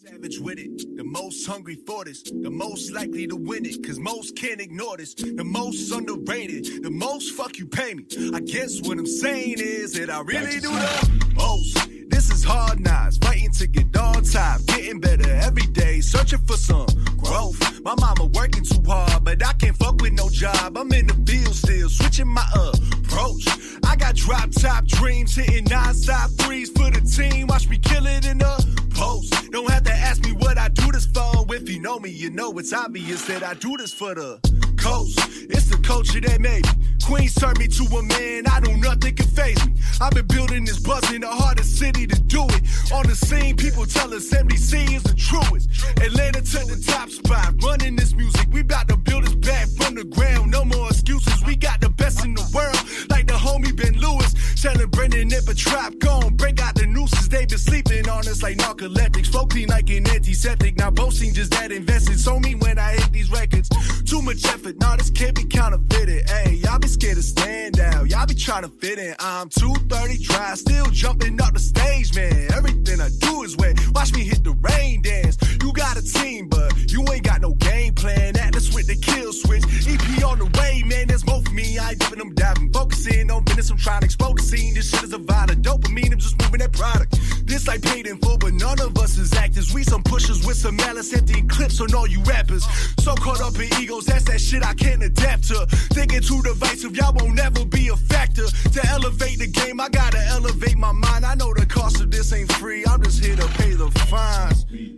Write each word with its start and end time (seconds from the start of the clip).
Savage 0.00 0.38
with 0.38 0.60
it, 0.60 0.96
the 0.96 1.02
most 1.02 1.44
hungry 1.44 1.74
for 1.74 2.04
this, 2.04 2.22
the 2.22 2.50
most 2.50 2.92
likely 2.92 3.26
to 3.26 3.34
win 3.34 3.66
it, 3.66 3.84
cause 3.84 3.98
most 3.98 4.36
can't 4.36 4.60
ignore 4.60 4.96
this, 4.96 5.12
the 5.12 5.42
most 5.42 5.90
underrated, 5.90 6.84
the 6.84 6.90
most 6.90 7.34
fuck 7.34 7.58
you 7.58 7.66
pay 7.66 7.94
me. 7.94 8.04
I 8.32 8.38
guess 8.38 8.80
what 8.82 8.96
I'm 8.96 9.06
saying 9.06 9.56
is 9.58 9.94
that 9.94 10.08
I 10.08 10.20
really 10.20 10.60
do 10.60 10.68
the 10.68 11.32
most. 11.34 11.88
This 12.10 12.30
is 12.30 12.44
hard 12.44 12.78
knocks, 12.78 13.18
fighting 13.18 13.50
to 13.54 13.66
get 13.66 13.96
on 13.96 14.22
top, 14.22 14.64
getting 14.66 15.00
better 15.00 15.28
every 15.30 15.66
day, 15.66 16.00
searching 16.00 16.46
for 16.46 16.56
some 16.56 16.86
growth. 17.16 17.58
My 17.82 17.96
mama 17.98 18.26
working 18.26 18.62
too 18.62 18.82
hard, 18.86 19.24
but 19.24 19.44
I 19.44 19.52
can't 19.54 19.76
fuck 19.76 20.00
with 20.00 20.12
no 20.12 20.30
job. 20.30 20.78
I'm 20.78 20.92
in 20.92 21.08
the 21.08 21.14
field 21.26 21.56
still, 21.56 21.88
switching 21.88 22.28
my 22.28 22.46
approach. 22.54 23.48
I 23.84 23.96
got 23.96 24.14
drop 24.14 24.52
top 24.52 24.86
dreams, 24.86 25.34
hitting 25.34 25.64
non-stop 25.64 26.30
threes 26.38 26.70
for 26.70 26.88
the 26.88 27.00
team. 27.00 27.48
Watch 27.48 27.68
me 27.68 27.78
kill 27.78 28.06
it 28.06 28.26
in 28.26 28.38
the 28.38 28.87
post. 28.98 29.32
Don't 29.52 29.70
have 29.70 29.84
to 29.84 29.92
ask 29.92 30.24
me 30.24 30.32
what 30.32 30.58
I 30.58 30.68
do 30.68 30.90
this 30.92 31.06
for. 31.06 31.54
If 31.54 31.68
you 31.68 31.80
know 31.80 31.98
me, 31.98 32.10
you 32.10 32.30
know 32.30 32.50
it's 32.58 32.72
obvious 32.72 33.26
that 33.26 33.42
I 33.42 33.54
do 33.54 33.76
this 33.76 33.92
for 33.92 34.14
the 34.14 34.38
coast. 34.76 35.18
It's 35.48 35.68
the 35.70 35.78
culture 35.78 36.20
that 36.20 36.40
made 36.40 36.66
me. 36.66 36.72
Queens 37.04 37.34
turned 37.34 37.58
me 37.58 37.68
to 37.68 37.84
a 37.84 38.02
man, 38.02 38.44
I 38.46 38.60
know 38.60 38.74
nothing 38.76 39.14
can 39.14 39.26
phase 39.28 39.64
me. 39.66 39.72
I've 40.00 40.12
been 40.12 40.26
building 40.26 40.64
this 40.64 40.78
buzz 40.78 41.10
in 41.12 41.22
the 41.22 41.28
hardest 41.28 41.78
city 41.78 42.06
to 42.06 42.20
do 42.20 42.44
it. 42.44 42.92
On 42.92 43.06
the 43.06 43.14
scene, 43.14 43.56
people 43.56 43.86
tell 43.86 44.12
us 44.12 44.30
MDC 44.30 44.94
is 44.96 45.02
the 45.02 45.14
truest. 45.14 45.70
Atlanta 46.04 46.42
to 46.42 46.60
the 46.66 46.78
top 46.86 47.08
spot, 47.08 47.54
running 47.62 47.96
this 47.96 48.14
music. 48.14 48.46
We 48.52 48.62
bout 48.62 48.88
to 48.88 48.96
build 48.96 49.24
this 49.24 49.34
back 49.36 49.68
from 49.78 49.94
the 49.94 50.04
ground. 50.04 50.50
No 50.50 50.64
more 50.64 50.88
excuses. 50.88 51.42
We 51.46 51.56
got 51.56 51.80
the 51.80 51.88
best 51.88 52.24
in 52.24 52.34
the 52.34 52.44
world, 52.54 52.78
like 53.08 53.26
the 53.26 53.37
homie 53.58 53.76
Ben 53.76 53.94
Lewis. 53.98 54.34
Telling 54.60 54.88
Brendan 54.88 55.32
if 55.32 55.48
a 55.48 55.54
trap 55.54 55.94
gone, 55.98 56.34
break 56.34 56.60
out 56.60 56.74
the 56.74 56.86
nooses. 56.86 57.28
They 57.28 57.46
been 57.46 57.58
sleeping 57.58 58.08
on 58.08 58.20
us 58.20 58.42
like 58.42 58.58
narcoleptics. 58.58 59.28
Floating 59.28 59.68
like 59.68 59.90
an 59.90 60.08
antiseptic. 60.08 60.76
Now 60.76 60.90
both 60.90 61.08
boasting 61.08 61.34
just 61.34 61.52
that 61.52 61.72
invested. 61.72 62.18
So 62.18 62.38
me 62.40 62.54
when 62.54 62.78
I 62.78 62.92
hit 62.92 63.12
these 63.12 63.30
records. 63.30 63.68
Too 64.04 64.22
much 64.22 64.44
effort, 64.46 64.80
nah, 64.80 64.96
this 64.96 65.10
can't 65.10 65.34
be 65.34 65.44
counterfeited. 65.44 66.28
Hey, 66.28 66.54
y'all 66.54 66.78
be 66.78 66.88
scared 66.88 67.16
to 67.16 67.22
stand 67.22 67.78
out. 67.78 68.08
Y'all 68.08 68.26
be 68.26 68.34
trying 68.34 68.62
to 68.62 68.68
fit 68.68 68.98
in. 68.98 69.14
I'm 69.18 69.48
230 69.48 70.24
dry, 70.24 70.54
still 70.54 70.86
jumping 70.86 71.40
up 71.40 71.52
the 71.52 71.60
stage, 71.60 72.14
man. 72.16 72.48
Everything 72.56 73.00
I 73.00 73.10
do 73.20 73.42
is 73.42 73.56
wet. 73.56 73.78
Watch 73.94 74.12
me 74.14 74.24
hit 74.24 74.42
the 74.44 74.52
rain 74.62 75.02
dance. 75.02 75.36
You 75.62 75.72
got 75.72 75.96
a 75.96 76.02
team, 76.02 76.48
but 76.48 76.72
you 76.90 77.04
ain't 77.12 77.24
got 77.24 77.42
no 77.42 77.52
game 77.54 77.94
plan. 77.94 78.36
Atlas 78.36 78.74
with 78.74 78.86
the 78.86 78.96
kill 78.96 79.32
switch. 79.32 79.64
EP 79.86 80.24
on 80.24 80.38
the 80.38 80.50
way, 80.58 80.82
man. 80.86 81.08
There's 81.08 81.26
more 81.26 81.42
for 81.42 81.52
me. 81.52 81.78
I 81.78 81.90
ain't 81.90 81.98
dipping 81.98 82.18
them 82.18 82.34
diving. 82.34 82.72
Focusing 82.72 83.30
on 83.30 83.44
business, 83.48 83.70
I'm 83.70 83.78
trying 83.78 84.00
to 84.00 84.04
explode 84.06 84.38
the 84.38 84.42
scene. 84.42 84.74
This 84.74 84.90
shit 84.90 85.02
is 85.02 85.12
a 85.12 85.16
of 85.16 85.58
dopamine. 85.62 86.12
I'm 86.12 86.18
just 86.18 86.40
moving 86.42 86.60
that 86.60 86.72
product. 86.72 87.18
This 87.46 87.66
like 87.66 87.82
paid 87.82 88.06
in 88.06 88.18
full, 88.18 88.38
but 88.38 88.52
none 88.54 88.80
of 88.80 88.96
us 88.98 89.16
is 89.18 89.32
actors. 89.34 89.72
We 89.72 89.82
some 89.82 90.02
pushers 90.02 90.46
with 90.46 90.56
some 90.56 90.76
malice, 90.76 91.12
emptying 91.14 91.48
clips 91.48 91.80
on 91.80 91.94
all 91.94 92.06
you 92.06 92.22
rappers. 92.22 92.64
So 93.00 93.14
caught 93.14 93.40
up 93.40 93.54
in 93.56 93.68
egos, 93.80 94.06
that's 94.06 94.24
that 94.24 94.40
shit 94.40 94.64
I 94.64 94.74
can't 94.74 95.02
adapt 95.02 95.48
to. 95.48 95.66
Thinking 95.94 96.22
too 96.22 96.42
divisive, 96.42 96.96
y'all 96.96 97.14
won't 97.14 97.34
never 97.34 97.64
be 97.64 97.88
a 97.88 97.96
factor. 97.96 98.46
To 98.46 98.86
elevate 98.88 99.38
the 99.38 99.48
game, 99.48 99.80
I 99.80 99.88
gotta 99.88 100.20
elevate 100.26 100.76
my 100.76 100.92
mind. 100.92 101.24
I 101.24 101.34
know 101.34 101.52
the 101.54 101.66
cost 101.66 102.00
of 102.00 102.10
this 102.10 102.32
ain't 102.32 102.52
free. 102.52 102.84
I'm 102.86 103.02
just 103.02 103.24
here 103.24 103.36
to 103.36 103.46
pay 103.58 103.72
the 103.72 103.90
fines. 104.10 104.97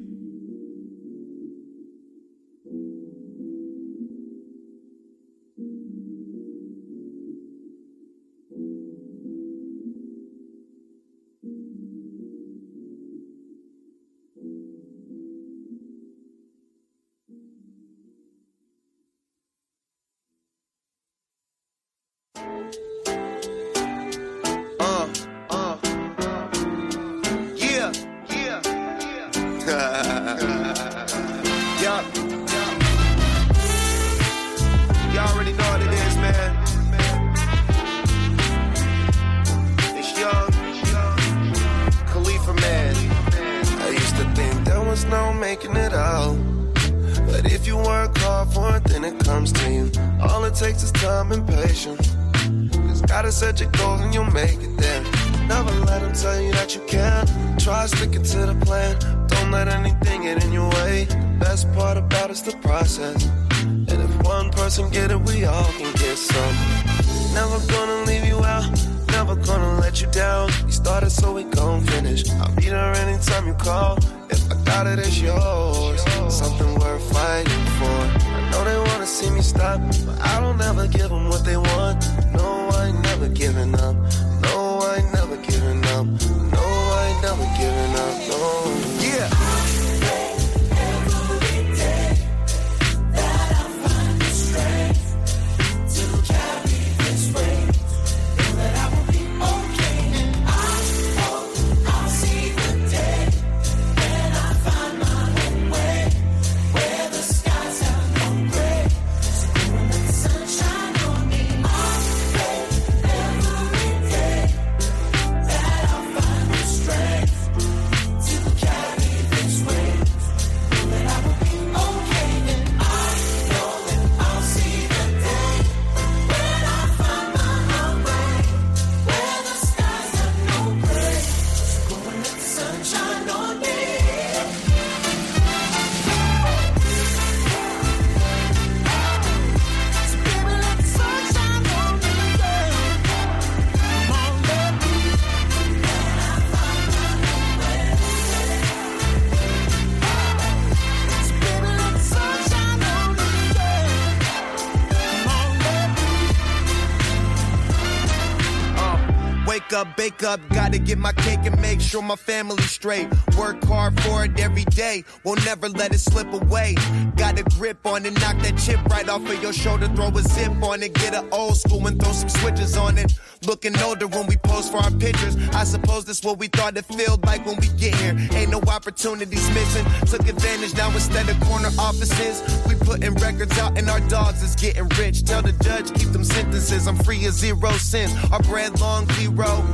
Wake 160.21 160.29
up, 160.29 160.41
gotta 160.51 160.79
get 160.79 160.99
my 160.99 161.13
cake 161.13 161.39
and 161.45 161.59
make 161.63 161.81
sure 161.81 162.03
my 162.03 162.17
family's 162.17 162.71
straight. 162.71 163.09
Work 163.39 163.65
hard 163.65 163.99
for 164.03 164.25
it 164.25 164.39
every 164.39 164.65
day, 164.65 165.03
won't 165.25 165.43
never 165.47 165.71
let 165.71 165.95
it 165.95 165.99
slip 165.99 166.31
away. 166.35 166.75
Got 167.17 167.39
a 167.39 167.43
grip 167.57 167.87
on 167.87 168.05
it, 168.05 168.13
knock 168.21 168.39
that 168.43 168.59
chip 168.59 168.85
right 168.87 169.09
off 169.09 169.23
of 169.23 169.43
your 169.43 169.55
shoulder, 169.55 169.87
throw 169.89 170.09
a 170.09 170.23
zip 170.23 170.63
on 170.63 170.83
it, 170.83 170.93
get 170.93 171.15
an 171.15 171.27
old 171.33 171.57
school 171.57 171.87
and 171.87 171.99
throw 172.03 172.13
some 172.13 172.29
switches 172.29 172.77
on 172.77 172.99
it. 172.99 173.13
Looking 173.47 173.75
older 173.81 174.07
when 174.07 174.27
we 174.27 174.37
pose 174.37 174.69
for 174.69 174.77
our 174.77 174.91
pictures. 174.91 175.35
I 175.55 175.65
suppose 175.65 176.05
that's 176.05 176.23
what 176.23 176.39
we 176.39 176.49
thought 176.49 176.77
it 176.77 176.85
felt 176.85 177.25
like 177.25 177.47
when 177.47 177.57
we 177.57 177.69
get 177.69 177.95
here. 177.95 178.15
Ain't 178.33 178.51
no 178.51 178.61
opportunities 178.61 179.49
missing. 179.55 179.85
Took 180.07 180.29
advantage 180.29 180.77
now 180.77 180.91
instead 180.91 181.27
of 181.27 181.41
corner 181.41 181.71
offices. 181.79 182.43
We 182.69 182.75
putting 182.75 183.15
records 183.15 183.59
out 183.59 183.79
and 183.79 183.89
our 183.89 184.01
dogs 184.09 184.43
is 184.43 184.55
getting 184.57 184.89
rich. 184.99 185.25
Tell 185.25 185.41
the 185.41 185.53
judge 185.65 185.91
keep 185.95 186.09
them 186.09 186.23
sentences. 186.23 186.87
I'm 186.87 186.97
free 186.97 187.25
as 187.25 187.35
zero 187.35 187.71
cents. 187.73 188.13
Our 188.31 188.41
bread 188.41 188.79
long 188.79 189.09
zero. 189.13 189.65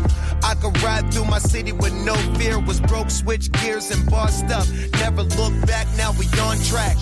I 0.45 0.55
could 0.55 0.81
ride 0.81 1.13
through 1.13 1.25
my 1.25 1.41
city 1.41 1.73
with 1.73 1.93
no 1.93 2.15
fear. 2.39 2.61
Was 2.61 2.81
broke, 2.81 3.11
switch 3.11 3.51
gears 3.51 3.91
and 3.91 4.09
bossed 4.09 4.45
up. 4.45 4.69
Never 5.01 5.23
look 5.23 5.67
back, 5.67 5.89
now 5.97 6.13
we 6.13 6.27
on 6.39 6.61
track. 6.61 6.97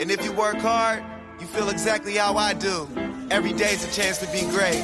And 0.00 0.10
if 0.10 0.24
you 0.24 0.32
work 0.32 0.56
hard, 0.56 1.04
you 1.38 1.46
feel 1.46 1.68
exactly 1.68 2.14
how 2.14 2.38
I 2.38 2.54
do. 2.54 2.88
Every 3.30 3.52
day's 3.52 3.84
a 3.84 3.92
chance 3.92 4.16
to 4.18 4.26
be 4.32 4.40
great. 4.50 4.82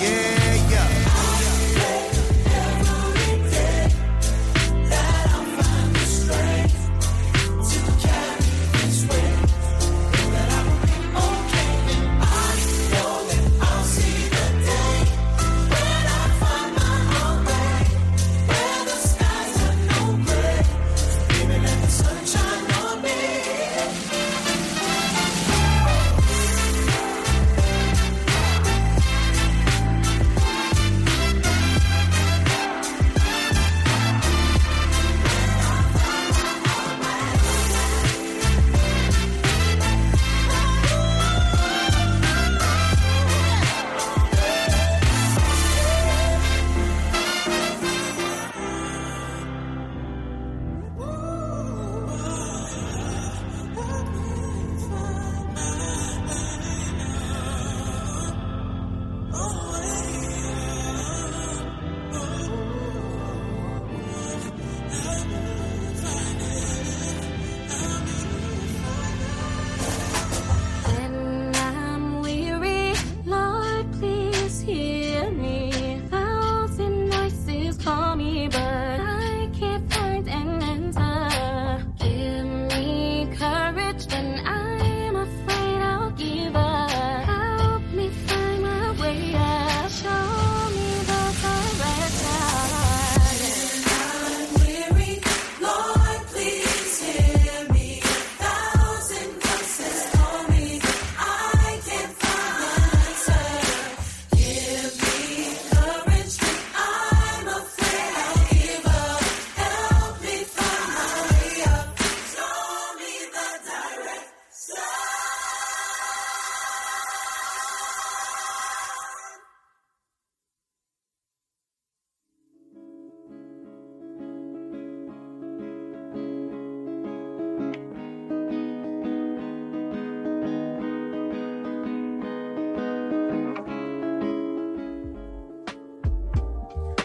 Yeah. 0.00 0.51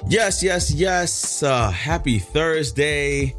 Yes, 0.09 0.41
yes, 0.41 0.71
yes. 0.71 1.43
Uh, 1.43 1.69
happy 1.69 2.17
Thursday. 2.19 3.35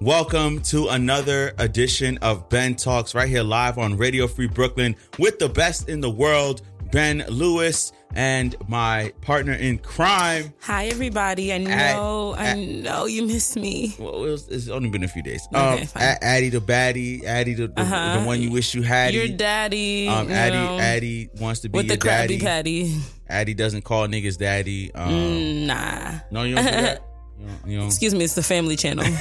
Welcome 0.00 0.60
to 0.62 0.88
another 0.88 1.52
edition 1.58 2.18
of 2.18 2.48
Ben 2.48 2.74
Talks 2.76 3.14
right 3.14 3.28
here 3.28 3.42
live 3.42 3.78
on 3.78 3.96
Radio 3.96 4.26
Free 4.28 4.46
Brooklyn 4.48 4.94
with 5.18 5.38
the 5.38 5.48
best 5.48 5.88
in 5.88 6.00
the 6.00 6.10
world, 6.10 6.62
Ben 6.92 7.24
Lewis, 7.28 7.92
and 8.14 8.54
my 8.68 9.12
partner 9.22 9.54
in 9.54 9.78
crime. 9.78 10.52
Hi, 10.60 10.86
everybody. 10.86 11.52
I 11.52 11.58
know, 11.58 12.34
I 12.36 12.54
know 12.64 13.06
you 13.06 13.26
miss 13.26 13.56
me. 13.56 13.94
Well, 13.98 14.24
it 14.24 14.30
was, 14.30 14.48
it's 14.48 14.68
only 14.68 14.90
been 14.90 15.02
a 15.04 15.08
few 15.08 15.22
days. 15.22 15.46
Okay, 15.52 15.80
um, 15.80 15.86
fine. 15.86 16.16
Addie 16.22 16.50
the 16.50 16.60
baddie, 16.60 17.24
Addie 17.24 17.54
the, 17.54 17.68
the, 17.68 17.80
Uh-huh. 17.80 18.20
the 18.20 18.26
one 18.26 18.40
you 18.40 18.50
wish 18.52 18.72
you 18.74 18.82
had. 18.82 19.14
Your 19.14 19.28
daddy, 19.28 20.06
Um, 20.08 20.28
you 20.28 20.34
Addie, 20.34 20.56
know, 20.56 20.78
Addie 20.78 21.30
wants 21.40 21.60
to 21.60 21.68
be 21.68 21.78
with 21.78 21.86
your 21.86 21.96
the 21.96 22.02
Krabby 22.06 22.38
daddy. 22.40 22.40
Patty. 22.40 22.96
Addie 23.28 23.54
doesn't 23.54 23.82
call 23.82 24.06
niggas 24.06 24.36
daddy. 24.38 24.92
Um, 24.94 25.10
Mm, 25.10 25.66
Nah. 25.66 26.18
No, 26.30 26.42
you 26.42 26.54
don't 26.56 26.64
do 26.64 26.70
that. 26.70 27.02
You 27.40 27.46
don't, 27.46 27.70
you 27.72 27.78
don't- 27.78 27.86
Excuse 27.88 28.14
me, 28.14 28.24
it's 28.24 28.34
the 28.34 28.42
Family 28.42 28.76
Channel. 28.76 29.04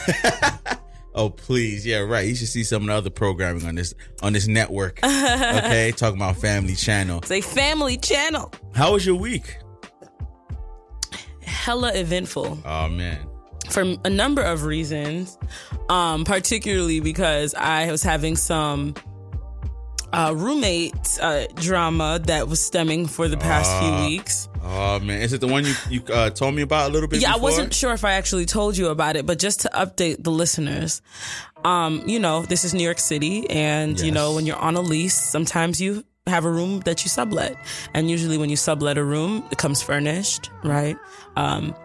Oh 1.16 1.30
please, 1.30 1.86
yeah, 1.86 2.00
right. 2.00 2.28
You 2.28 2.34
should 2.34 2.48
see 2.48 2.64
some 2.64 2.82
of 2.84 2.88
the 2.88 2.94
other 2.96 3.10
programming 3.12 3.68
on 3.68 3.76
this 3.76 3.94
on 4.24 4.34
this 4.34 4.48
network. 4.48 5.00
Okay, 5.04 5.94
talking 5.96 6.18
about 6.20 6.38
Family 6.38 6.74
Channel. 6.74 7.20
it's 7.20 7.30
a 7.30 7.40
Family 7.42 7.98
Channel. 7.98 8.52
How 8.74 8.94
was 8.94 9.06
your 9.06 9.14
week? 9.16 9.58
Hella 11.42 11.92
eventful 11.94 12.58
Oh 12.66 12.90
man, 12.90 13.20
for 13.70 13.84
a 14.04 14.10
number 14.10 14.42
of 14.42 14.64
reasons, 14.64 15.38
um, 15.90 16.24
particularly 16.26 17.00
because 17.00 17.54
I 17.54 17.92
was 17.92 18.02
having 18.02 18.36
some 18.36 18.96
uh, 20.14 20.34
roommate 20.36 21.18
uh, 21.22 21.46
drama 21.56 22.20
that 22.28 22.48
was 22.48 22.62
stemming 22.64 23.08
for 23.08 23.28
the 23.28 23.38
past 23.38 23.70
Ah. 23.74 23.80
few 23.82 24.08
weeks. 24.10 24.48
oh 24.64 25.00
man, 25.00 25.22
is 25.22 25.34
it 25.34 25.42
the 25.42 25.48
one 25.48 25.66
you 25.66 25.74
you 25.90 26.02
uh, 26.14 26.30
told 26.30 26.54
me 26.56 26.62
about 26.62 26.90
a 26.90 26.94
little 26.94 27.10
bit? 27.10 27.22
Yeah, 27.22 27.34
I 27.34 27.38
wasn't 27.38 27.74
sure 27.74 27.92
if 27.94 28.06
I 28.06 28.14
actually 28.14 28.46
told 28.46 28.78
you 28.78 28.88
about 28.90 29.16
it, 29.16 29.26
but 29.26 29.40
just 29.40 29.62
to 29.62 29.70
update 29.74 30.24
the 30.24 30.32
listeners, 30.32 31.02
um, 31.66 32.04
you 32.06 32.20
know, 32.20 32.44
this 32.44 32.64
is 32.64 32.74
New 32.74 32.84
York 32.84 33.00
City, 33.00 33.50
and 33.50 34.00
you 34.00 34.12
know, 34.12 34.34
when 34.36 34.46
you're 34.46 34.58
on 34.70 34.76
a 34.76 34.82
lease, 34.82 35.16
sometimes 35.20 35.82
you 35.82 36.04
have 36.28 36.46
a 36.46 36.50
room 36.52 36.80
that 36.86 37.04
you 37.04 37.10
sublet, 37.10 37.58
and 37.94 38.10
usually 38.10 38.38
when 38.38 38.50
you 38.50 38.56
sublet 38.56 38.98
a 38.98 39.04
room, 39.04 39.44
it 39.52 39.58
comes 39.58 39.82
furnished, 39.84 40.50
right? 40.64 40.96
Um, 41.36 41.76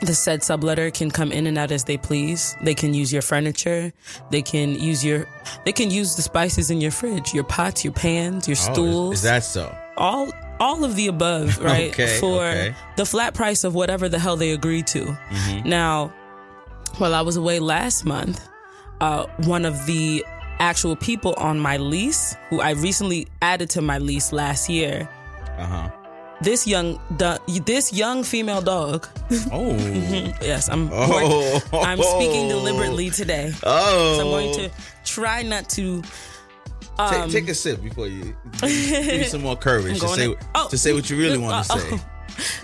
the 0.00 0.14
said 0.14 0.40
subletter 0.40 0.92
can 0.92 1.10
come 1.10 1.32
in 1.32 1.46
and 1.46 1.56
out 1.58 1.70
as 1.70 1.84
they 1.84 1.96
please. 1.96 2.56
They 2.62 2.74
can 2.74 2.94
use 2.94 3.12
your 3.12 3.22
furniture. 3.22 3.92
They 4.30 4.42
can 4.42 4.74
use 4.78 5.04
your. 5.04 5.26
They 5.64 5.72
can 5.72 5.90
use 5.90 6.16
the 6.16 6.22
spices 6.22 6.70
in 6.70 6.80
your 6.80 6.90
fridge, 6.90 7.32
your 7.34 7.44
pots, 7.44 7.84
your 7.84 7.92
pans, 7.92 8.46
your 8.48 8.56
Oh, 8.56 8.60
is- 8.60 8.64
stools 8.74 9.14
is, 9.16 9.22
that 9.22 9.44
so? 9.44 9.74
all 9.96 10.30
all 10.60 10.84
of 10.84 10.96
the 10.96 11.06
above, 11.08 11.58
right? 11.62 11.90
Okay, 11.92 12.18
For 12.20 12.44
okay. 12.44 12.74
the 12.96 13.04
flat 13.06 13.34
price 13.34 13.64
of 13.64 13.74
whatever 13.74 14.08
the 14.08 14.18
hell 14.18 14.36
they 14.36 14.50
agreed 14.52 14.86
to. 14.88 15.00
Mm-hmm. 15.04 15.68
Now, 15.68 16.12
while 16.98 17.14
I 17.14 17.22
was 17.22 17.36
away 17.36 17.58
last 17.58 18.04
month, 18.04 18.46
uh, 19.00 19.26
one 19.44 19.64
of 19.64 19.86
the 19.86 20.24
actual 20.60 20.94
people 20.96 21.34
on 21.38 21.58
my 21.58 21.76
lease, 21.76 22.36
who 22.50 22.60
I 22.60 22.70
recently 22.72 23.26
added 23.42 23.70
to 23.70 23.82
my 23.82 23.98
lease 23.98 24.32
last 24.32 24.68
year, 24.68 25.08
Uh 25.58 25.66
huh. 25.66 25.90
This 26.40 26.66
young 26.66 26.98
do- 27.16 27.38
this 27.64 27.92
young 27.92 28.24
female 28.24 28.60
dog. 28.60 29.06
Oh. 29.52 29.74
yes, 30.42 30.68
I'm 30.68 30.90
Oh. 30.92 31.60
I'm 31.72 32.00
speaking 32.02 32.48
deliberately 32.48 33.10
today. 33.10 33.52
Oh. 33.62 34.16
So 34.16 34.20
I'm 34.22 34.30
going 34.30 34.54
to 34.54 34.70
try 35.04 35.42
not 35.42 35.68
to 35.70 36.02
take, 37.10 37.30
take 37.30 37.48
a 37.48 37.54
sip 37.54 37.82
before 37.82 38.06
you 38.06 38.34
give 38.60 39.06
me, 39.06 39.24
some 39.24 39.42
more 39.42 39.56
courage 39.56 40.00
to 40.00 40.08
say 40.08 40.26
to- 40.26 40.38
oh. 40.54 40.68
to 40.68 40.78
say 40.78 40.92
what 40.92 41.08
you 41.10 41.16
really 41.16 41.38
want 41.38 41.66
to 41.66 41.72
Uh, 41.72 41.78
say. 41.78 41.88
oh. 41.92 42.04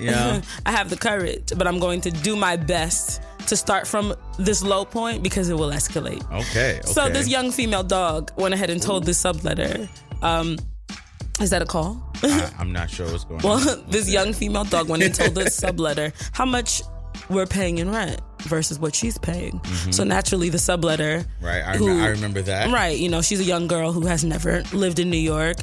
Yeah. 0.01 0.41
I 0.67 0.73
have 0.73 0.91
the 0.91 0.97
courage, 0.97 1.53
but 1.57 1.67
I'm 1.69 1.79
going 1.79 2.01
to 2.03 2.11
do 2.11 2.35
my 2.35 2.57
best 2.57 3.23
to 3.47 3.57
start 3.57 3.87
from 3.87 4.15
this 4.37 4.63
low 4.65 4.85
point 4.85 5.23
because 5.23 5.49
it 5.49 5.55
will 5.55 5.71
escalate. 5.71 6.25
Okay. 6.33 6.79
okay. 6.79 6.81
So 6.85 7.09
this 7.09 7.29
young 7.29 7.53
female 7.53 7.85
dog 7.85 8.33
went 8.37 8.53
ahead 8.53 8.71
and 8.71 8.83
told 8.83 9.05
this 9.05 9.23
subletter. 9.23 9.89
Um, 10.23 10.57
is 11.41 11.51
that 11.51 11.63
a 11.63 11.67
call? 11.67 12.03
I, 12.23 12.51
I'm 12.59 12.73
not 12.73 12.91
sure 12.91 13.07
what's 13.11 13.25
going 13.25 13.41
Well, 13.43 13.59
on. 13.59 13.65
Well, 13.67 13.85
this 13.89 14.11
young 14.11 14.33
female 14.33 14.65
dog 14.65 14.89
went 14.89 15.03
and 15.03 15.15
told 15.15 15.35
the 15.35 15.43
subletter 15.45 16.13
how 16.33 16.45
much 16.45 16.83
we're 17.29 17.47
paying 17.47 17.79
in 17.79 17.91
rent 17.91 18.21
versus 18.43 18.79
what 18.79 18.95
she's 18.95 19.19
paying. 19.19 19.61
So 19.91 20.05
naturally, 20.05 20.49
the 20.49 20.59
subletter, 20.59 21.25
Mm-hmm. 21.25 21.45
Right. 21.45 21.63
I, 21.65 21.77
who- 21.77 22.01
I 22.03 22.09
remember 22.09 22.41
that. 22.43 22.73
right? 22.73 22.97
You 22.99 23.09
know, 23.09 23.21
she's 23.23 23.41
a 23.41 23.45
young 23.45 23.67
girl 23.67 23.93
who 23.93 24.07
has 24.07 24.25
never 24.25 24.63
lived 24.73 24.99
in 24.99 25.11
New 25.11 25.17
York 25.19 25.57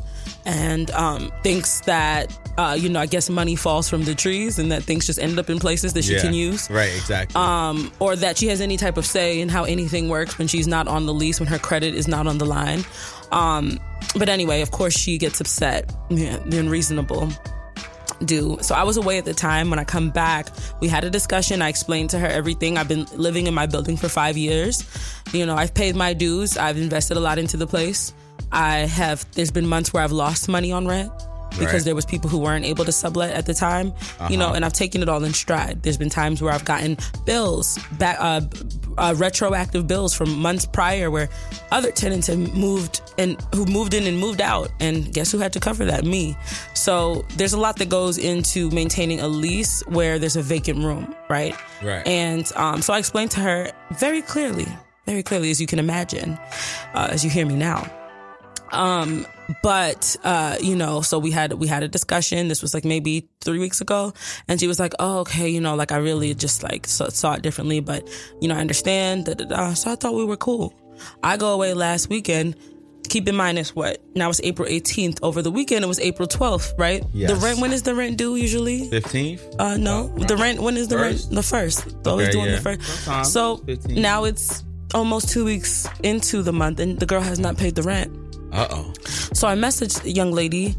and 0.45 0.89
um, 0.91 1.31
thinks 1.43 1.81
that 1.81 2.37
uh, 2.57 2.75
you 2.79 2.89
know, 2.89 2.99
I 2.99 3.05
guess 3.05 3.29
money 3.29 3.55
falls 3.55 3.87
from 3.87 4.03
the 4.03 4.15
trees 4.15 4.57
and 4.57 4.71
that 4.71 4.81
things 4.83 5.05
just 5.05 5.19
end 5.19 5.37
up 5.37 5.47
in 5.49 5.59
places 5.59 5.93
that 5.93 6.03
she 6.03 6.15
Yeah. 6.15 6.21
can 6.21 6.33
use. 6.33 6.69
Right, 6.71 6.89
exactly. 6.95 7.39
Um, 7.39 7.91
or 7.99 8.15
that 8.15 8.37
she 8.37 8.47
has 8.47 8.61
any 8.61 8.77
type 8.77 8.97
of 8.97 9.05
say 9.05 9.39
in 9.39 9.47
how 9.49 9.63
anything 9.65 10.09
works 10.09 10.37
when 10.39 10.47
she's 10.47 10.67
not 10.67 10.87
on 10.87 11.05
the 11.05 11.13
lease, 11.13 11.39
when 11.39 11.47
her 11.49 11.59
credit 11.59 11.93
is 11.93 12.07
not 12.07 12.25
on 12.27 12.39
the 12.39 12.45
line. 12.45 12.83
Um, 13.31 13.79
but 14.17 14.29
anyway, 14.29 14.61
of 14.61 14.71
course, 14.71 14.97
she 14.97 15.17
gets 15.17 15.41
upset. 15.41 15.93
Yeah, 16.09 16.37
the 16.45 16.59
unreasonable 16.59 17.29
do. 18.25 18.57
So 18.61 18.73
I 18.73 18.83
was 18.83 18.97
away 18.97 19.17
at 19.17 19.25
the 19.25 19.33
time. 19.33 19.69
When 19.69 19.79
I 19.79 19.83
come 19.83 20.09
back, 20.09 20.47
we 20.79 20.87
had 20.87 21.03
a 21.03 21.09
discussion. 21.09 21.61
I 21.61 21.69
explained 21.69 22.11
to 22.11 22.19
her 22.19 22.27
everything. 22.27 22.77
I've 22.77 22.87
been 22.87 23.05
living 23.13 23.47
in 23.47 23.53
my 23.53 23.65
building 23.65 23.97
for 23.97 24.09
five 24.09 24.37
years. 24.37 24.83
You 25.33 25.45
know, 25.45 25.55
I've 25.55 25.73
paid 25.73 25.95
my 25.95 26.13
dues. 26.13 26.57
I've 26.57 26.77
invested 26.77 27.17
a 27.17 27.19
lot 27.19 27.37
into 27.37 27.57
the 27.57 27.67
place. 27.67 28.13
I 28.51 28.79
have. 28.79 29.25
There's 29.33 29.51
been 29.51 29.67
months 29.67 29.93
where 29.93 30.03
I've 30.03 30.11
lost 30.11 30.49
money 30.49 30.71
on 30.71 30.87
rent 30.87 31.11
because 31.51 31.73
Right. 31.73 31.83
there 31.85 31.95
was 31.95 32.05
people 32.05 32.29
who 32.29 32.37
weren't 32.39 32.65
able 32.65 32.85
to 32.85 32.91
sublet 32.91 33.31
at 33.33 33.45
the 33.45 33.53
time. 33.53 33.93
You 34.29 34.37
know, 34.37 34.53
and 34.53 34.63
I've 34.65 34.73
taken 34.73 35.01
it 35.01 35.09
all 35.09 35.23
in 35.23 35.33
stride. 35.33 35.83
There's 35.83 35.97
been 35.97 36.09
times 36.09 36.41
where 36.41 36.53
I've 36.53 36.65
gotten 36.65 36.97
bills 37.25 37.77
back. 37.93 38.17
Uh, 38.19 38.41
uh, 38.99 39.13
retroactive 39.15 39.85
bills 39.85 40.11
from 40.15 40.39
months 40.39 40.65
prior 40.65 41.11
where 41.11 41.29
other 41.71 41.91
tenants 41.91 42.25
have 42.25 42.39
moved 42.55 42.99
and 43.19 43.39
who 43.53 43.63
moved 43.67 43.93
in 43.93 44.07
and 44.07 44.17
moved 44.17 44.41
out 44.41 44.71
and 44.79 45.13
guess 45.13 45.31
who 45.31 45.37
had 45.37 45.53
to 45.53 45.59
cover 45.59 45.85
that 45.85 46.03
me 46.03 46.35
so 46.73 47.23
there's 47.35 47.53
a 47.53 47.59
lot 47.59 47.75
that 47.77 47.89
goes 47.89 48.17
into 48.17 48.71
maintaining 48.71 49.19
a 49.19 49.27
lease 49.27 49.83
where 49.85 50.17
there's 50.17 50.35
a 50.35 50.41
vacant 50.41 50.83
room 50.83 51.13
right 51.29 51.55
Right. 51.83 52.07
and 52.07 52.51
um, 52.55 52.81
so 52.81 52.91
i 52.91 52.97
explained 52.97 53.29
to 53.31 53.39
her 53.39 53.69
very 53.91 54.23
clearly 54.23 54.65
very 55.05 55.21
clearly 55.21 55.51
as 55.51 55.61
you 55.61 55.67
can 55.67 55.77
imagine 55.77 56.33
uh, 56.95 57.07
as 57.11 57.23
you 57.23 57.29
hear 57.29 57.45
me 57.45 57.55
now 57.55 57.85
um 58.71 59.27
but 59.63 60.15
uh 60.23 60.55
you 60.61 60.75
know 60.75 61.01
so 61.01 61.17
we 61.19 61.31
had 61.31 61.53
we 61.53 61.67
had 61.67 61.83
a 61.83 61.87
discussion 61.87 62.47
this 62.47 62.61
was 62.61 62.73
like 62.73 62.83
maybe 62.85 63.27
three 63.41 63.59
weeks 63.59 63.79
ago 63.81 64.13
and 64.47 64.59
she 64.59 64.67
was 64.67 64.79
like 64.79 64.93
oh 64.99 65.19
okay 65.19 65.47
you 65.49 65.61
know 65.61 65.75
like 65.75 65.91
i 65.91 65.97
really 65.97 66.33
just 66.33 66.63
like 66.63 66.85
saw, 66.85 67.07
saw 67.09 67.33
it 67.33 67.41
differently 67.41 67.79
but 67.79 68.07
you 68.41 68.47
know 68.47 68.55
i 68.55 68.59
understand 68.59 69.25
da, 69.25 69.33
da, 69.33 69.45
da. 69.45 69.73
so 69.73 69.91
i 69.91 69.95
thought 69.95 70.13
we 70.13 70.25
were 70.25 70.37
cool 70.37 70.73
i 71.23 71.37
go 71.37 71.53
away 71.53 71.73
last 71.73 72.09
weekend 72.09 72.55
keep 73.07 73.25
in 73.29 73.35
mind 73.37 73.57
it's 73.57 73.73
what 73.73 74.01
now 74.15 74.29
it's 74.29 74.41
april 74.43 74.67
18th 74.67 75.19
over 75.23 75.41
the 75.41 75.49
weekend 75.51 75.81
it 75.85 75.87
was 75.87 75.99
april 76.01 76.27
12th 76.27 76.77
right 76.77 77.05
Yes. 77.13 77.29
the 77.31 77.37
rent 77.37 77.59
when 77.61 77.71
is 77.71 77.83
the 77.83 77.95
rent 77.95 78.17
due 78.17 78.35
usually 78.35 78.89
15th? 78.89 79.55
uh, 79.59 79.77
no, 79.77 80.07
the 80.09 80.35
rent. 80.35 80.59
When 80.59 80.75
is 80.75 80.89
the 80.89 80.97
First? 80.97 81.25
rent? 81.27 81.35
The 81.35 81.43
first. 81.43 81.95
Always 82.05 82.27
Okay, 82.27 82.31
doing 82.33 82.45
yeah. 82.49 82.55
the 82.57 82.61
first. 82.61 82.81
Sometimes 83.05 83.31
So 83.31 83.57
15. 83.57 84.01
now 84.01 84.25
it's 84.25 84.65
almost 84.93 85.29
two 85.29 85.45
weeks 85.45 85.87
into 86.03 86.41
the 86.41 86.51
month, 86.53 86.79
and 86.81 86.99
the 86.99 87.05
girl 87.05 87.21
has 87.21 87.39
not 87.39 87.57
paid 87.57 87.75
the 87.75 87.83
rent. 87.83 88.11
Uh 88.51 88.67
oh. 88.71 88.93
So 89.33 89.47
I 89.47 89.55
messaged 89.55 90.01
the 90.03 90.11
young 90.11 90.31
lady, 90.31 90.75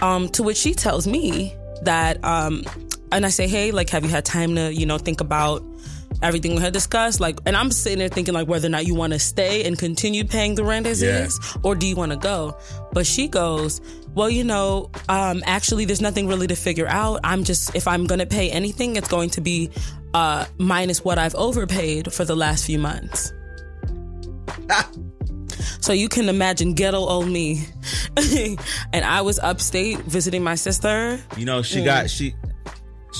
um, 0.00 0.28
to 0.30 0.42
which 0.42 0.56
she 0.56 0.74
tells 0.74 1.06
me 1.06 1.54
that, 1.82 2.22
um, 2.24 2.64
and 3.12 3.26
I 3.26 3.30
say, 3.30 3.48
hey, 3.48 3.72
like, 3.72 3.90
have 3.90 4.04
you 4.04 4.10
had 4.10 4.24
time 4.24 4.54
to, 4.54 4.72
you 4.72 4.86
know, 4.86 4.96
think 4.98 5.20
about 5.20 5.64
everything 6.22 6.54
we 6.54 6.60
had 6.60 6.72
discussed? 6.72 7.18
Like, 7.20 7.40
and 7.46 7.56
I'm 7.56 7.70
sitting 7.72 7.98
there 7.98 8.08
thinking 8.08 8.34
like 8.34 8.46
whether 8.46 8.66
or 8.66 8.70
not 8.70 8.86
you 8.86 8.94
want 8.94 9.12
to 9.12 9.18
stay 9.18 9.64
and 9.66 9.76
continue 9.78 10.24
paying 10.24 10.54
the 10.54 10.62
rent 10.64 10.86
as 10.86 11.02
Yeah. 11.02 11.24
is, 11.24 11.40
or 11.62 11.74
do 11.74 11.86
you 11.86 11.96
want 11.96 12.12
to 12.12 12.16
go? 12.18 12.56
But 12.92 13.06
she 13.06 13.26
goes, 13.26 13.80
well, 14.14 14.30
you 14.30 14.44
know, 14.44 14.90
um, 15.08 15.42
actually, 15.46 15.84
there's 15.86 16.00
nothing 16.00 16.28
really 16.28 16.46
to 16.46 16.56
figure 16.56 16.86
out. 16.88 17.20
I'm 17.24 17.42
just, 17.44 17.74
if 17.74 17.88
I'm 17.88 18.06
gonna 18.06 18.26
pay 18.26 18.50
anything, 18.50 18.96
it's 18.96 19.08
going 19.08 19.30
to 19.30 19.40
be 19.40 19.70
uh, 20.14 20.46
minus 20.58 21.04
what 21.04 21.18
I've 21.18 21.34
overpaid 21.34 22.12
for 22.12 22.24
the 22.24 22.36
last 22.36 22.64
few 22.66 22.78
months. 22.78 23.32
So 25.80 25.92
you 25.92 26.08
can 26.08 26.28
imagine 26.28 26.74
ghetto 26.74 26.98
old 26.98 27.28
me. 27.28 27.64
and 28.92 29.04
I 29.04 29.22
was 29.22 29.38
upstate 29.38 29.98
visiting 30.00 30.42
my 30.42 30.54
sister. 30.54 31.20
You 31.36 31.44
know, 31.46 31.60
Mm. 31.60 31.64
she 31.64 31.84
got 31.84 32.10
she 32.10 32.34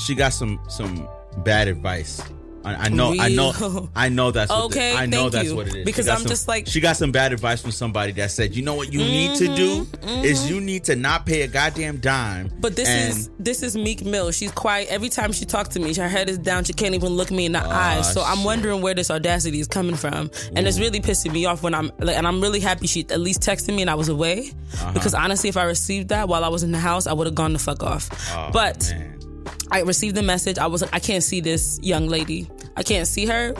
she 0.05 0.15
got 0.15 0.33
some 0.33 0.61
some 0.69 1.09
bad 1.45 1.69
advice. 1.69 2.23
I, 2.63 2.75
I 2.75 2.89
know, 2.91 3.15
I 3.19 3.29
know, 3.31 3.89
I 3.97 4.09
know 4.11 4.31
that's 4.31 4.51
what 4.51 4.65
Okay, 4.67 4.93
the, 4.93 4.99
I 4.99 5.07
know 5.07 5.31
that's 5.31 5.49
you. 5.49 5.57
what 5.57 5.69
it 5.69 5.77
is. 5.77 5.85
Because 5.87 6.09
I'm 6.09 6.19
some- 6.19 6.29
just 6.29 6.47
like- 6.47 6.67
she 6.67 6.81
got 6.81 6.97
some 6.97 7.11
bad 7.11 7.33
advice 7.33 7.63
from 7.63 7.71
somebody 7.71 8.13
that 8.13 8.31
said, 8.31 8.55
you 8.55 8.63
know 8.63 8.75
what 8.75 8.93
you 8.93 8.99
need 8.99 9.37
to 9.39 9.55
do 9.57 9.87
is 10.07 10.51
you 10.51 10.61
need 10.61 10.85
to 10.85 10.95
not 10.97 11.25
pay 11.25 11.43
a 11.43 11.49
goddamn 11.49 11.99
dime. 11.99 12.49
Mm-hmm. 12.49 12.61
But 12.61 12.77
this 12.77 12.89
and 12.89 13.11
is 13.11 13.31
this 13.39 13.63
is 13.63 13.77
Meek 13.77 14.05
Mill. 14.05 14.31
She's 14.31 14.53
quiet 14.53 14.89
every 14.91 15.09
time 15.09 15.33
she 15.33 15.45
talks 15.47 15.71
to 15.71 15.81
me. 15.81 15.95
Her 15.95 16.09
head 16.09 16.29
is 16.29 16.37
down. 16.39 16.65
She 16.65 16.73
can't 16.75 16.95
even 16.95 17.09
look 17.15 17.31
me 17.31 17.47
in 17.47 17.53
the 17.53 17.65
eyes. 17.67 18.13
So 18.13 18.23
I'm 18.23 18.41
Ah, 18.41 18.45
wondering 18.45 18.83
where 18.83 18.95
this 18.95 19.11
audacity 19.11 19.61
is 19.61 19.67
coming 19.67 19.97
from, 19.97 20.31
and 20.55 20.67
it's 20.69 20.79
really 20.79 21.01
pissing 21.01 21.33
me 21.33 21.47
off 21.47 21.63
when 21.63 21.75
I'm 21.75 21.91
like. 21.99 22.17
And 22.17 22.27
I'm 22.27 22.41
really 22.43 22.61
happy 22.61 22.87
she 22.87 23.07
at 23.11 23.21
least 23.21 23.41
texted 23.41 23.75
me 23.75 23.81
and 23.81 23.89
I 23.91 23.95
was 23.95 24.09
away, 24.11 24.51
Uh-huh. 24.75 24.93
because 24.93 25.15
honestly, 25.15 25.49
if 25.49 25.57
I 25.57 25.63
received 25.65 26.09
that 26.11 26.29
while 26.29 26.45
I 26.45 26.49
was 26.49 26.63
in 26.63 26.73
the 26.73 26.79
house, 26.79 27.07
I 27.07 27.13
would 27.15 27.27
have 27.27 27.35
gone 27.35 27.53
the 27.55 27.59
fuck 27.59 27.83
off. 27.83 28.11
Oh, 28.37 28.51
but 28.53 28.91
man. 28.95 29.20
I 29.71 29.83
received 29.83 30.17
the 30.17 30.23
message. 30.23 30.59
I 30.59 30.67
was 30.67 30.83
like, 30.83 30.95
I 30.95 30.99
can't 30.99 31.23
see 31.23 31.41
this 31.41 31.79
young 31.83 32.09
lady. 32.09 32.51
I 32.77 32.83
can't 32.83 33.07
see 33.07 33.27
her. 33.27 33.55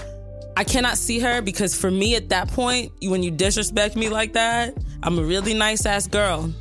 I 0.57 0.65
cannot 0.65 0.99
see 0.99 1.21
her 1.21 1.41
because 1.41 1.75
for 1.79 1.91
me 1.91 2.17
at 2.17 2.29
that 2.31 2.49
point, 2.49 2.93
when 3.03 3.23
you 3.23 3.31
disrespect 3.31 3.97
me 3.97 4.09
like 4.09 4.33
that, 4.35 4.77
I'm 5.03 5.19
a 5.19 5.23
really 5.23 5.55
nice 5.55 5.87
ass 5.87 6.07
girl. 6.07 6.53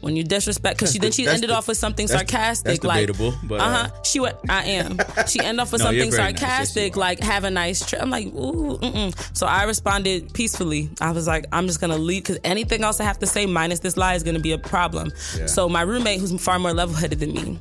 When 0.00 0.14
you 0.14 0.22
disrespect, 0.22 0.78
because 0.78 0.92
she 0.92 1.00
then 1.00 1.10
she 1.10 1.26
ended 1.26 1.48
de- 1.48 1.54
off 1.54 1.66
with 1.66 1.76
something 1.76 2.06
sarcastic, 2.06 2.84
like, 2.84 3.06
debatable, 3.06 3.34
but, 3.42 3.60
uh 3.60 3.64
uh, 3.64 3.88
huh. 3.88 4.02
She 4.04 4.20
went, 4.20 4.36
I 4.48 4.64
am. 4.64 4.98
She 5.26 5.40
ended 5.40 5.60
off 5.60 5.72
with 5.72 5.80
No, 5.82 5.86
something 5.86 6.10
very 6.10 6.32
nice. 6.32 6.40
Sarcastic, 6.40 6.96
like, 6.96 7.18
have 7.20 7.42
a 7.42 7.50
nice 7.50 7.84
trip. 7.84 8.00
I'm 8.00 8.10
like, 8.10 8.26
ooh, 8.28 8.78
mm-mm. 8.78 9.36
So 9.36 9.46
I 9.46 9.64
responded 9.64 10.32
peacefully. 10.32 10.90
I 11.00 11.10
was 11.10 11.26
like, 11.26 11.46
I'm 11.50 11.66
just 11.66 11.80
gonna 11.80 11.98
leave 11.98 12.22
because 12.22 12.38
anything 12.44 12.84
else 12.84 13.00
I 13.00 13.04
have 13.04 13.18
to 13.20 13.26
say 13.26 13.44
minus 13.46 13.80
this 13.80 13.96
lie 13.96 14.14
is 14.14 14.22
gonna 14.22 14.38
be 14.38 14.52
a 14.52 14.58
problem. 14.58 15.10
Yeah. 15.36 15.46
So 15.46 15.68
my 15.68 15.82
roommate, 15.82 16.20
who's 16.20 16.40
far 16.40 16.60
more 16.60 16.72
level 16.72 16.94
headed 16.94 17.18
than 17.18 17.32
me, 17.32 17.58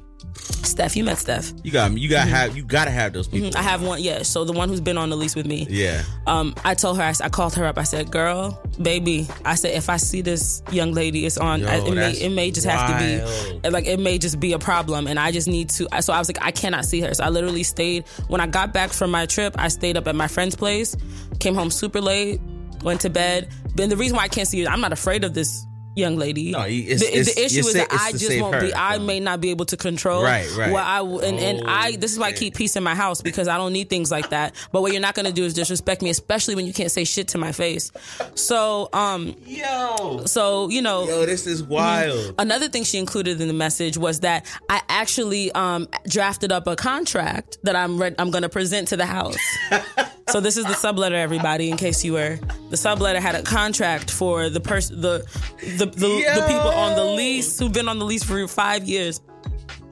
Steph, 0.65 0.95
you 0.95 1.03
met 1.03 1.17
Steph. 1.17 1.53
you 1.63 1.71
got 1.71 1.91
you 1.97 2.09
got 2.09 2.25
to 2.25 2.29
have 2.29 2.57
you 2.57 2.63
got 2.63 2.85
to 2.85 2.91
have 2.91 3.13
those 3.13 3.27
people. 3.27 3.49
Mm-hmm. 3.49 3.59
I 3.59 3.61
have 3.61 3.83
one, 3.83 4.01
yeah. 4.01 4.23
So 4.23 4.43
the 4.43 4.53
one 4.53 4.69
who's 4.69 4.81
been 4.81 4.97
on 4.97 5.09
the 5.09 5.15
lease 5.15 5.35
with 5.35 5.45
me. 5.45 5.67
Yeah. 5.69 6.03
Um, 6.27 6.55
I 6.63 6.73
told 6.73 6.97
her, 6.97 7.03
I, 7.03 7.13
I 7.23 7.29
called 7.29 7.55
her 7.55 7.65
up. 7.65 7.77
I 7.77 7.83
said, 7.83 8.11
"Girl, 8.11 8.61
baby," 8.81 9.27
I 9.43 9.55
said, 9.55 9.71
"If 9.73 9.89
I 9.89 9.97
see 9.97 10.21
this 10.21 10.61
young 10.71 10.91
lady, 10.91 11.25
it's 11.25 11.37
on. 11.37 11.61
Yo, 11.61 11.67
I, 11.67 11.75
it 11.77 11.93
may 11.93 12.11
it 12.11 12.29
may 12.29 12.51
just 12.51 12.67
have 12.67 12.89
to 12.89 13.61
be 13.63 13.69
like 13.69 13.85
it 13.85 13.99
may 13.99 14.17
just 14.17 14.39
be 14.39 14.53
a 14.53 14.59
problem, 14.59 15.07
and 15.07 15.19
I 15.19 15.31
just 15.31 15.47
need 15.47 15.69
to." 15.71 15.87
So 16.01 16.13
I 16.13 16.19
was 16.19 16.29
like, 16.29 16.41
I 16.41 16.51
cannot 16.51 16.85
see 16.85 17.01
her. 17.01 17.13
So 17.13 17.23
I 17.23 17.29
literally 17.29 17.63
stayed. 17.63 18.07
When 18.27 18.41
I 18.41 18.47
got 18.47 18.73
back 18.73 18.91
from 18.91 19.11
my 19.11 19.25
trip, 19.25 19.55
I 19.57 19.67
stayed 19.69 19.97
up 19.97 20.07
at 20.07 20.15
my 20.15 20.27
friend's 20.27 20.55
place. 20.55 20.95
Came 21.39 21.55
home 21.55 21.71
super 21.71 22.01
late. 22.01 22.41
Went 22.83 23.01
to 23.01 23.09
bed. 23.09 23.49
And 23.79 23.91
the 23.91 23.97
reason 23.97 24.15
why 24.15 24.23
I 24.23 24.27
can't 24.27 24.47
see 24.47 24.63
her, 24.63 24.69
I'm 24.69 24.81
not 24.81 24.93
afraid 24.93 25.23
of 25.23 25.33
this 25.33 25.65
young 25.95 26.17
lady. 26.17 26.51
No, 26.51 26.65
it's- 26.65 26.99
the, 26.99 27.07
it's- 27.07 27.33
the 27.35 27.45
issue 27.45 27.59
is 27.59 27.73
that 27.73 27.87
I 27.91 28.11
just 28.11 28.39
won't 28.39 28.55
her, 28.55 28.61
be. 28.61 28.75
I 28.75 28.97
may 28.97 29.19
not 29.19 29.41
be 29.41 29.49
able 29.51 29.65
to 29.65 29.77
control. 29.77 30.23
Right, 30.23 30.47
right. 30.57 30.71
What 30.71 30.83
I 30.83 30.99
and, 31.01 31.39
and 31.39 31.61
Oh, 31.61 31.69
I. 31.69 31.95
This 31.95 32.11
is 32.13 32.19
why 32.19 32.27
I 32.27 32.31
keep 32.33 32.55
peace 32.55 32.75
in 32.75 32.83
my 32.83 32.95
house 32.95 33.21
because 33.21 33.47
I 33.47 33.57
don't 33.57 33.73
need 33.73 33.89
things 33.89 34.11
like 34.11 34.29
that. 34.29 34.53
But 34.71 34.81
what 34.81 34.91
you're 34.91 35.01
not 35.01 35.15
gonna 35.15 35.31
do 35.31 35.43
is 35.45 35.53
disrespect 35.53 36.01
me, 36.01 36.09
especially 36.09 36.55
when 36.55 36.65
you 36.65 36.73
can't 36.73 36.91
say 36.91 37.03
shit 37.03 37.29
to 37.29 37.37
my 37.37 37.51
face. 37.51 37.91
So, 38.35 38.89
um, 38.93 39.35
Yo. 39.45 40.23
so 40.25 40.69
you 40.69 40.81
know, 40.81 41.07
Yo, 41.07 41.25
this 41.25 41.47
is 41.47 41.63
wild. 41.63 42.35
Another 42.37 42.67
thing 42.67 42.83
she 42.83 42.97
included 42.97 43.39
in 43.41 43.47
the 43.47 43.53
message 43.53 43.97
was 43.97 44.19
that 44.21 44.45
I 44.69 44.81
actually 44.89 45.51
um, 45.53 45.87
drafted 46.07 46.51
up 46.51 46.67
a 46.67 46.75
contract 46.75 47.57
that 47.63 47.75
I'm 47.75 48.01
re- 48.01 48.15
I'm 48.19 48.31
going 48.31 48.43
to 48.43 48.49
present 48.49 48.89
to 48.89 48.97
the 48.97 49.05
house. 49.05 49.37
so 50.29 50.39
this 50.39 50.57
is 50.57 50.65
the 50.65 50.73
subletter, 50.73 51.13
everybody, 51.13 51.69
in 51.69 51.77
case 51.77 52.03
you 52.03 52.13
were. 52.13 52.39
The 52.69 52.75
subletter 52.75 53.19
had 53.19 53.35
a 53.35 53.43
contract 53.43 54.09
for 54.09 54.49
the 54.49 54.59
person, 54.59 55.01
the 55.01 55.25
the 55.61 55.85
the, 55.85 56.31
the 56.35 56.45
people 56.47 56.69
on 56.69 56.95
the 56.95 57.03
lease 57.03 57.59
who've 57.59 57.71
been 57.71 57.87
on 57.87 57.99
the 57.99 58.05
lease 58.05 58.23
for 58.23 58.47
five 58.47 58.85
years. 58.85 59.21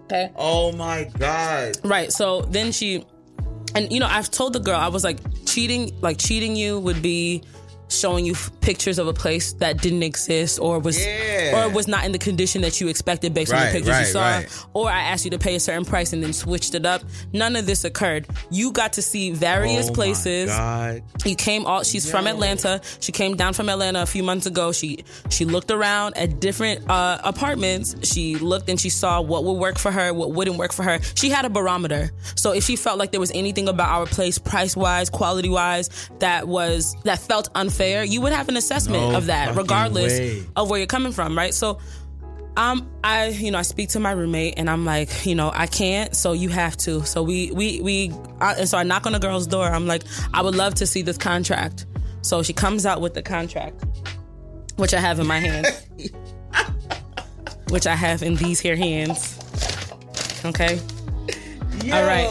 Okay. 0.06 0.32
Oh 0.36 0.72
my 0.72 1.10
god. 1.18 1.78
Right. 1.84 2.12
So 2.12 2.42
then 2.42 2.72
she, 2.72 3.06
and 3.76 3.92
you 3.92 4.00
know, 4.00 4.08
I've 4.08 4.32
told 4.32 4.54
the 4.54 4.60
girl 4.60 4.80
I 4.80 4.88
was 4.88 5.04
like 5.04 5.20
cheating, 5.46 5.92
like 6.02 6.18
cheating 6.18 6.56
you 6.56 6.80
would 6.80 7.02
be 7.02 7.44
showing 7.90 8.26
you 8.26 8.34
f- 8.34 8.52
pictures 8.62 9.00
of 9.00 9.08
a 9.08 9.14
place 9.14 9.54
that 9.54 9.82
didn't 9.82 10.04
exist 10.04 10.60
or 10.60 10.80
was 10.80 11.00
Yeah. 11.04 11.66
or 11.66 11.70
was 11.70 11.88
not 11.88 12.06
in 12.06 12.12
the 12.12 12.18
condition 12.18 12.62
that 12.62 12.80
you 12.82 12.88
expected 12.88 13.34
based 13.34 13.54
on 13.54 13.60
the 13.66 13.72
pictures 13.72 14.00
you 14.00 14.06
saw 14.06 14.22
right. 14.22 14.66
or 14.74 14.90
I 14.90 15.02
asked 15.02 15.26
you 15.26 15.32
to 15.32 15.40
pay 15.40 15.56
a 15.56 15.60
certain 15.60 15.86
price 15.86 16.14
and 16.14 16.24
then 16.24 16.34
switched 16.34 16.76
it 16.76 16.86
up 16.86 17.02
none 17.34 17.56
of 17.56 17.66
this 17.66 17.84
occurred 17.84 18.28
you 18.50 18.72
got 18.72 18.94
to 18.94 19.02
see 19.02 19.32
various 19.32 19.90
Oh 19.90 19.94
places 19.94 20.50
you 21.26 21.36
came 21.36 21.66
all 21.66 21.84
she's 21.84 22.10
from 22.10 22.28
Atlanta. 22.28 22.82
She 23.00 23.12
came 23.12 23.36
down 23.36 23.54
from 23.54 23.70
Atlanta 23.70 24.02
a 24.02 24.06
few 24.06 24.24
months 24.24 24.46
ago. 24.46 24.72
She 24.72 25.04
she 25.30 25.46
looked 25.46 25.72
around 25.72 26.18
at 26.18 26.40
different 26.40 26.90
uh, 26.90 27.20
apartments. 27.24 27.96
She 28.04 28.36
looked 28.36 28.70
and 28.70 28.80
she 28.80 28.90
saw 28.90 29.22
what 29.22 29.44
would 29.44 29.54
work 29.54 29.78
for 29.78 29.92
her, 29.92 30.14
what 30.14 30.32
wouldn't 30.32 30.58
work 30.58 30.74
for 30.74 30.84
her. 30.84 31.00
She 31.16 31.30
had 31.30 31.46
a 31.46 31.50
barometer. 31.50 32.12
So 32.36 32.52
if 32.54 32.64
she 32.64 32.76
felt 32.76 32.98
like 32.98 33.12
there 33.12 33.20
was 33.20 33.32
anything 33.32 33.68
about 33.68 33.90
our 33.90 34.06
place 34.06 34.38
price 34.38 34.76
wise, 34.76 35.10
quality 35.10 35.50
wise 35.50 35.90
that 36.20 36.48
was 36.48 36.96
that 37.04 37.20
felt 37.20 37.50
unfair, 37.56 37.73
you 37.80 38.22
would 38.22 38.34
have 38.34 38.50
an 38.50 38.58
assessment 38.58 39.02
No 39.12 39.18
of 39.18 39.26
that 39.28 39.56
regardless 39.56 40.20
way. 40.20 40.44
of 40.56 40.70
where 40.70 40.80
you're 40.80 40.88
coming 40.88 41.12
from, 41.12 41.38
right? 41.38 41.54
So 41.54 41.80
um, 42.56 42.90
I, 43.04 43.30
you 43.30 43.52
know, 43.52 43.58
I 43.58 43.64
speak 43.64 43.90
to 43.90 44.00
my 44.00 44.12
roommate 44.12 44.56
and 44.58 44.70
I'm 44.70 44.86
like, 44.86 45.26
you 45.26 45.34
know, 45.36 45.52
I 45.54 45.66
can't, 45.66 46.16
so 46.16 46.34
you 46.34 46.50
have 46.50 46.78
to. 46.78 47.04
So 47.06 47.24
we, 47.24 47.52
we, 47.52 47.82
we, 47.82 48.12
I, 48.40 48.54
and 48.54 48.70
so 48.70 48.78
I 48.78 48.84
knock 48.84 49.06
on 49.08 49.14
the 49.14 49.20
girl's 49.20 49.48
door. 49.48 49.66
I'm 49.66 49.88
like, 49.88 50.04
I 50.34 50.42
would 50.42 50.56
love 50.56 50.76
to 50.76 50.86
see 50.86 51.02
this 51.02 51.18
contract. 51.18 51.86
So 52.22 52.44
she 52.44 52.54
comes 52.54 52.86
out 52.86 53.02
with 53.02 53.16
the 53.16 53.24
contract, 53.24 53.84
which 54.76 54.94
I 54.94 55.00
have 55.00 55.20
in 55.20 55.28
my 55.28 55.40
hand, 55.40 55.66
which 57.70 57.88
I 57.88 57.96
have 57.96 58.22
in 58.22 58.36
these 58.36 58.60
here 58.60 58.76
hands. 58.76 59.40
Okay. 60.46 60.80
Yo, 61.84 61.96
All 61.96 62.06
right. 62.06 62.30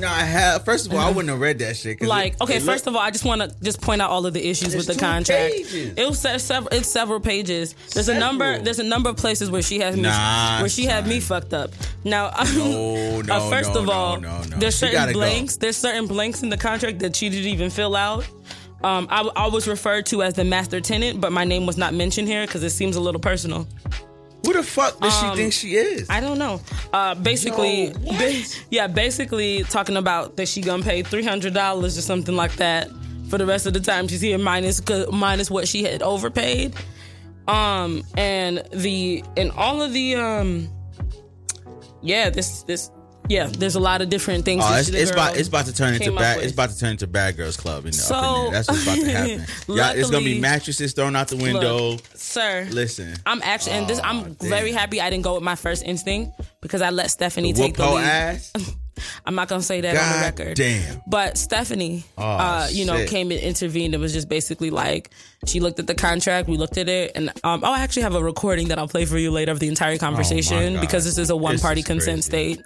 No, 0.00 0.08
I 0.08 0.20
have. 0.20 0.64
First 0.64 0.86
of 0.86 0.92
all, 0.94 0.98
I 1.00 1.08
wouldn't 1.10 1.28
have 1.28 1.40
read 1.40 1.58
that 1.60 1.76
shit. 1.76 2.00
Like, 2.02 2.40
okay, 2.40 2.58
first 2.58 2.86
of 2.86 2.94
all, 2.96 3.00
I 3.02 3.10
just 3.10 3.24
want 3.24 3.42
to 3.42 3.54
just 3.62 3.80
point 3.80 4.00
out 4.02 4.10
all 4.10 4.24
of 4.26 4.34
the 4.34 4.46
issues 4.48 4.74
with 4.74 4.86
the 4.86 4.94
contract. 4.94 5.54
pages. 5.54 5.94
It 5.96 6.06
was 6.08 6.18
several. 6.20 6.68
It's 6.72 6.88
several 6.88 7.20
pages. 7.20 7.74
There's 7.94 8.08
a 8.08 8.18
number. 8.18 8.58
There's 8.58 8.78
a 8.78 8.84
number 8.84 9.10
of 9.10 9.16
places 9.16 9.50
where 9.50 9.62
she 9.62 9.78
has 9.80 9.96
me. 9.96 10.02
Nah, 10.02 10.60
where 10.60 10.68
she 10.68 10.84
had 10.84 11.06
me 11.06 11.20
fucked 11.20 11.52
up. 11.54 11.70
Now, 12.04 12.30
No, 12.54 13.22
uh, 13.28 13.50
first 13.50 13.74
no, 13.74 13.80
of 13.82 13.88
all, 13.88 14.20
no, 14.20 14.38
no. 14.42 14.56
there's 14.58 14.74
certain 14.74 14.94
gotta 14.94 15.12
go. 15.12 15.20
blanks. 15.20 15.56
There's 15.56 15.76
certain 15.76 16.06
blanks 16.06 16.42
in 16.42 16.48
the 16.48 16.56
contract 16.56 16.98
that 17.00 17.14
she 17.16 17.28
didn't 17.28 17.46
even 17.52 17.70
fill 17.70 17.94
out. 17.94 18.26
Um, 18.82 19.06
I, 19.10 19.22
I 19.36 19.46
was 19.46 19.68
referred 19.68 20.06
to 20.06 20.22
as 20.24 20.34
the 20.34 20.44
master 20.44 20.80
tenant, 20.80 21.20
but 21.20 21.30
my 21.30 21.44
name 21.44 21.66
was 21.66 21.76
not 21.78 21.94
mentioned 21.94 22.26
here 22.26 22.44
because 22.46 22.64
it 22.64 22.70
seems 22.70 22.96
a 22.96 23.00
little 23.00 23.20
personal. 23.20 23.68
Who 24.44 24.52
the 24.52 24.62
fuck 24.62 24.98
does 25.00 25.18
she 25.18 25.36
think 25.36 25.52
she 25.52 25.74
is? 25.76 26.08
Um, 26.10 26.16
I 26.16 26.20
don't 26.20 26.38
know. 26.38 26.60
Uh, 26.92 27.14
basically, 27.14 27.86
Yo, 27.86 27.92
ba- 28.18 28.42
yeah, 28.70 28.86
basically 28.86 29.62
talking 29.64 29.96
about 29.96 30.36
that 30.36 30.48
she 30.48 30.60
gonna 30.60 30.82
pay 30.82 31.02
three 31.02 31.24
hundred 31.24 31.54
dollars 31.54 31.96
or 31.96 32.02
something 32.02 32.34
like 32.36 32.56
that 32.56 32.88
for 33.28 33.38
the 33.38 33.46
rest 33.46 33.66
of 33.66 33.72
the 33.72 33.80
time 33.80 34.08
she's 34.08 34.20
here, 34.20 34.38
minus 34.38 34.82
minus 35.10 35.50
what 35.50 35.68
she 35.68 35.82
had 35.84 36.02
overpaid. 36.02 36.74
Um, 37.48 38.02
and 38.16 38.62
the 38.72 39.24
and 39.36 39.50
all 39.52 39.80
of 39.82 39.92
the 39.92 40.16
um, 40.16 40.68
yeah, 42.02 42.30
this 42.30 42.62
this 42.64 42.90
yeah, 43.28 43.46
there's 43.46 43.74
a 43.76 43.80
lot 43.80 44.02
of 44.02 44.10
different 44.10 44.44
things. 44.44 44.62
Oh, 44.66 44.76
it's, 44.76 44.88
it's 44.88 45.10
about 45.10 45.36
it's 45.36 45.48
about 45.48 45.66
to 45.66 45.74
turn 45.74 45.94
into 45.94 46.12
bad. 46.12 46.38
It's 46.40 46.52
about 46.52 46.70
to 46.70 46.78
turn 46.78 46.90
into 46.92 47.06
bad 47.06 47.36
girls 47.36 47.56
club. 47.56 47.84
In 47.84 47.92
the, 47.92 47.96
So- 47.96 48.14
up 48.14 48.36
in 48.36 48.42
there. 48.42 48.50
That's 48.52 48.68
what's 48.68 48.82
about 48.82 48.98
to 48.98 49.10
happen. 49.12 49.46
yeah, 49.68 49.92
it's 49.92 50.10
gonna 50.10 50.24
be 50.24 50.40
mattresses 50.40 50.92
thrown 50.92 51.16
out 51.16 51.28
the 51.28 51.36
window. 51.36 51.90
Look, 51.92 52.02
sir. 52.14 52.66
Listen, 52.70 53.14
I'm 53.26 53.40
actually, 53.42 53.72
and 53.72 53.88
this, 53.88 54.00
I'm 54.02 54.34
damn. 54.34 54.48
very 54.50 54.72
happy 54.72 55.00
I 55.00 55.08
didn't 55.10 55.24
go 55.24 55.34
with 55.34 55.42
my 55.42 55.54
first 55.54 55.84
instinct 55.84 56.40
because 56.60 56.82
I 56.82 56.90
let 56.90 57.10
Stephanie 57.10 57.52
whoop 57.52 57.56
take 57.62 57.76
the 57.76 57.86
lead. 57.88 58.04
ass. 58.04 58.52
I'm 59.26 59.34
not 59.34 59.48
gonna 59.48 59.62
say 59.62 59.80
that 59.80 59.96
on 59.96 60.18
the 60.20 60.24
record. 60.44 60.56
damn. 60.56 61.00
But 61.06 61.38
Stephanie, 61.38 62.04
Oh, 62.18 62.22
uh, 62.22 62.68
you 62.70 62.84
know, 62.84 62.96
shit. 62.98 63.08
came 63.08 63.30
and 63.30 63.40
intervened. 63.40 63.94
It 63.94 63.98
was 63.98 64.12
just 64.12 64.28
basically 64.28 64.70
like 64.70 65.10
she 65.46 65.58
looked 65.60 65.78
at 65.80 65.86
the 65.88 65.94
contract, 65.94 66.48
we 66.48 66.56
looked 66.56 66.76
at 66.78 66.88
it, 66.88 67.12
and 67.16 67.28
um, 67.42 67.62
oh, 67.64 67.72
I 67.72 67.80
actually 67.80 68.02
have 68.02 68.14
a 68.14 68.22
recording 68.22 68.68
that 68.68 68.78
I'll 68.78 68.86
play 68.88 69.04
for 69.04 69.18
you 69.18 69.30
later 69.30 69.50
of 69.50 69.58
the 69.58 69.68
entire 69.68 69.98
conversation 69.98 70.74
God. 70.74 70.80
because 70.80 71.04
this 71.04 71.18
is 71.18 71.30
a 71.30 71.36
one 71.36 71.58
party 71.58 71.82
consent 71.82 72.24
crazy. 72.28 72.54
state. 72.54 72.62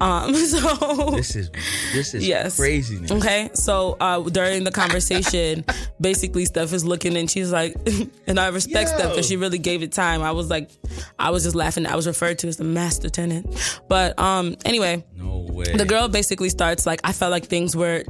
Um, 0.00 0.34
so 0.34 1.10
This 1.12 1.36
is 1.36 1.50
this 1.92 2.14
is 2.14 2.26
Yes. 2.26 2.56
craziness. 2.56 3.12
Okay, 3.12 3.50
so 3.54 3.96
uh, 4.00 4.20
during 4.22 4.64
the 4.64 4.72
conversation, 4.72 5.64
basically 6.00 6.44
Steph 6.46 6.72
is 6.72 6.84
looking 6.84 7.16
and 7.16 7.30
she's 7.30 7.52
like, 7.52 7.76
and 8.26 8.40
I 8.40 8.48
respect 8.48 8.90
Yo. 8.90 8.96
Steph 8.98 9.10
because 9.10 9.28
she 9.28 9.36
really 9.36 9.58
gave 9.58 9.82
it 9.82 9.92
time. 9.92 10.22
I 10.22 10.32
was 10.32 10.50
like, 10.50 10.70
I 11.18 11.30
was 11.30 11.44
just 11.44 11.54
laughing. 11.54 11.86
I 11.86 11.94
was 11.94 12.06
referred 12.06 12.38
to 12.40 12.48
as 12.48 12.56
the 12.56 12.64
master 12.64 13.08
tenant, 13.08 13.46
but 13.88 14.18
um, 14.18 14.56
anyway, 14.64 15.04
No 15.16 15.46
way. 15.50 15.72
the 15.76 15.84
girl 15.84 16.08
basically 16.08 16.48
starts 16.48 16.86
like 16.86 17.00
I 17.04 17.12
felt 17.12 17.30
like 17.30 17.44
things 17.46 17.76
were 17.76 18.02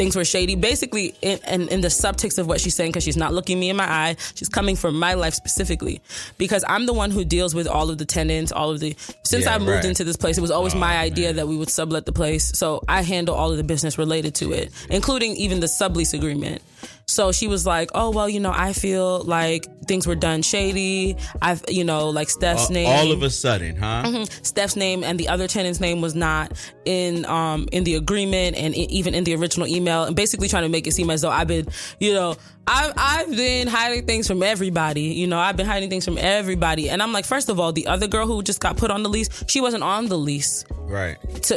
things 0.00 0.16
were 0.16 0.24
shady. 0.24 0.54
Basically, 0.54 1.14
in, 1.20 1.38
in, 1.46 1.68
in 1.68 1.80
the 1.82 1.88
subtext 1.88 2.38
of 2.38 2.46
what 2.46 2.58
she's 2.60 2.74
saying, 2.74 2.90
because 2.90 3.04
she's 3.04 3.18
not 3.18 3.34
looking 3.34 3.60
me 3.60 3.68
in 3.68 3.76
my 3.76 3.84
eye, 3.84 4.16
she's 4.34 4.48
coming 4.48 4.74
from 4.74 4.98
my 4.98 5.12
life 5.14 5.34
specifically, 5.34 6.00
because 6.38 6.64
I'm 6.66 6.86
the 6.86 6.94
one 6.94 7.10
who 7.10 7.22
deals 7.24 7.54
with 7.54 7.66
all 7.66 7.90
of 7.90 7.98
the 7.98 8.06
tenants, 8.06 8.50
all 8.50 8.70
of 8.70 8.80
the. 8.80 8.96
Since 9.24 9.44
Yeah, 9.44 9.54
I 9.54 9.58
moved 9.58 9.70
right. 9.70 9.84
into 9.84 10.04
this 10.04 10.16
place, 10.16 10.38
it 10.38 10.40
was 10.40 10.50
always 10.50 10.74
Oh, 10.74 10.78
my 10.78 10.96
idea 10.98 11.32
that 11.34 11.46
we 11.48 11.56
would 11.56 11.68
sublet 11.68 12.06
the 12.06 12.12
place, 12.12 12.44
so 12.58 12.82
I 12.88 13.02
handle 13.02 13.34
all 13.34 13.50
of 13.50 13.56
the 13.58 13.64
business 13.64 13.98
related 13.98 14.34
to 14.36 14.52
it, 14.52 14.72
including 14.88 15.36
even 15.36 15.60
the 15.60 15.66
sublease 15.66 16.14
agreement. 16.14 16.62
So 17.06 17.32
she 17.32 17.48
was 17.48 17.66
like, 17.66 17.90
"Oh 17.94 18.10
well, 18.10 18.28
you 18.28 18.40
know, 18.40 18.52
I 18.54 18.72
feel 18.72 19.20
like 19.24 19.66
things 19.90 20.06
were 20.06 20.14
done 20.28 20.40
shady. 20.42 21.16
I've, 21.42 21.62
you 21.68 21.84
know, 21.90 22.08
like 22.18 22.30
Steph's 22.30 22.66
all, 22.68 22.74
name, 22.78 22.86
all 22.98 23.10
of 23.12 23.22
a 23.22 23.30
sudden, 23.30 23.74
huh? 23.76 24.24
Steph's 24.42 24.76
name 24.76 25.02
and 25.08 25.18
the 25.18 25.28
other 25.28 25.46
tenant's 25.48 25.80
name 25.80 26.00
was 26.00 26.14
not 26.14 26.46
in 26.84 27.24
um 27.26 27.68
in 27.72 27.82
the 27.84 27.94
agreement 27.96 28.56
and 28.56 28.72
i- 28.74 28.86
even 28.98 29.14
in 29.14 29.24
the 29.24 29.34
original 29.34 29.66
email 29.66 30.04
and 30.04 30.14
basically 30.16 30.48
trying 30.48 30.62
to 30.62 30.68
make 30.76 30.86
it 30.86 30.92
seem 30.92 31.10
as 31.10 31.20
though 31.22 31.30
I've 31.38 31.48
been 31.48 31.66
you 31.98 32.14
know 32.14 32.36
I've 32.66 32.92
I've 32.96 33.30
been 33.44 33.66
hiding 33.68 34.06
things 34.06 34.26
from 34.26 34.42
everybody 34.42 35.02
you 35.20 35.26
know 35.26 35.38
I've 35.38 35.56
been 35.56 35.66
hiding 35.66 35.90
things 35.90 36.04
from 36.04 36.16
everybody 36.18 36.88
and 36.88 37.02
I'm 37.02 37.12
like 37.12 37.24
first 37.26 37.48
of 37.50 37.58
all 37.60 37.72
the 37.72 37.86
other 37.86 38.06
girl 38.06 38.26
who 38.26 38.42
just 38.42 38.60
got 38.60 38.76
put 38.76 38.90
on 38.90 39.02
the 39.02 39.08
lease 39.10 39.28
she 39.48 39.60
wasn't 39.60 39.82
on 39.82 40.06
the 40.08 40.18
lease 40.18 40.64
Right. 40.98 41.18
to, 41.44 41.54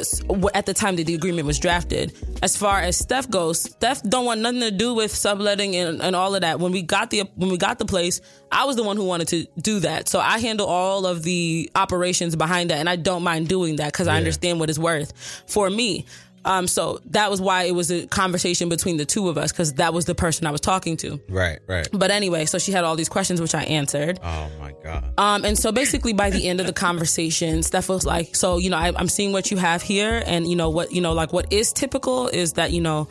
at 0.53 0.65
the 0.67 0.73
time 0.75 0.95
that 0.97 1.05
the 1.07 1.15
agreement 1.15 1.47
was 1.47 1.57
drafted. 1.57 2.13
As 2.43 2.55
far 2.55 2.81
as 2.81 2.95
Steph 2.97 3.27
goes, 3.31 3.59
Steph 3.61 4.03
don't 4.03 4.25
want 4.25 4.41
nothing 4.41 4.59
to 4.61 4.69
do 4.69 4.93
with 4.93 5.11
subletting 5.11 5.75
and, 5.75 6.03
and 6.03 6.15
all 6.15 6.35
of 6.35 6.41
that. 6.41 6.59
When 6.59 6.71
we 6.71 6.83
got 6.83 7.09
the 7.09 7.23
when 7.35 7.49
we 7.49 7.57
got 7.57 7.79
the 7.79 7.85
place, 7.85 8.21
I 8.51 8.65
was 8.65 8.75
the 8.75 8.83
one 8.83 8.97
who 8.97 9.05
wanted 9.05 9.27
to 9.29 9.47
do 9.59 9.79
that. 9.79 10.07
So 10.07 10.19
I 10.19 10.39
handle 10.39 10.67
all 10.67 11.05
of 11.05 11.23
the 11.23 11.69
operations 11.75 12.35
behind 12.35 12.69
that, 12.69 12.77
and 12.77 12.89
I 12.89 12.95
don't 12.95 13.23
mind 13.23 13.47
doing 13.47 13.77
that 13.77 13.91
because 13.91 14.07
I 14.07 14.17
understand 14.17 14.59
what 14.59 14.69
it's 14.69 14.79
worth 14.79 15.13
for 15.47 15.69
me. 15.69 16.05
Um, 16.45 16.67
so 16.67 16.99
that 17.05 17.29
was 17.31 17.39
why 17.39 17.63
it 17.63 17.75
was 17.75 17.91
a 17.91 18.05
conversation 18.07 18.69
between 18.69 18.97
the 18.97 19.05
two 19.05 19.29
of 19.29 19.37
us 19.37 19.51
because 19.51 19.73
that 19.75 19.93
was 19.93 20.05
the 20.05 20.15
person 20.15 20.45
I 20.45 20.51
was 20.51 20.61
talking 20.61 20.97
to. 20.97 21.21
Right. 21.29 21.59
Right. 21.67 21.87
But 21.91 22.11
anyway, 22.11 22.45
so 22.45 22.57
she 22.57 22.71
had 22.71 22.83
all 22.83 22.95
these 22.95 23.09
questions 23.09 23.39
which 23.39 23.55
I 23.55 23.63
answered. 23.63 24.19
Oh 24.21 24.49
my 24.59 24.73
god. 24.83 25.13
Um, 25.17 25.45
and 25.45 25.57
so 25.57 25.71
basically 25.71 26.13
by 26.13 26.29
the 26.29 26.47
end 26.47 26.59
of 26.59 26.67
the 26.67 26.73
conversation, 26.73 27.63
Steph 27.63 27.89
was 27.89 28.05
like, 28.05 28.35
so, 28.35 28.57
you 28.57 28.69
know, 28.69 28.77
I, 28.77 28.91
I'm 28.95 29.07
seeing 29.07 29.31
what 29.31 29.51
you 29.51 29.57
have 29.57 29.81
here. 29.81 30.21
And, 30.25 30.47
you 30.47 30.55
know, 30.55 30.69
what, 30.69 30.91
you 30.91 31.01
know, 31.01 31.13
like 31.13 31.31
what 31.31 31.51
is 31.53 31.71
typical 31.71 32.27
is 32.27 32.53
that, 32.53 32.71
you 32.71 32.81
know, 32.81 33.07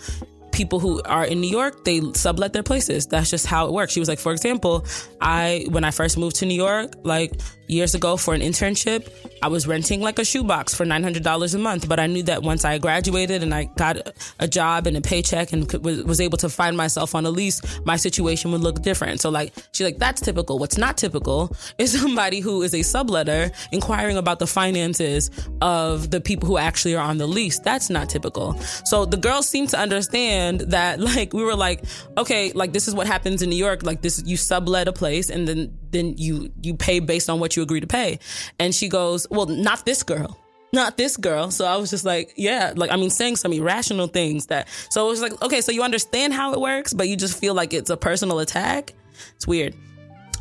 people 0.53 0.79
who 0.79 1.03
are 1.03 1.25
in 1.25 1.41
New 1.41 1.51
York, 1.51 1.85
they 1.85 2.01
sublet 2.13 2.53
their 2.53 2.63
places. 2.63 3.07
That's 3.07 3.31
just 3.31 3.47
how 3.47 3.67
it 3.67 3.73
works. 3.73 3.93
She 3.93 4.01
was 4.01 4.09
like, 4.09 4.19
for 4.19 4.33
example, 4.33 4.87
I, 5.21 5.67
when 5.71 5.85
I 5.85 5.91
first 5.91 6.19
moved 6.19 6.37
to 6.37 6.47
New 6.47 6.55
York, 6.55 6.93
like 7.03 7.33
years 7.73 7.95
ago 7.95 8.17
for 8.17 8.35
an 8.35 8.41
internship, 8.41 9.09
I 9.43 9.49
was 9.49 9.67
renting 9.67 10.01
like 10.01 10.19
a 10.19 10.25
shoebox 10.25 10.75
for 10.75 10.85
$900 10.85 11.55
a 11.55 11.59
month. 11.59 11.89
But 11.89 11.99
I 11.99 12.07
knew 12.07 12.23
that 12.25 12.43
once 12.43 12.65
I 12.65 12.79
graduated 12.79 13.43
and 13.43 13.53
I 13.53 13.65
got 13.65 13.97
a 14.39 14.47
job 14.47 14.87
and 14.87 14.97
a 14.97 15.01
paycheck 15.01 15.53
and 15.53 15.71
was 15.83 16.21
able 16.21 16.39
to 16.39 16.49
find 16.49 16.77
myself 16.77 17.15
on 17.15 17.27
a 17.27 17.31
lease, 17.31 17.61
my 17.85 17.97
situation 17.97 18.53
would 18.53 18.61
look 18.61 18.83
different. 18.83 19.21
So 19.21 19.31
like, 19.31 19.53
she's 19.73 19.85
like, 19.85 19.99
that's 19.99 20.21
typical. 20.21 20.59
What's 20.59 20.79
not 20.79 20.97
typical 20.97 21.57
is 21.79 21.99
somebody 22.01 22.41
who 22.41 22.63
is 22.63 22.75
a 22.75 22.81
subletter 22.81 23.53
inquiring 23.73 24.17
about 24.17 24.39
the 24.39 24.47
finances 24.47 25.31
of 25.61 26.11
the 26.11 26.21
people 26.21 26.49
who 26.49 26.59
actually 26.59 26.95
are 26.95 27.05
on 27.05 27.19
the 27.19 27.27
lease. 27.27 27.59
That's 27.59 27.91
not 27.91 28.09
typical. 28.09 28.59
So 28.85 29.05
the 29.05 29.17
girls 29.17 29.49
seem 29.49 29.67
to 29.69 29.79
understand 29.79 30.61
that 30.61 31.01
like, 31.13 31.33
we 31.33 31.43
were 31.43 31.57
like, 31.57 31.83
okay, 32.17 32.53
like 32.53 32.73
this 32.73 32.87
is 32.87 32.95
what 32.95 33.07
happens 33.07 33.43
in 33.43 33.51
New 33.51 33.57
York. 33.57 33.83
Like 33.83 34.03
this, 34.03 34.23
you 34.25 34.37
sublet 34.37 34.89
a 34.89 34.93
place 34.93 35.31
and 35.31 35.49
then, 35.49 35.79
then 35.93 36.17
you, 36.19 36.53
you 36.63 36.75
pay 36.75 37.01
based 37.01 37.31
on 37.31 37.41
what 37.41 37.57
you 37.57 37.63
agree 37.63 37.81
to 37.81 37.87
pay. 37.87 38.19
And 38.59 38.75
she 38.75 38.89
goes, 38.89 39.27
well, 39.31 39.47
not 39.47 39.87
this 39.87 40.03
girl 40.03 40.39
not 40.73 40.97
this 40.97 41.17
girl. 41.17 41.51
So 41.51 41.67
I 41.67 41.77
was 41.77 41.91
just 41.91 42.05
like, 42.05 42.33
yeah, 42.37 42.73
like, 42.75 42.91
I 42.91 42.97
mean, 42.97 43.11
saying 43.11 43.37
some 43.37 43.53
irrational 43.53 44.07
things 44.07 44.47
that, 44.47 44.69
so 44.91 45.07
it 45.07 45.11
was 45.11 45.21
like, 45.21 45.41
okay, 45.43 45.61
so 45.61 45.71
you 45.71 45.83
understand 45.83 46.33
how 46.33 46.55
it 46.55 46.61
works, 46.61 46.95
but 46.95 47.09
you 47.09 47.17
just 47.17 47.39
feel 47.39 47.55
like 47.55 47.75
it's 47.75 47.91
a 47.91 47.97
personal 47.97 48.39
attack. 48.39 48.95
It's 49.37 49.47
weird. 49.47 49.75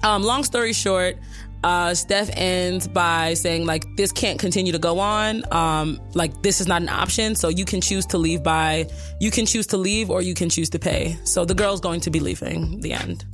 Um, 0.04 0.24
long 0.24 0.44
story 0.44 0.74
short, 0.74 1.18
uh, 1.64 1.94
Steph 1.94 2.30
ends 2.34 2.88
by 2.88 3.34
saying 3.34 3.66
like, 3.66 3.84
this 3.98 4.12
can't 4.14 4.40
continue 4.40 4.72
to 4.72 4.80
go 4.80 5.00
on. 5.00 5.44
Um, 5.54 6.00
like 6.14 6.42
this 6.42 6.62
is 6.62 6.68
not 6.68 6.82
an 6.82 6.90
option. 6.90 7.36
So 7.36 7.50
you 7.50 7.66
can 7.66 7.82
choose 7.82 8.06
to 8.08 8.18
leave 8.18 8.42
by, 8.42 8.88
you 9.20 9.32
can 9.32 9.46
choose 9.46 9.68
to 9.68 9.78
leave 9.78 10.10
or 10.10 10.22
you 10.22 10.34
can 10.34 10.50
choose 10.50 10.70
to 10.70 10.80
pay. 10.80 11.18
So 11.26 11.44
the 11.44 11.54
girl's 11.54 11.82
going 11.82 12.00
to 12.02 12.10
be 12.10 12.22
leaving 12.22 12.80
the 12.80 12.94
end. 12.94 13.26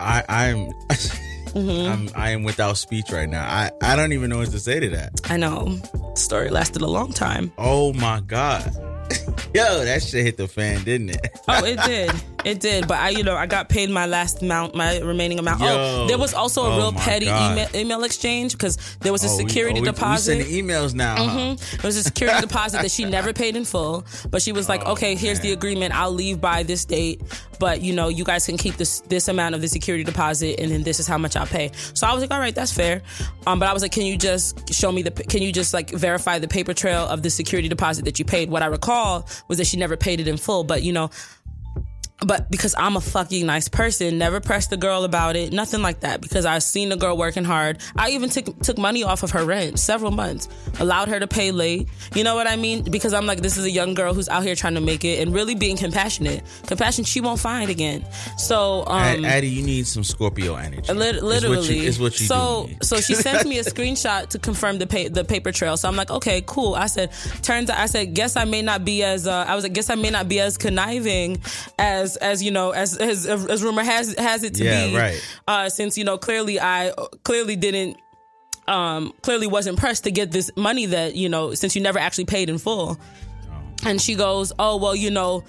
I 0.00 0.24
I'm. 0.28 0.72
Mm-hmm. 1.50 1.92
I'm 1.92 2.08
I 2.14 2.30
am 2.30 2.44
without 2.44 2.76
speech 2.78 3.10
right 3.10 3.28
now. 3.28 3.42
I 3.44 3.72
I 3.82 3.96
don't 3.96 4.12
even 4.12 4.30
know 4.30 4.38
what 4.38 4.50
to 4.52 4.60
say 4.60 4.78
to 4.78 4.88
that. 4.90 5.20
I 5.28 5.36
know 5.36 5.78
story 6.14 6.48
lasted 6.48 6.80
a 6.82 6.86
long 6.86 7.12
time. 7.12 7.50
Oh 7.58 7.92
my 7.94 8.20
god. 8.20 8.72
Yo, 9.54 9.84
that 9.84 10.00
shit 10.04 10.24
hit 10.24 10.36
the 10.36 10.46
fan, 10.46 10.84
didn't 10.84 11.10
it? 11.10 11.36
Oh, 11.48 11.64
it 11.64 11.80
did. 11.84 12.12
It 12.44 12.60
did. 12.60 12.86
But 12.86 12.98
I, 13.00 13.08
you 13.08 13.24
know, 13.24 13.34
I 13.34 13.46
got 13.46 13.68
paid 13.68 13.90
my 13.90 14.06
last 14.06 14.40
amount, 14.42 14.76
my 14.76 15.00
remaining 15.00 15.40
amount. 15.40 15.60
Yo. 15.62 15.66
oh, 15.68 16.06
there 16.06 16.18
was 16.18 16.32
also 16.32 16.62
a 16.62 16.70
Oh 16.74 16.76
real 16.78 16.92
petty 16.92 17.26
email, 17.26 17.66
email 17.74 18.04
exchange 18.04 18.52
because 18.52 18.76
there 19.00 19.10
was 19.10 19.24
a 19.24 19.26
Oh, 19.28 19.36
we- 19.38 19.48
security 19.48 19.80
oh, 19.80 19.82
we- 19.82 19.88
deposit. 19.88 20.36
We 20.38 20.44
sending 20.44 20.64
emails 20.68 20.94
now. 20.94 21.16
huh? 21.16 21.56
There 21.72 21.88
was 21.88 21.96
a 21.96 22.04
security 22.04 22.40
deposit 22.42 22.82
that 22.82 22.92
she 22.92 23.04
never 23.04 23.32
paid 23.32 23.56
in 23.56 23.64
full, 23.64 24.04
but 24.30 24.40
she 24.40 24.52
was 24.52 24.68
like, 24.68 24.82
Oh, 24.86 24.92
"Okay, 24.92 25.16
here's 25.16 25.40
the 25.40 25.50
agreement. 25.50 25.92
I'll 25.98 26.12
leave 26.12 26.40
by 26.40 26.62
this 26.62 26.84
date, 26.84 27.20
but 27.60 27.82
you 27.82 27.92
know, 27.92 28.08
you 28.08 28.24
guys 28.24 28.46
can 28.46 28.56
keep 28.56 28.76
this 28.76 29.00
this 29.02 29.28
amount 29.28 29.54
of 29.54 29.60
the 29.60 29.68
security 29.68 30.02
deposit, 30.02 30.58
and 30.58 30.72
then 30.72 30.82
this 30.82 30.98
is 30.98 31.06
how 31.06 31.18
much 31.18 31.36
I'll 31.36 31.46
pay." 31.46 31.70
So 31.94 32.08
I 32.08 32.12
was 32.12 32.22
like, 32.22 32.32
"All 32.32 32.40
right, 32.40 32.54
that's 32.54 32.72
fair." 32.72 33.02
Um, 33.46 33.60
but 33.60 33.68
I 33.68 33.72
was 33.72 33.82
like, 33.82 33.92
"Can 33.92 34.04
you 34.04 34.16
just 34.16 34.74
show 34.74 34.90
me 34.90 35.02
the? 35.02 35.12
Can 35.12 35.42
you 35.42 35.52
just 35.52 35.72
like 35.72 35.90
verify 35.90 36.40
the 36.40 36.48
paper 36.48 36.74
trail 36.74 37.06
of 37.06 37.22
the 37.22 37.30
security 37.30 37.68
deposit 37.68 38.06
that 38.06 38.18
you 38.18 38.24
paid?" 38.24 38.50
What 38.50 38.62
I 38.62 38.66
recall 38.66 39.28
was 39.46 39.58
that 39.58 39.68
she 39.68 39.76
never 39.76 39.96
paid 39.96 40.18
it 40.18 40.26
in 40.26 40.36
full, 40.36 40.64
but 40.64 40.82
you 40.82 40.92
know. 40.92 41.10
But 42.24 42.50
because 42.50 42.74
I'm 42.76 42.96
a 42.96 43.00
fucking 43.00 43.46
nice 43.46 43.68
person, 43.68 44.18
never 44.18 44.40
pressed 44.40 44.70
the 44.70 44.76
girl 44.76 45.04
about 45.04 45.36
it, 45.36 45.52
nothing 45.52 45.82
like 45.82 46.00
that. 46.00 46.20
Because 46.20 46.44
I've 46.44 46.62
seen 46.62 46.88
the 46.90 46.96
girl 46.96 47.16
working 47.16 47.44
hard. 47.44 47.78
I 47.96 48.10
even 48.10 48.28
took 48.30 48.60
took 48.60 48.78
money 48.78 49.02
off 49.04 49.22
of 49.22 49.30
her 49.30 49.44
rent 49.44 49.78
several 49.78 50.10
months, 50.10 50.48
allowed 50.78 51.08
her 51.08 51.18
to 51.18 51.26
pay 51.26 51.50
late. 51.50 51.88
You 52.14 52.24
know 52.24 52.34
what 52.34 52.46
I 52.46 52.56
mean? 52.56 52.84
Because 52.84 53.14
I'm 53.14 53.26
like, 53.26 53.40
this 53.40 53.56
is 53.56 53.64
a 53.64 53.70
young 53.70 53.94
girl 53.94 54.14
who's 54.14 54.28
out 54.28 54.42
here 54.42 54.54
trying 54.54 54.74
to 54.74 54.80
make 54.80 55.04
it 55.04 55.20
and 55.20 55.34
really 55.34 55.54
being 55.54 55.76
compassionate. 55.76 56.42
Compassion 56.66 57.04
she 57.04 57.20
won't 57.20 57.40
find 57.40 57.70
again. 57.70 58.04
So, 58.36 58.84
um, 58.86 59.24
Addie, 59.24 59.48
you 59.48 59.62
need 59.62 59.86
some 59.86 60.04
Scorpio 60.04 60.56
energy. 60.56 60.78
It's 60.78 60.90
literally, 60.90 61.56
what 61.56 61.68
you, 61.68 61.82
it's 61.82 61.98
what 61.98 62.20
you 62.20 62.26
so 62.26 62.68
so 62.82 63.00
she 63.00 63.14
sends 63.14 63.46
me 63.46 63.58
a 63.58 63.64
screenshot 63.64 64.28
to 64.28 64.38
confirm 64.38 64.78
the 64.78 64.86
pa- 64.86 65.08
the 65.10 65.24
paper 65.24 65.52
trail. 65.52 65.76
So 65.76 65.88
I'm 65.88 65.96
like, 65.96 66.10
okay, 66.10 66.42
cool. 66.46 66.74
I 66.74 66.86
said, 66.86 67.10
turns 67.42 67.70
out, 67.70 67.78
I 67.78 67.86
said, 67.86 68.14
guess 68.14 68.36
I 68.36 68.44
may 68.44 68.62
not 68.62 68.84
be 68.84 69.02
as 69.02 69.26
uh, 69.26 69.44
I 69.48 69.54
was 69.54 69.64
like, 69.64 69.72
guess 69.72 69.90
I 69.90 69.94
may 69.94 70.10
not 70.10 70.28
be 70.28 70.40
as 70.40 70.58
conniving 70.58 71.40
as 71.78 72.09
as 72.16 72.42
you 72.42 72.50
know 72.50 72.70
as 72.70 72.96
as, 72.96 73.26
as 73.26 73.62
rumor 73.62 73.82
has 73.82 74.14
has 74.18 74.42
it 74.42 74.54
to 74.54 74.64
Yeah, 74.64 74.86
be. 74.86 74.96
right. 74.96 75.38
Uh, 75.48 75.68
since 75.68 75.96
you 75.98 76.04
know 76.04 76.18
clearly 76.18 76.60
I 76.60 76.92
clearly 77.24 77.56
didn't. 77.56 77.96
Um, 78.68 79.12
clearly 79.22 79.48
wasn't 79.48 79.78
pressed 79.78 80.04
to 80.04 80.12
get 80.12 80.30
this 80.30 80.48
money 80.56 80.86
that 80.86 81.16
you 81.16 81.28
know 81.28 81.54
since 81.54 81.74
you 81.74 81.82
never 81.82 81.98
actually 81.98 82.26
paid 82.26 82.48
in 82.48 82.58
full 82.58 82.98
and 83.84 84.00
she 84.00 84.14
goes 84.14 84.52
oh 84.60 84.76
well 84.76 84.94
you 84.94 85.10
know 85.10 85.42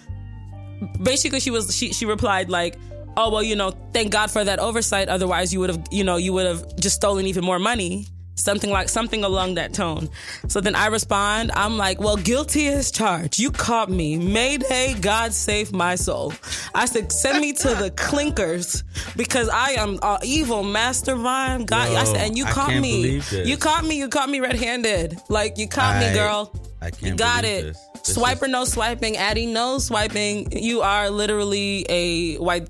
basically 1.03 1.39
she 1.39 1.51
was 1.51 1.75
she 1.75 1.93
she 1.93 2.07
replied 2.07 2.49
like 2.49 2.77
oh 3.17 3.29
well 3.29 3.43
you 3.43 3.55
know 3.55 3.71
thank 3.93 4.11
god 4.11 4.31
for 4.31 4.43
that 4.43 4.57
oversight 4.57 5.07
otherwise 5.07 5.53
you 5.53 5.59
would 5.59 5.69
have 5.69 5.83
you 5.91 6.03
know 6.03 6.15
you 6.15 6.33
would 6.33 6.47
have 6.47 6.75
just 6.77 6.95
stolen 6.95 7.27
even 7.27 7.43
more 7.43 7.59
money 7.59 8.07
something 8.41 8.69
like 8.69 8.89
something 8.89 9.23
along 9.23 9.55
that 9.55 9.73
tone. 9.73 10.09
So 10.47 10.59
then 10.61 10.75
i 10.75 10.87
respond 10.87 11.51
i'm 11.55 11.77
like 11.77 11.99
well 11.99 12.17
guilty 12.17 12.67
as 12.67 12.91
charged. 12.91 13.39
You 13.39 13.51
caught 13.51 13.89
me. 13.89 14.17
Mayday 14.17 14.95
god 14.99 15.33
save 15.33 15.71
my 15.71 15.95
soul. 15.95 16.33
I 16.73 16.85
said 16.85 17.11
send 17.11 17.39
me 17.41 17.53
to 17.53 17.69
the 17.75 17.91
clinkers 17.91 18.83
because 19.15 19.49
i 19.49 19.71
am 19.71 19.99
a 20.01 20.19
evil 20.23 20.63
mastermind. 20.63 21.67
God 21.67 21.89
I 21.95 22.03
said, 22.05 22.17
and 22.27 22.37
you 22.37 22.45
I 22.45 22.51
caught 22.51 22.75
me. 22.75 23.21
you 23.43 23.57
caught 23.57 23.83
me. 23.85 23.97
You 23.97 24.07
caught 24.09 24.29
me 24.29 24.39
red-handed. 24.39 25.19
Like 25.29 25.57
you 25.57 25.67
caught 25.67 25.95
I- 25.95 26.07
me 26.09 26.13
girl. 26.13 26.53
I 26.81 26.89
can't 26.89 27.03
you 27.11 27.15
got 27.15 27.43
it. 27.43 27.63
this. 27.63 27.77
This 28.05 28.17
swiper 28.17 28.43
is- 28.45 28.49
no 28.49 28.65
swiping. 28.65 29.17
Addie 29.17 29.45
no 29.45 29.77
swiping. 29.77 30.51
You 30.51 30.81
are 30.81 31.09
literally 31.09 31.85
a 31.89 32.37
white 32.37 32.67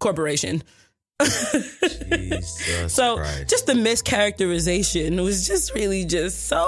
corporation 0.00 0.62
so 2.88 3.16
Christ. 3.16 3.48
just 3.48 3.66
the 3.66 3.72
mischaracterization 3.72 5.22
was 5.24 5.48
just 5.48 5.74
really 5.74 6.04
just 6.04 6.46
so 6.46 6.64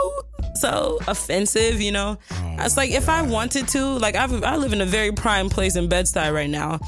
so 0.57 0.99
offensive 1.07 1.81
you 1.81 1.93
know 1.93 2.19
Oh 2.33 2.57
it's 2.59 2.77
like 2.77 2.91
if 2.91 3.09
i 3.09 3.23
wanted 3.23 3.69
to 3.69 3.85
like 3.99 4.17
I've, 4.17 4.43
i 4.43 4.57
live 4.57 4.73
in 4.73 4.81
a 4.81 4.87
very 4.87 5.13
prime 5.13 5.51
place 5.51 5.77
in 5.77 5.89
bed-stuy 5.89 6.35
right 6.35 6.51
now 6.51 6.81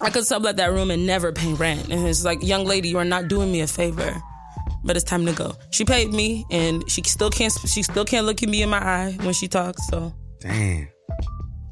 i 0.00 0.08
could 0.08 0.26
sublet 0.26 0.56
that 0.56 0.72
room 0.72 0.90
and 0.90 1.06
never 1.06 1.30
pay 1.30 1.52
rent 1.52 1.90
and 1.90 2.08
it's 2.08 2.24
like 2.24 2.42
young 2.42 2.64
lady 2.64 2.88
you 2.88 2.96
are 2.96 3.04
not 3.04 3.28
doing 3.28 3.52
me 3.52 3.60
a 3.60 3.66
favor 3.66 4.14
but 4.82 4.96
it's 4.96 5.04
time 5.04 5.26
to 5.26 5.32
go 5.32 5.54
she 5.70 5.84
paid 5.84 6.10
me 6.10 6.46
and 6.50 6.90
she 6.90 7.02
still 7.02 7.30
can't 7.30 7.52
she 7.66 7.82
still 7.82 8.06
can't 8.06 8.24
look 8.24 8.42
at 8.42 8.48
me 8.48 8.62
in 8.62 8.70
my 8.70 8.82
eye 8.82 9.14
when 9.20 9.34
she 9.34 9.46
talks 9.46 9.86
so 9.88 10.14
Damn. 10.40 10.88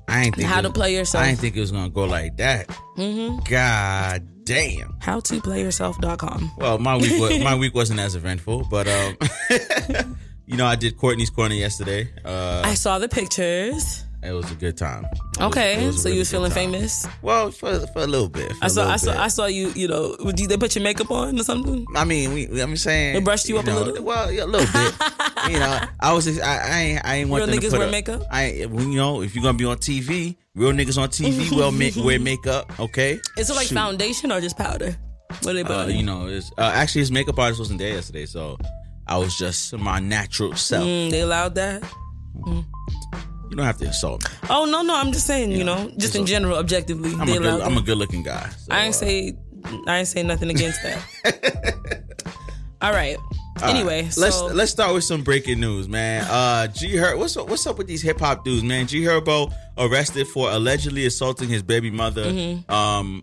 I 0.08 0.24
ain't 0.24 0.36
think 0.36 0.48
How 0.48 0.58
it 0.58 0.62
to 0.62 0.70
play 0.70 0.94
yourself. 0.94 1.24
I 1.24 1.28
didn't 1.28 1.40
think 1.40 1.56
it 1.56 1.60
was 1.60 1.72
gonna 1.72 1.88
go 1.88 2.04
like 2.04 2.36
that. 2.38 2.68
Mm-hmm. 2.96 3.40
God 3.48 4.28
damn. 4.44 4.96
how 5.00 5.20
to 5.20 5.40
playyourself.com 5.40 6.52
Well, 6.58 6.78
my 6.78 6.96
week 6.96 7.20
was, 7.20 7.38
my 7.40 7.54
week 7.54 7.74
wasn't 7.74 8.00
as 8.00 8.14
eventful, 8.14 8.66
but 8.70 8.86
um, 8.88 9.16
you 10.46 10.56
know, 10.56 10.66
I 10.66 10.76
did 10.76 10.96
Courtney's 10.96 11.30
Corner 11.30 11.54
yesterday. 11.54 12.10
Uh, 12.24 12.62
i 12.64 12.74
saw 12.74 12.98
the 12.98 13.08
pictures 13.08 14.04
it 14.22 14.32
was 14.32 14.50
a 14.52 14.54
good 14.54 14.76
time. 14.76 15.04
It 15.04 15.42
okay 15.42 15.82
it 15.82 15.86
was 15.86 16.02
so 16.02 16.04
really 16.04 16.16
you 16.16 16.20
was 16.20 16.30
good 16.30 16.36
feeling 16.36 16.50
time. 16.50 16.72
famous 16.72 17.06
Well, 17.22 17.50
for 17.50 17.86
for 17.88 18.00
a 18.02 18.06
little 18.06 18.28
bit. 18.28 18.52
I 18.62 18.68
saw, 18.68 18.88
I 18.88 18.96
saw, 18.96 19.12
bit. 19.12 19.20
I 19.20 19.28
saw 19.28 19.46
you. 19.46 19.72
You 19.74 19.88
know, 19.88 20.16
you, 20.36 20.46
they 20.46 20.56
put 20.56 20.74
your 20.76 20.84
makeup 20.84 21.10
on 21.10 21.38
or 21.38 21.42
something? 21.42 21.84
I 21.96 22.04
mean, 22.04 22.32
we, 22.32 22.60
I'm 22.60 22.76
saying 22.76 23.14
They 23.14 23.20
brushed 23.20 23.48
you 23.48 23.58
up 23.58 23.66
a 23.66 23.70
little? 23.70 24.04
Well, 24.04 24.30
yeah, 24.30 24.44
a 24.44 24.46
little 24.46 24.70
bit. 24.72 24.94
you 25.50 25.58
know, 25.58 25.80
I 26.00 26.12
was, 26.12 26.40
I, 26.40 26.56
I 26.56 26.80
ain't, 26.80 27.04
I 27.04 27.14
ain't 27.16 27.30
want 27.30 27.40
Real 27.40 27.46
them 27.48 27.60
to 27.60 27.66
niggas 27.66 27.70
put 27.70 27.78
wear 27.80 27.90
makeup? 27.90 28.22
I, 28.30 28.52
you 28.52 28.96
know, 28.96 29.22
if 29.22 29.34
you're 29.34 29.42
gonna 29.42 29.58
be 29.58 29.64
on 29.64 29.78
TV, 29.78 30.36
real 30.54 30.72
niggas 30.72 30.98
on 30.98 31.08
TV 31.08 31.50
will 31.54 31.72
make 31.72 31.96
wear 31.96 32.20
makeup. 32.20 32.78
Okay, 32.78 33.20
Is 33.36 33.50
it 33.50 33.54
like 33.54 33.66
Shoot. 33.66 33.74
foundation 33.74 34.30
or 34.32 34.40
just 34.40 34.56
powder? 34.56 34.96
What 35.42 35.54
they 35.54 35.64
put 35.64 35.72
Uh, 35.72 35.86
you 35.86 36.02
know, 36.02 36.26
it's, 36.26 36.50
uh, 36.58 36.70
actually 36.74 37.00
his 37.00 37.10
makeup 37.12 37.38
artist 37.38 37.58
wasn't 37.58 37.78
there 37.78 37.94
yesterday, 37.94 38.26
so 38.26 38.58
I 39.06 39.18
was 39.18 39.36
just 39.36 39.76
my 39.76 39.98
natural 39.98 40.54
self. 40.54 40.84
Mm, 40.86 41.10
they 41.10 41.20
allowed 41.20 41.54
that. 41.56 41.82
You 43.52 43.56
don't 43.56 43.66
have 43.66 43.76
to 43.80 43.84
insult 43.84 44.24
me. 44.24 44.30
Oh 44.48 44.64
no, 44.64 44.80
no, 44.80 44.96
I'm 44.96 45.12
just 45.12 45.26
saying. 45.26 45.52
You 45.52 45.62
know, 45.62 45.92
just 45.98 46.16
in 46.16 46.24
general, 46.24 46.56
objectively, 46.56 47.12
I'm 47.12 47.28
a 47.28 47.38
good, 47.38 47.60
I'm 47.60 47.76
a 47.76 47.82
good, 47.82 47.98
looking 47.98 48.22
guy. 48.22 48.48
so, 48.48 48.72
I 48.72 48.84
ain't 48.86 48.94
uh, 48.94 48.98
say, 48.98 49.36
I 49.86 49.98
ain't 49.98 50.08
say 50.08 50.22
nothing 50.22 50.48
against 50.48 50.82
that. 50.82 52.02
All 52.80 52.92
right. 52.92 53.18
Anyway, 53.62 54.08
so 54.08 54.22
let's 54.22 54.40
let's 54.54 54.72
start 54.72 54.94
with 54.94 55.04
some 55.04 55.22
breaking 55.22 55.60
news, 55.60 55.86
man. 55.86 56.24
Uh, 56.30 56.66
G 56.68 56.94
Herbo, 56.94 57.18
what's 57.18 57.36
up, 57.36 57.50
what's 57.50 57.66
up 57.66 57.76
with 57.76 57.86
these 57.88 58.00
hip 58.00 58.18
hop 58.18 58.42
dudes, 58.42 58.62
man? 58.64 58.86
G 58.86 59.02
Herbo 59.02 59.52
arrested 59.76 60.26
for 60.28 60.50
allegedly 60.50 61.04
assaulting 61.04 61.50
his 61.50 61.62
baby 61.62 61.90
mother, 61.90 62.24
Mm-hmm. 62.24 62.72
um, 62.72 63.22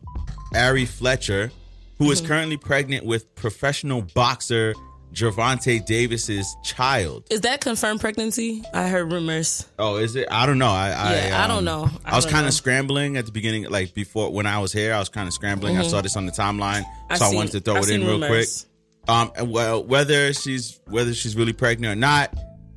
Ari 0.54 0.86
Fletcher, 0.86 1.52
who 1.98 2.12
is 2.12 2.22
currently 2.22 2.56
pregnant 2.58 3.04
with 3.04 3.34
professional 3.34 4.04
boxer 4.14 4.76
Gervonta 5.14 5.84
Davis's 5.86 6.56
child. 6.64 7.26
is 7.30 7.42
that 7.42 7.62
confirmed 7.62 8.00
pregnancy? 8.00 8.64
I 8.74 8.88
heard 8.88 9.12
rumors. 9.12 9.68
Oh, 9.78 9.98
is 9.98 10.16
it? 10.16 10.28
I 10.32 10.46
don't 10.46 10.60
know. 10.60 10.68
I 10.70 10.90
I, 10.92 11.16
Yeah, 11.28 11.44
I 11.44 11.48
don't 11.48 11.60
um, 11.60 11.66
know. 11.66 11.90
I 12.06 12.12
I, 12.12 12.16
was 12.16 12.26
kind 12.26 12.46
of 12.48 12.54
scrambling 12.54 13.18
at 13.18 13.26
the 13.26 13.32
beginning, 13.32 13.64
like 13.70 13.94
before 13.94 14.32
when 14.32 14.46
I 14.46 14.60
was 14.60 14.72
here. 14.72 14.94
I 14.94 15.00
was 15.00 15.10
kind 15.10 15.28
of 15.28 15.34
scrambling. 15.34 15.78
I 15.78 15.84
saw 15.84 16.02
this 16.02 16.16
on 16.16 16.26
the 16.26 16.32
timeline, 16.32 16.84
I've 17.10 17.18
so 17.18 17.26
I 17.26 17.34
wanted 17.34 17.52
to 17.54 17.60
throw 17.62 17.78
it 17.78 17.90
in 17.90 18.02
real 18.02 18.20
rumors. 18.20 18.68
quick. 19.06 19.10
Um, 19.10 19.32
well, 19.50 19.84
whether 19.84 20.32
she's 20.34 20.80
whether 20.86 21.14
she's 21.14 21.36
really 21.36 21.54
pregnant 21.54 21.92
or 21.92 22.00
not, 22.00 22.34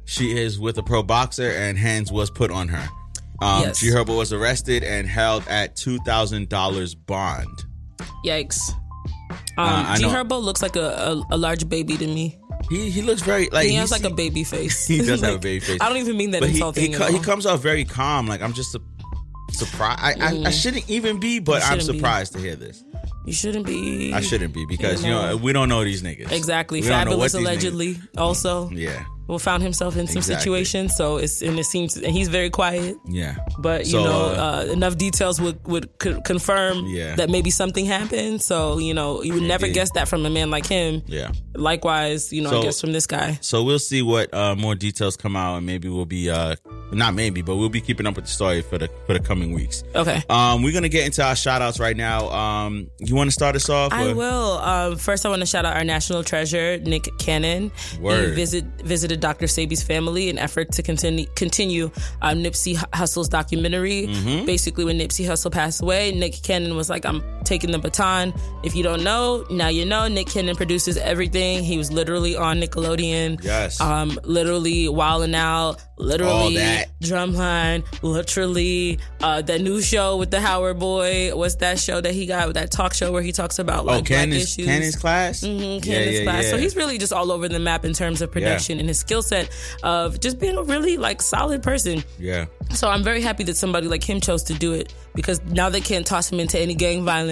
she 0.07 0.37
is 0.37 0.59
with 0.59 0.79
a 0.79 0.83
pro 0.83 1.03
boxer, 1.03 1.51
and 1.51 1.77
hands 1.77 2.11
was 2.11 2.31
put 2.31 2.51
on 2.51 2.69
her. 2.69 2.89
Um, 3.43 3.63
Yes. 3.63 3.81
G 3.81 3.89
Herbo 3.89 4.17
was 4.17 4.33
arrested 4.33 4.83
and 4.85 5.07
held 5.07 5.47
at 5.49 5.77
two 5.77 5.99
thousand 6.07 6.49
dollars 6.49 6.95
bond. 6.95 7.65
Yikes. 8.25 8.59
Um, 9.59 9.97
G 9.97 10.03
know. 10.03 10.09
Herbo 10.11 10.43
looks 10.43 10.63
like 10.63 10.77
a, 10.77 10.81
a, 10.81 11.23
a 11.33 11.37
large 11.37 11.69
baby 11.69 11.97
to 11.97 12.07
me. 12.07 12.39
He 12.71 12.91
he 12.91 13.03
looks 13.03 13.23
very 13.23 13.49
like 13.51 13.69
He 13.69 13.75
has 13.75 13.91
like 13.91 14.05
a 14.05 14.11
baby 14.11 14.45
face. 14.45 14.87
He 14.89 14.99
does 15.05 15.21
have 15.21 15.35
a 15.35 15.39
baby 15.51 15.61
face. 15.61 15.79
I 15.81 15.89
don't 15.89 15.99
even 15.99 16.17
mean 16.17 16.31
that 16.33 16.41
but 16.41 16.49
he 16.49 16.55
insulting. 16.57 16.93
he, 16.93 16.97
co- 16.99 17.13
he 17.13 17.19
comes 17.19 17.45
off 17.47 17.61
very 17.61 17.85
calm. 17.85 18.27
Like 18.27 18.41
I'm 18.41 18.53
just 18.53 18.73
su- 18.73 18.83
surprised. 19.51 20.01
I, 20.01 20.13
I, 20.31 20.43
I 20.47 20.51
shouldn't 20.51 20.89
even 20.89 21.19
be, 21.21 21.39
but 21.39 21.63
I'm 21.63 21.79
shouldn't 21.81 21.93
be. 21.93 21.99
surprised 21.99 22.33
to 22.35 22.39
hear 22.39 22.57
this. 22.57 22.83
You 23.27 23.33
shouldn't 23.33 23.67
be. 23.67 24.13
I 24.15 24.21
shouldn't 24.21 24.55
be 24.55 24.65
because 24.67 25.03
You 25.03 25.11
you 25.11 25.15
know. 25.15 25.31
know 25.31 25.37
we 25.37 25.53
don't 25.53 25.69
know 25.69 25.85
these 25.85 26.03
niggas. 26.03 26.33
Exactly. 26.33 26.81
We 26.81 26.89
know 26.89 26.95
Fabolous 26.95 27.35
allegedly 27.35 27.99
also 28.17 28.71
Yeah, 28.71 29.05
well 29.29 29.39
found 29.39 29.63
himself 29.63 29.97
in 29.97 30.07
some 30.07 30.19
Exactly. 30.19 30.39
situations. 30.41 30.97
So 30.97 31.17
it's 31.17 31.43
and 31.43 31.59
it 31.59 31.65
seems 31.65 31.97
and 31.97 32.07
he's 32.13 32.29
very 32.29 32.51
quiet. 32.51 32.97
yeah. 33.07 33.37
But 33.59 33.87
you 33.87 33.93
So, 33.93 34.05
know, 34.05 34.21
uh, 34.27 34.65
uh, 34.69 34.73
enough 34.73 34.97
details 34.99 35.41
would 35.41 35.59
would 35.67 35.89
co- 35.99 36.21
confirm 36.23 36.87
Yeah. 36.87 37.15
that 37.17 37.31
maybe 37.31 37.51
something 37.51 37.87
happened. 37.87 38.43
So 38.43 38.79
you 38.79 38.95
know, 38.95 39.23
you 39.23 39.35
would 39.35 39.43
never 39.45 39.69
guess 39.69 39.91
that 39.93 40.09
from 40.09 40.27
a 40.27 40.31
man 40.31 40.51
like 40.51 40.67
him. 40.67 41.03
Yeah. 41.07 41.31
Likewise, 41.55 42.33
you 42.33 42.43
know, 42.43 42.51
So- 42.51 42.61
I 42.61 42.63
guess 42.63 42.81
from 42.81 42.93
this 42.93 43.07
guy. 43.07 43.39
So 43.41 43.63
we'll 43.63 43.79
see 43.79 44.03
what 44.03 44.33
uh, 44.35 44.55
more 44.57 44.75
details 44.75 45.17
come 45.17 45.37
out, 45.37 45.57
and 45.59 45.67
maybe 45.67 45.89
we'll 45.89 46.05
be 46.07 46.29
uh, 46.29 46.57
not 46.93 47.15
maybe, 47.15 47.41
but 47.43 47.57
we'll 47.57 47.69
be 47.69 47.81
keeping 47.81 48.07
up 48.07 48.17
with 48.17 48.25
the 48.27 48.31
story 48.31 48.63
for 48.63 48.79
the 48.79 48.89
for 49.07 49.13
the 49.15 49.21
coming 49.21 49.53
weeks. 49.53 49.85
Okay. 49.95 50.23
Um, 50.29 50.63
we're 50.63 50.73
gonna 50.73 50.89
get 50.89 51.07
into 51.07 51.23
our 51.25 51.37
shout 51.37 51.63
outs 51.63 51.79
right 51.79 51.97
now. 51.97 52.29
Um, 52.31 52.89
you 52.99 53.15
want 53.15 53.29
to 53.29 53.33
start 53.33 53.55
us 53.57 53.69
off? 53.71 53.93
I 53.93 54.09
or- 54.11 54.15
will. 54.15 54.59
Um, 54.59 54.97
first, 54.97 55.25
I 55.25 55.29
want 55.29 55.41
to 55.41 55.47
shout 55.47 55.65
out 55.65 55.77
our 55.77 55.85
national 55.85 56.25
treasure, 56.25 56.79
Nick 56.79 57.09
Cannon. 57.19 57.71
Word. 58.01 58.31
He 58.31 58.35
visit, 58.35 58.65
visited 58.85 59.21
Dr. 59.23 59.47
Sebi's 59.47 59.83
family 59.83 60.29
in 60.29 60.37
effort 60.39 60.73
to 60.73 60.83
continue 60.83 61.27
continue 61.35 61.91
um, 62.21 62.43
Nipsey 62.43 62.75
Hussle's 62.93 63.29
documentary. 63.29 64.07
Mm-hmm. 64.07 64.45
Basically, 64.45 64.85
when 64.85 64.99
Nipsey 64.99 65.25
Hussle 65.25 65.51
passed 65.51 65.81
away, 65.81 66.13
Nick 66.13 66.43
Cannon 66.43 66.77
was 66.77 66.91
like, 66.91 67.07
"I'm 67.07 67.23
taking 67.45 67.71
the 67.73 67.79
baton. 67.79 68.33
If 68.63 68.75
you 68.75 68.83
don't 68.83 69.03
know, 69.03 69.45
now 69.51 69.69
you 69.69 69.85
know." 69.85 70.09
Nick 70.09 70.27
Cannon 70.29 70.57
produces 70.57 70.97
everything. 70.97 71.63
He 71.65 71.79
was 71.79 71.91
literally 71.93 72.37
on 72.37 72.61
Nickelodeon. 72.61 73.43
Yes. 73.43 73.81
Um, 73.81 74.19
literally 74.25 74.89
wilding 74.89 75.35
out. 75.35 75.83
Literally 75.97 76.57
drumline. 77.01 77.85
Literally, 78.03 78.99
uh, 79.21 79.43
that 79.43 79.61
new 79.61 79.81
show 79.81 80.17
with 80.17 80.31
the 80.31 80.41
Howard 80.41 80.79
boy. 80.79 81.31
What's 81.35 81.57
that 81.57 81.79
show 81.79 82.01
that 82.01 82.13
he 82.13 82.27
got? 82.27 82.55
That 82.55 82.71
talk 82.71 82.95
show 82.95 83.13
where 83.13 83.23
he 83.23 83.33
talks 83.33 83.59
about 83.59 83.85
like 83.85 83.95
oh, 83.95 83.99
black 83.99 84.07
Cannon's 84.07 84.43
issues. 84.45 84.67
Cannon's 84.67 84.97
class. 84.97 85.41
Mhm, 85.43 85.85
Yeah, 85.85 85.93
Candace 85.93 86.19
yeah, 86.19 86.25
class. 86.25 86.47
So 86.51 86.57
he's 86.57 86.77
really 86.77 86.99
just 86.99 87.13
all 87.13 87.31
over 87.31 87.49
the 87.49 87.59
map 87.59 87.85
in 87.85 87.93
terms 87.93 88.21
of 88.23 88.31
production 88.33 88.79
and 88.81 88.89
his 88.89 88.99
skill 88.99 89.23
set 89.23 89.49
of 89.83 90.19
just 90.21 90.39
being 90.39 90.57
a 90.57 90.63
really 90.63 90.97
like 90.97 91.23
solid 91.23 91.63
person. 91.63 92.03
yeah. 92.19 92.47
So 92.71 92.89
I'm 92.89 93.05
very 93.05 93.21
happy 93.21 93.45
that 93.45 93.57
somebody 93.57 93.87
like 93.87 94.03
him 94.03 94.19
chose 94.21 94.43
to 94.45 94.55
do 94.55 94.73
it 94.73 94.95
because 95.15 95.43
now 95.45 95.69
they 95.69 95.83
can't 95.83 96.07
toss 96.07 96.33
him 96.33 96.41
into 96.41 96.59
any 96.59 96.75
gang 96.75 97.05
violence. 97.05 97.23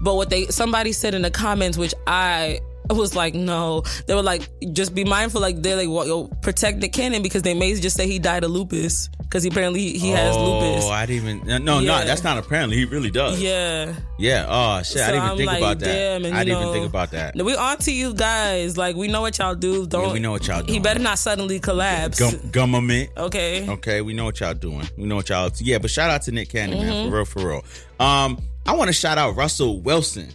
But 0.00 0.14
what 0.16 0.30
they 0.30 0.46
somebody 0.46 0.92
said 0.92 1.14
in 1.14 1.22
the 1.22 1.30
comments, 1.30 1.78
which 1.78 1.94
I 2.06 2.60
was 2.90 3.14
like, 3.16 3.34
no. 3.34 3.82
They 4.06 4.14
were 4.14 4.22
like, 4.22 4.48
just 4.72 4.94
be 4.94 5.04
mindful. 5.04 5.40
Like 5.40 5.62
they're 5.62 5.76
like, 5.76 5.88
well, 5.88 6.06
yo, 6.06 6.26
protect 6.42 6.78
Nick 6.78 6.92
Cannon 6.92 7.22
because 7.22 7.42
they 7.42 7.54
may 7.54 7.74
just 7.76 7.96
say 7.96 8.06
he 8.06 8.18
died 8.18 8.44
of 8.44 8.50
lupus 8.50 9.08
because 9.22 9.42
he 9.42 9.48
apparently 9.48 9.80
he, 9.80 9.98
he 9.98 10.10
has 10.10 10.36
lupus. 10.36 10.84
oh. 10.84 10.90
I 10.90 11.06
didn't 11.06 11.40
even. 11.46 11.64
No, 11.64 11.80
no, 11.80 12.04
that's 12.04 12.22
not 12.22 12.36
apparently. 12.38 12.76
He 12.76 12.84
really 12.84 13.10
does. 13.10 13.40
Yeah. 13.40 13.94
Yeah. 14.18 14.46
Oh 14.48 14.82
shit! 14.82 15.02
I 15.02 15.06
didn't 15.06 15.16
even 15.16 15.30
I'm 15.30 15.36
think 15.38 15.46
like, 15.48 15.58
about 15.58 15.78
that. 15.80 15.86
damn, 15.86 16.24
and 16.24 16.36
I 16.36 16.44
didn't 16.44 16.60
even 16.60 16.72
think 16.72 16.86
about 16.86 17.10
that. 17.12 17.34
We 17.36 17.56
on 17.56 17.78
to 17.78 17.92
you 17.92 18.14
guys. 18.14 18.76
Like 18.76 18.96
we 18.96 19.08
know 19.08 19.22
what 19.22 19.38
y'all 19.38 19.54
do. 19.54 19.86
Don't 19.86 20.12
we 20.12 20.20
know 20.20 20.30
what 20.30 20.46
y'all 20.46 20.62
do. 20.62 20.72
He 20.72 20.78
better 20.78 21.00
not 21.00 21.18
suddenly 21.18 21.58
collapse. 21.60 22.20
Gum, 22.50 22.74
okay. 23.16 23.68
Okay, 23.68 24.00
we 24.02 24.12
know 24.12 24.24
what 24.24 24.38
y'all 24.40 24.54
doing. 24.54 24.86
We 24.96 25.04
know 25.04 25.16
what 25.16 25.30
y'all. 25.30 25.50
Yeah, 25.58 25.78
but 25.78 25.90
shout 25.90 26.10
out 26.10 26.22
to 26.22 26.32
Nick 26.32 26.50
Cannon, 26.50 26.78
man, 26.78 26.92
Mm-hmm. 26.92 27.10
for 27.10 27.16
real, 27.16 27.24
for 27.24 27.48
real. 27.48 27.64
Um, 27.98 28.38
I 28.66 28.72
want 28.74 28.88
to 28.88 28.92
shout 28.92 29.18
out 29.18 29.36
Russell 29.36 29.80
Wilson. 29.80 30.28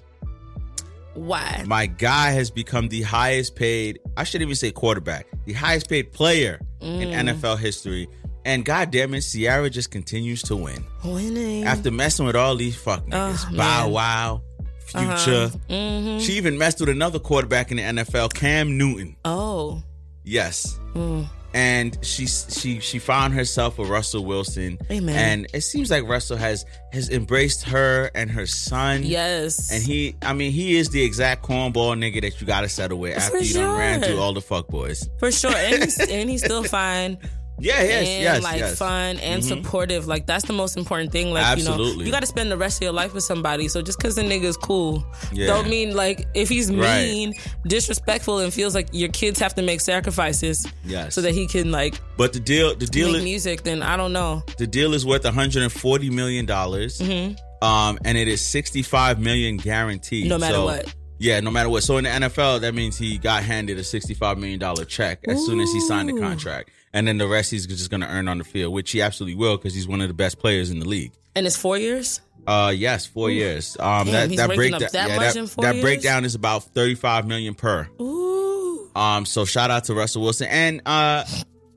Why? 1.15 1.63
My 1.67 1.85
guy 1.87 2.31
has 2.31 2.49
become 2.51 2.87
the 2.87 3.01
highest 3.01 3.55
paid. 3.55 3.99
I 4.15 4.23
shouldn't 4.23 4.47
even 4.47 4.55
say 4.55 4.71
quarterback, 4.71 5.25
the 5.45 5.53
highest 5.53 5.89
paid 5.89 6.11
player 6.13 6.59
in 6.79 7.09
Mm. 7.09 7.29
NFL 7.35 7.57
history. 7.57 8.07
And 8.45 8.63
God 8.63 8.91
damn 8.91 9.13
it, 9.13 9.21
Ciara 9.21 9.69
just 9.69 9.91
continues 9.91 10.41
to 10.43 10.55
win 10.55 10.85
Winning. 11.03 11.65
after 11.65 11.91
messing 11.91 12.25
with 12.25 12.35
all 12.37 12.55
these 12.55 12.75
fuck 12.75 13.05
niggas. 13.05 13.45
Oh, 13.51 13.57
Bow. 13.57 13.79
Uh-huh. 13.81 13.89
Wow, 13.89 14.41
Future. 14.85 15.51
Mm-hmm. 15.69 16.19
She 16.19 16.33
even 16.33 16.57
messed 16.57 16.79
with 16.79 16.89
another 16.89 17.19
quarterback 17.19 17.69
in 17.71 17.77
the 17.77 17.83
NFL, 17.83 18.33
Cam 18.33 18.77
Newton. 18.77 19.15
oh. 19.25 19.83
Yes. 20.23 20.79
Mm. 20.93 21.27
And 21.53 21.97
she 22.03 22.27
she 22.27 22.79
she 22.79 22.99
found 22.99 23.33
herself 23.33 23.77
with 23.77 23.89
Russell 23.89 24.25
Wilson. 24.25 24.77
Amen. 24.91 25.15
And 25.15 25.47
it 25.53 25.61
seems 25.61 25.89
like 25.89 26.07
Russell 26.07 26.37
has 26.37 26.65
has 26.93 27.09
embraced 27.09 27.63
her 27.63 28.11
and 28.13 28.29
her 28.29 28.45
son. 28.45 29.03
Yes. 29.03 29.71
And 29.71 29.81
he 29.83 30.15
I 30.21 30.33
mean 30.33 30.51
he 30.51 30.77
is 30.77 30.89
the 30.89 31.03
exact 31.03 31.43
cornball 31.43 31.97
nigga 31.97 32.21
that 32.21 32.39
you 32.39 32.47
gotta 32.47 32.69
settle 32.69 32.99
with 32.99 33.17
after 33.17 33.37
For 33.37 33.43
you 33.43 33.53
done 33.55 33.77
ran 33.77 34.01
through 34.01 34.19
all 34.19 34.33
the 34.33 34.41
fuck 34.41 34.67
boys. 34.67 35.09
For 35.17 35.31
sure. 35.31 35.55
And 35.55 35.83
he's, 35.83 35.99
and 36.09 36.29
he's 36.29 36.43
still 36.43 36.63
fine. 36.63 37.17
Yeah, 37.61 37.81
yes, 37.83 38.07
and 38.07 38.23
yes, 38.23 38.43
like 38.43 38.59
yes. 38.59 38.69
Mm-hmm. 38.71 38.75
fun 38.77 39.17
and 39.19 39.43
supportive. 39.43 40.07
Like 40.07 40.25
that's 40.25 40.45
the 40.45 40.53
most 40.53 40.77
important 40.77 41.11
thing. 41.11 41.31
Like 41.33 41.57
you 41.57 41.65
know, 41.65 41.77
you 41.77 42.11
got 42.11 42.21
to 42.21 42.25
spend 42.25 42.51
the 42.51 42.57
rest 42.57 42.77
of 42.77 42.83
your 42.83 42.91
life 42.93 43.13
with 43.13 43.23
somebody. 43.23 43.67
So 43.67 43.81
just 43.81 43.97
because 43.97 44.15
the 44.15 44.21
nigga 44.23 44.43
is 44.43 44.57
cool, 44.57 45.05
Yeah. 45.31 45.47
don't 45.47 45.69
mean 45.69 45.95
like 45.95 46.27
if 46.33 46.49
he's 46.49 46.71
Right. 46.71 47.03
mean, 47.05 47.33
disrespectful, 47.67 48.39
and 48.39 48.53
feels 48.53 48.75
like 48.75 48.89
your 48.91 49.09
kids 49.09 49.39
have 49.39 49.53
to 49.55 49.61
make 49.61 49.81
sacrifices, 49.81 50.65
Yes. 50.85 51.13
so 51.15 51.21
that 51.21 51.33
he 51.33 51.47
can 51.47 51.71
like 51.71 51.99
But 52.17 52.33
the 52.33 52.39
deal 52.39 52.75
the 52.75 52.85
deal 52.87 53.15
is 53.15 53.23
music. 53.23 53.63
Then 53.63 53.81
I 53.83 53.95
don't 53.97 54.13
know. 54.13 54.43
the 54.57 54.67
deal 54.67 54.93
is 54.93 55.05
worth 55.05 55.23
140 55.25 56.09
million 56.09 56.45
dollars. 56.45 56.99
Mm-hmm. 56.99 57.35
Um 57.65 57.99
and 58.05 58.17
it 58.17 58.27
is 58.27 58.41
65 58.41 59.19
million 59.19 59.57
guaranteed. 59.57 60.27
No 60.27 60.37
matter 60.37 60.55
So- 60.55 60.65
what. 60.65 60.95
Yeah, 61.21 61.41
no 61.41 61.51
matter 61.51 61.67
what. 61.67 61.83
So 61.83 61.97
in 61.97 62.05
the 62.05 62.09
NFL, 62.11 62.61
that 62.61 62.73
means 62.73 62.97
he 62.97 63.17
got 63.17 63.43
handed 63.43 63.77
a 63.77 63.81
$65 63.81 64.37
million 64.37 64.57
check 64.87 65.19
as 65.27 65.45
soon 65.45 65.59
as 65.59 65.69
he 65.73 65.81
signed 65.81 66.07
the 66.07 66.13
contract. 66.17 66.69
And 66.93 67.07
then 67.07 67.17
the 67.17 67.27
rest 67.27 67.51
he's 67.51 67.67
just 67.67 67.89
going 67.89 68.01
to 68.01 68.07
earn 68.07 68.27
on 68.27 68.37
the 68.39 68.43
field, 68.43 68.73
which 68.73 68.91
he 68.91 69.01
absolutely 69.01 69.35
will 69.35 69.57
because 69.57 69.73
he's 69.75 69.87
one 69.87 70.01
of 70.01 70.07
the 70.07 70.13
best 70.13 70.39
players 70.39 70.71
in 70.71 70.79
the 70.79 70.87
league. 70.87 71.11
And 71.35 71.45
it's 71.45 71.55
four 71.57 71.77
years. 71.77 72.21
Uh, 72.47 72.73
yes, 72.75 73.05
four 73.05 73.29
years. 73.29 73.77
Um, 73.79 74.07
Damn, 74.07 74.29
that 74.29 74.47
that 74.47 74.55
breakdown, 74.55 74.79
that 74.79 74.93
yeah, 74.93 75.19
that, 75.19 75.55
that 75.61 75.81
breakdown 75.81 76.25
is 76.25 76.33
about 76.35 76.63
35 76.63 77.27
million 77.27 77.53
per. 77.53 77.87
Ooh. 78.01 78.89
Um, 78.95 79.25
so 79.25 79.45
shout 79.45 79.69
out 79.69 79.83
to 79.85 79.93
Russell 79.93 80.23
Wilson. 80.23 80.47
And 80.49 80.81
uh, 80.85 81.25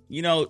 you 0.08 0.22
know, 0.22 0.46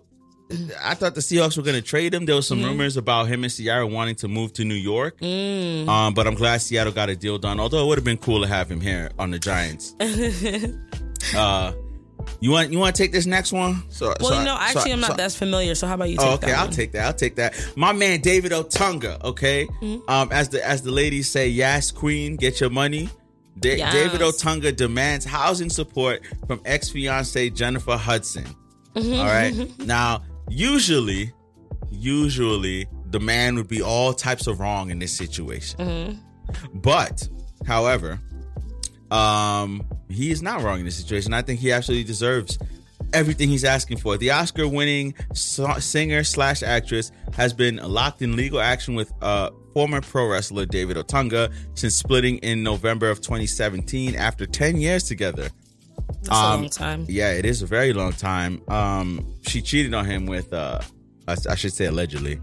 I 0.81 0.95
thought 0.95 1.15
the 1.15 1.23
Seahawks 1.23 1.57
were 1.57 1.63
going 1.65 1.77
to 1.77 1.83
trade 1.83 2.15
him. 2.15 2.27
There 2.27 2.37
was 2.37 2.47
some 2.47 2.59
Mm-hmm. 2.59 2.69
rumors 2.69 2.97
about 2.97 3.27
him 3.27 3.43
and 3.43 3.51
Seattle 3.51 3.89
wanting 3.89 4.15
to 4.17 4.29
move 4.29 4.53
to 4.55 4.65
New 4.65 4.75
York. 4.75 5.19
Mm. 5.19 5.89
Um, 5.89 6.15
but 6.15 6.27
I'm 6.27 6.35
glad 6.35 6.59
Seattle 6.61 6.93
got 6.93 7.09
a 7.09 7.17
deal 7.17 7.39
done. 7.39 7.59
Although 7.59 7.85
it 7.85 7.87
would 7.89 7.99
have 7.99 8.05
been 8.05 8.19
cool 8.19 8.43
to 8.43 8.47
have 8.47 8.71
him 8.71 8.81
here 8.81 9.11
on 9.19 9.31
the 9.31 9.39
Giants. 9.39 9.95
uh, 11.37 11.73
you 12.41 12.51
want 12.51 12.73
you 12.73 12.79
want 12.79 12.95
to 12.97 13.03
take 13.03 13.13
this 13.13 13.27
next 13.27 13.53
one? 13.53 13.83
So, 13.91 14.15
Well, 14.21 14.31
so 14.31 14.39
you 14.39 14.45
know, 14.45 14.55
I- 14.55 14.69
actually, 14.71 14.91
I- 14.91 14.95
I'm 14.95 15.01
not 15.01 15.11
so- 15.13 15.17
that 15.17 15.33
familiar. 15.33 15.75
So 15.75 15.87
how 15.87 15.95
about 15.95 16.11
you 16.11 16.17
take 16.17 16.27
Oh, 16.27 16.33
okay, 16.35 16.53
I'll 16.53 16.69
take 16.69 16.93
that. 16.93 17.07
I'll 17.07 17.13
take 17.15 17.37
that. 17.37 17.55
My 17.77 17.93
man 17.93 18.21
David 18.21 18.53
Otunga. 18.53 19.23
Okay, 19.25 19.67
Mm-hmm. 19.81 20.11
um, 20.11 20.31
as 20.33 20.49
the 20.51 20.67
as 20.67 20.83
the 20.83 20.91
ladies 20.93 21.29
say, 21.31 21.49
yes, 21.49 21.91
queen, 21.91 22.37
get 22.37 22.61
your 22.61 22.71
money. 22.71 23.09
Da- 23.59 23.77
Yes. 23.77 23.93
David 23.93 24.21
Otunga 24.23 24.75
demands 24.75 25.25
housing 25.27 25.69
support 25.71 26.23
from 26.47 26.61
ex 26.65 26.89
fiancee 26.89 27.51
Jennifer 27.51 27.97
Hudson. 27.97 28.47
Mm-hmm. 28.95 29.13
All 29.21 29.27
right. 29.27 29.79
Now, 29.87 30.23
usually, 30.49 31.33
usually 31.91 32.87
the 33.11 33.21
man 33.21 33.55
would 33.57 33.69
be 33.69 33.83
all 33.83 34.13
types 34.15 34.47
of 34.47 34.61
wrong 34.61 34.91
in 34.91 34.99
this 34.99 35.13
situation. 35.17 35.79
Mm-hmm. 35.79 36.79
But, 36.81 37.29
however, 37.67 38.21
um, 39.13 39.85
he 40.09 40.31
is 40.31 40.43
not 40.43 40.63
wrong 40.63 40.79
in 40.81 40.85
this 40.85 40.97
situation. 40.97 41.33
I 41.35 41.43
think 41.43 41.61
he 41.61 41.71
absolutely 41.73 42.05
deserves 42.05 42.59
everything 43.13 43.49
he's 43.49 43.65
asking 43.65 43.99
for. 43.99 44.17
The 44.17 44.31
Oscar-winning 44.31 45.15
singer 45.35 46.25
slash 46.25 46.63
actress 46.63 47.13
has 47.35 47.53
been 47.53 47.77
locked 47.77 48.23
in 48.23 48.37
legal 48.37 48.61
action 48.61 48.95
with 48.95 49.13
uh, 49.21 49.51
former 49.75 50.01
pro 50.01 50.29
wrestler 50.29 50.65
David 50.67 50.97
Otunga 50.97 51.53
since 51.75 51.95
splitting 51.95 52.39
in 52.39 52.63
November 52.63 53.11
of 53.11 53.21
2017 53.21 54.15
after 54.17 54.47
10 54.47 54.77
years 54.79 55.05
together. 55.05 55.49
That's 56.23 56.29
a 56.29 56.33
Um, 56.35 56.61
long 56.63 56.71
time. 56.71 57.07
Yeah, 57.09 57.33
it 57.33 57.45
is 57.45 57.63
a 57.63 57.67
very 57.67 57.93
long 57.93 58.13
time. 58.13 58.63
Um, 58.69 59.27
she 59.47 59.61
cheated 59.61 59.93
on 59.93 60.05
him 60.07 60.25
with, 60.27 60.53
uh, 60.53 60.81
I, 61.29 61.37
I 61.51 61.55
should 61.55 61.73
say 61.73 61.87
allegedly, 61.87 62.41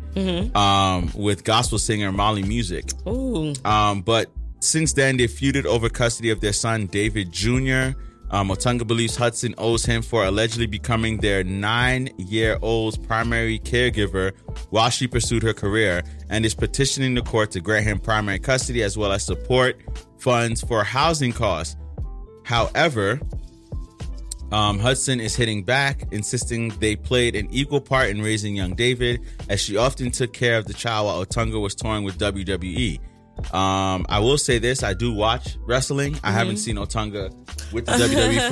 um, 0.53 1.11
with 1.15 1.43
gospel 1.43 1.79
singer 1.79 2.11
Molly 2.11 2.43
Music. 2.43 2.85
Ooh. 3.07 3.53
Um, 3.65 4.01
but 4.01 4.29
since 4.59 4.93
then, 4.93 5.17
they 5.17 5.27
feuded 5.27 5.65
over 5.65 5.89
custody 5.89 6.29
of 6.29 6.41
their 6.41 6.53
son, 6.53 6.87
David 6.87 7.31
Jr. 7.31 7.97
Um, 8.31 8.49
Otunga 8.49 8.85
believes 8.85 9.15
Hudson 9.15 9.55
owes 9.57 9.85
him 9.85 10.03
for 10.03 10.23
allegedly 10.23 10.67
becoming 10.67 11.17
their 11.17 11.43
nine 11.43 12.09
year 12.17 12.59
old's 12.61 12.95
primary 12.95 13.57
caregiver 13.59 14.33
while 14.69 14.91
she 14.91 15.07
pursued 15.07 15.41
her 15.41 15.53
career 15.53 16.03
and 16.29 16.45
is 16.45 16.53
petitioning 16.53 17.15
the 17.15 17.23
court 17.23 17.49
to 17.51 17.59
grant 17.59 17.85
him 17.85 17.99
primary 17.99 18.37
custody 18.37 18.83
as 18.83 18.97
well 18.97 19.11
as 19.11 19.25
support 19.25 19.81
funds 20.19 20.61
for 20.61 20.83
housing 20.83 21.31
costs. 21.31 21.75
However, 22.43 23.19
um, 24.51 24.79
Hudson 24.79 25.19
is 25.19 25.35
hitting 25.35 25.63
back, 25.63 26.03
insisting 26.11 26.69
they 26.79 26.95
played 26.95 27.35
an 27.35 27.47
equal 27.51 27.81
part 27.81 28.09
in 28.09 28.21
raising 28.21 28.55
young 28.55 28.73
David, 28.73 29.21
as 29.47 29.59
she 29.59 29.77
often 29.77 30.11
took 30.11 30.33
care 30.33 30.57
of 30.57 30.65
the 30.65 30.73
child 30.73 31.05
while 31.05 31.25
Otunga 31.25 31.61
was 31.61 31.75
touring 31.75 32.03
with 32.03 32.17
WWE. 32.17 32.99
Um, 33.53 34.05
I 34.09 34.19
will 34.19 34.37
say 34.37 34.59
this: 34.59 34.83
I 34.83 34.93
do 34.93 35.13
watch 35.13 35.57
wrestling. 35.65 36.17
I 36.23 36.31
haven't 36.31 36.57
seen 36.57 36.75
Otunga 36.75 37.33
with 37.73 37.85
the 37.85 37.91
WWE 37.93 38.47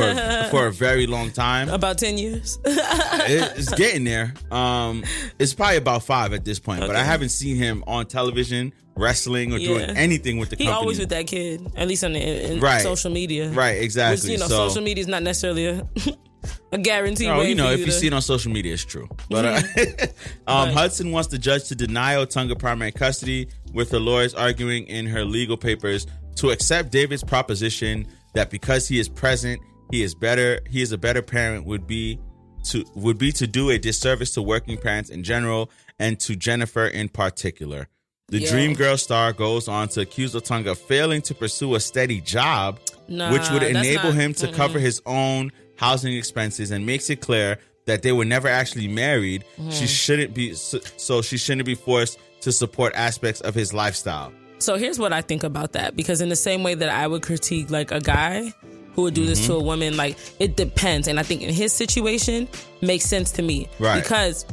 for 0.46 0.50
for 0.52 0.68
a 0.68 0.72
very 0.72 1.08
long 1.08 1.32
time. 1.32 1.70
About 1.70 1.98
ten 1.98 2.18
years. 2.18 2.60
It- 2.66 3.54
it's 3.58 3.74
getting 3.74 4.04
there. 4.04 4.34
Um, 4.52 5.04
it's 5.40 5.54
probably 5.54 5.78
about 5.78 6.04
five 6.04 6.34
at 6.34 6.46
this 6.46 6.60
point, 6.60 6.82
but 6.82 6.96
I 6.96 7.04
haven't 7.04 7.30
seen 7.30 7.58
him 7.58 7.84
on 7.88 8.06
television 8.06 8.74
wrestling 8.96 9.54
or 9.54 9.60
doing 9.60 9.92
anything 9.92 10.40
with 10.40 10.50
the 10.50 10.56
he 10.56 10.64
company. 10.66 10.82
always 10.82 10.98
with 11.00 11.10
that 11.10 11.28
kid, 11.28 11.62
at 11.76 11.88
least 11.88 12.04
on 12.04 12.14
the 12.14 12.52
in 12.54 12.60
Right. 12.60 12.82
social 12.82 13.12
media. 13.12 13.50
Right, 13.50 13.82
exactly. 13.82 14.30
Which, 14.30 14.32
you 14.32 14.38
know, 14.40 14.48
So- 14.48 14.68
social 14.70 14.82
media 14.84 15.02
is 15.04 15.08
not 15.08 15.22
necessarily 15.22 15.68
a, 15.68 15.88
a 16.72 16.78
guarantee. 16.78 17.28
Oh, 17.28 17.42
you 17.42 17.56
know, 17.56 17.72
if 17.72 17.80
you 17.80 17.86
to- 17.88 17.92
see 17.92 18.08
it 18.08 18.14
on 18.14 18.22
social 18.22 18.52
media, 18.52 18.74
it's 18.74 18.86
true. 18.86 19.08
But 19.30 19.46
uh, 19.46 19.62
um, 20.48 20.66
Right. 20.68 20.74
Hudson 20.74 21.12
wants 21.12 21.30
the 21.30 21.38
judge 21.38 21.66
to 21.70 21.76
deny 21.76 22.16
Otunga 22.16 22.58
primary 22.58 22.92
custody, 22.92 23.50
with 23.74 23.92
her 23.92 24.00
lawyers 24.00 24.34
arguing 24.34 24.86
in 24.88 25.06
her 25.08 25.24
legal 25.26 25.58
papers 25.58 26.08
to 26.36 26.50
accept 26.52 26.92
David's 26.92 27.24
proposition 27.24 28.08
that 28.34 28.50
because 28.50 28.88
he 28.88 29.00
is 29.00 29.10
present, 29.10 29.62
he 29.92 30.04
is 30.04 30.14
better. 30.16 30.60
He 30.70 30.82
is 30.82 30.92
a 30.92 30.98
better 30.98 31.22
parent. 31.22 31.66
Would 31.66 31.88
be 31.88 32.20
to 32.66 32.84
would 32.96 33.18
be 33.18 33.32
to 33.34 33.48
do 33.48 33.70
a 33.70 33.78
disservice 33.78 34.32
to 34.34 34.42
working 34.42 34.78
parents 34.78 35.10
in 35.10 35.24
general 35.24 35.70
and 36.00 36.20
to 36.22 36.36
Jennifer 36.36 36.86
in 36.86 37.10
particular. 37.10 37.88
The 38.30 38.40
Yeah. 38.40 38.52
Dream 38.52 38.74
Girl 38.74 38.98
star 38.98 39.32
goes 39.32 39.70
on 39.70 39.88
to 39.90 40.02
accuse 40.02 40.34
Otunga 40.36 40.72
of 40.72 40.78
failing 40.80 41.22
to 41.24 41.34
pursue 41.34 41.76
a 41.76 41.80
steady 41.80 42.20
job, 42.20 42.80
Nah, 43.08 43.32
which 43.32 43.50
would 43.52 43.64
enable 43.64 44.10
not- 44.12 44.16
him 44.16 44.34
to 44.36 44.52
cover 44.52 44.80
his 44.80 45.02
own 45.06 45.52
housing 45.78 46.14
expenses 46.14 46.72
and 46.72 46.86
makes 46.86 47.10
it 47.10 47.22
clear 47.22 47.60
that 47.86 48.02
they 48.04 48.12
were 48.12 48.26
never 48.26 48.48
actually 48.48 48.88
married. 48.88 49.44
Mm-hmm. 49.58 49.72
She 49.72 49.88
shouldn't 49.88 50.34
be 50.34 50.54
so, 50.54 51.22
she 51.22 51.38
shouldn't 51.38 51.66
be 51.66 51.76
forced 51.76 52.20
to 52.42 52.52
support 52.52 52.94
aspects 52.96 53.42
of 53.42 53.56
his 53.56 53.74
lifestyle. 53.74 54.32
So 54.60 54.76
here's 54.76 55.00
what 55.00 55.14
I 55.14 55.22
think 55.22 55.44
about 55.44 55.74
that 55.74 55.96
because 55.96 56.22
in 56.22 56.30
the 56.30 56.36
same 56.36 56.64
way 56.64 56.76
that 56.76 56.90
I 56.90 57.08
would 57.08 57.22
critique 57.22 57.70
like 57.70 57.92
a 57.92 58.00
guy 58.00 58.54
who 58.94 59.04
would 59.04 59.14
do 59.14 59.26
this 59.26 59.46
to 59.46 59.54
a 59.54 59.62
woman, 59.62 59.96
like 59.96 60.18
it 60.40 60.56
depends. 60.56 61.08
And 61.08 61.20
I 61.20 61.24
think 61.24 61.44
in 61.44 61.54
his 61.54 61.72
situation 61.72 62.48
makes 62.82 63.06
sense 63.06 63.32
to 63.34 63.42
me. 63.42 63.70
Right. 63.80 64.02
Because 64.02 64.46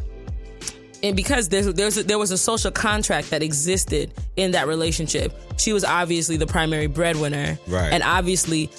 and 1.02 1.16
because 1.16 1.48
there's 1.48 1.72
there's 1.74 1.96
a, 1.98 2.02
there 2.02 2.18
was 2.18 2.30
a 2.30 2.38
social 2.38 2.70
contract 2.70 3.30
that 3.30 3.42
existed 3.42 4.12
in 4.36 4.52
that 4.52 4.68
relationship. 4.68 5.32
She 5.56 5.72
was 5.72 5.84
obviously 5.84 6.36
the 6.36 6.46
primary 6.46 6.86
breadwinner. 6.86 7.58
Right. 7.66 7.92
And 7.92 8.02
obviously 8.02 8.70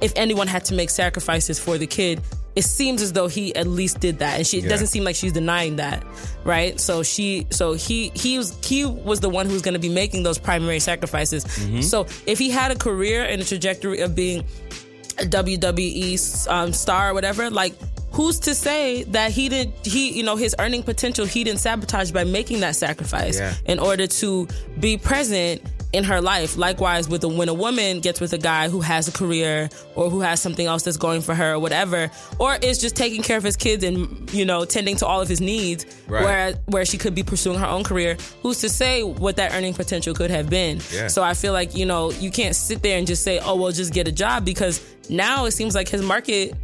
if 0.00 0.12
anyone 0.16 0.46
had 0.46 0.64
to 0.66 0.74
make 0.74 0.90
sacrifices 0.90 1.58
for 1.58 1.78
the 1.78 1.86
kid, 1.86 2.20
it 2.54 2.62
seems 2.64 3.02
as 3.02 3.12
though 3.12 3.28
he 3.28 3.54
at 3.54 3.66
least 3.66 4.00
did 4.00 4.18
that, 4.20 4.36
and 4.38 4.46
she 4.46 4.60
Yeah. 4.60 4.68
doesn't 4.70 4.86
seem 4.86 5.04
like 5.04 5.14
she's 5.16 5.32
denying 5.32 5.76
that, 5.76 6.02
right? 6.44 6.78
So 6.80 7.02
she, 7.02 7.46
so 7.50 7.74
he, 7.74 8.10
he 8.14 8.38
was 8.38 8.56
he 8.64 8.84
was 8.86 9.20
the 9.20 9.28
one 9.28 9.46
who's 9.46 9.60
going 9.62 9.74
to 9.74 9.80
be 9.80 9.90
making 9.90 10.22
those 10.22 10.38
primary 10.38 10.80
sacrifices. 10.80 11.44
Mm-hmm. 11.44 11.82
So 11.82 12.06
if 12.26 12.38
he 12.38 12.48
had 12.50 12.70
a 12.70 12.76
career 12.76 13.24
and 13.24 13.42
a 13.42 13.44
trajectory 13.44 14.00
of 14.00 14.14
being 14.14 14.40
a 15.18 15.24
WWE 15.24 16.48
um, 16.48 16.72
star 16.72 17.10
or 17.10 17.14
whatever, 17.14 17.50
like 17.50 17.74
who's 18.12 18.38
to 18.40 18.54
say 18.54 19.02
that 19.04 19.30
he 19.32 19.48
didn't 19.50 19.74
he 19.84 20.12
you 20.16 20.22
know 20.22 20.36
his 20.36 20.54
earning 20.58 20.82
potential 20.82 21.26
he 21.26 21.44
didn't 21.44 21.60
sabotage 21.60 22.10
by 22.10 22.24
making 22.24 22.60
that 22.60 22.74
sacrifice 22.74 23.38
Yeah. 23.38 23.52
in 23.66 23.78
order 23.78 24.06
to 24.06 24.48
be 24.80 24.96
present 24.96 25.60
in 25.92 26.04
her 26.04 26.20
life 26.20 26.56
likewise 26.56 27.08
with 27.08 27.22
a, 27.24 27.28
when 27.28 27.48
a 27.48 27.54
woman 27.54 28.00
gets 28.00 28.20
with 28.20 28.32
a 28.32 28.38
guy 28.38 28.68
who 28.68 28.80
has 28.80 29.08
a 29.08 29.12
career 29.12 29.68
or 29.94 30.10
who 30.10 30.20
has 30.20 30.40
something 30.40 30.66
else 30.66 30.82
that's 30.82 30.96
going 30.96 31.20
for 31.22 31.34
her 31.34 31.54
or 31.54 31.58
whatever 31.58 32.10
or 32.38 32.56
is 32.62 32.78
just 32.78 32.96
taking 32.96 33.22
care 33.22 33.36
of 33.36 33.42
his 33.44 33.56
kids 33.56 33.84
and 33.84 34.30
you 34.32 34.44
know 34.44 34.64
tending 34.64 34.96
to 34.96 35.06
all 35.06 35.20
of 35.20 35.28
his 35.28 35.40
needs 35.40 35.86
Right. 36.08 36.24
where 36.24 36.52
where 36.66 36.84
she 36.84 36.98
could 36.98 37.14
be 37.14 37.22
pursuing 37.22 37.58
her 37.58 37.66
own 37.66 37.82
career 37.84 38.16
who's 38.42 38.60
to 38.60 38.68
say 38.68 39.02
what 39.02 39.36
that 39.36 39.54
earning 39.54 39.74
potential 39.74 40.12
could 40.14 40.30
have 40.30 40.50
been 40.50 40.80
Yeah. 40.92 41.08
so 41.08 41.22
i 41.22 41.34
feel 41.34 41.52
like 41.52 41.74
you 41.76 41.86
know 41.86 42.10
you 42.12 42.30
can't 42.30 42.54
sit 42.56 42.82
there 42.82 42.98
and 42.98 43.06
just 43.06 43.22
say 43.22 43.38
oh 43.40 43.56
well 43.56 43.72
just 43.72 43.92
get 43.92 44.06
a 44.08 44.12
job 44.12 44.44
because 44.44 44.80
now 45.08 45.44
it 45.46 45.52
seems 45.52 45.74
like 45.74 45.88
his 45.88 46.02
market 46.02 46.54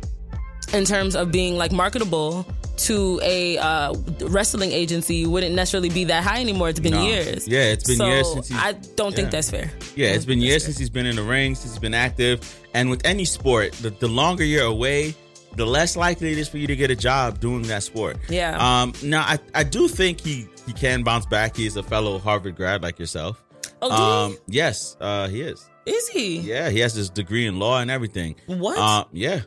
in 0.73 0.85
terms 0.85 1.15
of 1.17 1.31
being 1.33 1.57
like 1.57 1.73
marketable 1.73 2.47
to 2.83 3.21
a 3.23 3.59
uh, 3.59 3.95
wrestling 4.23 4.73
agency 4.73 5.27
wouldn't 5.27 5.55
necessarily 5.55 5.88
be 5.88 6.05
that 6.05 6.23
high 6.25 6.40
anymore. 6.40 6.68
It's 6.68 6.81
been 6.81 6.92
No. 6.92 7.03
years. 7.07 7.47
Yeah, 7.49 7.64
it's 7.73 7.87
been 7.87 7.97
So 7.99 8.07
years 8.07 8.33
since 8.33 8.49
he's- 8.49 8.61
I 8.62 8.73
don't 8.97 9.14
think 9.14 9.31
that's 9.31 9.51
fair. 9.51 9.71
Yeah, 9.97 10.09
it's 10.09 10.25
been 10.25 10.40
years 10.40 10.62
fair. 10.62 10.66
since 10.68 10.79
he's 10.79 10.90
been 10.90 11.07
in 11.07 11.16
the 11.16 11.23
ring, 11.23 11.55
since 11.55 11.73
he's 11.73 11.81
been 11.81 11.95
active. 11.95 12.40
And 12.75 12.90
with 12.90 13.05
any 13.05 13.25
sport, 13.25 13.73
the, 13.75 13.90
the 13.90 14.09
longer 14.09 14.45
you're 14.45 14.64
away, 14.64 15.14
the 15.57 15.66
less 15.66 15.97
likely 15.97 16.33
it 16.33 16.38
is 16.38 16.49
for 16.49 16.59
you 16.59 16.66
to 16.66 16.77
get 16.77 16.90
a 16.90 16.97
job 16.97 17.38
doing 17.40 17.62
that 17.64 17.83
sport. 17.83 18.16
Yeah. 18.29 18.57
Um. 18.83 18.95
Now, 19.03 19.21
I, 19.23 19.38
I 19.55 19.64
do 19.64 19.87
think 19.88 20.21
he 20.21 20.47
he 20.66 20.73
can 20.73 21.03
bounce 21.03 21.27
back. 21.27 21.57
He's 21.57 21.77
a 21.77 21.83
fellow 21.83 22.18
Harvard 22.18 22.57
grad 22.57 22.83
like 22.83 22.99
yourself. 22.99 23.42
Oh, 23.83 23.90
Um. 24.27 24.37
Yes. 24.47 24.97
Uh. 25.01 25.29
He 25.29 25.42
is. 25.42 25.68
Is 25.85 26.09
he? 26.09 26.38
Yeah. 26.38 26.71
He 26.71 26.79
has 26.79 26.95
his 26.95 27.11
degree 27.11 27.47
in 27.47 27.59
law 27.59 27.81
and 27.81 27.90
everything. 27.90 28.37
What? 28.47 28.79
Uh, 28.79 29.05
yeah. 29.12 29.40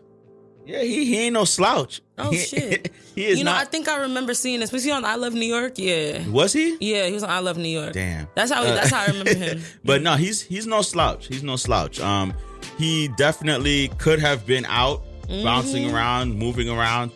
Yeah. 0.66 0.82
He 0.82 1.06
he 1.06 1.20
ain't 1.20 1.34
no 1.34 1.46
slouch. 1.46 2.02
Oh, 2.18 2.32
shit. 2.34 2.92
he 3.16 3.26
is 3.26 3.38
you 3.40 3.44
know, 3.44 3.52
not. 3.52 3.62
I 3.62 3.66
think 3.66 3.88
I 3.88 3.98
remember 4.02 4.34
seeing 4.34 4.60
this. 4.60 4.72
Was 4.72 4.84
he 4.84 4.92
on 4.92 5.06
I 5.06 5.16
Love 5.16 5.34
New 5.34 5.46
York? 5.46 5.74
Yeah. 5.78 6.28
was 6.28 6.54
he? 6.54 6.78
Yeah, 6.80 7.06
he 7.08 7.14
was 7.14 7.24
on 7.24 7.30
I 7.30 7.40
Love 7.40 7.58
New 7.58 7.70
York. 7.70 7.94
Damn. 7.94 8.28
That's 8.36 8.52
how. 8.52 8.62
Uh, 8.64 8.74
that's 8.74 8.90
how 8.92 9.02
I 9.04 9.06
remember 9.08 9.34
him. 9.36 9.62
but 9.84 10.02
no, 10.02 10.16
he's 10.16 10.42
he's 10.42 10.66
no 10.68 10.82
slouch. 10.82 11.28
He's 11.28 11.44
no 11.44 11.56
slouch. 11.56 12.00
Um, 12.00 12.34
he 12.78 13.10
definitely 13.18 13.90
could 14.00 14.20
have 14.20 14.46
been 14.46 14.66
out 14.66 15.04
bouncing 15.28 15.94
around, 15.94 16.36
moving 16.38 16.70
around 16.70 17.12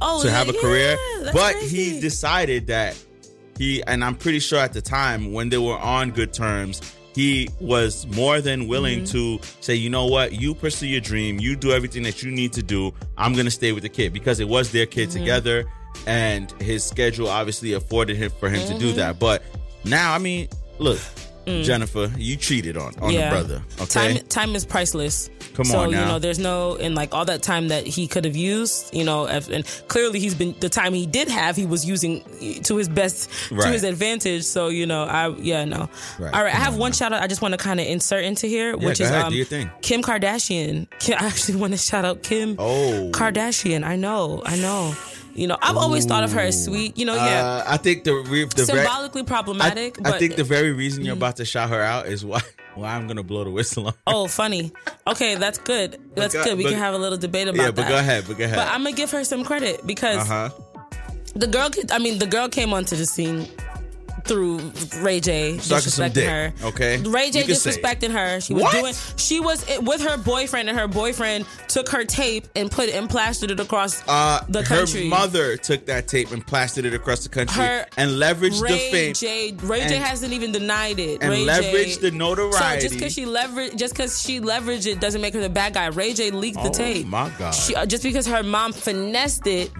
Oh, 0.00 0.22
to 0.22 0.30
have 0.30 0.48
a 0.48 0.52
yeah, 0.52 0.60
career, 0.60 0.96
that's 1.22 1.32
but 1.32 1.52
crazy. 1.54 1.92
he 1.94 2.00
decided 2.00 2.68
that 2.68 2.96
he 3.56 3.82
and 3.84 4.04
I'm 4.04 4.14
pretty 4.14 4.38
sure 4.38 4.58
at 4.60 4.72
the 4.72 4.80
time 4.80 5.32
when 5.32 5.48
they 5.48 5.58
were 5.58 5.76
on 5.78 6.10
good 6.12 6.32
terms. 6.32 6.80
He 7.18 7.48
was 7.58 8.06
more 8.06 8.40
than 8.40 8.68
willing 8.68 9.00
Mm-hmm. 9.00 9.40
to 9.40 9.40
say, 9.60 9.74
you 9.74 9.90
know 9.90 10.06
what, 10.06 10.32
you 10.40 10.54
pursue 10.54 10.86
your 10.86 11.00
dream, 11.00 11.40
you 11.40 11.56
do 11.56 11.72
everything 11.72 12.04
that 12.04 12.22
you 12.22 12.30
need 12.30 12.52
to 12.52 12.62
do. 12.62 12.94
I'm 13.16 13.32
gonna 13.34 13.50
stay 13.50 13.72
with 13.72 13.82
the 13.82 13.88
kid 13.88 14.12
because 14.12 14.38
it 14.38 14.48
was 14.48 14.70
their 14.70 14.86
kid 14.86 15.08
Mm-hmm. 15.08 15.18
together, 15.18 15.64
and 16.06 16.52
his 16.62 16.84
schedule 16.84 17.26
obviously 17.28 17.72
afforded 17.72 18.16
him 18.16 18.30
for 18.38 18.48
him 18.48 18.60
to 18.68 18.74
Mm-hmm. 18.74 18.78
do 18.78 18.92
that. 18.92 19.18
But 19.18 19.42
now, 19.84 20.14
I 20.14 20.18
mean, 20.18 20.46
look, 20.78 21.00
Jennifer, 21.62 22.10
you 22.16 22.36
cheated 22.36 22.76
on 22.76 22.94
on 23.00 23.12
the 23.12 23.28
brother. 23.30 23.62
Okay, 23.80 23.84
Mm. 23.84 24.18
Time 24.18 24.26
time 24.28 24.54
is 24.56 24.64
priceless. 24.64 25.30
Come 25.54 25.66
on. 25.66 25.72
so, 25.72 25.78
on 25.80 25.90
you 25.90 25.96
know, 25.96 26.18
there's 26.18 26.38
no 26.38 26.76
and 26.76 26.94
like 26.94 27.14
all 27.14 27.24
that 27.24 27.42
time 27.42 27.68
that 27.68 27.86
he 27.86 28.06
could 28.06 28.24
have 28.24 28.36
used, 28.36 28.94
you 28.94 29.02
know, 29.04 29.26
and 29.26 29.64
clearly 29.88 30.20
he's 30.20 30.34
been 30.34 30.54
the 30.60 30.68
time 30.68 30.92
he 30.94 31.06
did 31.06 31.28
have, 31.28 31.56
he 31.56 31.66
was 31.66 31.84
using 31.84 32.22
to 32.62 32.76
his 32.76 32.88
best 32.88 33.28
to 33.48 33.66
his 33.68 33.82
advantage. 33.82 34.44
So, 34.44 34.68
you 34.68 34.86
know, 34.86 35.04
I 35.04 35.28
yeah, 35.38 35.64
no. 35.64 35.88
Right. 36.18 36.32
All 36.34 36.42
right, 36.44 36.54
I 36.54 36.58
have 36.58 36.74
on 36.74 36.80
one 36.80 36.90
now. 36.90 36.96
shout 36.96 37.12
out 37.12 37.22
I 37.22 37.26
just 37.26 37.42
want 37.42 37.52
to 37.52 37.58
kind 37.58 37.80
of 37.80 37.86
insert 37.86 38.24
into 38.24 38.46
here, 38.46 38.76
which 38.76 38.98
go 38.98 39.04
is 39.04 39.10
ahead, 39.10 39.24
um 39.24 39.30
do 39.32 39.36
your 39.36 39.46
thing. 39.46 39.70
Kim 39.82 40.02
Kardashian. 40.02 40.86
I 41.20 41.26
actually 41.26 41.56
want 41.56 41.72
to 41.72 41.78
shout 41.78 42.04
out 42.04 42.22
Kim 42.22 42.54
Oh. 42.58 43.10
Kardashian. 43.12 43.84
I 43.84 43.96
know, 43.96 44.42
I 44.44 44.56
know. 44.56 44.94
You 45.38 45.46
know, 45.46 45.56
I've 45.62 45.76
always 45.76 46.04
thought 46.04 46.24
of 46.24 46.32
her 46.32 46.40
as 46.40 46.64
sweet. 46.64 46.98
You 46.98 47.06
know, 47.06 47.14
yeah, 47.14 47.44
Uh, 47.46 47.64
I 47.66 47.76
think 47.76 48.04
the 48.04 48.14
re- 48.14 48.44
the 48.44 48.66
symbolically 48.66 49.22
I, 49.22 49.24
problematic. 49.24 49.98
I 50.00 50.10
but 50.10 50.18
think 50.18 50.34
the 50.36 50.44
very 50.44 50.72
reason 50.72 51.04
you're 51.04 51.14
about 51.14 51.36
to 51.36 51.44
shout 51.44 51.70
her 51.70 51.80
out 51.80 52.06
is 52.06 52.24
why 52.24 52.40
why 52.74 52.94
I'm 52.94 53.06
gonna 53.06 53.22
blow 53.22 53.44
the 53.44 53.50
whistle 53.50 53.86
on. 53.86 53.92
her. 53.92 53.98
Oh, 54.06 54.26
funny. 54.26 54.72
Okay, 55.06 55.36
that's 55.36 55.58
good. 55.58 56.00
That's 56.14 56.34
go- 56.34 56.42
good. 56.44 56.58
We 56.58 56.64
but- 56.64 56.70
can 56.70 56.78
have 56.78 56.94
a 56.94 56.98
little 56.98 57.18
debate 57.18 57.46
about 57.48 57.56
yeah, 57.60 57.66
that. 57.66 57.76
but 57.76 57.88
go 57.88 57.98
ahead, 57.98 58.24
but 58.26 58.36
go 58.36 58.44
ahead. 58.44 58.56
But 58.56 58.68
I'm 58.68 58.82
gonna 58.82 58.96
give 58.96 59.10
her 59.12 59.22
some 59.24 59.44
credit 59.44 59.86
because 59.86 60.28
uh 60.28 60.50
huh. 60.50 60.92
the 61.36 61.46
girl. 61.46 61.70
I 61.92 61.98
mean, 61.98 62.18
the 62.18 62.26
girl 62.26 62.48
came 62.48 62.72
onto 62.72 62.96
the 62.96 63.06
scene 63.06 63.46
through 64.24 64.58
Ray 65.00 65.20
J 65.20 65.54
disrespecting 65.58 66.26
her. 66.28 66.52
okay? 66.68 66.98
Ray 66.98 67.30
J 67.30 67.40
You 67.40 67.44
can 67.46 67.54
say 67.56 67.70
it. 67.70 67.82
disrespecting 67.82 68.10
her. 68.12 68.40
She 68.40 68.54
was 68.54 68.62
What? 68.64 68.72
doing. 68.72 68.94
She 69.16 69.40
was 69.40 69.64
with 69.82 70.00
her 70.02 70.16
boyfriend, 70.18 70.68
and 70.68 70.78
her 70.78 70.88
boyfriend 70.88 71.44
took 71.68 71.88
her 71.90 72.04
tape 72.04 72.46
and 72.56 72.70
put 72.70 72.88
it 72.88 72.94
and 72.94 73.08
plastered 73.08 73.50
it 73.50 73.60
across 73.60 74.02
Uh, 74.08 74.40
the 74.48 74.62
country. 74.62 75.02
her 75.04 75.08
mother 75.08 75.56
took 75.56 75.86
that 75.86 76.08
tape 76.08 76.30
and 76.32 76.46
plastered 76.46 76.84
it 76.84 76.94
across 76.94 77.20
the 77.22 77.28
country 77.28 77.62
Her- 77.62 77.86
and 77.96 78.12
leveraged 78.12 78.60
Ray 78.60 78.70
the 78.72 78.90
fame. 78.90 79.14
J. 79.14 79.54
Ray 79.62 79.86
J. 79.88 79.96
hasn't 79.96 80.32
even 80.32 80.52
denied 80.52 80.98
it. 80.98 81.18
and 81.22 81.30
Ray 81.30 81.44
leveraged 81.44 82.00
J. 82.00 82.10
the 82.10 82.10
notoriety. 82.12 82.58
So 82.58 82.88
just 82.88 82.94
because 82.94 83.12
she 83.12 83.26
leverage, 83.26 83.76
just 83.76 83.94
because 83.94 84.20
she 84.22 84.40
leveraged 84.40 84.86
it, 84.86 85.00
doesn't 85.00 85.20
make 85.20 85.34
her 85.34 85.40
the 85.40 85.48
bad 85.48 85.74
guy. 85.74 85.86
Ray 85.86 86.12
J. 86.12 86.30
leaked 86.30 86.62
the 86.62 86.68
Oh, 86.68 86.72
tape. 86.72 87.06
my 87.06 87.30
God. 87.38 87.52
She, 87.54 87.74
uh, 87.74 87.86
just 87.86 88.02
because 88.02 88.26
her 88.26 88.42
mom 88.42 88.72
finessed 88.72 89.46
it, 89.46 89.70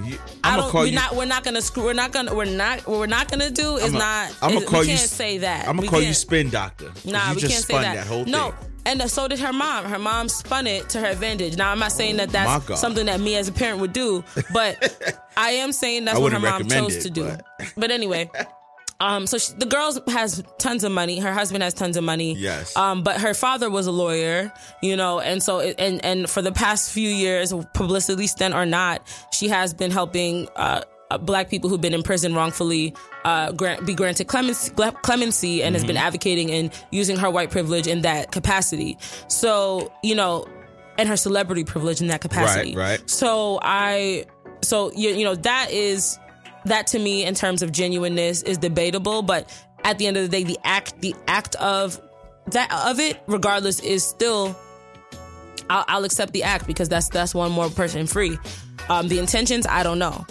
I 0.44 0.56
don't. 0.56 0.72
we're 0.72 0.86
you- 0.86 0.92
not. 0.92 1.14
We're 1.16 1.24
not 1.24 1.44
gonna 1.44 1.62
screw. 1.62 1.84
We're 1.84 1.92
not 1.92 2.12
gonna. 2.12 2.34
We're 2.34 2.44
not. 2.44 2.86
What 2.86 2.98
we're 2.98 3.06
not 3.06 3.30
gonna 3.30 3.50
do 3.50 3.76
is 3.76 3.94
I'ma- 3.94 3.98
not. 3.98 4.27
I'ma 4.42 4.60
call 4.60 4.80
we 4.80 4.86
you 4.86 4.92
can't 4.92 5.00
s- 5.00 5.10
say 5.10 5.38
that. 5.38 5.68
I'm 5.68 5.76
gonna 5.76 5.88
call 5.88 6.00
you 6.00 6.06
can't. 6.06 6.16
spin 6.16 6.50
doctor. 6.50 6.90
Nah, 7.04 7.28
you 7.30 7.34
we 7.36 7.40
just 7.40 7.52
can't 7.52 7.64
say 7.64 7.74
spun 7.74 7.82
that. 7.82 8.06
whole 8.06 8.24
no. 8.24 8.50
thing. 8.52 8.72
And 8.86 9.10
so 9.10 9.28
did 9.28 9.38
her 9.40 9.52
mom. 9.52 9.84
Her 9.84 9.98
mom 9.98 10.30
spun 10.30 10.66
it 10.66 10.88
to 10.90 11.00
her 11.00 11.06
advantage. 11.08 11.58
Now, 11.58 11.70
I'm 11.72 11.78
not 11.78 11.92
saying 11.92 12.16
that 12.16 12.30
that's 12.30 12.80
something 12.80 13.04
that 13.06 13.20
me 13.20 13.36
as 13.36 13.46
a 13.46 13.52
parent 13.52 13.80
would 13.80 13.92
do, 13.92 14.24
but 14.52 15.20
I 15.36 15.50
am 15.50 15.72
saying 15.72 16.06
that's 16.06 16.18
what 16.18 16.32
her 16.32 16.38
mom 16.38 16.66
chose 16.68 16.96
it, 16.96 17.02
to 17.02 17.10
do. 17.10 17.24
but- 17.24 17.44
But 17.76 17.90
anyway, 17.90 18.30
um, 19.00 19.26
so 19.26 19.36
she, 19.38 19.52
the 19.52 19.66
girl 19.66 19.92
has 20.08 20.42
tons 20.58 20.84
of 20.84 20.92
money. 20.92 21.18
Her 21.18 21.32
husband 21.34 21.62
has 21.62 21.74
tons 21.74 21.96
of 21.96 22.04
money. 22.04 22.34
Yes. 22.34 22.76
Um, 22.76 23.02
but 23.02 23.20
her 23.20 23.34
father 23.34 23.68
was 23.70 23.86
a 23.86 23.92
lawyer, 23.92 24.52
you 24.82 24.96
know, 24.96 25.20
and 25.20 25.42
so 25.42 25.58
it, 25.58 25.76
and 25.78 26.02
and 26.04 26.28
for 26.30 26.40
the 26.42 26.52
past 26.52 26.90
few 26.90 27.08
years, 27.08 27.52
publicity 27.74 28.26
stunt 28.26 28.54
or 28.54 28.64
not, 28.66 29.02
she 29.32 29.48
has 29.48 29.74
been 29.74 29.90
helping. 29.90 30.48
Uh, 30.56 30.82
uh, 31.10 31.18
Black 31.18 31.48
people 31.48 31.70
who've 31.70 31.80
been 31.80 31.94
in 31.94 32.02
prison 32.02 32.34
wrongfully 32.34 32.94
uh, 33.24 33.52
grant, 33.52 33.86
be 33.86 33.94
granted 33.94 34.26
clemency, 34.26 34.72
clemency 35.02 35.62
and 35.62 35.74
has 35.74 35.84
been 35.84 35.96
Mm-hmm. 35.96 36.06
advocating 36.06 36.50
and 36.50 36.70
using 36.90 37.16
her 37.16 37.30
white 37.30 37.50
privilege 37.50 37.86
in 37.86 38.02
that 38.02 38.30
capacity. 38.30 38.96
So, 39.28 39.92
you 40.02 40.14
know, 40.14 40.46
and 40.98 41.08
her 41.08 41.16
celebrity 41.16 41.64
privilege 41.64 42.00
in 42.00 42.08
that 42.08 42.20
capacity. 42.20 42.74
Right, 42.76 42.98
right. 43.00 43.10
So 43.10 43.58
I, 43.62 44.26
so 44.62 44.92
you, 44.92 45.10
you 45.10 45.24
know, 45.24 45.34
that 45.36 45.70
is 45.70 46.18
that 46.64 46.88
to 46.88 46.98
me 46.98 47.24
in 47.24 47.34
terms 47.34 47.62
of 47.62 47.72
genuineness 47.72 48.42
is 48.42 48.58
debatable, 48.58 49.22
but 49.22 49.48
at 49.84 49.98
the 49.98 50.06
end 50.06 50.16
of 50.16 50.24
the 50.24 50.28
day, 50.28 50.42
the 50.44 50.58
act, 50.64 51.00
the 51.00 51.14
act 51.28 51.54
of 51.56 52.00
that 52.48 52.70
of 52.72 52.98
it, 52.98 53.20
regardless, 53.26 53.80
is 53.80 54.04
still. 54.04 54.56
I'll, 55.70 55.84
I'll 55.86 56.04
accept 56.04 56.32
the 56.32 56.42
act 56.44 56.66
because 56.66 56.88
that's 56.88 57.08
that's 57.10 57.34
one 57.34 57.52
more 57.52 57.68
person 57.70 58.06
free. 58.06 58.38
Um, 58.90 59.08
the 59.08 59.18
intentions, 59.18 59.66
I 59.68 59.82
don't 59.82 59.98
know, 59.98 60.24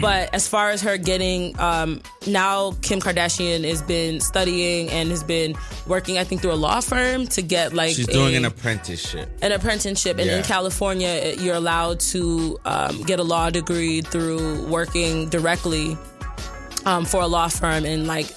but 0.00 0.32
as 0.32 0.46
far 0.46 0.70
as 0.70 0.80
her 0.82 0.96
getting, 0.96 1.58
um, 1.58 2.00
now 2.28 2.72
Kim 2.80 3.00
Kardashian 3.00 3.68
has 3.68 3.82
been 3.82 4.20
studying 4.20 4.88
and 4.90 5.10
has 5.10 5.24
been 5.24 5.56
working, 5.88 6.16
I 6.16 6.22
think, 6.24 6.40
through 6.40 6.52
a 6.52 6.54
law 6.54 6.80
firm 6.80 7.26
to 7.28 7.42
get 7.42 7.72
like 7.74 7.94
She's 7.96 8.06
doing 8.06 8.36
an 8.36 8.44
apprenticeship. 8.44 9.28
an 9.42 9.50
apprenticeship 9.50 10.18
and 10.18 10.26
Yeah. 10.26 10.36
in 10.38 10.42
california 10.44 11.34
you're 11.38 11.56
allowed 11.56 11.98
to 12.14 12.58
um, 12.64 13.02
get 13.02 13.18
a 13.18 13.24
law 13.24 13.50
degree 13.50 14.00
through 14.02 14.64
working 14.68 15.28
directly 15.28 15.98
um, 16.86 17.04
for 17.04 17.20
a 17.22 17.26
law 17.26 17.48
firm 17.48 17.84
and 17.84 18.06
like 18.06 18.28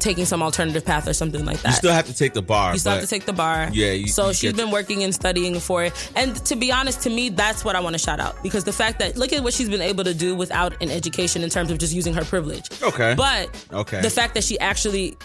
taking 0.00 0.24
some 0.24 0.42
alternative 0.42 0.84
path 0.84 1.06
or 1.06 1.12
something 1.12 1.44
like 1.44 1.60
that 1.62 1.68
You 1.70 1.74
still 1.76 1.92
have 1.92 2.06
to 2.06 2.14
take 2.14 2.32
the 2.34 2.42
bar. 2.42 2.72
you 2.72 2.78
still 2.78 2.92
have 2.92 3.00
to 3.02 3.06
take 3.06 3.26
the 3.26 3.32
bar. 3.32 3.68
Yeah, 3.72 3.92
you- 3.92 4.08
so 4.08 4.28
you 4.28 4.34
she's 4.34 4.52
been 4.54 4.70
working 4.70 5.02
and 5.04 5.14
studying 5.14 5.60
for 5.60 5.84
it. 5.84 5.92
And 6.16 6.34
to 6.46 6.56
be 6.56 6.72
honest, 6.72 7.02
to 7.02 7.10
me, 7.10 7.28
that's 7.28 7.64
what 7.64 7.76
I 7.76 7.80
want 7.80 7.94
to 7.94 7.98
shout 7.98 8.20
out 8.20 8.42
because 8.42 8.64
the 8.64 8.72
fact 8.72 8.98
that 8.98 9.16
look 9.16 9.32
at 9.32 9.42
what 9.42 9.54
she's 9.54 9.68
been 9.68 9.82
able 9.82 10.04
to 10.04 10.14
do 10.14 10.34
without 10.34 10.80
an 10.82 10.90
education 10.90 11.42
in 11.42 11.50
terms 11.50 11.70
of 11.70 11.78
just 11.78 11.92
using 11.94 12.14
her 12.14 12.24
privilege. 12.24 12.66
Okay. 12.82 13.14
But 13.16 13.48
Okay. 13.72 14.00
the 14.00 14.10
fact 14.10 14.34
that 14.34 14.44
she 14.44 14.58
actually 14.58 15.16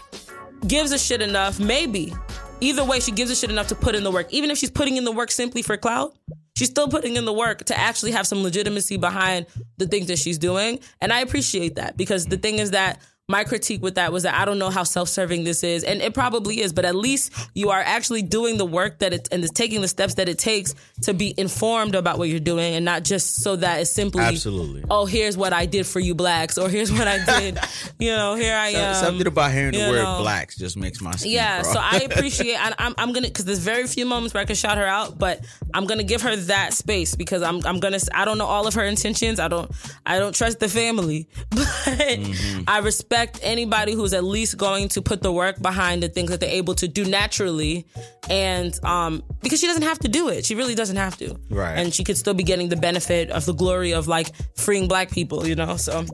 gives 0.68 0.92
a 0.92 0.98
shit 1.00 1.22
enough, 1.22 1.60
maybe 1.60 2.14
either 2.62 2.84
way, 2.84 3.00
she 3.00 3.12
gives 3.12 3.30
a 3.32 3.36
shit 3.36 3.50
enough 3.52 3.68
to 3.68 3.76
put 3.76 3.96
in 3.96 4.04
the 4.04 4.12
work, 4.12 4.28
even 4.32 4.50
if 4.50 4.58
she's 4.58 4.72
putting 4.72 4.98
in 4.98 5.04
the 5.06 5.12
work 5.12 5.30
simply 5.32 5.62
for 5.62 5.78
clout. 5.78 6.16
She's 6.58 6.70
still 6.70 6.88
putting 6.88 7.18
in 7.18 7.26
the 7.26 7.34
work 7.34 7.66
to 7.66 7.78
actually 7.78 8.12
have 8.12 8.26
some 8.26 8.42
legitimacy 8.42 8.96
behind 8.96 9.46
the 9.78 9.88
things 9.88 10.08
that 10.08 10.18
she's 10.18 10.38
doing. 10.38 10.80
And 11.02 11.12
I 11.12 11.20
appreciate 11.20 11.76
that 11.76 11.98
because 11.98 12.26
the 12.28 12.38
thing 12.38 12.60
is 12.60 12.72
that 12.72 13.02
my 13.28 13.44
critique 13.44 13.82
with 13.82 13.96
that 13.96 14.12
was 14.14 14.22
that 14.24 14.36
I 14.36 14.46
don't 14.46 14.60
know 14.60 14.70
how 14.70 14.84
self-serving 14.84 15.44
this 15.46 15.64
is, 15.64 15.84
and 15.84 16.00
it 16.00 16.14
probably 16.14 16.62
is, 16.62 16.74
but 16.74 16.86
at 16.86 16.96
least 16.96 17.32
you 17.56 17.72
are 17.72 17.80
actually 17.82 18.22
doing 18.22 18.58
the 18.60 18.66
work 18.66 19.00
that 19.00 19.14
it 19.14 19.28
and 19.32 19.44
is 19.44 19.50
taking 19.50 19.82
the 19.82 19.88
steps 19.88 20.14
that 20.16 20.30
it 20.30 20.38
takes 20.38 20.76
to 21.04 21.14
be 21.14 21.34
informed 21.36 21.96
about 21.96 22.20
what 22.20 22.30
you're 22.30 22.40
doing, 22.40 22.76
and 22.76 22.86
not 22.86 23.04
just 23.04 23.42
so 23.42 23.56
that 23.56 23.82
it's 23.82 23.92
simply 23.92 24.22
Absolutely. 24.22 24.84
Oh, 24.92 25.08
here's 25.08 25.36
what 25.36 25.54
I 25.54 25.66
did 25.66 25.88
for 25.88 26.00
you 26.00 26.14
blacks, 26.14 26.60
or 26.60 26.70
here's 26.70 26.92
what 26.92 27.08
I 27.08 27.40
did. 27.40 27.58
you 28.00 28.12
know, 28.12 28.36
here 28.36 28.56
I 28.56 28.68
am. 28.70 28.94
Something 29.04 29.26
about 29.26 29.52
hearing 29.52 29.72
the 29.72 29.80
word 29.90 30.04
know. 30.04 30.20
blacks 30.22 30.56
just 30.56 30.78
makes 30.78 31.02
my 31.02 31.12
skin 31.12 31.32
Yeah, 31.32 31.62
crawl. 31.64 31.74
so 31.74 31.80
I 31.82 32.02
appreciate. 32.12 32.58
I, 32.58 32.74
I'm 32.78 32.94
I'm 32.98 33.12
gonna 33.12 33.28
because 33.28 33.46
there's 33.46 33.58
very 33.60 33.88
few 33.88 34.06
moments 34.06 34.36
where 34.36 34.42
I 34.42 34.46
can 34.46 34.56
shout 34.56 34.78
her 34.78 34.86
out, 34.86 35.18
but 35.18 35.44
I'm 35.74 35.86
gonna 35.86 36.04
give 36.04 36.22
her 36.22 36.36
that 36.36 36.74
space 36.76 37.16
because 37.16 37.42
I'm 37.42 37.66
I'm 37.66 37.80
gonna. 37.80 37.98
I 38.14 38.24
don't 38.26 38.38
know 38.38 38.46
all 38.46 38.68
of 38.68 38.76
her 38.76 38.84
intentions. 38.86 39.40
I 39.40 39.48
don't 39.48 39.72
I 40.06 40.20
don't 40.20 40.36
trust 40.36 40.60
the 40.60 40.70
family, 40.70 41.28
but 41.50 41.66
Mm-hmm. 41.66 42.64
I 42.68 42.80
respect 42.80 43.15
anybody 43.42 43.94
who's 43.94 44.14
at 44.14 44.24
least 44.24 44.58
going 44.58 44.90
to 44.90 45.02
put 45.02 45.22
the 45.22 45.32
work 45.32 45.62
behind 45.62 46.04
the 46.04 46.10
things 46.10 46.30
that 46.32 46.40
they're 46.40 46.50
able 46.50 46.76
to 46.76 46.88
do 46.88 47.06
naturally, 47.06 47.86
and 48.30 48.78
um 48.84 49.24
because 49.42 49.60
she 49.60 49.68
doesn't 49.68 49.84
have 49.84 50.00
to 50.00 50.08
do 50.08 50.30
it. 50.30 50.46
She 50.46 50.56
really 50.56 50.76
doesn't 50.76 50.98
have 50.98 51.18
to. 51.18 51.36
Right. 51.50 51.74
And 51.74 51.94
she 51.94 52.04
could 52.04 52.18
still 52.18 52.34
be 52.34 52.44
getting 52.44 52.70
the 52.70 52.76
benefit 52.78 53.30
of 53.30 53.46
the 53.46 53.54
glory 53.54 53.94
of 53.94 54.08
like 54.08 54.32
freeing 54.56 54.88
black 54.88 55.12
people. 55.12 55.48
You 55.48 55.56
know, 55.56 55.78
so. 55.78 56.06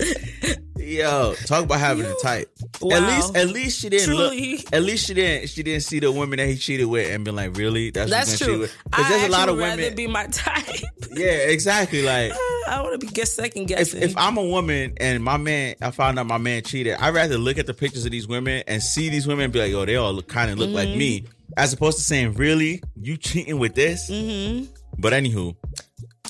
Yo, 0.88 1.34
talk 1.44 1.64
about 1.64 1.78
having 1.80 2.06
a 2.06 2.14
type. 2.22 2.50
Wow. 2.80 2.96
At 2.96 3.02
least, 3.02 3.36
at 3.36 3.48
least 3.48 3.80
she 3.80 3.88
didn't 3.90 4.06
Truly. 4.06 4.56
look. 4.56 4.72
At 4.72 4.82
least 4.82 5.06
she 5.06 5.14
didn't. 5.14 5.48
She 5.50 5.62
didn't 5.62 5.82
see 5.82 5.98
the 6.00 6.10
women 6.10 6.38
that 6.38 6.48
he 6.48 6.56
cheated 6.56 6.86
with 6.86 7.10
and 7.12 7.24
been 7.24 7.36
like, 7.36 7.56
really? 7.56 7.90
That's 7.90 8.10
That's 8.10 8.38
true. 8.38 8.66
Because 8.84 9.08
there's 9.08 9.24
a 9.24 9.28
lot 9.28 9.48
of 9.48 9.56
women. 9.58 9.94
be 9.94 10.06
my 10.06 10.26
type. 10.28 10.64
yeah, 11.12 11.26
exactly. 11.26 12.02
Like 12.02 12.32
I 12.68 12.80
want 12.82 12.98
to 12.98 13.06
be 13.06 13.12
guess 13.12 13.32
second 13.32 13.62
if, 13.64 13.68
guessing. 13.68 14.02
if 14.02 14.16
I'm 14.16 14.36
a 14.38 14.42
woman 14.44 14.94
and 14.98 15.22
my 15.22 15.36
man, 15.36 15.74
I 15.82 15.90
found 15.90 16.18
out 16.18 16.26
my 16.26 16.38
man 16.38 16.62
cheated, 16.62 16.94
I'd 16.98 17.14
rather 17.14 17.36
look 17.38 17.58
at 17.58 17.66
the 17.66 17.74
pictures 17.74 18.04
of 18.06 18.10
these 18.12 18.26
women 18.26 18.62
and 18.66 18.82
see 18.82 19.08
these 19.10 19.26
women 19.26 19.44
and 19.44 19.52
be 19.52 19.58
like, 19.60 19.72
oh, 19.74 19.84
they 19.84 19.96
all 19.96 20.12
look, 20.14 20.28
kind 20.28 20.50
of 20.50 20.58
look 20.58 20.70
like 20.70 20.88
me, 20.88 21.20
Mm-hmm. 21.20 21.32
as 21.56 21.72
opposed 21.72 21.98
to 21.98 22.04
saying, 22.04 22.34
really, 22.34 22.82
you 23.00 23.16
cheating 23.16 23.58
with 23.58 23.74
this? 23.74 24.10
mm-hmm. 24.10 24.66
But 24.98 25.12
anywho, 25.12 25.54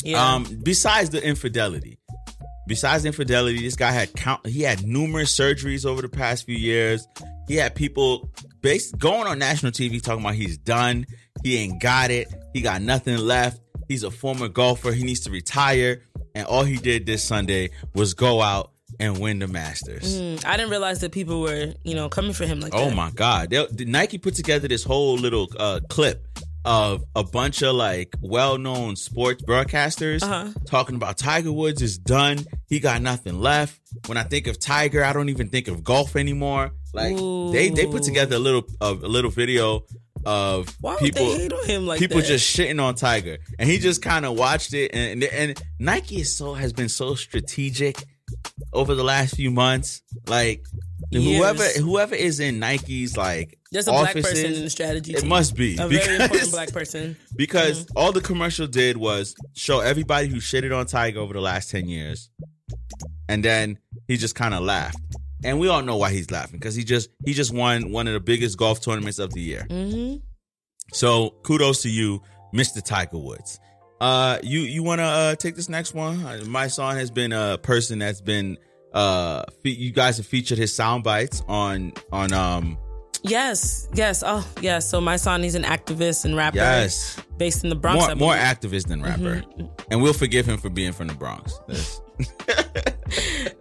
Yeah. 0.03 0.35
um, 0.35 0.45
besides 0.63 1.11
the 1.11 1.23
infidelity, 1.25 1.98
besides 2.69 3.05
infidelity, 3.05 3.61
this 3.62 3.75
guy 3.75 3.91
had 3.91 4.12
count. 4.14 4.47
He 4.47 4.62
had 4.62 4.87
numerous 4.87 5.37
surgeries 5.37 5.85
over 5.85 6.03
the 6.03 6.09
past 6.09 6.45
few 6.47 6.57
years. 6.57 7.07
He 7.49 7.57
had 7.57 7.75
people 7.75 8.31
based 8.61 8.97
going 8.99 9.27
on 9.27 9.39
national 9.39 9.73
TV 9.73 10.01
talking 10.03 10.21
about 10.23 10.35
he's 10.35 10.59
done. 10.59 11.07
He 11.43 11.57
ain't 11.59 11.81
got 11.81 12.11
it. 12.11 12.29
He 12.53 12.61
got 12.61 12.83
nothing 12.83 13.16
left. 13.19 13.61
He's 13.89 14.03
a 14.05 14.11
former 14.11 14.49
golfer. 14.49 14.93
He 14.93 15.03
needs 15.03 15.21
to 15.21 15.31
retire. 15.31 16.03
And 16.35 16.47
all 16.47 16.62
he 16.62 16.77
did 16.77 17.07
this 17.07 17.25
Sunday 17.25 17.71
was 17.95 18.14
go 18.14 18.41
out 18.43 18.71
and 19.01 19.19
win 19.19 19.39
the 19.39 19.49
Masters. 19.49 20.21
Mm, 20.21 20.45
I 20.45 20.57
didn't 20.57 20.71
realize 20.71 21.01
that 21.01 21.12
people 21.12 21.41
were, 21.41 21.73
you 21.85 21.95
know, 21.95 22.09
coming 22.09 22.33
for 22.33 22.47
him 22.47 22.61
like 22.61 22.75
Oh 22.75 22.87
that. 22.91 22.95
my 22.95 23.11
God! 23.11 23.51
They, 23.51 23.85
Nike 23.85 24.19
put 24.19 24.35
together 24.35 24.66
this 24.69 24.83
whole 24.85 25.16
little 25.16 25.49
uh, 25.59 25.81
clip 25.89 26.27
of 26.69 27.03
a 27.16 27.25
bunch 27.25 27.62
of 27.62 27.75
like 27.75 28.14
well-known 28.21 28.95
sports 28.95 29.43
broadcasters 29.43 30.23
Uh-huh. 30.23 30.53
talking 30.66 30.97
about 30.97 31.16
Tiger 31.16 31.51
Woods 31.51 31.81
is 31.81 31.97
done. 31.97 32.39
He 32.66 32.79
got 32.79 33.01
nothing 33.01 33.41
left. 33.41 33.81
When 34.07 34.19
I 34.19 34.23
think 34.23 34.47
of 34.49 34.59
Tiger, 34.61 35.03
I 35.03 35.14
don't 35.14 35.31
even 35.31 35.49
think 35.49 35.66
of 35.69 35.83
golf 35.83 36.14
anymore. 36.14 36.73
Like 36.93 37.16
they 37.53 37.71
they 37.71 37.87
put 37.87 38.03
together 38.03 38.37
a 38.37 38.39
little 38.39 38.64
a, 38.83 38.93
little 38.93 39.31
video 39.31 39.85
of 40.27 40.69
Why 40.81 40.97
people 40.97 41.25
they 41.27 41.37
hate 41.39 41.53
on 41.53 41.64
him 41.66 41.87
like 41.87 41.99
people 42.01 42.19
that? 42.19 42.27
just 42.27 42.55
shitting 42.55 42.83
on 42.83 42.95
Tiger, 42.97 43.39
and 43.59 43.69
he 43.69 43.79
just 43.79 44.03
kind 44.03 44.27
of 44.27 44.37
watched 44.39 44.75
it. 44.75 44.91
And, 44.95 45.23
and 45.25 45.33
and 45.33 45.62
Nike 45.79 46.21
is 46.21 46.37
so 46.37 46.53
has 46.55 46.73
been 46.75 46.89
so 46.91 47.14
strategic 47.14 48.05
over 48.75 48.95
the 48.95 49.05
last 49.05 49.37
few 49.37 49.51
months. 49.51 50.03
Like 50.27 50.64
Years. 51.11 51.25
whoever 51.39 51.64
whoever 51.81 52.14
is 52.14 52.41
in 52.41 52.59
Nike's 52.59 53.16
like 53.16 53.58
There's 53.71 53.87
a 53.89 53.93
black 53.93 54.14
person 54.14 54.55
in 54.55 54.64
the 54.64 54.71
strategy 54.71 55.12
Team. 55.12 55.25
it 55.25 55.29
must 55.29 55.55
be 55.55 55.75
a 55.75 55.87
very 55.89 55.89
because- 55.89 56.21
important 56.21 56.51
black 56.53 56.73
person. 56.73 57.16
because 57.37 57.85
Mm-hmm. 57.85 57.99
all 57.99 58.12
the 58.12 58.21
commercial 58.21 58.66
did 58.66 58.97
was 58.97 59.35
show 59.55 59.81
everybody 59.81 60.29
who 60.29 60.37
shitted 60.37 60.77
on 60.77 60.87
Tiger 60.87 61.21
over 61.21 61.35
the 61.35 61.41
last 61.41 61.71
10 61.71 61.89
years. 61.89 62.31
And 63.29 63.45
then 63.45 63.79
he 64.07 64.16
just 64.16 64.35
kind 64.35 64.55
of 64.55 64.62
laughed. 64.62 64.97
And 65.45 65.61
we 65.61 65.69
all 65.69 65.83
know 65.83 65.97
why 65.99 66.11
he's 66.12 66.31
laughing 66.31 66.59
because 66.59 66.75
he 66.75 66.83
just 66.83 67.11
he 67.27 67.33
just 67.35 67.53
won 67.55 67.93
one 67.93 68.07
of 68.09 68.14
the 68.14 68.21
biggest 68.21 68.57
golf 68.59 68.81
tournaments 68.81 69.19
of 69.19 69.33
the 69.35 69.41
year. 69.41 69.66
hmm 69.71 70.16
So 70.93 71.31
kudos 71.45 71.83
to 71.83 71.91
you, 71.91 72.23
Mr. 72.55 72.83
Tiger 72.83 73.19
Woods. 73.19 73.61
Uh, 74.01 74.39
you 74.43 74.61
you 74.61 74.83
want 74.83 75.01
to 75.01 75.05
uh, 75.05 75.35
take 75.35 75.55
this 75.57 75.69
next 75.69 75.93
one? 75.95 76.49
My 76.51 76.69
son 76.69 76.97
has 76.97 77.11
been 77.11 77.33
a 77.33 77.59
person 77.59 77.99
that's 77.99 78.21
been 78.21 78.57
uh, 78.95 79.43
fe- 79.62 79.71
you 79.71 79.93
guys 79.93 80.16
have 80.16 80.27
featured 80.27 80.57
his 80.59 80.75
sound 80.75 81.05
bites 81.05 81.43
on 81.49 81.93
on 82.11 82.33
um 82.33 82.79
Yes, 83.23 83.89
yes. 83.95 84.23
Oh, 84.25 84.47
yes. 84.61 84.89
So 84.89 85.01
my 85.01 85.16
son, 85.16 85.43
he's 85.43 85.55
an 85.55 85.64
activist 85.64 86.25
and 86.25 86.37
rapper. 86.37 86.57
yes 86.57 87.21
Based 87.37 87.62
in 87.64 87.71
the 87.71 87.77
Bronx. 87.77 88.07
more 88.07 88.14
more 88.14 88.35
activist 88.35 88.87
than 88.89 89.03
rapper, 89.03 89.43
Mm-hmm. 89.43 89.66
and 89.91 90.03
we'll 90.03 90.12
forgive 90.12 90.47
him 90.47 90.59
for 90.59 90.71
being 90.71 90.93
from 90.93 91.09
the 91.09 91.14
Bronx. 91.14 91.59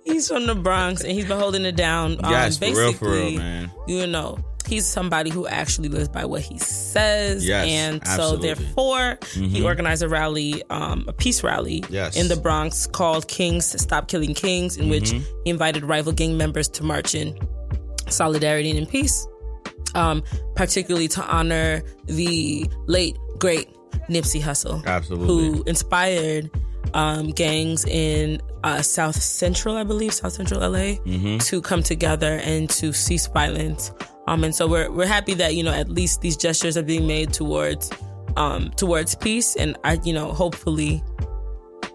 He's 0.03 0.27
from 0.27 0.47
the 0.47 0.55
Bronx 0.55 1.01
and 1.03 1.11
he's 1.11 1.25
been 1.27 1.39
holding 1.39 1.63
it 1.65 1.75
down. 1.75 2.13
Um, 2.23 2.31
yes, 2.31 2.57
for 2.57 2.65
real, 2.65 2.93
for 2.93 3.05
real, 3.05 3.13
basically, 3.13 3.37
man. 3.37 3.71
You 3.87 4.07
know, 4.07 4.39
he's 4.67 4.85
somebody 4.87 5.29
who 5.29 5.45
actually 5.47 5.89
lives 5.89 6.09
by 6.09 6.25
what 6.25 6.41
he 6.41 6.57
says. 6.57 7.45
Yes, 7.47 7.67
and 7.67 8.01
absolutely. 8.01 8.49
so 8.55 8.55
therefore, 8.55 9.17
he 9.33 9.59
Mhm. 9.61 9.65
organized 9.65 10.01
a 10.01 10.09
rally, 10.09 10.63
um, 10.69 11.05
a 11.07 11.13
peace 11.13 11.43
rally 11.43 11.83
Yes. 11.89 12.15
in 12.17 12.27
the 12.29 12.35
Bronx 12.35 12.87
called 12.87 13.27
Kings 13.27 13.79
Stop 13.79 14.07
Killing 14.07 14.33
Kings, 14.33 14.75
in 14.77 14.89
which 14.89 15.11
Mhm. 15.11 15.23
he 15.43 15.49
invited 15.51 15.83
rival 15.83 16.13
gang 16.13 16.35
members 16.35 16.67
to 16.69 16.83
march 16.83 17.13
in 17.13 17.37
solidarity 18.09 18.69
and 18.71 18.79
in 18.79 18.85
peace. 18.87 19.27
Um, 19.97 20.23
particularly 20.55 21.07
to 21.09 21.23
honor 21.23 21.81
the 22.05 22.69
late 22.85 23.17
great 23.39 23.67
Nipsey 24.09 24.39
Hussle, 24.41 24.85
Absolutely. 24.85 25.27
who 25.27 25.63
inspired 25.63 26.49
um, 26.93 27.31
gangs 27.31 27.83
in 27.85 28.39
uh, 28.63 28.81
South 28.81 29.15
Central, 29.21 29.75
I 29.75 29.83
believe, 29.83 30.13
South 30.13 30.33
Central 30.33 30.61
LA, 30.61 30.97
Mhm. 31.05 31.43
to 31.47 31.61
come 31.61 31.81
together 31.83 32.39
and 32.43 32.69
to 32.71 32.93
cease 32.93 33.27
violence. 33.27 33.91
Um, 34.27 34.43
and 34.43 34.53
so 34.55 34.67
we're 34.67 34.91
we're 34.91 35.07
happy 35.07 35.33
that 35.35 35.55
you 35.55 35.63
know 35.63 35.73
at 35.73 35.89
least 35.89 36.21
these 36.21 36.37
gestures 36.37 36.77
are 36.77 36.83
being 36.83 37.07
made 37.07 37.33
towards 37.33 37.89
um, 38.35 38.69
towards 38.75 39.15
peace, 39.15 39.55
and 39.55 39.75
I 39.83 39.99
you 40.03 40.13
know 40.13 40.31
hopefully 40.31 41.03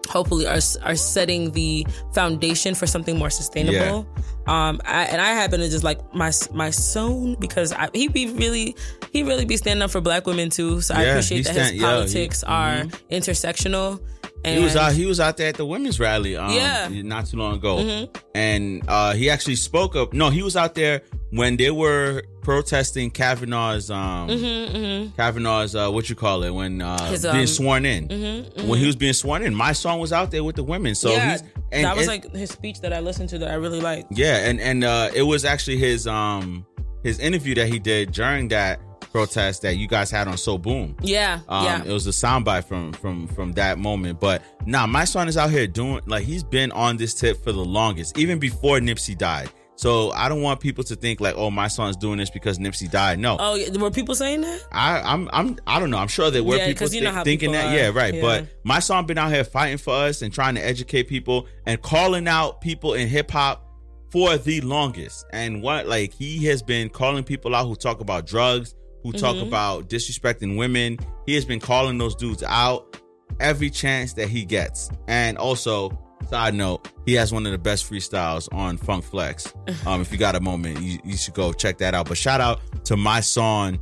hopefully 0.07 0.45
are 0.47 0.59
are 0.83 0.95
setting 0.95 1.51
the 1.51 1.85
foundation 2.13 2.75
for 2.75 2.87
something 2.87 3.17
more 3.17 3.29
sustainable. 3.29 4.07
Um, 4.45 4.81
I, 4.83 5.05
and 5.05 5.21
I 5.21 5.29
happen 5.29 5.61
to 5.61 5.69
just 5.69 5.83
like 5.83 6.13
my 6.13 6.31
my 6.51 6.69
son 6.69 7.35
because 7.39 7.71
I, 7.71 7.89
he 7.93 8.07
be 8.09 8.27
really 8.31 8.75
he 9.11 9.23
really 9.23 9.45
be 9.45 9.55
standing 9.57 9.81
up 9.81 9.91
for 9.91 10.01
black 10.01 10.25
women 10.25 10.49
too. 10.49 10.81
So 10.81 10.95
I 10.95 11.03
appreciate 11.03 11.45
that 11.45 11.53
stand- 11.53 11.71
his 11.73 11.81
yeah, 11.81 11.87
he- 11.87 11.93
politics 11.93 12.43
are 12.43 12.83
intersectional. 13.09 14.01
And 14.45 14.57
He 14.57 14.63
was 14.63 14.75
out. 14.75 14.91
He 14.93 15.05
was 15.05 15.19
out 15.19 15.37
there 15.37 15.47
at 15.49 15.55
the 15.55 15.65
women's 15.65 15.99
rally. 15.99 16.35
Um, 16.35 16.51
Yeah. 16.53 16.89
not 17.03 17.27
too 17.27 17.37
long 17.37 17.55
ago, 17.55 17.77
Mhm. 17.77 18.09
and 18.35 18.83
uh, 18.87 19.13
he 19.13 19.29
actually 19.29 19.55
spoke 19.55 19.95
up. 19.95 20.13
No, 20.13 20.29
he 20.29 20.41
was 20.43 20.55
out 20.57 20.75
there 20.75 21.01
when 21.31 21.55
they 21.57 21.71
were 21.71 22.23
protesting 22.41 23.09
Kavanaugh's 23.09 23.89
um 23.89 24.27
Mhm, 24.27 24.71
mhm. 24.75 25.15
Kavanaugh's 25.15 25.75
uh, 25.75 25.89
what 25.89 26.09
you 26.09 26.15
call 26.15 26.43
it 26.43 26.51
when 26.51 26.81
uh, 26.81 27.09
His, 27.09 27.21
being 27.23 27.35
um, 27.37 27.47
sworn 27.47 27.85
in. 27.85 28.07
mhm, 28.09 28.67
When 28.67 28.79
he 28.79 28.85
was 28.85 28.95
being 28.97 29.13
sworn 29.13 29.43
in, 29.43 29.55
my 29.55 29.71
song 29.71 29.99
was 29.99 30.11
out 30.11 30.29
there 30.31 30.43
with 30.43 30.57
the 30.57 30.63
women. 30.63 30.93
So 30.93 31.09
yeah, 31.11 31.31
he's 31.31 31.43
and, 31.71 31.85
that 31.85 31.95
was 31.95 32.07
and- 32.07 32.23
like 32.23 32.35
his 32.35 32.49
speech 32.51 32.81
that 32.81 32.91
I 32.93 32.99
listened 32.99 33.29
to 33.29 33.37
that 33.39 33.49
I 33.49 33.55
really 33.55 33.79
liked. 33.79 34.11
Yeah, 34.11 34.37
and 34.47 34.59
and 34.59 34.83
uh, 34.83 35.09
it 35.15 35.23
was 35.23 35.45
actually 35.45 35.77
his 35.77 36.05
um 36.05 36.65
his 37.01 37.17
interview 37.19 37.55
that 37.55 37.67
he 37.69 37.79
did 37.79 38.11
during 38.11 38.49
that 38.49 38.79
protest 39.13 39.61
that 39.61 39.77
you 39.77 39.87
guys 39.87 40.11
had 40.11 40.27
on 40.27 40.37
So 40.37 40.57
Boom. 40.57 40.97
Yeah, 41.01 41.39
Um, 41.47 41.65
yeah. 41.65 41.83
it 41.85 41.91
was 41.93 42.05
a 42.07 42.09
soundbite 42.09 42.65
from 42.65 42.91
from 42.93 43.27
from 43.27 43.53
that 43.53 43.77
moment. 43.79 44.19
But 44.19 44.41
nah, 44.65 44.85
my 44.87 45.05
son 45.05 45.29
is 45.29 45.37
out 45.37 45.51
here 45.51 45.67
doing 45.67 46.01
like 46.05 46.25
he's 46.25 46.43
been 46.43 46.71
on 46.73 46.97
this 46.97 47.13
tip 47.13 47.41
for 47.43 47.51
the 47.53 47.63
longest, 47.63 48.17
even 48.17 48.39
before 48.39 48.79
Nipsey 48.79 49.17
died. 49.17 49.49
So 49.75 50.11
I 50.11 50.29
don't 50.29 50.41
want 50.43 50.59
people 50.59 50.83
to 50.83 50.95
think 50.95 51.19
like, 51.19 51.33
oh, 51.35 51.49
my 51.49 51.67
son's 51.67 51.95
doing 51.97 52.17
this 52.19 52.29
because 52.29 52.59
Nipsey 52.59 52.89
died. 52.91 53.17
No, 53.19 53.37
Oh, 53.39 53.57
were 53.79 53.89
people 53.89 54.13
saying 54.13 54.41
that? 54.41 54.61
I, 54.71 55.01
I'm, 55.01 55.27
I'm, 55.33 55.57
I 55.65 55.79
don't 55.79 55.89
know. 55.89 55.97
I'm 55.97 56.07
sure 56.07 56.29
there 56.29 56.43
were 56.43 56.57
Yeah, 56.57 56.67
people 56.67 56.87
know 57.01 57.11
thi- 57.11 57.23
thinking 57.23 57.49
people 57.49 57.53
that. 57.53 57.73
are. 57.73 57.75
Yeah, 57.75 57.89
right. 57.89 58.13
Yeah. 58.13 58.21
But 58.21 58.47
my 58.63 58.77
son 58.79 59.07
been 59.07 59.17
out 59.17 59.31
here 59.31 59.43
fighting 59.43 59.79
for 59.79 59.93
us 59.95 60.21
and 60.21 60.31
trying 60.31 60.53
to 60.55 60.61
educate 60.65 61.07
people 61.07 61.47
and 61.65 61.81
calling 61.81 62.27
out 62.27 62.61
people 62.61 62.93
in 62.93 63.07
hip 63.07 63.31
hop 63.31 63.65
for 64.11 64.37
the 64.37 64.61
longest. 64.61 65.25
And 65.33 65.63
what, 65.63 65.87
like, 65.87 66.13
he 66.13 66.45
has 66.45 66.61
been 66.61 66.89
calling 66.89 67.23
people 67.23 67.55
out 67.55 67.65
who 67.67 67.75
talk 67.75 67.99
about 67.99 68.27
drugs, 68.27 68.75
who 69.03 69.11
talk 69.11 69.35
Mm-hmm. 69.35 69.47
about 69.47 69.89
disrespecting 69.89 70.57
women. 70.57 70.97
He 71.25 71.35
has 71.35 71.45
been 71.45 71.59
calling 71.59 71.97
those 71.97 72.15
dudes 72.15 72.43
out 72.47 72.97
every 73.39 73.69
chance 73.69 74.13
that 74.13 74.29
he 74.29 74.45
gets. 74.45 74.89
And 75.07 75.37
also, 75.37 75.97
side 76.29 76.53
note, 76.53 76.87
he 77.05 77.13
has 77.13 77.33
one 77.33 77.45
of 77.45 77.51
the 77.51 77.57
best 77.57 77.89
freestyles 77.89 78.47
on 78.53 78.77
Funk 78.77 79.03
Flex. 79.03 79.53
Um, 79.85 79.99
if 80.01 80.11
you 80.11 80.17
got 80.17 80.35
a 80.35 80.39
moment, 80.39 80.79
you, 80.81 80.99
you 81.03 81.17
should 81.17 81.33
go 81.33 81.51
check 81.51 81.77
that 81.79 81.93
out. 81.93 82.07
But 82.07 82.17
shout 82.17 82.39
out 82.39 82.61
to 82.85 82.95
my 82.95 83.19
son 83.19 83.79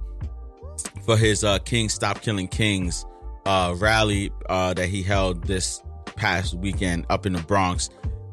for 1.05 1.15
his 1.17 1.43
uh 1.43 1.59
King 1.59 1.89
Stop 1.89 2.22
Killing 2.22 2.47
Kings 2.47 3.05
uh 3.45 3.76
rally 3.78 4.32
uh 4.49 4.74
that 4.74 4.88
he 4.89 5.03
held 5.03 5.43
this 5.45 5.82
past 6.15 6.55
weekend 6.55 7.05
up 7.09 7.26
in 7.28 7.34
the 7.34 7.41
Bronx. 7.43 7.89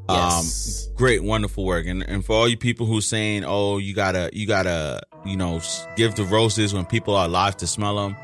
Yes. 0.08 0.88
Um 0.88 0.94
great 0.96 1.22
wonderful 1.22 1.64
work. 1.64 1.86
And 1.86 2.02
and 2.08 2.24
for 2.24 2.34
all 2.36 2.48
you 2.48 2.56
people 2.56 2.86
who 2.86 3.00
saying 3.00 3.44
oh 3.44 3.78
you 3.78 3.94
gotta 3.94 4.30
you 4.32 4.46
gotta 4.46 5.00
you 5.24 5.36
know 5.36 5.60
give 5.96 6.14
the 6.16 6.24
roses 6.24 6.74
when 6.74 6.86
people 6.86 7.14
are 7.14 7.26
alive 7.26 7.56
to 7.58 7.66
smell 7.66 7.96
them 7.96 8.16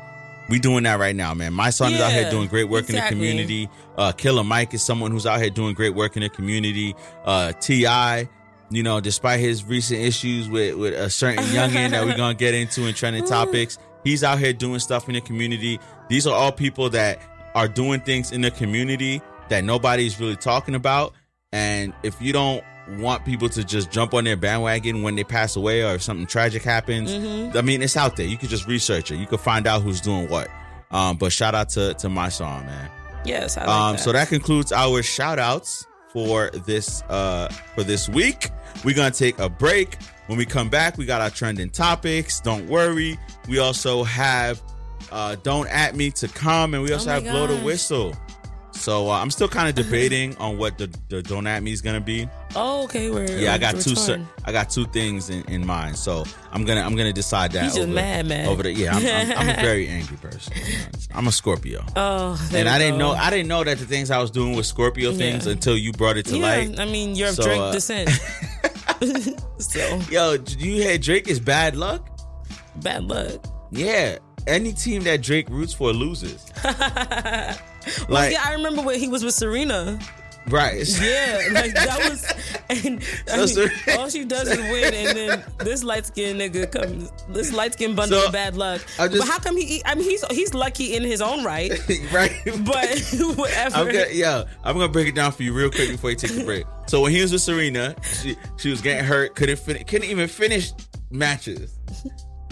we 0.47 0.59
doing 0.59 0.83
that 0.83 0.99
right 0.99 1.15
now 1.15 1.33
man. 1.33 1.53
My 1.53 1.69
son 1.71 1.93
is 1.93 2.01
out 2.01 2.11
here 2.11 2.29
doing 2.29 2.47
great 2.47 2.69
work 2.69 2.89
in 2.89 2.95
the 2.95 3.01
community. 3.01 3.69
Uh 3.97 4.11
killer 4.11 4.43
mike 4.43 4.73
is 4.73 4.83
someone 4.83 5.11
who's 5.11 5.25
out 5.25 5.39
here 5.41 5.49
doing 5.49 5.73
great 5.73 5.95
work 5.95 6.15
in 6.15 6.23
the 6.23 6.29
community. 6.29 6.95
Uh 7.23 7.51
T.I. 7.53 8.29
you 8.71 8.83
know 8.83 8.99
despite 8.99 9.39
his 9.39 9.63
recent 9.63 10.01
issues 10.01 10.49
with 10.49 10.75
with 10.75 10.93
a 10.93 11.09
certain 11.09 11.43
youngin 11.45 11.91
that 11.91 12.05
we're 12.05 12.17
gonna 12.23 12.33
get 12.33 12.53
into 12.53 12.85
in 12.87 12.93
trending 12.93 13.25
topics 13.25 13.77
he's 14.05 14.23
out 14.23 14.39
here 14.39 14.53
doing 14.53 14.79
stuff 14.79 15.07
in 15.09 15.15
the 15.15 15.21
community. 15.21 15.79
These 16.09 16.25
are 16.27 16.33
all 16.33 16.51
people 16.51 16.89
that 16.91 17.19
are 17.55 17.67
doing 17.67 17.99
things 18.01 18.31
in 18.31 18.41
the 18.41 18.51
community 18.51 19.21
that 19.49 19.63
nobody's 19.63 20.19
really 20.19 20.35
talking 20.35 20.75
about 20.75 21.13
and 21.55 21.93
if 22.03 22.21
you 22.21 22.33
don't 22.33 22.63
want 22.99 23.23
people 23.25 23.47
to 23.49 23.63
just 23.63 23.89
jump 23.91 24.13
on 24.13 24.25
their 24.25 24.35
bandwagon 24.37 25.01
when 25.01 25.15
they 25.15 25.23
pass 25.23 25.55
away 25.55 25.83
or 25.83 25.95
if 25.95 26.03
something 26.03 26.27
tragic 26.27 26.61
happens, 26.63 27.11
I 27.55 27.61
mean, 27.61 27.81
it's 27.81 27.95
out 27.97 28.15
there. 28.17 28.25
You 28.27 28.37
could 28.37 28.49
just 28.49 28.67
research 28.67 29.09
it. 29.11 29.15
You 29.17 29.25
could 29.25 29.39
find 29.39 29.65
out 29.65 29.81
who's 29.81 30.01
doing 30.01 30.27
what. 30.29 30.49
Um, 30.91 31.17
but 31.17 31.31
shout 31.31 31.55
out 31.55 31.69
to, 31.69 31.93
to 31.95 32.09
my 32.09 32.29
song, 32.29 32.65
man. 32.65 32.89
Yes, 33.25 33.57
I 33.57 33.61
like 33.61 33.69
Um, 33.69 33.95
that. 33.95 34.01
so 34.01 34.11
that 34.11 34.27
concludes 34.27 34.71
our 34.71 35.01
shout 35.01 35.39
outs 35.39 35.87
for 36.13 36.49
this 36.65 37.01
uh 37.09 37.47
for 37.73 37.83
this 37.83 38.07
week. 38.07 38.51
We're 38.83 38.95
gonna 38.95 39.09
take 39.11 39.39
a 39.39 39.49
break. 39.49 39.97
When 40.27 40.37
we 40.37 40.45
come 40.45 40.69
back, 40.69 40.97
we 40.97 41.05
got 41.05 41.21
our 41.21 41.29
trending 41.31 41.69
topics. 41.71 42.39
Don't 42.39 42.67
worry. 42.67 43.17
We 43.49 43.57
also 43.59 44.03
have 44.03 44.61
uh 45.11 45.35
Don't 45.41 45.67
At 45.69 45.95
Me 45.95 46.11
to 46.11 46.27
come, 46.27 46.73
and 46.75 46.83
we 46.83 46.93
also 46.93 47.09
Oh 47.09 47.13
have 47.13 47.23
Blow 47.23 47.47
the. 47.47 47.57
Whistle. 47.65 48.13
So 48.75 49.09
uh, 49.09 49.19
I'm 49.19 49.31
still 49.31 49.47
kind 49.47 49.67
of 49.69 49.73
debating 49.75 50.35
on 50.37 50.57
what 50.57 50.77
the, 50.77 50.93
the 51.09 51.23
Don't 51.23 51.47
At 51.47 51.63
Me 51.63 51.71
is 51.71 51.81
gonna 51.81 52.01
be. 52.01 52.29
oh, 52.55 52.83
okay. 52.83 53.41
Yeah, 53.41 53.53
I 53.53 53.57
got 53.57 53.79
two. 53.79 53.95
Cer- 53.95 54.23
I 54.43 54.51
got 54.51 54.69
two 54.69 54.85
things 54.87 55.29
in, 55.29 55.43
in 55.45 55.65
mind. 55.65 55.97
So 55.97 56.23
I'm 56.51 56.65
gonna 56.65 56.81
I'm 56.81 56.95
gonna 56.95 57.13
decide 57.13 57.51
that. 57.53 57.63
He's 57.63 57.73
just 57.75 57.83
over, 57.87 57.93
mad, 57.95 58.27
man. 58.27 58.47
Over 58.47 58.63
the 58.63 58.73
yeah, 58.73 58.95
I'm, 58.95 59.31
I'm, 59.31 59.37
I'm 59.49 59.49
a 59.57 59.61
very 59.61 59.87
angry 59.87 60.17
person. 60.17 60.53
I'm 61.13 61.27
a 61.27 61.31
Scorpio. 61.31 61.83
Oh, 61.95 62.39
And 62.53 62.67
I 62.69 62.77
didn't 62.77 62.99
know 62.99 63.11
I 63.11 63.29
didn't 63.29 63.47
know 63.47 63.63
that 63.63 63.77
the 63.79 63.85
things 63.85 64.11
I 64.11 64.19
was 64.19 64.29
doing 64.29 64.55
with 64.55 64.65
Scorpio 64.65 65.13
things 65.13 65.45
Yeah. 65.45 65.53
until 65.53 65.77
you 65.77 65.91
brought 65.93 66.17
it 66.17 66.25
to 66.27 66.37
Yeah, 66.37 66.43
light. 66.43 66.79
I 66.79 66.85
mean, 66.85 67.15
you're 67.15 67.29
of 67.29 67.35
So, 67.35 67.43
Drake 67.43 67.59
uh, 67.59 67.71
descent. 67.71 68.09
so 69.59 69.99
Yo, 70.11 70.33
you 70.59 70.73
hear 70.83 70.97
Drake 70.97 71.27
is 71.27 71.39
bad 71.39 71.75
luck? 71.75 72.07
bad 72.81 73.05
luck. 73.05 73.43
Yeah. 73.71 74.17
Any 74.47 74.73
team 74.73 75.03
that 75.05 75.21
Drake 75.23 75.49
roots 75.49 75.73
for 75.73 75.91
loses. 75.91 76.45
like 78.09 78.31
yeah, 78.31 78.43
I 78.45 78.53
remember 78.53 78.81
when 78.81 78.99
he 78.99 79.07
was 79.07 79.23
with 79.23 79.33
Serena. 79.33 79.99
right. 80.49 80.87
Yeah, 81.01 81.49
like 81.53 81.73
that 81.73 82.07
was, 82.09 82.23
and 82.69 83.03
I 83.31 83.45
mean, 83.45 83.97
all 83.99 84.09
she 84.09 84.23
does 84.25 84.47
is 84.47 84.59
win, 84.59 84.93
and 84.93 85.17
then 85.17 85.43
this 85.59 85.83
light 85.83 86.05
skinned 86.05 86.39
nigga 86.39 86.71
comes, 86.71 87.11
this 87.29 87.51
light 87.51 87.73
skinned 87.73 87.95
bundle 87.95 88.19
So, 88.19 88.27
of 88.27 88.31
bad 88.33 88.55
luck. 88.55 88.81
Just- 88.97 89.17
but 89.17 89.27
how 89.27 89.39
come 89.39 89.57
he? 89.57 89.81
I 89.85 89.95
mean, 89.95 90.03
he's 90.07 90.23
he's 90.27 90.53
lucky 90.53 90.95
in 90.95 91.03
his 91.03 91.19
own 91.21 91.43
right, 91.43 91.71
right. 92.13 92.31
but 92.45 92.99
whatever. 93.37 93.75
I'm 93.75 93.85
gonna, 93.87 94.05
yeah, 94.11 94.43
I'm 94.63 94.75
gonna 94.75 94.87
break 94.91 95.07
it 95.07 95.15
down 95.15 95.31
for 95.31 95.41
you 95.43 95.51
real 95.53 95.71
quick 95.71 95.89
before 95.89 96.11
you 96.11 96.15
take 96.15 96.31
the 96.35 96.43
break. 96.43 96.65
So 96.87 97.01
when 97.01 97.11
he 97.11 97.21
was 97.23 97.31
with 97.31 97.41
Serena, 97.41 97.95
she 98.21 98.35
she 98.57 98.69
was 98.69 98.81
getting 98.81 99.03
hurt, 99.03 99.35
couldn't 99.35 99.57
fin- 99.57 99.83
couldn't 99.85 100.09
even 100.09 100.27
finish 100.27 100.73
matches, 101.09 101.79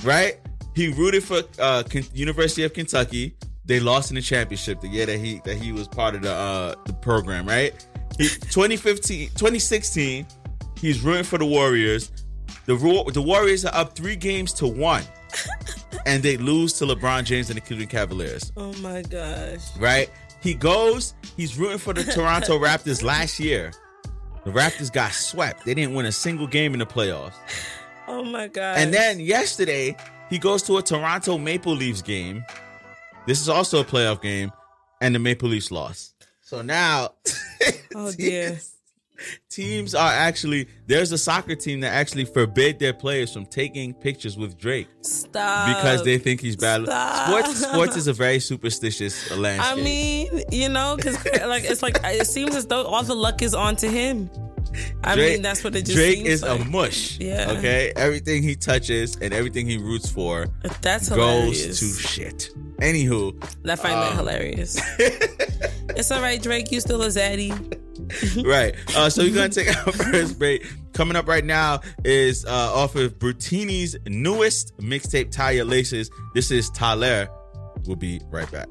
right? 0.03 0.39
He 0.75 0.87
rooted 0.91 1.23
for 1.23 1.43
uh, 1.59 1.83
University 2.15 2.63
of 2.63 2.73
Kentucky. 2.73 3.35
They 3.65 3.79
lost 3.79 4.11
in 4.11 4.15
the 4.15 4.21
championship 4.21 4.81
the 4.81 4.87
year 4.87 5.05
that 5.05 5.17
he 5.17 5.39
that 5.45 5.55
he 5.55 5.71
was 5.71 5.87
part 5.87 6.15
of 6.15 6.21
the 6.21 6.33
uh, 6.33 6.75
the 6.85 6.93
program, 6.93 7.47
right? 7.47 7.73
He, 8.17 8.27
2015, 8.27 9.29
2016, 9.29 10.27
he's 10.79 11.01
rooting 11.01 11.23
for 11.23 11.37
the 11.37 11.45
Warriors. 11.45 12.11
The 12.65 12.75
the 13.13 13.21
Warriors 13.21 13.65
are 13.65 13.73
up 13.73 13.95
three 13.95 14.15
games 14.15 14.53
to 14.53 14.67
one, 14.67 15.03
and 16.05 16.21
they 16.21 16.37
lose 16.37 16.73
to 16.73 16.85
LeBron 16.85 17.23
James 17.23 17.49
and 17.49 17.57
the 17.57 17.61
Cleveland 17.61 17.89
Cavaliers 17.89 18.51
oh 18.57 18.73
my 18.81 19.01
gosh. 19.01 19.75
right? 19.77 20.09
He 20.41 20.53
goes, 20.53 21.13
he's 21.37 21.57
rooting 21.57 21.77
for 21.77 21.93
the 21.93 22.03
Toronto 22.03 22.59
Raptors 22.59 23.01
last 23.01 23.39
year. 23.39 23.71
The 24.43 24.51
Raptors 24.51 24.91
got 24.91 25.13
swept. 25.13 25.63
They 25.63 25.73
didn't 25.73 25.93
win 25.93 26.05
a 26.05 26.11
single 26.11 26.47
game 26.47 26.73
in 26.73 26.79
the 26.79 26.85
playoffs. 26.85 27.35
Oh 28.07 28.23
my 28.23 28.47
gosh. 28.49 28.77
And 28.77 28.93
then 28.93 29.21
yesterday, 29.21 29.95
he 30.29 30.37
goes 30.37 30.61
to 30.63 30.77
a 30.77 30.81
Toronto 30.81 31.37
Maple 31.37 31.73
Leafs 31.73 32.01
game. 32.01 32.43
This 33.25 33.39
is 33.41 33.49
also 33.49 33.81
a 33.81 33.85
playoff 33.85 34.21
game, 34.21 34.51
and 35.01 35.15
the 35.15 35.19
Maple 35.19 35.49
Leafs 35.49 35.71
lost. 35.71 36.13
So 36.41 36.61
now, 36.61 37.11
oh 37.95 38.11
dear. 38.11 38.59
teams, 39.49 39.95
are 39.95 40.11
actually 40.11 40.67
there's 40.87 41.11
a 41.11 41.17
soccer 41.17 41.55
team 41.55 41.79
that 41.79 41.93
actually 41.93 42.25
forbid 42.25 42.79
their 42.79 42.93
players 42.93 43.31
from 43.31 43.45
taking 43.45 43.93
pictures 43.93 44.37
with 44.37 44.57
Drake 44.57 44.87
Stop. 45.01 45.67
because 45.67 46.03
they 46.03 46.17
think 46.17 46.41
he's 46.41 46.57
bad. 46.57 46.83
Stop. 46.83 47.27
Sports 47.27 47.59
sports 47.59 47.95
is 47.95 48.07
a 48.07 48.13
very 48.13 48.39
superstitious 48.39 49.31
uh, 49.31 49.41
I 49.41 49.75
mean, 49.75 50.43
you 50.51 50.67
know, 50.67 50.95
because 50.97 51.15
like 51.47 51.63
it's 51.63 51.81
like 51.81 51.99
it 52.03 52.27
seems 52.27 52.55
as 52.55 52.67
though 52.67 52.83
all 52.83 53.03
the 53.03 53.15
luck 53.15 53.41
is 53.41 53.53
on 53.53 53.75
to 53.77 53.89
him. 53.89 54.29
I 55.03 55.15
Drake, 55.15 55.33
mean, 55.33 55.41
that's 55.41 55.63
what 55.63 55.75
it 55.75 55.83
just 55.85 55.95
Drake 55.97 56.25
is 56.25 56.41
like. 56.43 56.61
a 56.61 56.65
mush. 56.65 57.19
Yeah. 57.19 57.51
Okay. 57.57 57.93
Everything 57.95 58.43
he 58.43 58.55
touches 58.55 59.15
and 59.17 59.33
everything 59.33 59.67
he 59.67 59.77
roots 59.77 60.09
for 60.09 60.47
That's 60.81 61.09
goes 61.09 61.17
hilarious. 61.57 61.79
to 61.79 62.01
shit. 62.07 62.49
Anywho, 62.77 63.33
I 63.69 63.75
find 63.75 63.93
that 63.93 64.11
um, 64.11 64.17
hilarious. 64.17 64.77
it's 65.95 66.11
all 66.11 66.21
right, 66.21 66.41
Drake. 66.41 66.71
You 66.71 66.79
still 66.81 67.01
a 67.01 67.07
zaddy. 67.07 67.51
right. 68.45 68.75
Uh, 68.95 69.09
so 69.09 69.23
we're 69.23 69.33
gonna 69.33 69.49
take 69.49 69.67
our 69.85 69.91
first 69.93 70.37
break. 70.39 70.65
Coming 70.93 71.15
up 71.15 71.27
right 71.27 71.45
now 71.45 71.81
is 72.03 72.45
uh, 72.45 72.49
off 72.73 72.95
of 72.95 73.17
Brutini's 73.19 73.95
newest 74.07 74.77
mixtape, 74.77 75.31
Tie 75.31 75.51
Your 75.51 75.65
Laces. 75.65 76.09
This 76.33 76.51
is 76.51 76.69
Tyler. 76.71 77.27
We'll 77.85 77.95
be 77.95 78.21
right 78.29 78.49
back. 78.51 78.67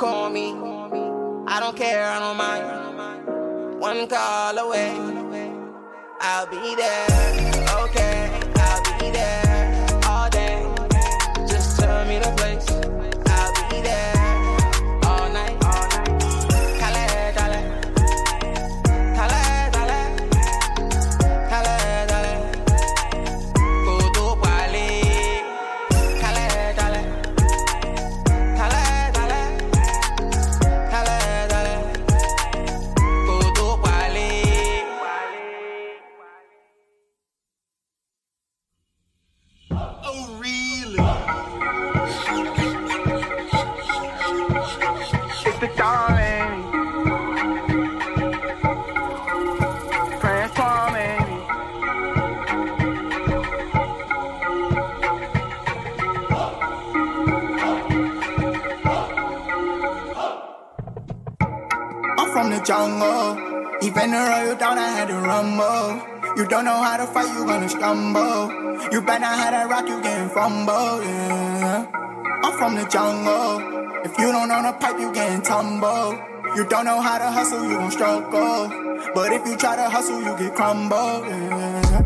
Call 0.00 0.30
me. 0.30 0.54
I 1.46 1.60
don't 1.60 1.76
care. 1.76 2.06
I 2.06 2.18
don't 2.18 2.36
mind. 2.38 3.78
One 3.78 4.06
call 4.08 4.56
away. 4.56 4.96
I'll 6.22 6.46
be 6.46 6.74
there. 6.74 7.39
Gonna 67.60 67.68
stumble. 67.68 68.90
You 68.90 69.02
better 69.02 69.24
how 69.24 69.50
to 69.50 69.68
rock, 69.68 69.86
you 69.86 70.02
getting 70.02 70.30
fumble, 70.30 71.02
yeah. 71.04 71.86
I'm 72.42 72.56
from 72.56 72.74
the 72.74 72.86
jungle. 72.88 73.60
If 74.02 74.18
you 74.18 74.32
don't 74.32 74.48
know 74.48 74.62
the 74.62 74.72
pipe, 74.72 74.98
you 74.98 75.12
getting 75.12 75.42
tumble. 75.42 76.18
You 76.56 76.64
don't 76.66 76.86
know 76.86 77.00
how 77.00 77.18
to 77.18 77.30
hustle, 77.30 77.62
you 77.64 77.76
gon' 77.76 77.90
struggle. 77.90 78.68
But 79.14 79.32
if 79.32 79.46
you 79.46 79.56
try 79.56 79.76
to 79.76 79.90
hustle, 79.90 80.22
you 80.22 80.36
get 80.38 80.54
crumbled, 80.54 81.26
yeah. 81.26 82.02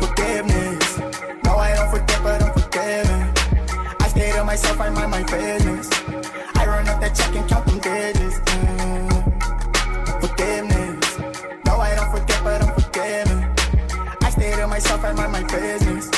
Forgiveness. 0.00 0.98
No, 1.44 1.56
I 1.56 1.74
don't 1.76 1.90
forget, 1.90 2.20
but 2.24 2.42
I'm 2.42 2.52
forgiven. 2.52 3.96
I 4.00 4.08
stay 4.08 4.32
to 4.32 4.44
myself, 4.44 4.80
I 4.80 4.88
mind 4.90 5.10
my 5.12 5.22
business. 5.22 5.88
I 6.56 6.66
run 6.66 6.88
up 6.88 7.00
that 7.00 7.14
check 7.14 7.34
and 7.36 7.48
count 7.48 7.66
them 7.66 7.78
digits. 7.78 8.40
yeah. 8.46 8.85
I 15.06 15.12
mind 15.12 15.32
my 15.32 15.42
business. 15.44 16.10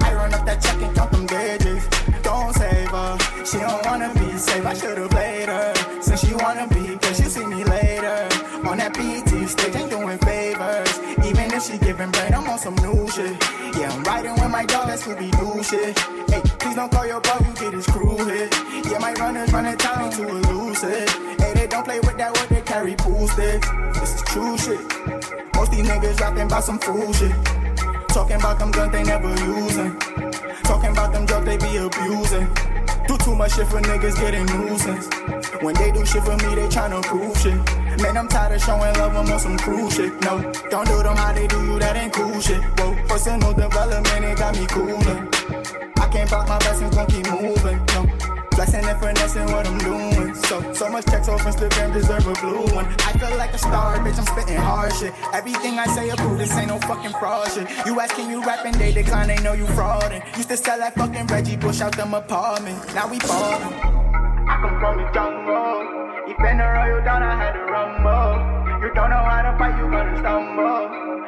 I 0.00 0.14
run 0.14 0.32
up 0.32 0.44
that 0.46 0.62
check 0.62 0.80
and 0.80 0.94
count 0.96 1.10
them 1.12 1.26
digits. 1.26 1.86
Don't 2.22 2.54
save 2.54 2.88
her. 2.88 3.18
She 3.44 3.58
don't 3.58 3.84
wanna 3.84 4.12
be 4.14 4.38
saved. 4.38 4.66
I 4.66 4.74
should've 4.74 5.10
played 5.10 5.48
her. 5.48 5.74
Since 6.00 6.20
she 6.20 6.34
wanna 6.34 6.66
be, 6.68 6.96
cause 6.98 7.16
she'll 7.16 7.30
see 7.30 7.46
me 7.46 7.64
later. 7.64 8.28
On 8.68 8.76
that 8.78 8.94
BT 8.94 9.46
stage, 9.46 9.74
ain't 9.74 9.90
doing 9.90 10.18
favors. 10.18 10.98
Even 11.26 11.52
if 11.52 11.62
she 11.64 11.76
giving 11.78 12.10
brain, 12.10 12.32
I'm 12.34 12.48
on 12.48 12.58
some 12.58 12.76
new 12.76 13.08
shit. 13.08 13.34
Yeah, 13.76 13.90
I'm 13.92 14.02
riding 14.04 14.34
with 14.34 14.50
my 14.50 14.64
dog, 14.64 14.86
that's 14.86 15.02
Scooby 15.02 15.30
Doo 15.38 15.62
shit. 15.62 15.98
Hey, 16.30 16.42
please 16.60 16.76
don't 16.76 16.90
call 16.92 17.06
your 17.06 17.20
bro, 17.20 17.34
you 17.40 17.52
get 17.54 17.72
his 17.72 17.86
crew 17.86 18.16
hit. 18.24 18.54
Yeah, 18.86 18.98
my 18.98 19.12
runners 19.14 19.52
running 19.52 19.76
town 19.76 20.10
to 20.12 20.38
it. 20.38 20.50
Hey, 21.40 21.52
they 21.54 21.66
don't 21.66 21.84
play 21.84 22.00
with 22.00 22.16
that 22.16 22.32
word, 22.34 22.48
they 22.48 22.62
carry 22.62 22.94
pool 22.94 23.28
sticks. 23.28 23.68
This 23.98 24.14
is 24.14 24.22
true 24.22 24.56
shit. 24.56 24.80
Most 25.54 25.72
these 25.72 25.86
niggas 25.86 26.20
rapping 26.20 26.46
about 26.46 26.64
some 26.64 26.78
fool 26.78 27.12
shit. 27.12 27.32
Talking 28.12 28.36
about 28.36 28.58
them 28.58 28.70
guns 28.70 28.92
they 28.92 29.02
never 29.04 29.28
using. 29.28 29.98
Talking 30.64 30.90
about 30.90 31.12
them 31.12 31.26
drugs 31.26 31.46
they 31.46 31.56
be 31.56 31.76
abusing. 31.76 32.48
Do 33.06 33.16
too 33.18 33.34
much 33.34 33.54
shit 33.54 33.66
for 33.68 33.80
niggas 33.80 34.20
getting 34.20 34.46
nuisance. 34.46 35.08
When 35.62 35.74
they 35.74 35.90
do 35.90 36.04
shit 36.04 36.22
for 36.24 36.36
me, 36.36 36.54
they 36.54 36.68
tryna 36.68 37.02
prove 37.02 37.36
shit. 37.38 37.54
Man, 38.02 38.16
I'm 38.16 38.28
tired 38.28 38.54
of 38.54 38.62
showing 38.62 38.94
love, 38.94 39.14
I'm 39.14 39.30
on 39.30 39.38
some 39.38 39.58
cruel 39.58 39.90
shit. 39.90 40.12
No, 40.22 40.40
don't 40.70 40.86
do 40.86 41.02
them 41.02 41.16
how 41.16 41.32
they 41.32 41.46
do 41.46 41.64
you, 41.64 41.78
that 41.78 41.96
ain't 41.96 42.12
cool 42.12 42.40
shit. 42.40 42.62
Whoa, 42.78 42.94
personal 43.08 43.52
development, 43.52 44.24
it 44.24 44.38
got 44.38 44.56
me 44.56 44.66
coolin'. 44.66 45.28
I 45.98 46.08
can't 46.08 46.28
block 46.28 46.48
my 46.48 46.58
blessings, 46.58 46.94
gon' 46.94 47.06
keep 47.06 47.30
moving. 47.30 47.78
No, 47.94 48.09
flexing 48.60 48.84
and 48.84 49.00
finessing 49.00 49.46
what 49.52 49.66
I'm 49.66 49.78
doing. 49.78 50.34
So, 50.34 50.72
so 50.74 50.88
much 50.90 51.06
text 51.06 51.30
off 51.30 51.40
Instagram 51.42 51.94
deserve 51.94 52.26
a 52.26 52.34
blue 52.34 52.66
one. 52.74 52.84
I 53.08 53.12
feel 53.16 53.34
like 53.38 53.54
a 53.54 53.58
star, 53.58 53.96
bitch, 53.98 54.18
I'm 54.18 54.26
spitting 54.26 54.56
hard 54.56 54.92
shit. 54.92 55.14
Everything 55.32 55.78
I 55.78 55.86
say 55.86 56.10
approved, 56.10 56.40
this 56.40 56.52
ain't 56.58 56.68
no 56.68 56.78
fucking 56.80 57.12
fraud 57.12 57.50
shit. 57.52 57.66
You 57.86 57.98
asking 57.98 58.28
you 58.30 58.42
rapping, 58.44 58.72
they 58.72 58.92
decline, 58.92 59.28
they 59.28 59.40
know 59.42 59.54
you 59.54 59.64
fraudin'. 59.76 60.20
Used 60.36 60.50
to 60.50 60.58
sell 60.58 60.78
that 60.78 60.94
fucking 60.94 61.26
Reggie 61.28 61.56
Bush 61.56 61.80
out 61.80 61.96
them 61.96 62.12
apartment. 62.12 62.76
Now 62.94 63.08
we 63.08 63.18
ballin'. 63.20 63.72
I 64.50 64.54
come 64.60 64.76
from 64.80 64.96
the 64.98 65.10
jungle. 65.14 65.80
You 66.28 66.34
been 66.36 66.58
roll 66.58 66.88
you 66.92 67.00
down, 67.02 67.22
I 67.22 67.36
had 67.40 67.52
to 67.56 67.64
rumble. 67.64 68.84
You 68.84 68.92
don't 68.92 69.08
know 69.08 69.24
how 69.24 69.40
to 69.40 69.56
fight, 69.56 69.78
you 69.78 69.90
gonna 69.90 70.18
stumble. 70.18 70.84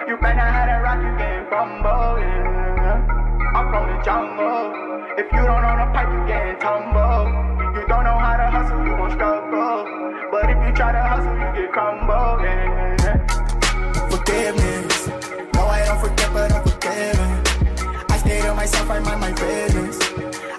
You 0.07 0.17
better 0.19 0.49
how 0.57 0.67
to 0.67 0.77
rock, 0.85 1.01
you 1.01 1.13
getting 1.17 1.49
fumble, 1.49 2.21
yeah. 2.21 3.32
I'm 3.55 3.69
from 3.69 3.85
the 3.87 4.03
jungle. 4.03 4.73
If 5.19 5.27
you 5.31 5.43
don't 5.45 5.61
know 5.61 5.77
the 5.77 5.87
pipe, 5.93 6.09
you 6.09 6.27
getting 6.27 6.59
tumble. 6.59 7.29
You 7.77 7.87
don't 7.87 8.05
know 8.05 8.17
how 8.17 8.37
to 8.41 8.49
hustle, 8.49 8.81
you 8.85 8.97
gon' 8.97 9.11
struggle. 9.13 9.85
But 10.31 10.49
if 10.49 10.57
you 10.67 10.73
try 10.73 10.93
to 10.93 11.03
hustle, 11.03 11.37
you 11.37 11.53
get 11.61 11.73
crumbled, 11.73 12.41
yeah. 12.41 14.09
Forgiveness. 14.09 15.09
No, 15.53 15.67
I 15.69 15.85
don't 15.85 16.01
forget, 16.01 16.33
but 16.33 16.51
I'm 16.51 16.63
forgiven. 16.65 17.31
I 18.09 18.17
stay 18.17 18.41
to 18.41 18.55
myself, 18.55 18.89
I 18.89 18.99
mind 19.01 19.21
my 19.21 19.33
business. 19.33 19.99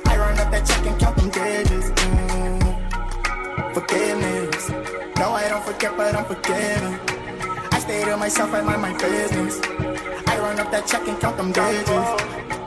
I 0.06 0.18
run 0.18 0.38
up 0.38 0.52
that 0.52 0.64
check 0.68 0.86
and 0.86 1.00
count 1.00 1.18
them 1.18 1.30
digits. 1.32 1.90
mm. 1.90 3.74
Forgiveness. 3.74 4.70
No, 5.18 5.32
I 5.32 5.50
don't 5.50 5.64
forget, 5.66 5.98
but 5.98 6.16
I'm 6.16 6.26
forgiven. 6.26 7.00
I 7.72 7.80
stay 7.80 8.06
to 8.06 8.18
myself, 8.18 8.54
I 8.54 8.62
mind 8.62 8.82
my 8.84 8.94
business. 9.00 9.60
I 10.28 10.38
run 10.38 10.60
up 10.60 10.70
that 10.70 10.86
check 10.86 11.08
and 11.08 11.20
count 11.20 11.38
them 11.38 11.52
digits. 11.52 12.63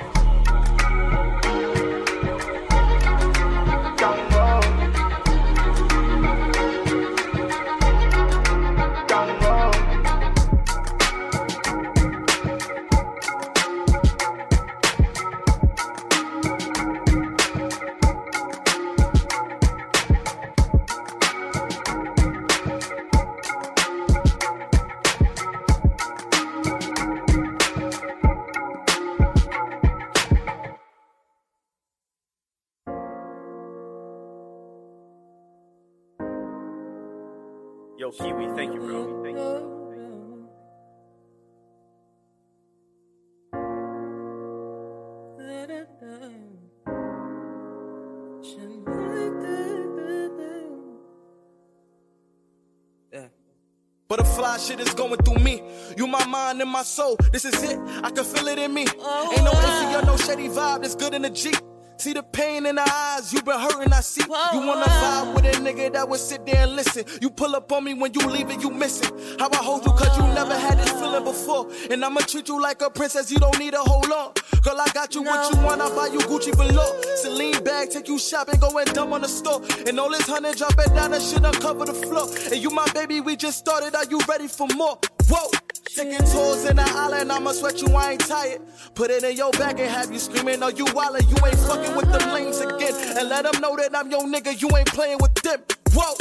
Shit 54.58 54.80
is 54.80 54.94
going 54.94 55.16
through 55.18 55.38
me. 55.38 55.62
You 55.96 56.06
my 56.06 56.24
mind 56.26 56.60
and 56.60 56.70
my 56.70 56.82
soul. 56.82 57.16
This 57.30 57.44
is 57.44 57.62
it. 57.62 57.78
I 58.02 58.10
can 58.10 58.24
feel 58.24 58.48
it 58.48 58.58
in 58.58 58.72
me. 58.72 58.82
Ain't 58.82 59.44
no 59.44 59.52
AC 59.52 59.94
or 59.96 60.02
no 60.02 60.16
shady 60.16 60.48
vibe. 60.48 60.82
That's 60.82 60.94
good 60.94 61.14
in 61.14 61.22
the 61.22 61.30
Jeep. 61.30 61.56
See 61.98 62.12
the 62.12 62.22
pain 62.22 62.66
in 62.66 62.76
the 62.76 62.82
eyes, 62.82 63.32
you 63.32 63.42
been 63.42 63.58
hurting, 63.58 63.92
I 63.92 64.00
see. 64.00 64.22
You 64.22 64.60
wanna 64.60 64.84
vibe 64.84 65.34
with 65.34 65.46
a 65.46 65.52
nigga 65.58 65.92
that 65.94 66.08
would 66.08 66.20
sit 66.20 66.44
there 66.44 66.62
and 66.62 66.76
listen. 66.76 67.04
You 67.22 67.30
pull 67.30 67.56
up 67.56 67.72
on 67.72 67.84
me 67.84 67.94
when 67.94 68.12
you 68.12 68.20
leave 68.26 68.50
it, 68.50 68.62
you 68.62 68.70
missing. 68.70 69.10
How 69.38 69.48
I 69.50 69.56
hold 69.56 69.84
you, 69.84 69.92
cause 69.92 70.16
you 70.16 70.22
never 70.34 70.54
had 70.54 70.78
this 70.78 70.92
feeling 70.92 71.24
before. 71.24 71.68
And 71.90 72.04
I'ma 72.04 72.20
treat 72.20 72.48
you 72.48 72.60
like 72.60 72.82
a 72.82 72.90
princess, 72.90 73.30
you 73.30 73.38
don't 73.38 73.58
need 73.58 73.74
a 73.74 73.80
hold 73.80 74.12
on. 74.12 74.32
Girl, 74.62 74.80
I 74.80 74.88
got 74.92 75.14
you 75.14 75.22
what 75.22 75.52
you 75.52 75.60
want, 75.62 75.80
I 75.80 75.88
buy 75.88 76.08
you 76.08 76.18
Gucci 76.20 76.56
below. 76.56 77.00
Celine 77.16 77.64
bag, 77.64 77.90
take 77.90 78.08
you 78.08 78.18
shopping, 78.18 78.60
go 78.60 78.76
and 78.78 78.92
dump 78.92 79.12
on 79.12 79.22
the 79.22 79.28
store. 79.28 79.62
And 79.86 79.98
all 79.98 80.10
this 80.10 80.26
honey 80.26 80.52
dropping 80.52 80.94
down, 80.94 81.12
that 81.12 81.22
shit 81.22 81.44
uncover 81.44 81.86
the 81.86 81.94
floor. 81.94 82.28
And 82.52 82.62
you 82.62 82.70
my 82.70 82.86
baby, 82.92 83.20
we 83.20 83.36
just 83.36 83.58
started, 83.58 83.94
are 83.94 84.04
you 84.04 84.20
ready 84.28 84.48
for 84.48 84.68
more? 84.76 84.98
Whoa! 85.28 85.50
Taking 85.96 86.18
tours 86.18 86.66
in 86.66 86.76
the 86.76 86.84
island, 86.84 87.32
I'ma 87.32 87.52
sweat 87.52 87.80
you, 87.80 87.88
I 87.94 88.12
ain't 88.12 88.20
tired. 88.20 88.60
Put 88.94 89.10
it 89.10 89.24
in 89.24 89.34
your 89.34 89.50
bag 89.52 89.80
and 89.80 89.90
have 89.90 90.12
you 90.12 90.18
screaming, 90.18 90.62
oh, 90.62 90.68
you 90.68 90.84
wildin', 90.84 91.26
you 91.26 91.46
ain't 91.46 91.58
fucking 91.60 91.96
with 91.96 92.12
them 92.12 92.34
lanes 92.34 92.60
again. 92.60 92.92
And 93.16 93.30
let 93.30 93.50
them 93.50 93.62
know 93.62 93.74
that 93.76 93.96
I'm 93.96 94.10
your 94.10 94.24
nigga, 94.24 94.60
you 94.60 94.68
ain't 94.76 94.88
playing 94.88 95.16
with 95.22 95.32
them. 95.36 95.62
Whoa! 95.94 96.14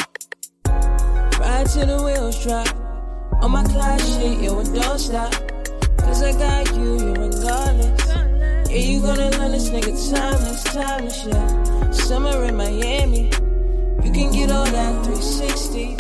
Ride 1.42 1.68
till 1.68 1.88
the 1.88 2.02
wheels 2.06 2.42
drop. 2.42 2.74
On 3.44 3.52
my 3.52 3.66
class 3.66 4.16
shit, 4.16 4.40
yo, 4.40 4.58
and 4.60 4.74
don't 4.74 4.98
stop. 4.98 5.34
Cause 5.98 6.24
I 6.24 6.32
got 6.32 6.74
you, 6.74 6.94
you 6.98 7.14
regardless. 7.14 8.08
Yeah, 8.72 8.78
you 8.78 9.02
gonna 9.02 9.30
learn 9.32 9.52
this 9.52 9.72
nigga 9.72 9.92
timeless, 10.10 10.64
timeless, 10.64 11.26
yeah. 11.26 11.92
Summer 11.92 12.46
in 12.46 12.56
Miami. 12.56 13.26
You 14.06 14.12
can 14.14 14.32
get 14.32 14.52
all 14.52 14.64
that 14.64 15.04
360. 15.04 15.98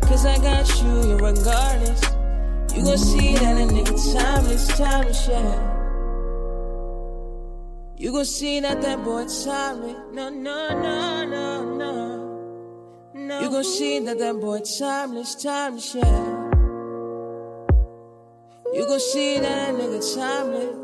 Cause 0.00 0.24
I 0.24 0.38
got 0.38 0.66
you, 0.80 1.10
you 1.10 1.16
regardless. 1.18 2.21
You 2.74 2.82
gon' 2.84 2.96
see 2.98 3.34
that 3.34 3.56
a 3.56 3.66
nigga 3.72 4.14
timeless, 4.14 4.66
timeless, 4.78 5.28
yeah. 5.28 5.68
You 7.98 8.12
gon' 8.12 8.24
see 8.24 8.60
that 8.60 8.80
that 8.80 9.04
boy 9.04 9.26
timeless. 9.26 9.96
No, 10.12 10.30
no, 10.30 10.80
no, 10.80 11.24
no, 11.24 11.76
no. 11.76 13.12
No. 13.14 13.40
You 13.40 13.50
gon' 13.50 13.64
see 13.64 13.98
that 14.00 14.18
that 14.18 14.40
boy 14.40 14.60
timeless, 14.60 15.34
timeless, 15.34 15.94
yeah. 15.94 16.50
You 18.72 18.86
gon' 18.86 19.00
see 19.00 19.38
that 19.38 19.74
nigga 19.74 20.14
timeless. 20.14 20.81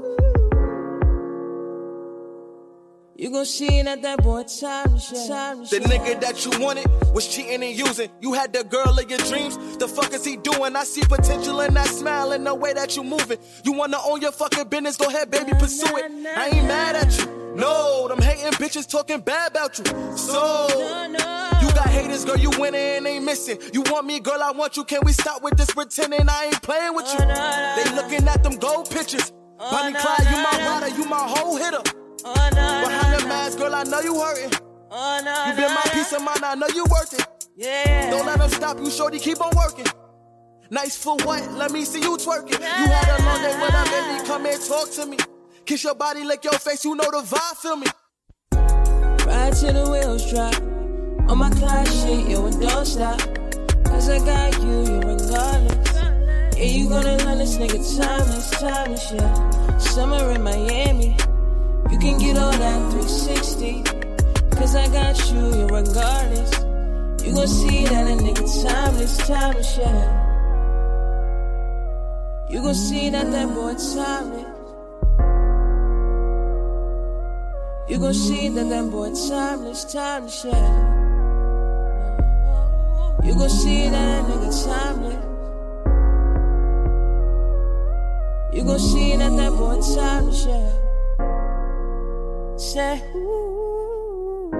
You 3.20 3.32
gon' 3.32 3.46
see 3.46 3.82
that 3.82 4.00
that 4.02 4.22
boy 4.22 4.38
yeah. 4.42 4.44
timeless. 4.44 5.70
The 5.70 5.80
nigga 5.80 6.20
that 6.20 6.44
you 6.44 6.52
wanted 6.64 6.86
was 7.12 7.26
cheating 7.26 7.64
and 7.64 7.76
using. 7.76 8.08
You 8.20 8.32
had 8.32 8.52
the 8.52 8.62
girl 8.62 8.96
of 8.96 9.10
your 9.10 9.18
dreams. 9.18 9.76
The 9.76 9.88
fuck 9.88 10.12
is 10.12 10.24
he 10.24 10.36
doing? 10.36 10.76
I 10.76 10.84
see 10.84 11.00
potential 11.00 11.60
in 11.62 11.74
that 11.74 11.88
smile 11.88 12.30
and 12.30 12.46
the 12.46 12.54
way 12.54 12.74
that 12.74 12.94
you 12.94 13.02
moving. 13.02 13.38
You 13.64 13.72
wanna 13.72 13.98
own 14.04 14.20
your 14.20 14.30
fucking 14.30 14.68
business? 14.68 14.96
Go 14.96 15.08
ahead, 15.08 15.32
baby, 15.32 15.50
pursue 15.58 15.96
it. 15.96 16.04
I 16.36 16.50
ain't 16.52 16.68
mad 16.68 16.94
at 16.94 17.18
you. 17.18 17.54
No, 17.56 18.06
them 18.06 18.22
hating 18.22 18.52
bitches 18.52 18.88
talking 18.88 19.18
bad 19.18 19.50
about 19.50 19.76
you. 19.80 19.84
So 20.16 20.68
you 21.60 21.72
got 21.74 21.88
haters, 21.88 22.24
girl, 22.24 22.38
you 22.38 22.50
winning 22.50 22.80
and 22.80 23.06
ain't 23.08 23.24
missing. 23.24 23.58
You 23.72 23.82
want 23.86 24.06
me, 24.06 24.20
girl, 24.20 24.40
I 24.40 24.52
want 24.52 24.76
you. 24.76 24.84
Can 24.84 25.00
we 25.04 25.10
stop 25.10 25.42
with 25.42 25.56
this 25.56 25.72
pretending 25.72 26.28
I 26.28 26.44
ain't 26.44 26.62
playing 26.62 26.94
with 26.94 27.12
you? 27.12 27.18
Oh, 27.20 27.82
they 27.82 27.96
looking 27.96 28.28
at 28.28 28.44
them 28.44 28.54
gold 28.58 28.88
pictures. 28.88 29.32
Bonnie 29.58 29.96
oh, 29.96 30.00
Clyde, 30.00 30.30
you 30.30 30.40
my 30.40 30.80
rider, 30.80 30.96
you 30.96 31.04
my 31.06 31.26
whole 31.26 31.56
hitter. 31.56 31.82
Behind 32.34 33.20
the 33.20 33.26
mask, 33.26 33.58
girl, 33.58 33.74
I 33.74 33.84
know 33.84 34.00
you 34.00 34.20
hurting. 34.20 34.52
You 34.52 35.56
been 35.56 35.74
my 35.74 35.82
peace 35.92 36.12
of 36.12 36.22
mind, 36.22 36.44
I 36.44 36.54
know 36.54 36.68
you 36.68 36.84
worth 36.90 37.12
it. 37.12 37.26
Yeah. 37.56 38.10
Don't 38.10 38.26
let 38.26 38.38
them 38.38 38.50
stop 38.50 38.78
you, 38.78 38.90
shorty, 38.90 39.18
keep 39.18 39.40
on 39.40 39.50
working. 39.56 39.86
Nice 40.70 40.96
for 40.96 41.16
what? 41.24 41.50
Let 41.52 41.72
me 41.72 41.84
see 41.84 42.00
you 42.00 42.16
twerking. 42.16 42.60
You 42.60 42.66
had 42.66 43.20
a 43.20 43.24
long 43.24 43.40
day 43.40 43.54
with 43.60 43.74
a 43.74 43.84
baby, 43.90 44.26
come 44.26 44.46
and 44.46 44.62
talk 44.62 44.90
to 44.92 45.06
me. 45.06 45.16
Kiss 45.64 45.84
your 45.84 45.94
body, 45.94 46.24
lick 46.24 46.44
your 46.44 46.54
face, 46.54 46.84
you 46.84 46.94
know 46.94 47.10
the 47.10 47.22
vibe, 47.22 47.56
feel 47.56 47.76
me. 47.76 47.86
Ride 49.26 49.54
till 49.54 49.72
the 49.72 49.90
wheels 49.90 50.30
drop. 50.30 50.54
On 51.30 51.38
my 51.38 51.50
class 51.50 52.04
shit, 52.04 52.28
yo, 52.28 52.46
and 52.46 52.60
don't 52.60 52.86
stop. 52.86 53.18
Cause 53.84 54.08
I 54.08 54.18
got 54.18 54.62
you, 54.62 54.84
you 54.84 55.00
regardless. 55.00 55.92
Yeah, 56.56 56.64
you 56.64 56.88
gonna 56.88 57.16
learn 57.18 57.38
this 57.38 57.56
nigga 57.56 57.98
timeless, 57.98 58.50
timeless, 58.50 59.12
yeah. 59.12 59.78
Summer 59.78 60.30
in 60.32 60.42
Miami. 60.42 61.16
You 61.90 61.98
can 61.98 62.18
get 62.18 62.36
all 62.36 62.52
that 62.52 62.92
360. 62.92 63.82
Cause 64.58 64.76
I 64.76 64.88
got 64.88 65.16
you, 65.30 65.38
you 65.38 65.66
regardless. 65.66 66.50
You 67.24 67.34
gon' 67.34 67.48
see 67.48 67.84
that 67.84 68.06
a 68.06 68.16
nigga 68.22 68.62
timeless, 68.62 69.16
timeless, 69.26 69.78
yeah. 69.78 70.24
You 72.50 72.62
gon' 72.62 72.74
see 72.74 73.10
that 73.10 73.30
that 73.30 73.48
boy 73.48 73.74
timeless. 73.74 74.46
You 77.88 77.98
gon' 77.98 78.14
see 78.14 78.48
that 78.48 78.68
that 78.68 78.90
boy 78.90 79.12
timeless, 79.28 79.84
timeless, 79.84 80.44
yeah. 80.44 80.94
You 83.24 83.34
gon' 83.34 83.50
see 83.50 83.88
that 83.88 84.24
nigga 84.24 84.50
timeless. 84.64 85.24
You 88.52 88.64
gon' 88.64 88.78
see 88.78 89.16
that 89.16 89.36
that 89.36 89.52
boy 89.52 89.80
timeless, 89.94 90.46
yeah. 90.46 90.87
Say, 92.58 93.00
ooh. 93.14 94.50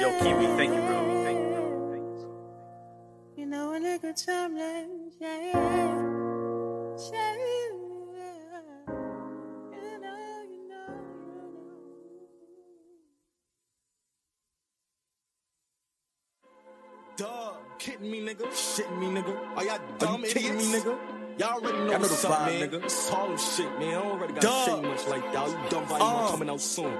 Yo, 0.00 0.18
Kiwi, 0.18 0.46
thank 0.56 0.74
you, 0.74 0.82
bro. 0.82 1.22
Thank 1.22 1.38
you, 1.38 1.46
bro. 1.54 1.90
Thank 1.92 2.18
you. 2.18 2.30
You 3.36 3.46
know 3.46 3.74
a 3.74 3.78
nigga 3.78 4.12
timeless, 4.26 5.14
yeah. 5.20 5.65
Kidding 17.86 18.10
me, 18.10 18.20
nigga? 18.20 18.46
Shitting 18.50 18.98
me, 18.98 19.06
nigga? 19.06 19.34
Are 19.56 19.64
y'all 19.64 19.78
dumb 19.98 20.22
kidding 20.22 20.56
me, 20.56 20.64
nigga? 20.64 20.98
Y'all 21.38 21.54
already 21.62 21.78
know 21.78 21.84
Y'all 21.84 21.92
know 21.92 21.98
what's 21.98 22.22
the 22.22 22.28
up, 22.30 22.38
vibe, 22.40 22.46
man. 22.60 22.68
nigga. 22.70 22.84
It's 22.84 23.08
Harlem 23.10 23.38
shit, 23.38 23.78
man. 23.78 23.94
I 23.94 24.00
already 24.00 24.32
got 24.32 24.42
to 24.42 24.70
say 24.70 24.80
much 24.82 25.06
like 25.08 25.32
that. 25.32 25.48
You 25.48 25.58
dumb 25.70 25.86
vibe 25.86 25.98
Uh. 26.00 26.30
coming 26.30 26.50
out 26.50 26.60
soon. 26.60 26.96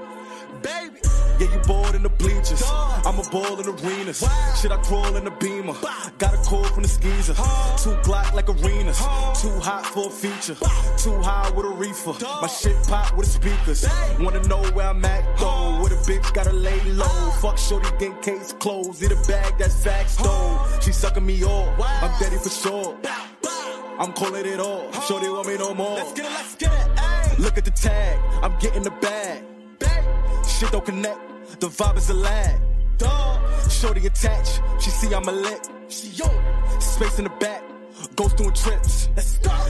Baby, 0.62 1.00
Yeah, 1.38 1.52
you 1.52 1.60
bored 1.60 1.94
in 1.94 2.02
the 2.02 2.08
bleachers. 2.08 2.62
I'm 3.04 3.18
a 3.18 3.22
ball 3.30 3.60
in 3.60 3.68
arenas. 3.68 4.24
Shit, 4.60 4.72
I 4.72 4.78
crawl 4.82 5.16
in 5.16 5.24
the 5.24 5.30
beamer. 5.30 5.74
Got 6.18 6.34
a 6.34 6.38
call 6.38 6.64
from 6.64 6.82
the 6.82 6.88
skeezer. 6.88 7.34
Two 7.34 7.94
Glock 8.02 8.32
like 8.32 8.48
arenas. 8.48 8.98
Too 9.42 9.58
hot 9.60 9.84
for 9.86 10.06
a 10.06 10.10
feature. 10.10 10.56
Too 10.96 11.20
high 11.20 11.50
with 11.50 11.66
a 11.66 11.70
reefer. 11.70 12.14
My 12.40 12.46
shit 12.46 12.76
pop 12.86 13.14
with 13.16 13.26
the 13.26 13.32
speakers. 13.32 13.86
Wanna 14.18 14.42
know 14.48 14.62
where 14.72 14.88
I'm 14.88 15.04
at 15.04 15.38
though? 15.38 15.80
Where 15.80 15.90
the 15.90 15.96
bitch 15.96 16.32
gotta 16.32 16.52
lay 16.52 16.80
low. 16.92 17.30
Fuck 17.42 17.58
shorty, 17.58 17.88
think 17.98 18.22
case 18.22 18.54
closed. 18.54 19.02
Need 19.02 19.12
a 19.12 19.22
bag 19.26 19.58
that's 19.58 19.84
facts 19.84 20.16
though. 20.16 20.66
She 20.80 20.92
sucking 20.92 21.26
me 21.26 21.44
off. 21.44 21.78
I'm 21.78 22.18
daddy 22.18 22.36
for 22.36 22.48
sure. 22.48 22.96
I'm 23.98 24.12
calling 24.12 24.44
it 24.46 24.60
off. 24.60 25.06
Shorty 25.06 25.28
want 25.28 25.48
me 25.48 25.56
no 25.58 25.74
more. 25.74 25.96
let's 25.96 26.12
get 26.12 26.26
it, 26.26 26.30
let's 26.32 26.54
get 26.54 26.72
it. 26.72 27.38
Look 27.38 27.58
at 27.58 27.64
the 27.64 27.70
tag, 27.70 28.18
I'm 28.42 28.58
getting 28.58 28.82
the 28.82 28.90
bag. 28.90 29.55
Shit 30.58 30.72
don't 30.72 30.86
connect, 30.86 31.20
the 31.60 31.66
vibe 31.66 31.98
is 31.98 32.08
a 32.08 32.14
lag. 32.14 32.58
Dog, 32.96 33.70
Shorty 33.70 34.06
attached, 34.06 34.62
she 34.80 34.88
see 34.88 35.14
I'm 35.14 35.28
a 35.28 35.32
lick. 35.32 35.60
she 35.90 36.08
it. 36.08 36.82
Space 36.82 37.18
in 37.18 37.24
the 37.24 37.30
back, 37.38 37.62
goes 38.16 38.32
doing 38.34 38.52
trips. 38.52 39.08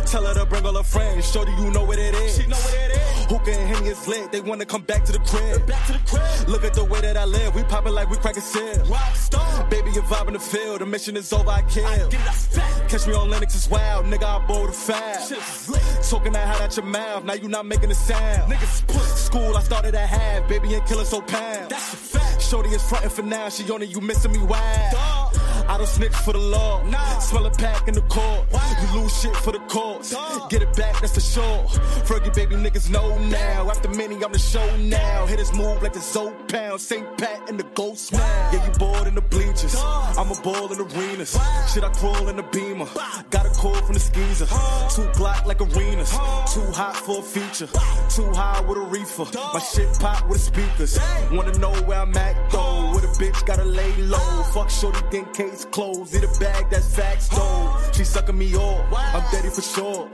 Tell 0.07 0.25
her 0.25 0.35
to 0.35 0.47
bring 0.47 0.65
all 0.65 0.75
her 0.75 0.83
friends, 0.83 1.31
Shorty, 1.31 1.53
you 1.53 1.71
know 1.71 1.85
what 1.85 1.99
it 1.99 2.15
is. 2.15 2.37
She 2.37 2.47
know 2.47 2.57
what 2.57 2.75
it 2.75 2.93
is. 2.93 3.25
Hookah 3.27 3.51
and 3.51 3.75
Henny 3.75 3.89
is 3.89 4.07
lit, 4.07 4.31
they 4.31 4.41
wanna 4.41 4.65
come 4.65 4.83
back 4.83 5.05
to 5.05 5.13
the 5.13 5.19
crib. 5.19 5.67
Back 5.67 5.87
to 5.87 5.93
the 5.93 5.99
crib. 6.07 6.49
Look 6.49 6.65
at 6.65 6.75
the 6.75 6.85
way 6.85 7.01
that 7.01 7.17
I 7.17 7.25
live, 7.25 7.55
we 7.55 7.63
poppin' 7.65 7.95
like 7.95 8.09
we 8.09 8.17
crackin' 8.17 8.43
seal. 8.43 8.85
Rock 8.87 9.17
star. 9.17 9.67
Baby, 9.69 9.91
you 9.91 10.03
vibe 10.03 10.29
in 10.29 10.35
the 10.35 10.41
field, 10.41 10.81
the 10.81 10.87
mission 10.87 11.17
is 11.17 11.33
over, 11.33 11.51
I 11.51 11.63
kill. 11.63 12.09
Get 12.09 12.21
it. 12.21 12.89
Catch 12.89 13.07
me 13.07 13.15
on 13.15 13.29
Lenox 13.31 13.55
as 13.57 13.69
wild, 13.69 14.07
nigga, 14.07 14.25
I 14.25 14.47
bowl 14.47 14.67
the 14.67 14.73
lit. 14.73 16.09
Talking 16.09 16.33
that 16.33 16.47
hot 16.47 16.61
out 16.61 16.77
your 16.77 16.87
mouth, 16.87 17.25
now 17.25 17.35
you 17.35 17.49
not 17.49 17.67
making 17.67 17.91
a 17.91 17.95
sound. 17.95 18.53
Niggas 18.53 18.87
put. 18.87 19.03
School 19.03 19.57
I 19.57 19.63
started 19.63 19.95
at 19.95 20.09
half, 20.09 20.49
baby 20.49 20.75
ain't 20.75 20.87
killing 20.87 21.05
so 21.05 21.21
pound. 21.21 21.71
That's 21.71 21.93
a 21.93 21.97
fact. 21.97 22.43
Shorty 22.43 22.71
is 22.71 22.83
frontin' 22.89 23.11
for 23.11 23.23
now, 23.23 23.49
she 23.49 23.69
on 23.71 23.83
it, 23.83 23.89
you 23.89 24.01
missing 24.01 24.33
me 24.33 24.39
wild. 24.39 24.93
Dog. 24.93 25.37
I 25.69 25.79
don't 25.79 25.87
snitch 25.87 26.15
for 26.15 26.33
the 26.33 26.39
law. 26.39 26.83
Nah. 26.85 27.19
Smell 27.19 27.47
a 27.47 27.51
pack 27.51 27.89
in 27.89 27.95
the 27.95 28.03
court. 28.03 28.53
Wow. 28.53 28.73
You 28.81 29.01
lose 29.01 29.21
shit 29.21 29.37
for 29.37 29.53
the 29.53 29.59
cause. 29.61 30.11
Dog. 30.11 30.51
Get 30.51 30.63
it 30.63 30.75
back, 30.77 31.01
that's 31.01 31.15
for 31.15 31.21
sure. 31.21 31.65
Fergie 32.07 32.35
baby 32.35 32.57
niggas 32.57 32.89
know 32.91 33.19
now. 33.29 33.69
After 33.71 33.89
many, 33.89 34.15
I'm 34.25 34.33
the 34.33 34.39
show 34.39 34.77
now. 34.77 35.27
Hitters 35.27 35.53
move 35.53 35.83
like 35.83 35.93
the 35.93 36.01
Zoe 36.01 36.33
Pound. 36.49 36.81
St. 36.81 37.19
Pat 37.19 37.49
and 37.49 37.59
the 37.59 37.65
Ghost 37.75 38.13
now. 38.13 38.51
Yeah, 38.53 38.65
you 38.67 38.73
bored 38.79 39.07
in 39.07 39.15
the 39.15 39.21
bleachers. 39.23 39.75
Dog. 39.75 40.17
I'm 40.17 40.31
a 40.31 40.41
ball 40.43 40.73
in 40.73 40.81
arenas. 40.81 41.35
Wow. 41.35 41.67
Shit, 41.73 41.85
I 41.85 41.91
crawl 41.91 42.29
in 42.29 42.37
the 42.37 42.43
beamer. 42.45 42.87
Got 43.31 43.47
a 43.47 43.51
call 43.51 43.75
from 43.75 43.95
the 43.95 44.01
skeezer. 44.01 44.47
Two 44.47 45.03
Glock 45.19 45.47
like 45.47 45.61
arenas. 45.61 46.11
Too 46.55 46.71
hot 46.73 46.97
for 46.97 47.19
a 47.19 47.23
feature. 47.23 47.69
Too 48.09 48.31
high 48.33 48.61
with 48.61 48.79
a 48.79 48.83
reefer. 48.83 49.27
My 49.53 49.61
shit 49.61 49.89
pop 49.99 50.29
with 50.29 50.39
the 50.39 50.45
speakers. 50.45 50.99
Wanna 51.33 51.59
know 51.59 51.73
where 51.87 52.01
I'm 52.01 52.17
at 52.17 52.51
though? 52.51 52.93
Where 52.93 53.01
the 53.01 53.09
bitch 53.19 53.45
gotta 53.47 53.65
lay 53.65 53.93
low. 53.97 54.43
Fuck 54.55 54.71
shorty, 54.71 55.01
think 55.11 55.33
case 55.57 55.67
closed. 55.67 56.15
Need 56.15 56.25
a 56.25 56.39
bag 56.39 56.71
that's 56.71 56.95
facts 56.95 57.29
though. 57.29 57.77
She 57.93 58.05
sucking 58.05 58.37
me 58.37 58.55
off. 58.55 58.85
I'm 58.93 59.23
daddy 59.33 59.51
for 59.51 59.63
sure. 59.63 60.09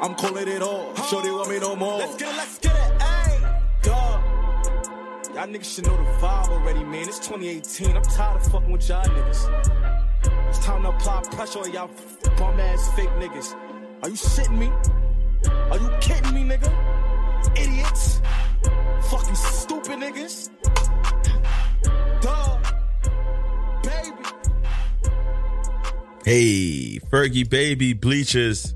I'm 0.00 0.14
calling 0.14 0.48
it 0.48 0.62
off. 0.62 1.08
Shorty 1.08 1.30
want 1.30 1.50
me 1.50 1.58
no 1.58 1.76
more. 1.76 1.98
Let's 1.98 2.16
get 2.16 2.32
it, 2.32 2.36
let's 2.36 2.58
get 2.58 2.74
it, 2.74 2.98
ayy. 2.98 3.82
Dog. 3.82 4.22
Y'all 5.34 5.46
niggas 5.46 5.74
should 5.74 5.86
know 5.86 5.96
the 5.96 6.10
vibe 6.20 6.48
already, 6.48 6.84
man. 6.84 7.08
It's 7.08 7.18
2018. 7.18 7.96
I'm 7.96 8.02
tired 8.02 8.36
of 8.36 8.52
fucking 8.52 8.70
with 8.70 8.88
y'all 8.88 9.04
niggas. 9.04 10.48
It's 10.48 10.58
time 10.58 10.82
to 10.82 10.90
apply 10.90 11.22
pressure 11.32 11.60
on 11.60 11.72
y'all 11.72 11.90
bum 12.36 12.60
ass 12.60 12.94
fake 12.94 13.10
niggas. 13.20 13.54
Are 14.02 14.08
you 14.08 14.16
shitting 14.16 14.58
me? 14.58 14.70
Are 15.70 15.78
you 15.78 15.90
kidding 16.00 16.34
me, 16.34 16.42
nigga? 16.44 16.70
Idiots. 17.56 18.20
Fucking 19.10 19.34
stupid 19.34 19.98
niggas. 19.98 20.50
Hey, 26.26 26.98
Fergie 27.08 27.48
Baby 27.48 27.92
Bleachers. 27.92 28.74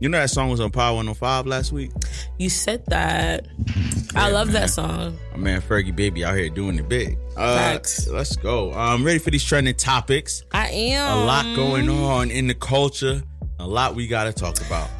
You 0.00 0.10
know 0.10 0.18
that 0.18 0.28
song 0.28 0.50
was 0.50 0.60
on 0.60 0.70
Power 0.70 0.96
105 0.96 1.46
last 1.46 1.72
week? 1.72 1.92
You 2.36 2.50
said 2.50 2.84
that. 2.88 3.46
I 4.14 4.30
love 4.30 4.48
man. 4.48 4.60
that 4.60 4.68
song. 4.68 5.16
My 5.32 5.38
man 5.38 5.62
Fergie 5.62 5.96
Baby 5.96 6.26
out 6.26 6.36
here 6.36 6.50
doing 6.50 6.78
it 6.78 6.90
big. 6.90 7.16
Uh, 7.38 7.56
Facts. 7.56 8.06
let's 8.08 8.36
go. 8.36 8.74
I'm 8.74 9.02
ready 9.02 9.18
for 9.18 9.30
these 9.30 9.42
trending 9.42 9.76
topics. 9.76 10.44
I 10.52 10.68
am. 10.68 11.16
A 11.16 11.24
lot 11.24 11.44
going 11.56 11.88
on 11.88 12.30
in 12.30 12.48
the 12.48 12.54
culture. 12.54 13.22
A 13.60 13.66
lot 13.66 13.94
we 13.94 14.06
got 14.06 14.24
to 14.24 14.32
talk 14.34 14.60
about. 14.60 14.90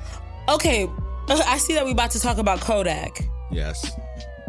Okay, 0.49 0.89
I 1.29 1.59
see 1.59 1.75
that 1.75 1.85
we're 1.85 1.91
about 1.91 2.13
to 2.13 2.21
talk 2.21 2.39
about 2.39 2.63
Kodak. 2.63 3.29
Yes. 3.51 3.93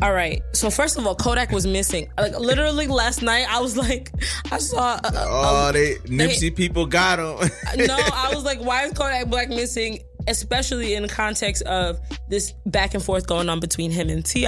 All 0.01 0.13
right. 0.13 0.41
So 0.53 0.69
first 0.71 0.97
of 0.97 1.05
all, 1.05 1.13
Kodak 1.15 1.51
was 1.51 1.67
missing. 1.67 2.09
Like 2.17 2.37
literally 2.39 2.87
last 2.87 3.21
night, 3.21 3.45
I 3.49 3.59
was 3.61 3.77
like, 3.77 4.11
I 4.51 4.57
saw. 4.57 4.95
A, 4.95 5.07
a- 5.07 5.11
Oh, 5.13 5.67
uh, 5.67 5.71
they 5.71 5.95
Nipsey 6.05 6.55
people 6.55 6.85
got 6.87 7.19
him. 7.19 7.49
no, 7.87 7.97
I 7.97 8.31
was 8.33 8.43
like, 8.43 8.59
why 8.59 8.83
is 8.85 8.93
Kodak 8.93 9.27
Black 9.27 9.49
missing? 9.49 9.99
Especially 10.27 10.93
in 10.93 11.01
the 11.03 11.09
context 11.09 11.63
of 11.63 11.99
this 12.29 12.53
back 12.65 12.93
and 12.93 13.03
forth 13.03 13.25
going 13.27 13.49
on 13.49 13.59
between 13.59 13.89
him 13.91 14.09
and 14.09 14.23
Ti. 14.25 14.47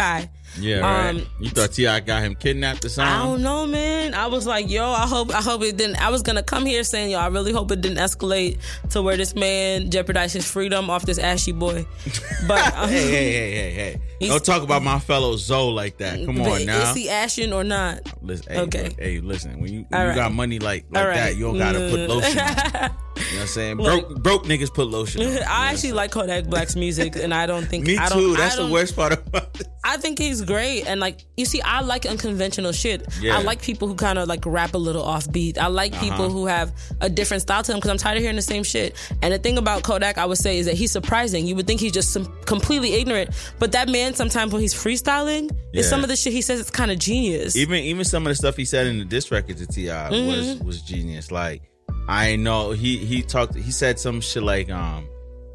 Yeah, 0.60 0.80
right. 0.80 1.10
Um, 1.10 1.26
you 1.40 1.50
thought 1.50 1.72
T.I. 1.72 2.00
got 2.02 2.22
him 2.24 2.36
kidnapped 2.36 2.86
or 2.86 2.90
something? 2.90 3.12
I 3.14 3.24
don't 3.24 3.42
know, 3.42 3.66
man. 3.66 4.14
I 4.14 4.28
was 4.28 4.46
like, 4.46 4.70
yo, 4.70 4.86
I 4.86 5.08
hope, 5.08 5.34
I 5.34 5.42
hope 5.42 5.64
it 5.64 5.78
didn't. 5.78 5.98
I 6.02 6.10
was 6.10 6.22
gonna 6.22 6.44
come 6.44 6.66
here 6.66 6.84
saying, 6.84 7.12
yo, 7.12 7.20
I 7.20 7.28
really 7.28 7.52
hope 7.52 7.72
it 7.72 7.82
didn't 7.82 7.98
escalate 7.98 8.60
to 8.92 9.02
where 9.02 9.18
this 9.18 9.34
man 9.36 9.90
jeopardized 9.90 10.34
his 10.34 10.50
freedom 10.50 10.90
off 10.90 11.06
this 11.06 11.18
ashy 11.18 11.52
boy. 11.52 11.86
But 12.48 12.76
um, 12.76 12.90
hey, 12.90 13.10
hey, 13.10 13.32
hey, 13.32 13.52
hey, 13.72 14.00
hey! 14.20 14.28
Don't 14.28 14.44
talk 14.44 14.64
about 14.64 14.84
my 14.84 15.00
fellow 15.00 15.38
Zoe 15.38 15.72
like 15.72 15.98
that. 16.00 16.26
Come 16.26 16.42
on 16.42 16.66
now. 16.66 16.90
Is 16.90 16.96
he 16.96 17.10
ashen 17.10 17.54
or 17.54 17.64
not? 17.64 18.02
Listen, 18.22 18.52
hey, 18.54 18.60
Okay. 18.62 18.84
look, 18.84 19.00
hey, 19.00 19.20
listen. 19.22 19.60
When 19.62 19.72
you 19.74 19.86
when 19.90 20.02
you 20.02 20.08
right. 20.10 20.16
got 20.16 20.34
money 20.34 20.60
like 20.60 20.86
like 20.92 21.08
right. 21.08 21.16
that, 21.16 21.36
you 21.38 21.46
don't 21.46 21.58
gotta 21.58 21.80
put 21.90 22.00
Mm. 22.02 22.08
lotion. 22.10 22.40
on. 22.40 22.92
You 23.16 23.22
know 23.22 23.36
what 23.36 23.42
I'm 23.42 23.48
saying? 23.48 23.78
Look. 23.78 24.08
broke 24.10 24.24
broke 24.24 24.44
niggas 24.46 24.74
put 24.74 24.88
lotion. 24.88 25.22
on. 25.22 25.38
I 25.48 25.72
actually 25.72 25.92
like 25.94 26.10
Kodak 26.12 26.46
Black's 26.48 26.76
music, 26.76 27.16
and 27.16 27.32
I 27.34 27.46
don't 27.46 27.64
think 27.66 27.86
Me 27.86 27.96
I 27.96 28.10
don't, 28.10 28.18
too. 28.18 28.36
That's 28.36 28.56
the 28.58 28.68
worst 28.68 28.96
part 28.96 29.14
about 29.14 29.56
it. 29.60 29.68
I 29.94 29.98
think 29.98 30.18
he's 30.18 30.42
great, 30.42 30.88
and 30.88 31.00
like 31.00 31.20
you 31.38 31.46
see, 31.46 31.62
I 31.62 31.82
like 31.82 32.06
unconventional 32.08 32.72
shit. 32.72 33.06
Yeah. 33.22 33.38
I 33.38 33.42
like 33.44 33.62
people 33.62 33.88
who 33.88 33.94
kind 33.96 34.18
of 34.18 34.28
like 34.28 34.44
rap 34.46 34.74
a 34.74 34.78
little 34.78 35.04
offbeat. 35.04 35.58
I 35.60 35.68
like 35.68 35.94
people 36.00 36.26
Uh-huh. 36.26 36.30
who 36.30 36.46
have 36.48 36.72
a 37.00 37.10
different 37.10 37.42
style 37.44 37.62
to 37.62 37.72
them 37.72 37.78
because 37.78 37.92
I'm 37.92 37.98
tired 37.98 38.18
of 38.18 38.22
hearing 38.24 38.36
the 38.36 38.42
same 38.42 38.64
shit. 38.64 38.96
And 39.22 39.32
the 39.34 39.38
thing 39.38 39.58
about 39.60 39.84
Kodak, 39.84 40.18
I 40.18 40.26
would 40.26 40.40
say, 40.40 40.58
is 40.58 40.66
that 40.66 40.76
he's 40.76 40.92
surprising. 40.92 41.46
You 41.46 41.56
would 41.58 41.68
think 41.68 41.80
he's 41.80 41.92
just 41.92 42.12
some, 42.12 42.26
completely 42.46 42.94
ignorant, 42.94 43.30
but 43.60 43.72
that 43.74 43.88
man 43.88 44.16
sometimes 44.16 44.52
when 44.52 44.62
he's 44.64 44.74
freestyling, 44.74 45.52
Yeah. 45.74 45.82
is 45.82 45.90
some 45.90 46.02
of 46.04 46.10
the 46.10 46.16
shit 46.16 46.34
he 46.34 46.42
says 46.42 46.60
it's 46.60 46.72
kind 46.72 46.90
of 46.92 46.98
genius. 46.98 47.56
Even 47.56 47.78
even 47.84 48.04
some 48.04 48.26
of 48.26 48.32
the 48.32 48.36
stuff 48.36 48.58
he 48.58 48.66
said 48.66 48.88
in 48.88 48.98
the 48.98 49.06
diss 49.06 49.32
record 49.32 49.58
to 49.58 49.68
T.I. 49.68 50.10
was 50.10 50.20
Mhm. 50.56 50.64
was 50.64 50.82
genius. 50.82 51.30
Like 51.32 51.62
I 52.10 52.36
know 52.36 52.72
he 52.72 52.98
he 52.98 53.22
talked 53.22 53.54
he 53.56 53.72
said 53.72 54.00
some 54.00 54.22
shit 54.22 54.42
like 54.44 54.70
um 54.72 55.06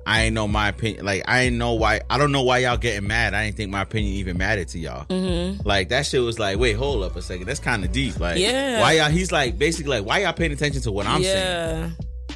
I 0.08 0.22
ain't 0.22 0.34
know 0.34 0.48
my 0.48 0.68
opinion. 0.70 1.04
Like 1.04 1.22
I 1.26 1.42
ain't 1.42 1.56
know 1.56 1.74
why 1.74 2.00
I 2.08 2.16
don't 2.18 2.32
know 2.32 2.42
why 2.42 2.58
y'all 2.58 2.76
getting 2.78 3.06
mad. 3.06 3.34
I 3.34 3.44
didn't 3.44 3.56
think 3.58 3.70
my 3.70 3.82
opinion 3.82 4.14
even 4.14 4.38
mattered 4.38 4.68
to 4.68 4.78
y'all. 4.78 5.04
Mhm. 5.06 5.64
Like 5.66 5.90
that 5.90 6.06
shit 6.06 6.22
was 6.22 6.38
like, 6.38 6.58
wait, 6.58 6.74
hold 6.76 7.04
up 7.04 7.14
a 7.16 7.22
second. 7.22 7.46
That's 7.46 7.60
kind 7.60 7.84
of 7.84 7.92
deep. 7.92 8.18
Like, 8.18 8.38
Yeah. 8.38 8.80
why 8.80 8.92
y'all? 8.92 9.10
He's 9.10 9.30
like 9.30 9.58
basically 9.58 9.98
like, 9.98 10.06
why 10.06 10.18
y'all 10.20 10.32
paying 10.32 10.52
attention 10.52 10.80
to 10.82 10.90
what 10.92 11.06
I'm 11.06 11.22
saying? 11.22 11.36
yeah. 11.36 11.90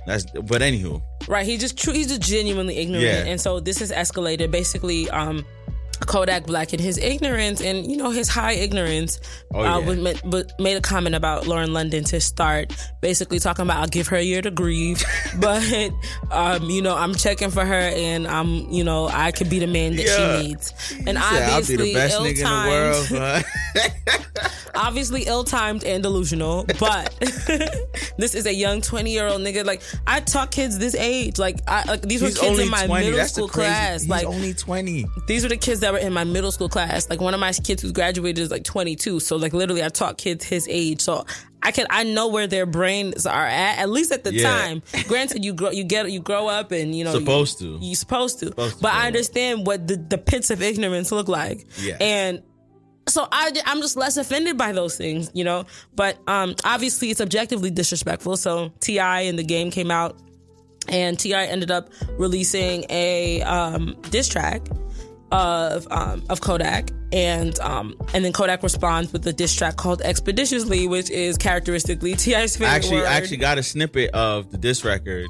That's 0.07 0.25
but 0.33 0.61
anywho, 0.63 1.01
Right, 1.29 1.47
he 1.47 1.57
just. 1.57 1.81
He's 1.81 2.09
just 2.09 2.21
genuinely 2.23 2.77
ignorant, 2.77 3.05
Yeah. 3.05 3.25
and 3.25 3.41
so 3.41 3.61
this 3.61 3.79
has 3.79 3.93
escalated. 3.93 4.51
Basically, 4.51 5.09
um, 5.11 5.45
Kodak 6.07 6.47
Black 6.47 6.73
and 6.73 6.81
his 6.81 6.99
ignorance, 6.99 7.61
and 7.61 7.85
you 7.91 7.97
know 7.97 8.11
his 8.11 8.29
high 8.29 8.53
ignorance, 8.53 9.21
Oh, 9.55 9.61
uh, 9.61 9.79
yeah. 9.81 9.87
was 9.87 10.21
but 10.25 10.53
made 10.61 10.77
a 10.77 10.81
comment 10.81 11.15
about 11.15 11.47
Lauren 11.47 11.73
London 11.73 12.05
to 12.05 12.21
start, 12.21 12.73
basically 13.01 13.39
talking 13.39 13.63
about 13.65 13.79
I'll 13.79 13.87
give 13.89 14.09
her 14.09 14.17
a 14.17 14.23
year 14.23 14.43
to 14.43 14.51
grieve, 14.51 15.03
but 15.41 15.63
um, 16.31 16.69
you 16.71 16.83
know 16.83 16.97
I'm 16.97 17.15
checking 17.15 17.51
for 17.51 17.65
her, 17.65 17.75
and 17.95 18.27
I'm 18.27 18.71
you 18.71 18.85
know 18.85 19.09
I 19.09 19.33
could 19.33 19.49
be 19.51 19.59
the 19.59 19.67
man 19.67 19.97
that 19.97 20.07
Yeah. 20.07 20.41
she 20.41 20.49
needs, 20.49 20.75
and 21.07 21.19
He 21.19 21.25
said, 21.25 21.43
I'll 21.43 21.47
be 21.47 21.53
obviously 21.53 21.77
the 21.77 21.95
best 21.95 22.19
nigga 22.19 22.29
in 22.31 22.37
the 22.37 22.71
world. 22.71 23.11
ill-timed, 23.11 23.45
but- 23.75 24.53
obviously 24.75 25.25
ill-timed 25.25 25.85
and 25.85 26.03
delusional 26.03 26.65
but 26.81 27.15
this 28.17 28.35
is 28.35 28.47
a 28.47 28.55
young 28.55 28.81
20 28.81 29.11
year 29.13 29.27
old 29.29 29.41
nigga 29.43 29.65
like 29.67 29.83
i 30.07 30.19
taught 30.21 30.51
kids 30.51 30.79
this 30.79 30.95
age 30.95 31.39
like 31.39 31.59
I, 31.69 31.85
like 31.85 32.01
these 32.03 32.23
were 32.23 32.31
kids 32.31 32.59
in 32.59 32.71
my 32.71 32.87
20. 32.87 33.05
middle 33.05 33.19
That's 33.19 33.35
school 33.35 33.49
class 33.49 34.01
he's 34.03 34.09
like 34.11 34.27
only 34.27 34.55
20 34.55 35.05
these 35.27 35.43
were 35.43 35.51
the 35.51 35.59
kids 35.59 35.81
that 35.81 35.92
were 35.93 35.99
in 35.99 36.13
my 36.13 36.25
middle 36.25 36.51
school 36.51 36.69
class 36.69 37.09
like 37.09 37.21
one 37.21 37.35
of 37.35 37.41
my 37.41 37.53
kids 37.53 37.83
who's 37.83 37.93
graduated 37.93 38.39
is 38.43 38.51
like 38.51 38.65
22 38.65 39.21
so 39.21 39.37
like 39.37 39.53
literally 39.53 39.85
i 39.85 39.89
taught 39.89 40.19
kids 40.19 40.45
his 40.45 40.67
age 40.69 41.01
so 41.01 41.25
I 41.65 41.71
can 41.71 41.87
I 41.91 42.03
know 42.03 42.27
where 42.27 42.49
their 42.49 42.67
brains 42.67 43.25
are 43.25 43.47
at 43.47 43.79
at 43.79 43.89
least 43.89 44.11
at 44.11 44.25
the 44.25 44.35
Yeah. 44.35 44.51
time. 44.51 44.83
Granted, 45.07 45.45
you 45.45 45.53
grow 45.55 45.71
you 45.71 45.85
get 45.85 46.11
you 46.11 46.19
grow 46.19 46.49
up 46.49 46.73
and 46.73 46.93
you 46.93 47.05
know 47.05 47.13
Supposed 47.17 47.61
you, 47.63 47.79
to. 47.79 47.85
you 47.85 47.95
supposed 47.95 48.41
to. 48.41 48.47
Supposed 48.47 48.77
to 48.79 48.83
but 48.83 48.91
grow 48.91 48.99
I 48.99 49.03
up. 49.03 49.07
understand 49.07 49.65
what 49.65 49.87
the, 49.87 49.95
the 49.95 50.19
pits 50.19 50.51
of 50.51 50.61
ignorance 50.61 51.13
look 51.13 51.29
like. 51.29 51.65
Yeah. 51.79 51.99
And 52.01 52.43
so 53.09 53.29
I, 53.31 53.53
I'm 53.65 53.81
just 53.81 53.97
less 53.97 54.17
offended 54.17 54.59
by 54.59 54.73
those 54.73 54.97
things, 54.97 55.31
you 55.35 55.45
know. 55.45 55.67
But 55.95 56.19
um, 56.27 56.57
obviously, 56.65 57.13
it's 57.13 57.21
objectively 57.21 57.71
disrespectful. 57.71 58.37
So 58.39 58.73
T.I. 58.81 59.21
and 59.21 59.39
the 59.39 59.45
game 59.45 59.71
came 59.71 59.93
out, 59.93 60.21
and 60.89 61.17
T.I. 61.17 61.45
ended 61.45 61.71
up 61.71 61.91
releasing 62.19 62.87
a 62.91 63.41
um, 63.43 63.97
diss 64.11 64.27
track 64.29 64.67
of 65.33 65.89
um, 65.91 66.23
of 66.29 66.41
Kodak, 66.41 66.91
and 67.11 67.59
um, 67.61 67.97
and 68.15 68.25
then 68.25 68.33
Kodak 68.33 68.63
responds 68.63 69.13
with 69.13 69.27
a 69.27 69.33
diss 69.33 69.55
track 69.55 69.77
called 69.77 70.03
"Expeditiously," 70.03 70.87
which 70.87 71.11
is 71.11 71.39
characteristically 71.39 72.15
T.I.'s 72.17 72.57
favorite 72.57 72.71
actually, 72.71 72.97
word. 72.99 73.07
I 73.07 73.15
actually 73.15 73.39
got 73.39 73.59
a 73.59 73.63
snippet 73.63 74.11
of 74.11 74.51
the 74.51 74.59
diss 74.59 74.85
record. 74.85 75.27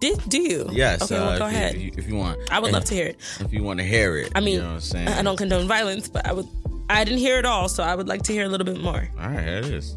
Did 0.00 0.20
do 0.28 0.40
you? 0.40 0.68
Yes. 0.70 1.02
Okay, 1.02 1.16
uh, 1.16 1.26
well, 1.26 1.38
go 1.38 1.46
if 1.46 1.52
ahead. 1.52 1.74
If 1.74 1.82
you, 1.82 1.90
if 1.96 2.08
you 2.08 2.14
want, 2.14 2.38
I 2.50 2.58
would 2.58 2.68
And 2.68 2.74
love 2.74 2.84
to 2.86 2.94
hear 2.94 3.06
it. 3.06 3.16
If 3.40 3.52
you 3.52 3.62
want 3.62 3.80
to 3.80 3.84
hear 3.84 4.16
it, 4.18 4.32
I 4.34 4.40
mean, 4.40 4.54
you 4.54 4.60
know 4.60 4.68
what 4.68 4.74
I'm 4.74 4.80
saying. 4.80 5.08
I 5.08 5.22
don't 5.22 5.36
condone 5.36 5.66
violence, 5.66 6.08
but 6.08 6.26
I 6.26 6.32
would. 6.32 6.46
I 6.88 7.02
didn't 7.04 7.20
hear 7.20 7.38
it 7.38 7.46
all, 7.46 7.68
so 7.68 7.82
I 7.82 7.94
would 7.94 8.08
like 8.08 8.22
to 8.22 8.32
hear 8.32 8.44
a 8.44 8.48
little 8.48 8.66
bit 8.66 8.80
more. 8.80 9.08
All 9.18 9.28
right, 9.28 9.44
here 9.44 9.56
it 9.58 9.64
is. 9.66 9.96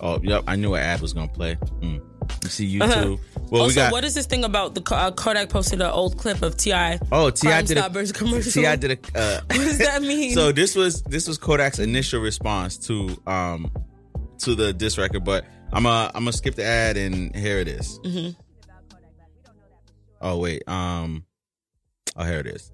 Oh, 0.00 0.20
yep. 0.22 0.44
I 0.46 0.56
knew 0.56 0.74
an 0.74 0.82
ad 0.82 1.00
was 1.00 1.12
gonna 1.12 1.28
play. 1.28 1.54
Mm. 1.80 2.00
You 2.42 2.48
see 2.48 2.78
YouTube. 2.78 2.82
Uh-huh. 3.14 3.16
Well, 3.50 3.62
also, 3.62 3.68
we 3.68 3.74
got. 3.74 3.92
what 3.92 4.04
is 4.04 4.14
this 4.14 4.26
thing 4.26 4.44
about 4.44 4.74
the 4.74 4.82
uh, 4.94 5.10
Kodak 5.12 5.48
posted 5.48 5.80
an 5.80 5.90
old 5.90 6.18
clip 6.18 6.42
of 6.42 6.56
T.I.? 6.56 6.98
Oh, 7.12 7.30
T.I. 7.30 7.62
did 7.62 7.78
a 7.78 7.88
commercial. 8.12 8.52
T.I. 8.52 8.76
did 8.76 8.90
a. 8.92 9.18
Uh, 9.18 9.40
What 9.46 9.56
does 9.58 9.78
that 9.78 10.02
mean? 10.02 10.34
so 10.34 10.52
this 10.52 10.74
was 10.74 11.02
this 11.02 11.26
was 11.28 11.38
Kodak's 11.38 11.78
initial 11.78 12.20
response 12.20 12.76
to 12.86 13.16
um 13.26 13.70
to 14.38 14.54
the 14.54 14.72
diss 14.72 14.98
record, 14.98 15.24
but 15.24 15.44
I'm 15.72 15.86
uh 15.86 16.06
I'm 16.14 16.22
gonna 16.24 16.32
skip 16.32 16.54
the 16.54 16.64
ad 16.64 16.96
and 16.96 17.34
here 17.34 17.58
it 17.58 17.68
is. 17.68 17.98
hmm 18.04 18.30
Oh 20.20 20.38
wait, 20.38 20.66
um, 20.68 21.24
oh 22.16 22.24
here 22.24 22.40
it 22.40 22.46
is. 22.46 22.72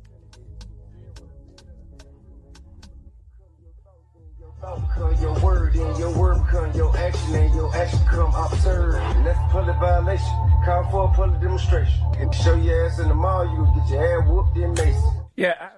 Your 5.20 5.38
word 5.40 5.74
and 5.74 5.98
your 5.98 6.16
word 6.16 6.38
become 6.44 6.72
your 6.72 6.96
action 6.96 7.34
and 7.34 7.52
your 7.54 7.74
action 7.74 7.98
come 8.08 8.32
absurd. 8.34 8.94
And 8.94 9.26
that's 9.26 9.38
a 9.38 9.48
public 9.52 9.76
violation. 9.78 10.26
Call 10.64 10.88
for 10.90 11.10
a 11.10 11.14
public 11.14 11.40
demonstration. 11.40 11.94
And 12.18 12.32
show 12.32 12.54
your 12.54 12.86
ass 12.86 12.98
in 13.00 13.08
the 13.08 13.14
mall, 13.14 13.44
you 13.44 13.56
will 13.62 13.74
get 13.74 13.88
your 13.90 14.22
ass 14.22 14.28
whooped 14.28 14.56
in 14.56 14.72
Mason. 14.74 15.12
Yeah. 15.36 15.68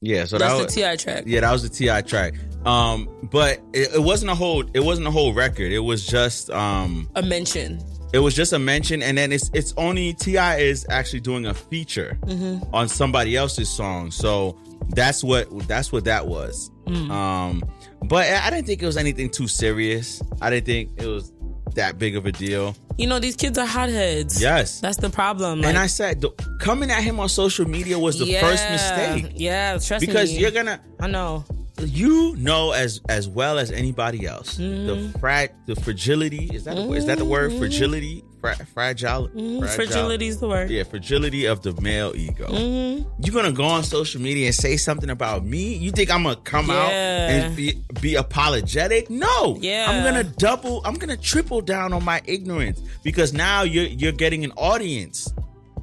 Yeah, 0.00 0.24
so 0.24 0.38
That's 0.38 0.52
that 0.52 0.58
the 0.58 0.64
was, 0.64 0.74
T.I. 0.74 0.96
track. 0.96 1.24
Yeah, 1.26 1.40
that 1.40 1.52
was 1.52 1.62
the 1.64 1.68
T.I. 1.68 2.02
track. 2.02 2.34
Um, 2.64 3.08
but 3.30 3.60
it, 3.74 3.94
it 3.96 4.02
wasn't 4.02 4.30
a 4.30 4.34
whole. 4.34 4.64
It 4.72 4.80
wasn't 4.80 5.06
a 5.06 5.10
whole 5.10 5.34
record. 5.34 5.70
It 5.72 5.80
was 5.80 6.06
just 6.06 6.50
um, 6.50 7.10
A 7.16 7.22
mention. 7.22 7.80
it 8.12 8.20
was 8.20 8.34
just 8.34 8.52
a 8.52 8.58
mention, 8.60 9.02
and 9.02 9.18
then 9.18 9.32
it's 9.32 9.50
it's 9.54 9.74
only 9.76 10.14
T.I. 10.14 10.58
is 10.58 10.86
actually 10.88 11.20
doing 11.20 11.46
a 11.46 11.54
feature 11.54 12.16
Mhm. 12.26 12.68
on 12.72 12.88
somebody 12.88 13.36
else's 13.36 13.68
song. 13.68 14.12
So 14.12 14.56
that's 14.90 15.24
what 15.24 15.66
that's 15.66 15.90
what 15.90 16.04
that 16.04 16.28
was. 16.28 16.70
Mm. 16.86 17.10
Um, 17.10 17.62
but 18.04 18.26
I 18.28 18.50
didn't 18.50 18.66
think 18.66 18.82
it 18.82 18.86
was 18.86 18.96
anything 18.96 19.30
too 19.30 19.48
serious. 19.48 20.22
I 20.40 20.50
didn't 20.50 20.66
think 20.66 20.90
it 21.00 21.06
was 21.06 21.32
that 21.74 21.98
big 21.98 22.16
of 22.16 22.26
a 22.26 22.32
deal. 22.32 22.74
You 22.96 23.06
know, 23.06 23.18
these 23.20 23.36
kids 23.36 23.56
are 23.58 23.66
hotheads. 23.66 24.40
Yes. 24.42 24.80
That's 24.80 24.96
the 24.96 25.10
problem. 25.10 25.64
and 25.64 25.78
I 25.78 25.86
said, 25.86 26.20
th- 26.20 26.32
coming 26.58 26.90
at 26.90 27.02
him 27.02 27.20
on 27.20 27.28
social 27.28 27.68
media 27.68 27.98
was 27.98 28.18
the 28.18 28.34
first 28.34 28.68
mistake. 28.70 29.32
Yeah, 29.36 29.72
trust 29.78 30.00
because 30.00 30.00
me. 30.00 30.12
Because 30.12 30.38
you're 30.38 30.50
gonna 30.50 30.80
I 31.00 31.06
know. 31.06 31.44
You 31.80 32.34
know 32.38 32.72
as 32.72 33.00
as 33.08 33.28
well 33.28 33.58
as 33.58 33.70
anybody 33.70 34.26
else 34.26 34.58
Mm-hmm. 34.58 34.86
the 35.12 35.18
fra- 35.18 35.48
the 35.66 35.76
fragility 35.76 36.50
is 36.52 36.64
that 36.64 36.74
the, 36.76 36.92
is 36.92 37.06
that 37.06 37.18
the 37.18 37.24
word 37.24 37.52
fragility 37.54 38.24
Fra- 38.40 38.54
fragile 38.72 39.28
Mhm. 39.28 39.58
fragile- 39.58 39.74
Fragility 39.74 40.26
is 40.28 40.38
the 40.38 40.48
word. 40.48 40.70
yeah 40.70 40.84
fragility 40.84 41.44
of 41.46 41.62
the 41.62 41.72
male 41.80 42.12
ego 42.16 42.46
Mhm. 42.46 43.06
you're 43.24 43.34
gonna 43.34 43.52
go 43.52 43.64
on 43.64 43.82
social 43.84 44.20
media 44.20 44.46
and 44.46 44.54
say 44.54 44.76
something 44.76 45.10
about 45.10 45.44
me 45.44 45.74
you 45.74 45.90
think 45.90 46.10
i'm 46.10 46.22
gonna 46.22 46.36
come 46.36 46.70
out 46.70 46.90
and 46.92 47.56
be, 47.56 47.74
be 48.00 48.14
apologetic 48.14 49.10
no 49.10 49.56
Yeah. 49.60 49.86
i'm 49.88 50.04
gonna 50.04 50.24
double 50.24 50.82
i'm 50.84 50.94
gonna 50.94 51.16
triple 51.16 51.60
down 51.60 51.92
on 51.92 52.04
my 52.04 52.20
ignorance 52.26 52.80
because 53.02 53.32
now 53.32 53.62
you're 53.62 53.86
you're 53.86 54.12
getting 54.12 54.44
an 54.44 54.52
audience 54.56 55.32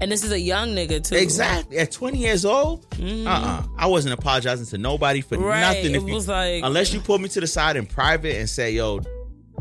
And 0.02 0.12
this 0.12 0.24
is 0.24 0.32
a 0.32 0.40
young 0.40 0.70
nigga 0.76 1.04
too. 1.08 1.16
Exactly. 1.16 1.78
At 1.78 1.92
20 1.92 2.18
years 2.18 2.46
old, 2.46 2.86
uh-uh. 3.00 3.64
I 3.78 3.88
wasn't 3.88 4.14
apologizing 4.14 4.66
to 4.68 4.78
nobody 4.78 5.22
for 5.22 5.38
Right. 5.38 5.62
nothing. 5.62 5.96
It 5.96 6.02
you, 6.08 6.14
was 6.14 6.28
like- 6.28 6.64
unless 6.64 6.94
you 6.94 7.00
pull 7.00 7.18
me 7.20 7.30
to 7.30 7.40
the 7.40 7.48
side 7.48 7.76
in 7.78 7.86
private 7.86 8.36
and 8.38 8.50
say, 8.50 8.72
yo, 8.72 9.02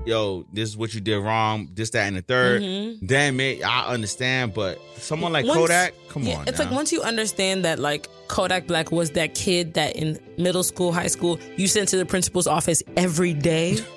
yo, 0.06 0.44
this 0.52 0.68
is 0.68 0.76
what 0.76 0.92
you 0.92 1.00
did 1.00 1.18
wrong, 1.18 1.68
this, 1.74 1.90
that, 1.90 2.06
and 2.08 2.16
the 2.16 2.22
3rd 2.22 2.62
Mhm. 2.62 2.98
Then 3.02 3.36
may 3.36 3.62
I 3.62 3.86
understand. 3.86 4.54
But 4.54 4.78
someone 4.98 5.32
like 5.32 5.46
Once- 5.46 5.56
Kodak, 5.58 5.94
come 6.08 6.24
yeah, 6.24 6.36
on. 6.38 6.48
It's 6.48 6.58
now. 6.58 6.64
like 6.64 6.74
once 6.74 6.92
you 6.92 7.00
understand 7.02 7.64
that 7.64 7.78
like 7.78 8.08
Kodak 8.28 8.66
Black 8.66 8.90
was 8.90 9.10
that 9.12 9.34
kid 9.34 9.74
that 9.74 9.96
in 9.96 10.18
middle 10.36 10.62
school, 10.62 10.92
high 10.92 11.06
school, 11.06 11.38
you 11.56 11.68
sent 11.68 11.88
to 11.90 11.96
the 11.96 12.04
principal's 12.06 12.46
office 12.46 12.82
every 12.96 13.34
day. 13.34 13.78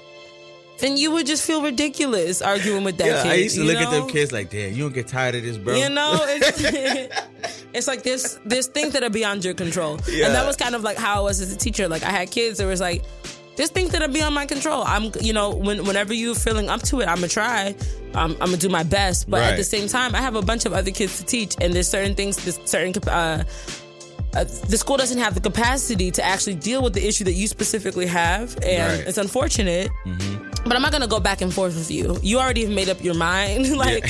Then 0.79 0.95
you 0.95 1.11
would 1.11 1.25
just 1.25 1.45
feel 1.45 1.63
ridiculous 1.63 2.41
arguing 2.41 2.83
with 2.83 2.97
that 2.97 3.07
yeah, 3.07 3.23
kid. 3.23 3.31
I 3.31 3.35
used 3.35 3.55
to 3.55 3.63
look 3.63 3.77
at 3.77 3.89
them 3.89 4.07
kids 4.07 4.31
like, 4.31 4.49
damn, 4.49 4.73
you 4.73 4.83
don't 4.83 4.93
get 4.93 5.07
tired 5.07 5.35
of 5.35 5.43
this, 5.43 5.57
bro. 5.57 5.75
You 5.75 5.89
know, 5.89 6.19
it's, 6.21 7.63
it's 7.73 7.87
like 7.87 8.03
there's 8.03 8.67
things 8.67 8.93
that 8.93 9.03
are 9.03 9.09
beyond 9.09 9.43
your 9.43 9.55
control, 9.55 9.99
Yeah. 10.07 10.27
and 10.27 10.35
that 10.35 10.45
was 10.45 10.55
kind 10.55 10.75
of 10.75 10.83
like 10.83 10.97
how 10.97 11.17
I 11.17 11.21
was 11.21 11.41
as 11.41 11.51
a 11.51 11.57
teacher. 11.57 11.87
Like 11.87 12.03
I 12.03 12.11
had 12.11 12.29
kids 12.29 12.59
that 12.59 12.67
was 12.67 12.79
like, 12.79 13.03
there's 13.55 13.71
things 13.71 13.89
that 13.89 14.03
are 14.03 14.07
beyond 14.07 14.35
my 14.35 14.45
control. 14.45 14.83
I'm, 14.85 15.11
you 15.19 15.33
know, 15.33 15.55
when 15.55 15.83
whenever 15.85 16.13
you're 16.13 16.35
feeling 16.35 16.69
up 16.69 16.83
to 16.83 17.01
it, 17.01 17.07
I'm 17.07 17.15
gonna 17.17 17.27
try. 17.27 17.75
I'm, 18.13 18.31
I'm 18.33 18.37
gonna 18.37 18.57
do 18.57 18.69
my 18.69 18.83
best, 18.83 19.29
but 19.29 19.41
at 19.41 19.57
the 19.57 19.63
same 19.63 19.87
time, 19.87 20.13
I 20.13 20.21
have 20.21 20.35
a 20.35 20.43
bunch 20.43 20.65
of 20.65 20.73
other 20.73 20.91
kids 20.91 21.17
to 21.17 21.25
teach, 21.25 21.55
and 21.59 21.73
there's 21.73 21.87
certain 21.87 22.13
things, 22.13 22.37
there's 22.37 22.59
certain. 22.69 22.93
Uh, 23.09 23.43
uh, 24.35 24.43
the 24.43 24.77
school 24.77 24.97
doesn't 24.97 25.17
have 25.19 25.33
the 25.33 25.41
capacity 25.41 26.11
to 26.11 26.23
actually 26.23 26.55
deal 26.55 26.83
with 26.83 26.93
the 26.93 27.05
issue 27.07 27.23
that 27.23 27.33
you 27.33 27.47
specifically 27.47 28.05
have, 28.05 28.55
and 28.63 28.99
Right. 28.99 29.07
it's 29.07 29.17
unfortunate. 29.17 29.89
But 30.65 30.75
I'm 30.75 30.81
not 30.81 30.91
gonna 30.91 31.07
go 31.07 31.19
back 31.21 31.39
and 31.41 31.53
forth 31.53 31.75
with 31.75 31.89
you. 31.89 32.17
You 32.21 32.39
already 32.39 32.65
have 32.65 32.73
made 32.73 32.89
up 32.89 33.01
your 33.01 33.13
mind. 33.13 33.77
like 33.77 34.05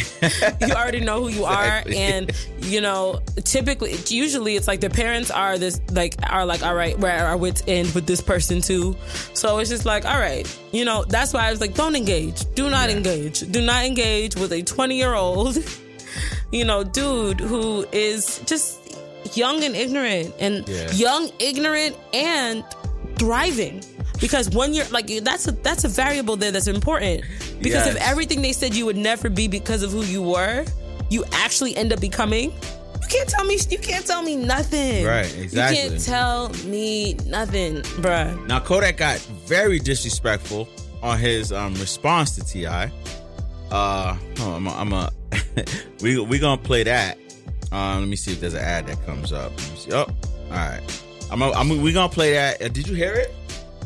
you 0.60 0.72
already 0.74 1.02
know 1.02 1.22
who 1.22 1.30
you 1.30 1.46
are, 1.60 1.84
and 1.88 2.32
you 2.62 2.82
know, 2.82 3.22
typically, 3.44 3.96
usually, 4.08 4.56
it's 4.56 4.68
like 4.68 4.82
the 4.82 4.90
parents 4.90 5.30
are 5.30 5.58
this, 5.58 5.80
like, 5.92 6.16
are 6.30 6.46
like, 6.46 6.64
all 6.64 6.74
right, 6.74 6.98
we're 7.00 7.10
at 7.10 7.26
our 7.26 7.38
wits 7.38 7.62
end 7.68 7.94
with 7.94 8.08
this 8.08 8.20
person 8.22 8.60
too. 8.62 8.96
So 9.34 9.60
it's 9.60 9.70
just 9.70 9.86
like, 9.86 10.06
all 10.06 10.20
right, 10.20 10.46
you 10.74 10.84
know, 10.84 11.06
that's 11.08 11.32
why 11.34 11.48
I 11.48 11.52
was 11.52 11.62
like, 11.62 11.76
don't 11.76 11.96
engage. 11.96 12.44
Do 12.56 12.70
not 12.70 12.90
engage. 12.90 13.40
Do 13.52 13.62
not 13.62 13.86
engage 13.86 14.36
with 14.36 14.52
a 14.52 14.64
20 14.64 14.98
year 14.98 15.14
old, 15.14 15.58
you 16.52 16.66
know, 16.66 16.84
dude 16.84 17.40
who 17.40 17.86
is 17.92 18.40
just 18.46 18.87
young 19.36 19.64
and 19.64 19.76
ignorant, 19.76 20.34
and 20.40 20.68
Yeah. 20.70 20.92
young, 20.92 21.32
ignorant, 21.40 21.96
and 22.14 22.64
thriving. 23.18 23.84
Because 24.20 24.50
when 24.50 24.74
you're 24.74 24.86
like 24.90 25.08
that's 25.24 25.48
a 25.48 25.52
that's 25.52 25.84
a 25.84 25.88
variable 25.88 26.38
there 26.38 26.52
that's 26.52 26.68
important. 26.68 27.24
Because 27.62 27.88
if 27.88 27.96
everything 27.98 28.42
they 28.42 28.54
said 28.54 28.74
you 28.76 28.86
would 28.86 28.98
never 28.98 29.30
be 29.30 29.48
because 29.48 29.84
of 29.84 29.92
who 29.92 30.04
you 30.04 30.22
were, 30.22 30.66
you 31.10 31.24
actually 31.34 31.76
end 31.76 31.94
up 31.94 32.00
becoming. 32.00 32.52
You 33.02 33.08
can't 33.10 33.30
tell 33.30 33.46
me 33.46 33.58
you 33.70 33.78
can't 33.78 34.06
tell 34.06 34.22
me 34.24 34.36
nothing. 34.36 35.06
Right, 35.06 35.34
exactly. 35.38 35.84
You 35.84 35.90
can't 35.90 36.04
tell 36.04 36.50
me 36.66 37.14
nothing, 37.28 37.82
bruh. 38.02 38.46
Now 38.48 38.60
Kodak 38.60 38.98
got 38.98 39.20
very 39.46 39.80
disrespectful 39.80 40.68
on 41.04 41.20
his 41.20 41.52
um, 41.52 41.74
response 41.76 42.36
to 42.36 42.44
T.I. 42.44 42.92
Uh, 43.72 44.18
on, 44.42 44.56
I'm 44.56 44.68
a, 44.68 44.72
I'm 44.72 44.94
a 44.94 45.12
we 46.02 46.20
we 46.20 46.40
gonna 46.40 46.62
play 46.62 46.84
that. 46.84 47.18
Um, 47.72 48.00
let 48.00 48.08
me 48.08 48.16
see 48.16 48.32
if 48.32 48.40
there's 48.40 48.54
an 48.54 48.62
ad 48.64 48.88
that 48.88 49.04
comes 49.06 49.32
up. 49.34 49.52
Let 49.52 49.72
me 49.72 49.78
see. 49.78 49.92
Oh, 49.94 50.04
all 50.06 50.10
right. 50.52 50.82
I'm 51.30 51.42
a, 51.42 51.52
I'm 51.52 51.70
a, 51.72 51.76
we 51.78 51.92
gonna 51.92 52.08
play 52.12 52.34
that. 52.34 52.62
Uh, 52.62 52.68
did 52.70 52.88
you 52.88 52.96
hear 52.96 53.14
it? 53.14 53.34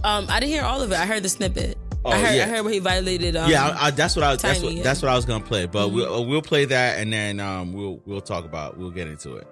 Um, 0.03 0.25
I 0.29 0.39
didn't 0.39 0.51
hear 0.51 0.63
all 0.63 0.81
of 0.81 0.91
it. 0.91 0.99
I 0.99 1.05
heard 1.05 1.23
the 1.23 1.29
snippet. 1.29 1.77
Oh, 2.05 2.11
I 2.11 2.19
heard 2.19 2.35
yeah. 2.35 2.45
I 2.45 2.47
heard 2.49 2.63
where 2.63 2.73
he 2.73 2.79
violated. 2.79 3.35
Um, 3.35 3.49
yeah, 3.49 3.69
I, 3.69 3.87
I, 3.87 3.91
that's 3.91 4.15
what 4.15 4.23
I 4.23 4.35
that's 4.35 4.61
what 4.61 4.83
that's 4.83 5.01
what 5.01 5.09
I 5.09 5.15
was 5.15 5.25
gonna 5.25 5.43
play. 5.43 5.65
But 5.67 5.89
Mhm. 5.89 5.93
we'll 5.93 6.25
we'll 6.25 6.41
play 6.41 6.65
that 6.65 6.99
and 6.99 7.11
then 7.13 7.39
um 7.39 7.73
we'll 7.73 8.01
we'll 8.05 8.21
talk 8.21 8.45
about 8.45 8.77
we'll 8.77 8.89
get 8.91 9.07
into 9.07 9.35
it. 9.35 9.47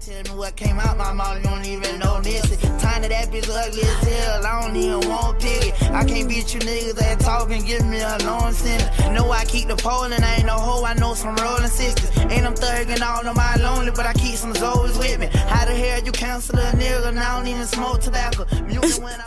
Tell 0.00 0.22
me 0.22 0.38
what 0.38 0.54
came 0.54 0.78
out 0.78 0.96
my 0.96 1.12
mouth, 1.12 1.38
you 1.38 1.42
don't 1.42 1.64
even 1.64 1.98
know 1.98 2.20
this. 2.20 2.48
Time 2.80 3.02
that 3.02 3.08
that 3.10 3.28
bitch 3.32 3.50
ugly 3.50 3.82
as 3.82 4.08
hell, 4.08 4.46
I 4.46 4.62
don't 4.62 4.76
even 4.76 5.08
want 5.08 5.40
pity. 5.40 5.72
I 5.92 6.04
can't 6.04 6.28
beat 6.28 6.54
you 6.54 6.60
niggas 6.60 6.94
that 6.94 7.18
talk 7.18 7.50
and 7.50 7.66
give 7.66 7.84
me 7.84 8.00
a 8.00 8.16
long 8.24 8.52
sentence. 8.52 8.96
Know 9.10 9.30
I 9.32 9.44
keep 9.44 9.66
the 9.66 9.74
pole 9.74 10.04
and 10.04 10.24
I 10.24 10.36
ain't 10.36 10.46
no 10.46 10.52
hoe, 10.52 10.84
I 10.84 10.94
know 10.94 11.14
some 11.14 11.34
rolling 11.34 11.66
sisters. 11.66 12.16
Ain't 12.30 12.46
I'm 12.46 12.54
thugging 12.54 13.02
all 13.02 13.26
of 13.26 13.36
my 13.36 13.56
lonely, 13.56 13.90
but 13.90 14.06
I 14.06 14.12
keep 14.12 14.36
some 14.36 14.52
Zoes 14.52 14.96
with 14.98 15.18
me. 15.18 15.26
How 15.32 15.64
the 15.64 15.74
hell 15.74 16.00
you 16.04 16.12
cancel 16.12 16.58
a 16.60 16.70
nigga 16.72 17.08
and 17.08 17.18
I 17.18 17.36
don't 17.36 17.48
even 17.48 17.66
smoke 17.66 18.00
tobacco? 18.00 18.46
Mute 18.66 19.00
when 19.02 19.20
I 19.20 19.24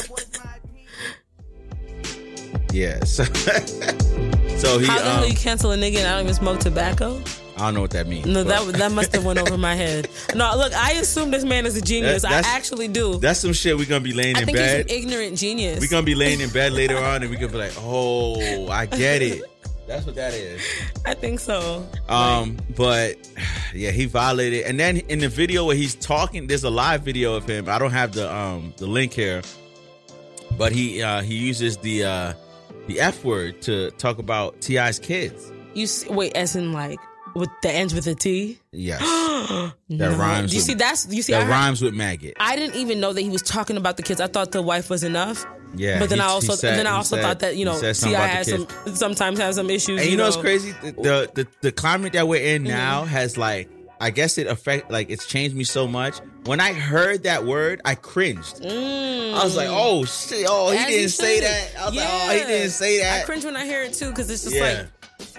Yeah. 2.71 3.03
So 3.03 3.23
so 4.55 4.79
he 4.79 4.85
How 4.85 4.99
the 4.99 5.03
hell 5.03 5.23
um, 5.23 5.29
you 5.29 5.35
cancel 5.35 5.71
a 5.73 5.77
nigga 5.77 5.97
and 5.97 6.07
I 6.07 6.15
don't 6.15 6.23
even 6.23 6.33
smoke 6.33 6.59
tobacco? 6.59 7.21
I 7.57 7.65
don't 7.65 7.73
know 7.73 7.81
what 7.81 7.91
that 7.91 8.07
means. 8.07 8.25
No, 8.25 8.43
but- 8.43 8.65
that 8.67 8.77
that 8.77 8.91
must 8.91 9.13
have 9.13 9.25
went 9.25 9.39
over 9.39 9.57
my 9.57 9.75
head. 9.75 10.07
No, 10.35 10.55
look, 10.55 10.73
I 10.73 10.93
assume 10.93 11.31
this 11.31 11.43
man 11.43 11.65
is 11.65 11.75
a 11.75 11.81
genius. 11.81 12.21
That- 12.23 12.45
I 12.45 12.55
actually 12.55 12.87
do. 12.87 13.17
That's 13.19 13.39
some 13.39 13.53
shit 13.53 13.77
we're 13.77 13.85
gonna 13.85 13.99
be 14.01 14.13
laying 14.13 14.37
I 14.37 14.41
in 14.41 14.45
think 14.45 14.57
bed. 14.57 14.89
he's 14.89 14.97
an 14.97 15.03
ignorant 15.03 15.37
genius. 15.37 15.79
We're 15.81 15.89
gonna 15.89 16.05
be 16.05 16.15
laying 16.15 16.39
in 16.41 16.49
bed 16.49 16.71
later 16.73 16.97
on 17.03 17.21
and 17.21 17.29
we 17.29 17.35
gonna 17.37 17.51
be 17.51 17.57
like, 17.57 17.73
oh, 17.79 18.67
I 18.69 18.85
get 18.85 19.21
it. 19.21 19.43
That's 19.87 20.05
what 20.05 20.15
that 20.15 20.33
is. 20.33 20.61
I 21.05 21.13
think 21.15 21.39
so. 21.41 21.85
Um, 22.07 22.57
but 22.77 23.17
yeah, 23.73 23.91
he 23.91 24.05
violated. 24.05 24.63
And 24.65 24.79
then 24.79 24.97
in 24.97 25.19
the 25.19 25.27
video 25.27 25.65
where 25.65 25.75
he's 25.75 25.95
talking, 25.95 26.47
there's 26.47 26.63
a 26.63 26.69
live 26.69 27.01
video 27.01 27.33
of 27.35 27.45
him. 27.45 27.67
I 27.67 27.77
don't 27.77 27.91
have 27.91 28.13
the 28.13 28.33
um 28.33 28.73
the 28.77 28.87
link 28.87 29.11
here, 29.11 29.41
but 30.57 30.71
he 30.71 31.01
uh 31.03 31.21
he 31.21 31.35
uses 31.35 31.77
the 31.77 32.05
uh 32.05 32.33
the 32.87 32.99
F 33.01 33.23
word 33.25 33.61
to 33.63 33.91
talk 33.91 34.17
about 34.17 34.59
T.I's 34.61 34.97
kids. 34.99 35.51
You 35.73 35.87
see, 35.87 36.09
wait, 36.09 36.35
as 36.35 36.55
in 36.55 36.71
like 36.73 36.99
with 37.35 37.49
the 37.61 37.69
ends 37.71 37.93
with 37.93 38.07
a 38.07 38.15
T. 38.15 38.59
Yes, 38.71 38.99
that 39.49 39.73
that 39.89 40.17
rhymes. 40.17 40.53
You 40.53 40.59
with, 40.59 40.65
see, 40.65 40.73
that's 40.75 41.07
you 41.09 41.21
see. 41.21 41.33
I, 41.33 41.39
that 41.39 41.45
heard- 41.45 41.51
rhymes 41.51 41.81
with 41.81 41.93
maggot. 41.93 42.35
I 42.39 42.55
didn't 42.55 42.75
even 42.75 42.99
know 42.99 43.13
that 43.13 43.21
he 43.21 43.29
was 43.29 43.41
talking 43.41 43.77
about 43.77 43.97
the 43.97 44.03
kids. 44.03 44.21
I 44.21 44.27
thought 44.27 44.51
the 44.51 44.61
wife 44.61 44.89
was 44.89 45.03
enough. 45.03 45.45
Yeah, 45.75 45.99
but 45.99 46.09
then 46.09 46.17
he- 46.19 46.23
I 46.23 46.27
also 46.27 46.53
said- 46.55 46.77
then 46.77 46.87
I 46.87 46.91
also 46.91 47.15
said- 47.15 47.21
thought 47.23 47.39
that 47.39 47.55
you 47.55 47.65
know 47.65 47.79
T.I 47.79 47.93
something 47.93 48.15
about 48.15 48.45
the 48.45 48.51
has 48.51 48.67
some 48.85 48.95
sometimes 48.95 49.39
has 49.39 49.55
some 49.55 49.69
issues. 49.69 50.01
And 50.01 50.09
you 50.09 50.17
know 50.17 50.25
what's 50.25 50.35
know. 50.35 50.41
crazy? 50.41 50.71
The, 50.81 51.29
the 51.33 51.47
the 51.61 51.71
climate 51.71 52.13
that 52.13 52.27
we're 52.27 52.41
in 52.55 52.63
Mm-hmm. 52.63 52.71
now 52.71 53.05
has 53.05 53.37
like 53.37 53.69
I 54.01 54.09
guess 54.09 54.37
it 54.37 54.47
affect 54.47 54.89
like 54.91 55.09
it's 55.09 55.27
changed 55.27 55.55
me 55.55 55.63
so 55.63 55.87
much. 55.87 56.17
When 56.45 56.59
I 56.59 56.73
heard 56.73 57.23
that 57.23 57.45
word, 57.45 57.81
I 57.85 57.93
cringed. 57.95 58.65
I 58.65 59.43
was 59.43 59.55
like, 59.55 59.67
oh 59.69 60.03
shit, 60.05 60.45
oh 60.49 60.71
he 60.71 60.77
As 60.77 60.87
didn't 60.87 61.09
say 61.11 61.39
that. 61.41 61.69
I 61.79 61.85
was 61.85 61.95
like, 61.95 62.07
oh 62.09 62.31
he 62.31 62.39
didn't 62.39 62.71
say 62.71 62.99
that. 62.99 63.21
I 63.21 63.25
cringe 63.25 63.45
when 63.45 63.55
I 63.55 63.63
hear 63.65 63.83
it 63.83 63.93
too 63.93 64.09
because 64.09 64.29
it's 64.29 64.43
just 64.43 64.55
Yeah. 64.55 64.63
like, 64.63 64.87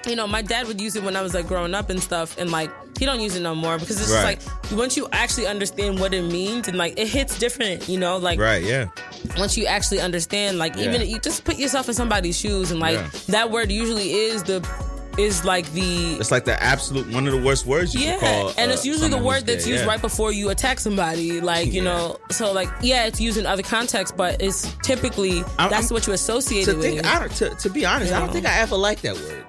you 0.07 0.17
know, 0.17 0.27
my 0.27 0.43
dad 0.43 0.67
would 0.67 0.81
use 0.81 0.97
it 0.97 1.03
when 1.03 1.17
I 1.17 1.23
was 1.23 1.35
like 1.35 1.47
growing 1.47 1.75
up 1.75 1.91
and 1.91 2.03
stuff, 2.03 2.37
and 2.39 2.51
like 2.51 2.71
he 2.99 3.07
don't 3.07 3.21
use 3.21 3.35
it 3.37 3.41
no 3.41 3.55
more 3.55 3.79
because 3.79 4.01
it's 4.01 4.11
Right. 4.13 4.39
just 4.41 4.71
like 4.71 4.79
once 4.79 4.97
you 4.97 5.09
actually 5.13 5.47
understand 5.47 5.99
what 6.01 6.13
it 6.15 6.23
means 6.23 6.69
and 6.69 6.77
like 6.79 6.99
it 6.99 7.09
hits 7.09 7.39
different, 7.39 7.89
you 7.89 7.99
know, 7.99 8.17
like 8.19 8.39
right, 8.39 8.63
yeah. 8.63 8.87
once 9.39 9.57
you 9.57 9.67
actually 9.67 10.01
understand, 10.01 10.59
like 10.59 10.77
even 10.77 11.01
Yeah. 11.01 11.07
you 11.07 11.19
just 11.19 11.45
put 11.45 11.57
yourself 11.59 11.89
in 11.89 11.95
somebody's 11.95 12.39
shoes 12.39 12.71
and 12.71 12.81
like 12.81 12.95
Yeah. 12.97 13.09
that 13.29 13.51
word 13.51 13.71
usually 13.73 14.13
is 14.13 14.43
the 14.45 14.67
is 15.19 15.45
like 15.45 15.71
the 15.73 16.15
It's 16.15 16.31
like 16.31 16.47
the 16.47 16.61
absolute 16.63 17.07
one 17.13 17.27
of 17.27 17.35
the 17.35 17.43
worst 17.43 17.67
words 17.67 17.95
you 17.95 18.01
yeah, 18.01 18.17
can 18.19 18.21
call. 18.45 18.55
and 18.57 18.71
uh, 18.71 18.75
it's 18.75 18.87
usually 18.87 19.11
the 19.11 19.19
word 19.19 19.45
that's 19.45 19.67
used 19.67 19.83
yeah. 19.83 19.89
right 19.89 20.01
before 20.01 20.33
you 20.33 20.49
attack 20.49 20.81
somebody. 20.81 21.39
Like 21.43 21.67
you 21.67 21.83
Yeah. 21.83 21.91
know, 21.93 22.19
so 22.31 22.51
like 22.53 22.71
yeah, 22.81 23.05
it's 23.05 23.21
used 23.21 23.37
in 23.37 23.45
other 23.45 23.63
contexts, 23.63 24.15
but 24.17 24.41
it's 24.41 24.75
typically 24.83 25.41
I'm- 25.59 25.69
that's 25.71 25.89
I'm- 25.89 25.95
what 25.95 26.07
you 26.07 26.15
associate 26.15 26.67
it 26.67 26.79
think, 26.79 26.97
with. 27.03 27.07
I 27.07 27.29
to, 27.29 27.51
to 27.51 27.69
be 27.69 27.85
honest, 27.85 28.11
I 28.13 28.21
don't 28.21 28.33
think 28.33 28.47
I 28.47 28.59
ever 28.61 28.77
liked 28.77 29.03
that 29.03 29.15
word. 29.17 29.45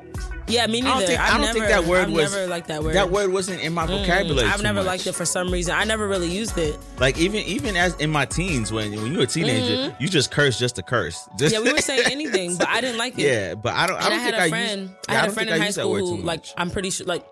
Yeah, 0.54 0.68
me 0.68 0.80
I 0.80 0.82
neither. 0.82 1.00
don't 1.00 1.08
think, 1.08 1.20
I 1.20 1.30
don't 1.32 1.42
never, 1.42 1.54
think 1.54 1.68
that 1.68 1.84
word 1.86 2.04
I've 2.08 2.12
was 2.12 2.32
never 2.34 2.48
liked 2.48 2.68
that 2.68 2.84
word. 2.84 2.94
That 2.96 3.10
word 3.10 3.32
wasn't 3.32 3.62
in 3.62 3.74
my 3.74 3.86
Mm, 3.86 4.00
vocabulary. 4.02 4.48
I've 4.48 4.58
too 4.58 4.64
never 4.64 4.80
much. 4.80 4.86
liked 4.86 5.08
it 5.08 5.14
for 5.14 5.26
some 5.26 5.52
reason. 5.52 5.74
I 5.76 5.84
never 5.84 6.08
really 6.08 6.30
used 6.30 6.58
it. 6.58 6.78
Like 7.00 7.18
even 7.18 7.44
even 7.44 7.76
as 7.76 7.96
in 7.96 8.10
my 8.10 8.26
teens, 8.26 8.72
when 8.72 8.92
when 8.96 9.12
you 9.12 9.18
were 9.18 9.24
a 9.24 9.28
teenager, 9.28 9.76
Mhm. 9.76 9.96
you 10.00 10.08
just 10.08 10.32
curse 10.32 10.58
just 10.60 10.76
to 10.76 10.84
curse. 10.84 11.28
Just, 11.38 11.54
Yeah, 11.56 11.62
we 11.62 11.72
were 11.74 11.80
saying 11.80 12.04
anything, 12.12 12.56
but 12.58 12.68
I 12.70 12.80
didn't 12.82 12.98
like 12.98 13.14
it. 13.18 13.22
Yeah, 13.24 13.56
but 13.56 13.74
I 13.74 13.88
don't. 13.88 13.98
I 13.98 14.00
and 14.06 14.10
don't 14.10 14.14
I 14.20 14.22
had 14.22 14.34
think 14.34 14.42
a 14.42 14.46
I 14.46 14.50
friend. 14.50 14.82
Used, 14.82 14.94
I 15.10 15.14
had 15.14 15.30
a 15.30 15.32
friend 15.34 15.50
in 15.50 15.62
high 15.62 15.70
school 15.72 15.96
who, 15.98 16.18
like. 16.18 16.46
I'm 16.58 16.70
pretty 16.72 16.90
sure, 16.92 17.06
like, 17.06 17.26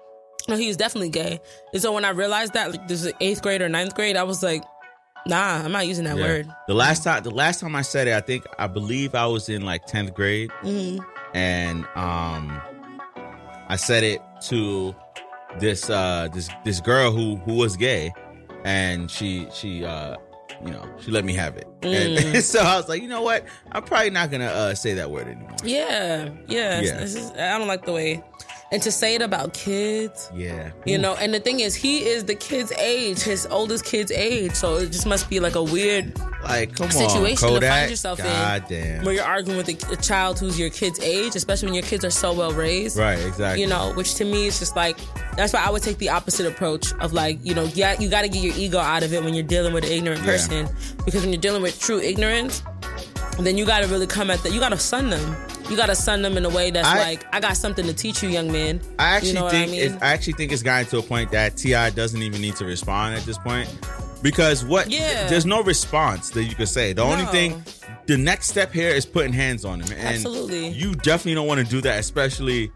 no, 0.50 0.58
he 0.58 0.68
was 0.68 0.78
definitely 0.78 1.10
gay. 1.10 1.40
And 1.74 1.82
so 1.82 1.92
when 1.94 2.04
I 2.06 2.10
realized 2.10 2.54
that, 2.54 2.72
like, 2.72 2.88
this 2.88 3.06
is 3.06 3.14
eighth 3.22 3.42
grade 3.44 3.62
or 3.62 3.70
ninth 3.70 3.94
grade, 3.96 4.18
I 4.18 4.24
was 4.24 4.42
like, 4.42 4.64
nah, 5.28 5.64
I'm 5.64 5.72
not 5.72 5.86
using 5.88 6.06
that 6.06 6.18
Yeah. 6.18 6.24
word. 6.24 6.48
The 6.68 6.74
last 6.74 7.04
time, 7.04 7.22
the 7.24 7.30
last 7.32 7.60
time 7.60 7.76
I 7.76 7.84
said 7.84 8.08
it, 8.08 8.14
I 8.16 8.22
think 8.22 8.46
I 8.58 8.66
believe 8.68 9.14
I 9.14 9.28
was 9.28 9.50
in 9.50 9.64
like 9.64 9.86
tenth 9.86 10.14
grade, 10.16 10.52
hmm 10.62 10.98
and 11.34 11.86
um, 11.96 12.62
I 13.72 13.78
said 13.78 14.04
it 14.04 14.22
to 14.50 14.94
this 15.60 15.90
uh 15.90 16.28
this 16.34 16.50
this 16.66 16.82
girl 16.82 17.12
who 17.12 17.38
who 17.38 17.56
was 17.56 17.78
gay, 17.78 18.14
and 18.66 19.10
she 19.10 19.48
she 19.54 19.86
uh 19.86 20.18
you 20.66 20.72
know, 20.72 20.86
she 21.00 21.10
let 21.10 21.24
me 21.24 21.34
have 21.34 21.56
it. 21.56 21.68
Mm. 21.82 22.34
And 22.36 22.44
so 22.54 22.60
I 22.60 22.76
was 22.76 22.90
like, 22.90 23.02
you 23.02 23.08
know 23.08 23.22
what? 23.22 23.46
I'm 23.72 23.84
probably 23.84 24.10
not 24.10 24.30
gonna 24.30 24.46
uh, 24.46 24.76
say 24.76 24.94
that 24.96 25.10
word 25.10 25.28
anymore. 25.28 25.56
Yeah, 25.64 26.30
yeah. 26.48 26.82
Yeah. 26.82 27.00
just- 27.00 27.36
I 27.38 27.58
don't 27.58 27.68
like 27.70 27.86
the 27.86 27.94
way, 27.94 28.22
and 28.72 28.82
to 28.84 28.92
say 28.92 29.16
it 29.16 29.22
about 29.22 29.54
kids. 29.54 30.30
Yeah. 30.34 30.72
You 30.86 30.98
know, 30.98 31.14
and 31.16 31.34
the 31.34 31.40
thing 31.40 31.60
is, 31.60 31.76
he 31.76 32.06
is 32.06 32.24
the 32.26 32.36
kid's 32.36 32.72
age, 32.74 33.20
his 33.22 33.46
oldest 33.52 33.84
kid's 33.86 34.12
age. 34.12 34.54
So 34.54 34.78
it 34.78 34.92
just 34.92 35.06
must 35.06 35.30
be 35.30 35.40
like 35.42 35.56
a 35.56 35.64
weird 35.64 36.18
Like, 36.44 36.76
come 36.76 36.86
on, 36.86 36.92
situation 36.92 37.36
to 37.36 37.54
Kodak. 37.56 37.70
find 37.70 37.90
yourself 37.90 38.18
God 38.20 38.72
in, 38.72 38.82
damn. 38.84 39.04
where 39.06 39.14
you're 39.14 39.24
arguing 39.26 39.58
with 39.58 39.68
a, 39.70 39.92
a 39.92 39.96
child 39.98 40.40
who's 40.40 40.58
your 40.58 40.70
kid's 40.70 41.00
age, 41.02 41.36
especially 41.36 41.68
when 41.68 41.76
your 41.76 41.84
kids 41.84 42.06
are 42.06 42.10
so 42.10 42.34
well 42.34 42.52
raised. 42.54 42.98
Right, 42.98 43.20
exactly. 43.20 43.62
You 43.62 43.68
know, 43.68 43.92
which 43.96 44.16
to 44.16 44.26
me 44.26 44.48
is 44.48 44.58
just 44.60 44.76
like 44.76 44.98
that's 45.36 45.54
why 45.54 45.64
I 45.66 45.70
would 45.70 45.82
take 45.84 45.98
the 45.98 46.10
opposite 46.10 46.46
approach 46.46 46.94
of 46.96 47.14
like, 47.14 47.40
you 47.44 47.54
know, 47.54 47.64
yeah, 47.74 48.00
you 48.00 48.10
got 48.10 48.22
to 48.24 48.30
get 48.30 48.42
your 48.44 48.56
ego 48.56 48.80
out 48.80 49.04
of 49.04 49.14
it 49.14 49.24
when 49.24 49.34
you're 49.34 49.44
dealing 49.44 49.74
with 49.74 49.84
an 49.84 49.92
ignorant 49.92 50.22
Yeah. 50.22 50.28
person, 50.32 50.68
because 51.06 51.22
when 51.22 51.32
you're 51.32 51.42
dealing 51.42 51.62
with 51.62 51.80
true 51.80 52.00
ignorance, 52.00 52.64
then 53.46 53.58
you 53.58 53.66
got 53.66 53.82
to 53.84 53.88
really 53.88 54.08
come 54.08 54.30
at 54.30 54.42
that. 54.44 54.52
You 54.54 54.60
got 54.60 54.70
to 54.70 54.78
sun 54.78 55.10
them. 55.10 55.36
You 55.70 55.78
got 55.78 55.88
to 55.88 55.96
sun 55.96 56.22
them 56.22 56.38
in 56.38 56.46
a 56.46 56.50
way 56.50 56.72
that's 56.72 56.88
I- 56.88 57.00
like, 57.00 57.26
I 57.34 57.40
got 57.40 57.56
something 57.58 57.86
to 57.86 57.94
teach 57.94 58.22
you, 58.22 58.30
young 58.30 58.52
man. 58.52 58.82
I 59.00 59.16
actually 59.16 59.30
you 59.30 59.36
know 59.36 59.50
think 59.50 59.70
I 59.70 59.72
mean? 59.90 59.98
I 60.02 60.14
actually 60.14 60.34
think 60.34 60.52
it's 60.52 60.64
gotten 60.64 60.88
to 60.88 60.98
a 61.00 61.04
point 61.04 61.32
that 61.32 61.58
T.I 61.58 61.92
doesn't 61.92 62.22
even 62.22 62.42
need 62.42 62.56
to 62.58 62.66
respond 62.66 63.16
at 63.16 63.24
this 63.24 63.38
point 63.38 63.70
because 64.22 64.66
what? 64.66 64.90
Yeah. 64.90 65.28
There's 65.28 65.46
no 65.46 65.64
response 65.64 66.30
that 66.32 66.44
you 66.44 66.56
could 66.56 66.68
say. 66.70 66.94
The 66.94 67.04
only 67.04 67.26
thing, 67.26 67.64
the 68.08 68.18
next 68.18 68.50
step 68.50 68.72
here 68.72 68.90
is 68.90 69.06
putting 69.06 69.34
hands 69.34 69.66
on 69.66 69.80
him, 69.82 69.92
and 69.92 70.16
Absolutely. 70.16 70.70
you 70.70 70.96
definitely 70.96 71.36
don't 71.36 71.48
want 71.48 71.60
to 71.60 71.66
do 71.66 71.82
that, 71.82 72.00
especially 72.00 72.72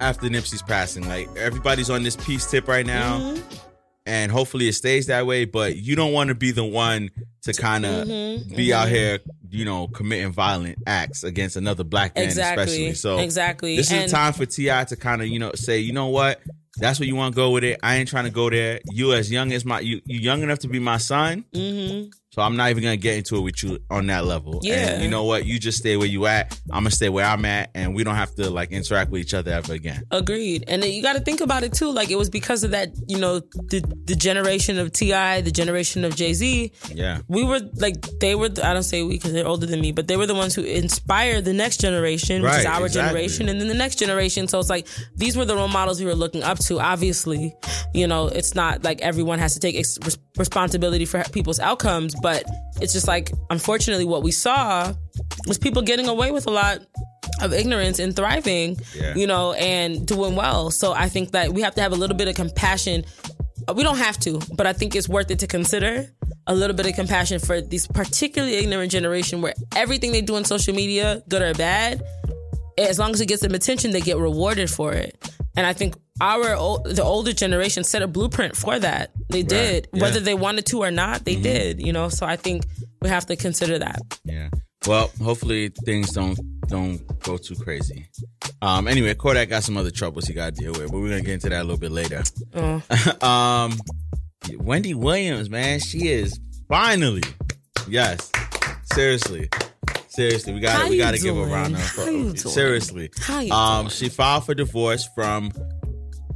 after 0.00 0.26
Nipsey's 0.28 0.62
passing. 0.62 1.06
Like 1.06 1.28
everybody's 1.36 1.90
on 1.90 2.02
this 2.02 2.16
peace 2.16 2.50
tip 2.50 2.68
right 2.68 2.86
now. 2.86 3.18
Mm-hmm. 3.18 3.63
And 4.06 4.30
hopefully 4.30 4.68
it 4.68 4.74
stays 4.74 5.06
that 5.06 5.26
way, 5.26 5.46
but 5.46 5.76
you 5.76 5.96
don't 5.96 6.12
want 6.12 6.28
to 6.28 6.34
be 6.34 6.50
the 6.50 6.64
one 6.64 7.10
to 7.42 7.54
kind 7.54 7.86
of 7.86 8.06
Mhm, 8.06 8.54
be 8.54 8.72
out 8.72 8.88
mhm. 8.88 8.90
here, 8.90 9.18
you 9.50 9.64
know, 9.64 9.88
committing 9.88 10.30
violent 10.32 10.78
acts 10.86 11.24
against 11.24 11.56
another 11.56 11.84
black 11.84 12.14
man, 12.14 12.24
Exactly, 12.24 12.62
especially. 12.64 12.94
So 12.94 13.18
exactly. 13.18 13.76
this 13.76 13.86
is 13.86 13.92
And- 13.92 14.08
the 14.08 14.12
time 14.12 14.34
for 14.34 14.44
T.I 14.44 14.84
to 14.84 14.96
kind 14.96 15.22
of, 15.22 15.28
you 15.28 15.38
know, 15.38 15.52
say, 15.54 15.78
you 15.78 15.94
know 15.94 16.08
what, 16.08 16.40
that's 16.76 16.98
where 16.98 17.06
you 17.06 17.16
want 17.16 17.34
to 17.34 17.36
go 17.36 17.50
with 17.50 17.64
it. 17.64 17.80
I 17.82 17.96
ain't 17.96 18.08
trying 18.08 18.24
to 18.24 18.30
go 18.30 18.50
there. 18.50 18.80
You 18.90 19.12
as 19.12 19.30
young 19.30 19.52
as 19.52 19.64
my, 19.64 19.80
you, 19.80 20.00
you 20.04 20.18
young 20.18 20.42
enough 20.42 20.60
to 20.60 20.68
be 20.68 20.78
my 20.78 20.98
son. 20.98 21.44
Mm-hmm. 21.54 22.10
So 22.34 22.42
I'm 22.42 22.56
not 22.56 22.70
even 22.70 22.82
gonna 22.82 22.96
get 22.96 23.16
into 23.16 23.36
it 23.36 23.42
with 23.42 23.62
you 23.62 23.78
on 23.90 24.08
that 24.08 24.24
level. 24.24 24.58
Yeah. 24.60 24.94
And 24.94 25.04
you 25.04 25.08
know 25.08 25.22
what? 25.22 25.46
You 25.46 25.56
just 25.60 25.78
stay 25.78 25.96
where 25.96 26.08
you 26.08 26.26
at. 26.26 26.60
I'm 26.68 26.82
gonna 26.82 26.90
stay 26.90 27.08
where 27.08 27.24
I'm 27.24 27.44
at, 27.44 27.70
and 27.76 27.94
we 27.94 28.02
don't 28.02 28.16
have 28.16 28.34
to 28.34 28.50
like 28.50 28.72
interact 28.72 29.12
with 29.12 29.20
each 29.20 29.34
other 29.34 29.52
ever 29.52 29.72
again. 29.72 30.02
Agreed. 30.10 30.64
And 30.66 30.82
then 30.82 30.90
you 30.90 31.00
got 31.00 31.12
to 31.12 31.20
think 31.20 31.40
about 31.40 31.62
it 31.62 31.72
too. 31.74 31.92
Like 31.92 32.10
it 32.10 32.16
was 32.16 32.28
because 32.28 32.64
of 32.64 32.72
that, 32.72 32.88
you 33.06 33.18
know, 33.18 33.38
the 33.38 33.84
the 34.06 34.16
generation 34.16 34.80
of 34.80 34.90
T.I, 34.90 35.42
the 35.42 35.52
generation 35.52 36.04
of 36.04 36.16
Jay 36.16 36.32
Z. 36.32 36.72
Yeah. 36.92 37.20
We 37.28 37.44
were 37.44 37.60
like 37.76 38.00
they 38.18 38.34
were. 38.34 38.50
I 38.64 38.72
don't 38.72 38.82
say 38.82 39.04
we 39.04 39.14
because 39.14 39.32
they're 39.32 39.46
older 39.46 39.66
than 39.66 39.80
me, 39.80 39.92
but 39.92 40.08
they 40.08 40.16
were 40.16 40.26
the 40.26 40.34
ones 40.34 40.56
who 40.56 40.62
inspired 40.62 41.44
the 41.44 41.52
next 41.52 41.80
generation, 41.80 42.42
which 42.42 42.50
is 42.50 42.66
our 42.66 42.86
exactly. 42.86 43.00
generation, 43.00 43.48
and 43.48 43.60
then 43.60 43.68
the 43.68 43.74
next 43.74 44.00
generation. 44.00 44.48
So 44.48 44.58
it's 44.58 44.70
like 44.70 44.88
these 45.14 45.36
were 45.36 45.44
the 45.44 45.54
role 45.54 45.68
models 45.68 46.00
we 46.00 46.06
were 46.06 46.16
looking 46.16 46.42
up 46.42 46.58
to. 46.68 46.80
Obviously, 46.80 47.54
you 47.94 48.06
know, 48.06 48.26
it's 48.28 48.54
not 48.54 48.84
like 48.84 49.00
everyone 49.02 49.38
has 49.38 49.54
to 49.54 49.60
take 49.60 49.76
ex- 49.76 49.98
responsibility 50.36 51.04
for 51.04 51.22
people's 51.32 51.60
outcomes, 51.60 52.14
but 52.22 52.44
it's 52.80 52.92
just 52.92 53.06
like 53.08 53.32
unfortunately 53.50 54.04
what 54.04 54.22
we 54.22 54.30
saw 54.32 54.92
was 55.46 55.58
people 55.58 55.82
getting 55.82 56.08
away 56.08 56.30
with 56.30 56.46
a 56.46 56.50
lot 56.50 56.78
of 57.42 57.52
ignorance 57.52 57.98
and 57.98 58.14
thriving, 58.14 58.76
Yeah. 58.94 59.14
you 59.14 59.26
know, 59.26 59.52
and 59.54 60.06
doing 60.06 60.36
well. 60.36 60.70
So 60.70 60.92
I 60.92 61.08
think 61.08 61.32
that 61.32 61.52
we 61.52 61.62
have 61.62 61.74
to 61.76 61.82
have 61.82 61.92
a 61.92 61.96
little 61.96 62.16
bit 62.16 62.28
of 62.28 62.34
compassion. 62.34 63.04
We 63.74 63.82
don't 63.82 63.98
have 63.98 64.18
to, 64.20 64.40
but 64.56 64.66
I 64.66 64.72
think 64.72 64.94
it's 64.94 65.08
worth 65.08 65.30
it 65.30 65.38
to 65.40 65.46
consider 65.46 66.06
a 66.46 66.54
little 66.54 66.76
bit 66.76 66.86
of 66.86 66.94
compassion 66.94 67.38
for 67.38 67.60
these 67.62 67.86
particularly 67.86 68.56
ignorant 68.56 68.92
generation 68.92 69.40
where 69.40 69.54
everything 69.74 70.12
they 70.12 70.20
do 70.20 70.36
on 70.36 70.44
social 70.44 70.74
media, 70.74 71.22
good 71.28 71.40
or 71.40 71.54
bad, 71.54 72.02
as 72.76 72.98
long 72.98 73.12
as 73.12 73.20
it 73.20 73.26
gets 73.26 73.40
them 73.40 73.54
attention, 73.54 73.92
they 73.92 74.00
get 74.02 74.18
rewarded 74.18 74.68
for 74.70 74.92
it. 74.92 75.16
And 75.56 75.66
I 75.66 75.72
think 75.72 75.94
our 76.20 76.54
ol- 76.54 76.82
the 76.84 77.02
older 77.02 77.32
generation 77.32 77.84
set 77.84 78.02
a 78.02 78.06
blueprint 78.08 78.56
for 78.56 78.78
that. 78.78 79.10
They 79.30 79.42
did, 79.42 79.88
Yeah. 79.92 80.02
whether 80.02 80.20
they 80.20 80.34
wanted 80.34 80.66
to 80.66 80.82
or 80.82 80.90
not, 80.90 81.24
they 81.24 81.36
did. 81.36 81.80
You 81.84 81.92
know, 81.92 82.08
so 82.08 82.26
I 82.26 82.36
think 82.36 82.64
we 83.02 83.08
have 83.08 83.26
to 83.26 83.36
consider 83.36 83.78
that. 83.78 84.00
Yeah. 84.24 84.48
Well, 84.86 85.10
hopefully 85.22 85.70
things 85.84 86.10
don't 86.12 86.38
don't 86.68 86.98
go 87.20 87.36
too 87.36 87.54
crazy. 87.56 88.06
Um. 88.62 88.88
Anyway, 88.88 89.14
Kodak 89.14 89.48
got 89.48 89.62
some 89.62 89.76
other 89.76 89.90
troubles 89.90 90.26
he 90.26 90.34
got 90.34 90.54
to 90.54 90.60
deal 90.62 90.72
with, 90.72 90.90
but 90.90 90.98
we're 90.98 91.08
gonna 91.10 91.22
get 91.22 91.34
into 91.34 91.48
that 91.50 91.60
a 91.60 91.64
little 91.64 91.78
bit 91.78 91.90
later. 91.92 92.22
Oh. 92.54 92.82
um, 93.26 93.78
Wendy 94.58 94.92
Williams, 94.94 95.48
man, 95.50 95.80
she 95.80 96.08
is 96.08 96.38
finally, 96.68 97.22
yes, 97.88 98.30
seriously, 98.92 99.48
seriously, 100.14 100.52
we 100.52 100.60
got 100.60 100.84
to 100.84 100.88
we 100.90 100.96
got 100.98 101.12
to 101.14 101.18
give 101.20 101.36
a 101.36 101.44
round 101.44 101.74
of 101.74 101.80
applause. 101.80 102.52
seriously. 102.52 103.10
Um, 103.50 103.88
she 103.88 104.08
filed 104.08 104.46
for 104.46 104.54
divorce 104.54 105.08
from 105.14 105.50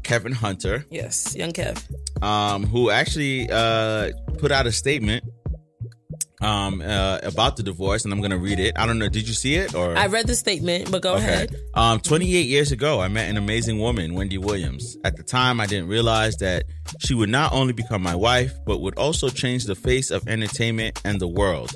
Kevin 0.03 0.33
Hunter, 0.33 0.85
Yes, 0.91 1.35
young 1.37 1.53
Kev. 1.53 1.83
um, 2.23 2.65
who 2.65 2.91
actually 2.91 3.49
uh 3.51 4.11
put 4.39 4.51
out 4.53 4.67
a 4.67 4.73
statement 4.73 5.25
um 6.41 6.81
uh, 6.81 7.19
about 7.25 7.57
the 7.57 7.63
divorce, 7.65 8.05
and 8.05 8.13
I'm 8.15 8.21
gonna 8.21 8.39
read 8.39 8.61
it. 8.61 8.79
I 8.79 8.87
don't 8.87 8.99
know, 9.01 9.09
did 9.09 9.27
you 9.27 9.35
see 9.35 9.57
it 9.57 9.75
or? 9.75 9.97
I 9.99 10.07
read 10.07 10.27
the 10.29 10.37
statement, 10.37 10.89
but 10.91 11.03
go 11.03 11.15
ahead. 11.15 11.55
Um, 11.75 11.99
28 12.01 12.47
years 12.47 12.71
ago, 12.71 13.01
I 13.01 13.09
met 13.09 13.29
an 13.29 13.37
amazing 13.37 13.81
woman, 13.81 14.15
Wendy 14.15 14.39
Williams. 14.39 14.97
At 15.05 15.17
the 15.17 15.25
time, 15.25 15.61
I 15.61 15.67
didn't 15.67 15.89
realize 15.89 16.37
that 16.37 16.63
she 17.01 17.15
would 17.15 17.29
not 17.29 17.53
only 17.53 17.73
become 17.73 18.03
my 18.03 18.15
wife, 18.15 18.53
but 18.67 18.79
would 18.79 18.97
also 18.97 19.29
change 19.31 19.65
the 19.65 19.75
face 19.75 20.11
of 20.13 20.27
entertainment 20.29 21.01
and 21.05 21.21
the 21.21 21.27
world. 21.29 21.73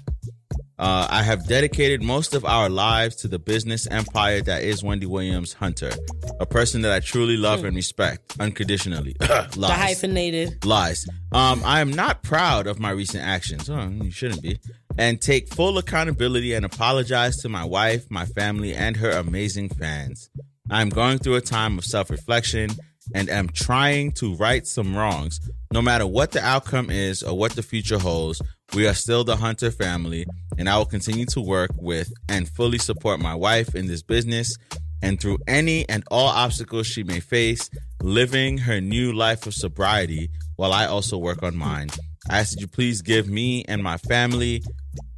Uh, 0.82 1.06
I 1.08 1.22
have 1.22 1.46
dedicated 1.46 2.02
most 2.02 2.34
of 2.34 2.44
our 2.44 2.68
lives 2.68 3.14
to 3.16 3.28
the 3.28 3.38
business 3.38 3.86
empire 3.86 4.40
that 4.42 4.64
is 4.64 4.82
Wendy 4.82 5.06
Williams 5.06 5.52
Hunter, 5.52 5.92
a 6.40 6.44
person 6.44 6.82
that 6.82 6.90
I 6.90 6.98
truly 6.98 7.36
love 7.36 7.62
and 7.62 7.76
respect 7.76 8.34
unconditionally. 8.40 9.14
The 9.52 9.68
hyphenated. 9.68 10.64
Lies. 10.64 11.06
Um, 11.30 11.62
I 11.64 11.80
am 11.80 11.92
not 11.92 12.24
proud 12.24 12.66
of 12.66 12.80
my 12.80 12.90
recent 12.90 13.22
actions. 13.22 13.70
Oh, 13.70 13.88
you 14.02 14.10
shouldn't 14.10 14.42
be. 14.42 14.58
And 14.98 15.20
take 15.20 15.54
full 15.54 15.78
accountability 15.78 16.52
and 16.54 16.64
apologize 16.64 17.36
to 17.42 17.48
my 17.48 17.64
wife, 17.64 18.10
my 18.10 18.24
family, 18.24 18.74
and 18.74 18.96
her 18.96 19.10
amazing 19.10 19.68
fans. 19.68 20.30
I'm 20.68 20.88
going 20.88 21.18
through 21.18 21.36
a 21.36 21.40
time 21.40 21.78
of 21.78 21.84
self 21.84 22.10
reflection 22.10 22.70
and 23.14 23.28
am 23.28 23.48
trying 23.48 24.12
to 24.12 24.34
right 24.36 24.66
some 24.66 24.96
wrongs. 24.96 25.40
No 25.72 25.82
matter 25.82 26.06
what 26.06 26.32
the 26.32 26.44
outcome 26.44 26.90
is 26.90 27.22
or 27.22 27.36
what 27.36 27.52
the 27.52 27.62
future 27.62 27.98
holds, 27.98 28.40
we 28.74 28.86
are 28.86 28.94
still 28.94 29.24
the 29.24 29.36
Hunter 29.36 29.70
family, 29.70 30.26
and 30.58 30.68
I 30.68 30.78
will 30.78 30.86
continue 30.86 31.26
to 31.26 31.40
work 31.40 31.70
with 31.76 32.12
and 32.28 32.48
fully 32.48 32.78
support 32.78 33.20
my 33.20 33.34
wife 33.34 33.74
in 33.74 33.86
this 33.86 34.02
business 34.02 34.56
and 35.02 35.20
through 35.20 35.38
any 35.46 35.88
and 35.88 36.04
all 36.10 36.28
obstacles 36.28 36.86
she 36.86 37.02
may 37.02 37.20
face, 37.20 37.68
living 38.00 38.58
her 38.58 38.80
new 38.80 39.12
life 39.12 39.46
of 39.46 39.54
sobriety 39.54 40.30
while 40.56 40.72
I 40.72 40.86
also 40.86 41.18
work 41.18 41.42
on 41.42 41.56
mine. 41.56 41.88
I 42.30 42.38
ask 42.38 42.54
that 42.54 42.60
you 42.60 42.68
please 42.68 43.02
give 43.02 43.28
me 43.28 43.64
and 43.64 43.82
my 43.82 43.96
family 43.98 44.62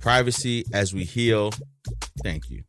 privacy 0.00 0.64
as 0.72 0.94
we 0.94 1.04
heal. 1.04 1.52
Thank 2.22 2.50
you. 2.50 2.64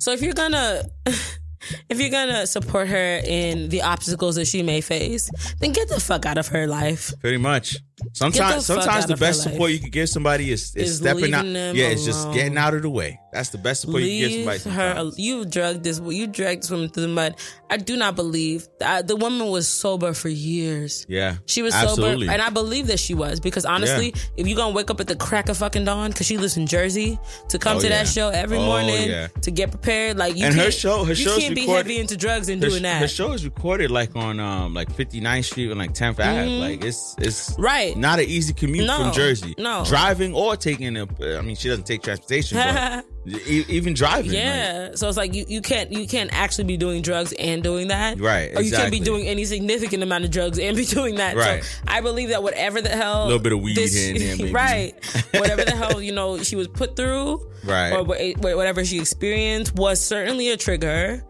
So 0.00 0.12
if 0.12 0.22
you're 0.22 0.32
gonna 0.32 0.84
if 1.88 2.00
you're 2.00 2.10
gonna 2.10 2.46
support 2.46 2.88
her 2.88 3.20
in 3.24 3.68
the 3.68 3.82
obstacles 3.82 4.36
that 4.36 4.46
she 4.46 4.62
may 4.62 4.80
face, 4.80 5.30
then 5.60 5.72
get 5.72 5.88
the 5.88 6.00
fuck 6.00 6.26
out 6.26 6.38
of 6.38 6.48
her 6.48 6.66
life. 6.66 7.12
Pretty 7.20 7.38
much. 7.38 7.78
Sometimes, 8.12 8.66
the 8.66 8.74
sometimes 8.74 9.06
the 9.06 9.16
best 9.16 9.44
life. 9.44 9.52
support 9.52 9.70
you 9.72 9.80
can 9.80 9.90
give 9.90 10.08
somebody 10.08 10.52
is, 10.52 10.74
is, 10.76 10.90
Is 10.90 10.96
stepping 10.98 11.34
out. 11.34 11.44
Yeah, 11.46 11.86
it's 11.88 12.04
just 12.04 12.32
getting 12.32 12.56
out 12.56 12.74
of 12.74 12.82
the 12.82 12.90
way. 12.90 13.18
That's 13.32 13.50
the 13.50 13.58
best 13.58 13.82
support 13.82 14.02
you 14.02 14.08
can 14.08 14.18
give 14.18 14.46
Leave 14.46 14.60
somebody. 14.62 14.76
her. 14.88 14.94
sometimes. 14.96 15.18
You 15.18 15.44
drugged 15.44 15.84
this. 15.84 16.00
You 16.00 16.26
dragged 16.26 16.62
this 16.62 16.70
woman 16.70 16.88
through 16.88 17.02
the 17.02 17.08
mud. 17.08 17.34
I 17.70 17.76
do 17.76 17.96
not 17.96 18.16
believe 18.16 18.66
I, 18.80 19.02
the 19.02 19.16
woman 19.16 19.48
was 19.48 19.68
sober 19.68 20.14
for 20.14 20.28
years. 20.30 21.04
Yeah, 21.08 21.36
She 21.46 21.60
was 21.62 21.74
absolutely. 21.74 22.26
sober, 22.26 22.32
and 22.32 22.40
I 22.40 22.48
believe 22.50 22.86
that 22.86 22.98
she 22.98 23.14
was 23.14 23.40
because 23.40 23.64
honestly, 23.66 24.14
if 24.36 24.46
you're 24.46 24.56
gonna 24.56 24.74
wake 24.74 24.90
up 24.90 25.00
at 25.00 25.06
the 25.08 25.16
crack 25.16 25.48
of 25.50 25.58
fucking 25.58 25.84
dawn, 25.84 26.10
because 26.10 26.26
she 26.26 26.38
lives 26.38 26.56
in 26.56 26.66
Jersey, 26.66 27.18
to 27.50 27.58
come 27.58 27.76
Oh, 27.76 27.80
to 27.80 27.88
yeah. 27.88 27.98
that 28.04 28.08
show 28.08 28.28
every 28.30 28.56
Oh, 28.58 28.64
morning 28.64 29.10
yeah. 29.10 29.26
to 29.42 29.50
get 29.50 29.70
prepared, 29.70 30.16
like 30.16 30.36
you 30.36 30.46
and 30.46 30.54
her 30.54 30.62
can't- 30.62 30.74
show, 30.74 31.04
her 31.04 31.10
you 31.12 31.24
show's 31.24 31.38
can't 31.38 31.54
be 31.54 31.62
recorded- 31.62 31.86
heavy 31.86 31.98
into 32.00 32.16
drugs 32.16 32.48
and 32.48 32.62
her, 32.62 32.68
doing 32.70 32.82
that. 32.84 33.00
Her 33.02 33.08
show 33.08 33.32
is 33.32 33.44
recorded 33.44 33.90
like 33.90 34.16
on 34.16 34.40
um 34.40 34.72
like 34.72 34.90
59th 34.96 35.44
Street 35.44 35.68
and 35.70 35.78
like 35.78 35.92
10th 35.92 36.18
Ave. 36.20 36.48
Mhm. 36.48 36.60
Like 36.60 36.84
it's 36.84 37.14
it's 37.18 37.54
Right. 37.58 37.87
Not 37.96 38.18
an 38.18 38.26
easy 38.26 38.52
commute 38.52 38.86
No, 38.86 38.98
from 38.98 39.12
Jersey. 39.12 39.54
no. 39.58 39.84
driving 39.86 40.34
or 40.34 40.56
taking 40.56 40.96
a. 40.96 41.06
I 41.38 41.40
mean, 41.42 41.56
she 41.56 41.68
doesn't 41.68 41.84
take 41.86 42.02
transportation, 42.02 42.58
but 42.58 43.04
e- 43.26 43.64
even 43.68 43.94
driving. 43.94 44.30
like, 44.32 44.40
Yeah, 44.40 44.94
so 44.94 45.08
it's 45.08 45.16
like 45.16 45.34
you, 45.34 45.44
you 45.48 45.60
can't 45.62 45.92
you 45.92 46.06
can't 46.06 46.30
actually 46.32 46.64
be 46.64 46.76
doing 46.76 47.02
drugs 47.02 47.32
and 47.38 47.62
doing 47.62 47.88
that, 47.88 48.20
Right, 48.20 48.56
Or 48.56 48.62
you 48.62 48.70
can't 48.72 48.90
be 48.90 49.00
doing 49.00 49.26
any 49.26 49.44
significant 49.44 50.02
amount 50.02 50.24
of 50.24 50.30
drugs 50.30 50.58
and 50.58 50.76
be 50.76 50.84
doing 50.98 51.16
that. 51.16 51.36
Right. 51.36 51.62
So 51.64 51.78
I 51.86 52.00
believe 52.00 52.28
that 52.30 52.42
whatever 52.42 52.80
the 52.80 52.88
hell, 52.90 53.24
A 53.24 53.26
little 53.26 53.38
bit 53.38 53.52
of 53.52 53.60
weed 53.60 53.76
here 53.78 54.14
and 54.14 54.40
there, 54.40 54.52
right? 54.52 54.94
Whatever 55.34 55.64
the 55.64 55.76
hell 55.76 56.00
you 56.00 56.12
know 56.12 56.38
she 56.42 56.56
was 56.56 56.68
put 56.68 56.96
through, 56.96 57.48
Right. 57.64 57.92
or 57.92 58.04
wha- 58.04 58.56
whatever 58.56 58.84
she 58.84 58.98
experienced 58.98 59.74
was 59.74 60.00
certainly 60.00 60.50
a 60.50 60.56
trigger. 60.56 61.24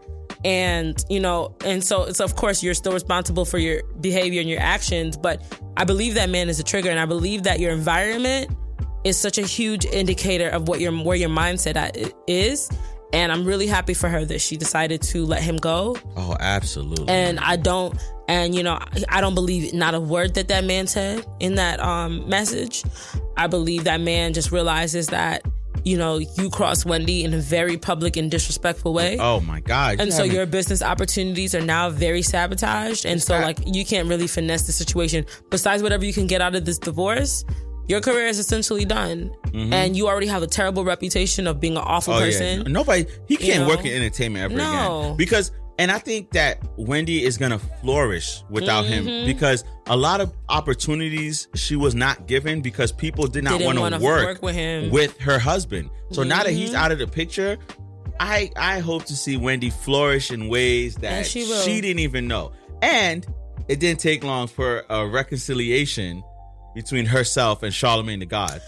And 0.45 1.03
you 1.09 1.21
know, 1.21 1.57
and 1.65 1.83
so 1.83 2.05
it's 2.05 2.21
of 2.21 2.37
course 2.37 2.63
you're 2.63 2.75
still 2.75 2.93
responsible 2.93 3.45
for 3.45 3.59
your 3.59 3.83
behavior 4.01 4.41
and 4.41 4.49
your 4.49 4.61
actions, 4.61 5.17
but 5.17 5.43
I 5.77 5.85
believe 5.85 6.15
that 6.15 6.31
man 6.31 6.49
is 6.49 6.61
a 6.61 6.65
trigger, 6.65 6.91
and 6.91 7.01
I 7.01 7.07
believe 7.07 7.43
that 7.45 7.61
your 7.61 7.73
environment 7.73 8.51
is 9.05 9.17
such 9.19 9.39
a 9.39 9.43
huge 9.43 9.85
indicator 9.85 10.49
of 10.49 10.69
what 10.69 10.81
your 10.81 10.93
where 10.93 11.17
your 11.17 11.31
mindset 11.31 11.77
at 11.77 11.97
is. 12.27 12.71
And 13.13 13.33
I'm 13.33 13.47
really 13.47 13.67
happy 13.67 13.95
for 13.95 14.09
her 14.09 14.25
that 14.27 14.41
she 14.41 14.59
decided 14.59 15.01
to 15.03 15.25
let 15.25 15.43
him 15.43 15.57
go. 15.57 15.97
Oh, 16.15 16.37
absolutely. 16.39 17.09
And 17.09 17.41
I 17.41 17.57
don't, 17.57 17.99
and 18.29 18.55
you 18.55 18.63
know, 18.63 18.79
I 19.09 19.23
don't 19.23 19.35
believe 19.35 19.73
not 19.73 19.95
a 19.95 20.01
word 20.01 20.35
that 20.35 20.49
that 20.49 20.65
man 20.65 20.87
said 20.87 21.25
in 21.41 21.55
that 21.55 21.81
um, 21.81 22.29
message. 22.29 22.85
I 23.37 23.47
believe 23.47 23.85
that 23.85 24.03
man 24.03 24.35
just 24.35 24.53
realizes 24.53 25.07
that 25.07 25.43
you 25.89 25.97
know 25.97 26.19
you 26.19 26.51
cross 26.51 26.85
Wendy 26.85 27.25
in 27.25 27.33
a 27.35 27.39
very 27.39 27.77
public 27.77 28.17
and 28.17 28.31
disrespectful 28.31 28.93
way. 28.93 29.17
Oh 29.19 29.41
my 29.41 29.61
God! 29.61 29.97
And 29.99 30.07
You 30.09 30.13
so 30.13 30.19
haven't- 30.19 30.35
your 30.37 30.47
business 30.47 30.83
opportunities 30.83 31.55
are 31.55 31.61
now 31.77 31.91
very 31.91 32.23
sabotaged, 32.23 33.05
and 33.07 33.23
so 33.23 33.39
like 33.41 33.59
you 33.67 33.85
can't 33.85 34.09
really 34.09 34.27
finesse 34.27 34.63
the 34.67 34.73
situation. 34.73 35.25
Besides 35.51 35.83
whatever 35.83 36.05
you 36.05 36.13
can 36.13 36.27
get 36.27 36.41
out 36.41 36.55
of 36.55 36.65
this 36.65 36.79
divorce, 36.79 37.45
your 37.89 38.01
career 38.01 38.27
is 38.27 38.39
essentially 38.39 38.85
done, 38.85 39.31
Mhm. 39.55 39.73
and 39.73 39.97
you 39.97 40.09
already 40.09 40.27
have 40.27 40.43
a 40.43 40.47
terrible 40.47 40.85
reputation 40.85 41.47
of 41.47 41.59
being 41.61 41.77
an 41.77 41.83
awful 41.85 42.15
Oh, 42.15 42.21
person. 42.21 42.63
Yeah. 42.63 42.69
Nobody 42.69 43.07
he 43.29 43.37
can't 43.37 43.67
work 43.67 43.83
know? 43.85 43.91
in 43.91 43.97
entertainment 44.03 44.45
ever 44.45 44.57
No. 44.57 45.01
again. 45.01 45.17
Because 45.17 45.51
and 45.79 45.91
I 45.91 45.99
think 45.99 46.31
that 46.33 46.59
Wendy 46.77 47.25
is 47.25 47.39
gonna 47.39 47.59
flourish 47.81 48.43
without 48.51 48.85
him 48.85 49.07
Mhm. 49.07 49.27
because 49.27 49.65
a 49.87 49.97
lot 49.97 50.21
of 50.21 50.33
opportunities 50.49 51.49
she 51.55 51.77
was 51.77 51.95
not 51.95 52.27
given 52.27 52.61
because 52.61 52.93
people 52.93 53.27
did 53.27 53.45
not 53.45 53.61
want 53.63 53.79
wanna 53.79 53.99
work, 53.99 54.25
work 54.27 54.43
with 54.43 54.55
him. 54.55 54.91
with 54.91 55.19
her 55.19 55.39
husband. 55.39 55.91
So 56.13 56.23
now 56.23 56.43
that 56.43 56.53
he's 56.53 56.71
Mhm. 56.71 56.75
out 56.75 56.93
of 56.93 56.99
the 56.99 57.07
picture, 57.07 57.57
I 58.21 58.51
I 58.57 58.81
hope 58.81 59.05
to 59.07 59.15
see 59.17 59.37
Wendy 59.37 59.71
flourish 59.71 60.31
in 60.31 60.49
ways 60.49 60.97
that 60.97 61.13
And 61.13 61.27
she 61.27 61.81
didn't 61.81 62.01
even 62.01 62.27
know. 62.29 62.53
And 62.83 63.27
it 63.69 63.79
didn't 63.81 64.01
take 64.01 64.25
long 64.25 64.49
for 64.49 64.85
a 64.91 65.07
reconciliation 65.07 66.23
between 66.75 67.07
herself 67.07 67.63
and 67.63 67.73
Charlemagne 67.73 68.19
the 68.21 68.27
God. 68.27 68.61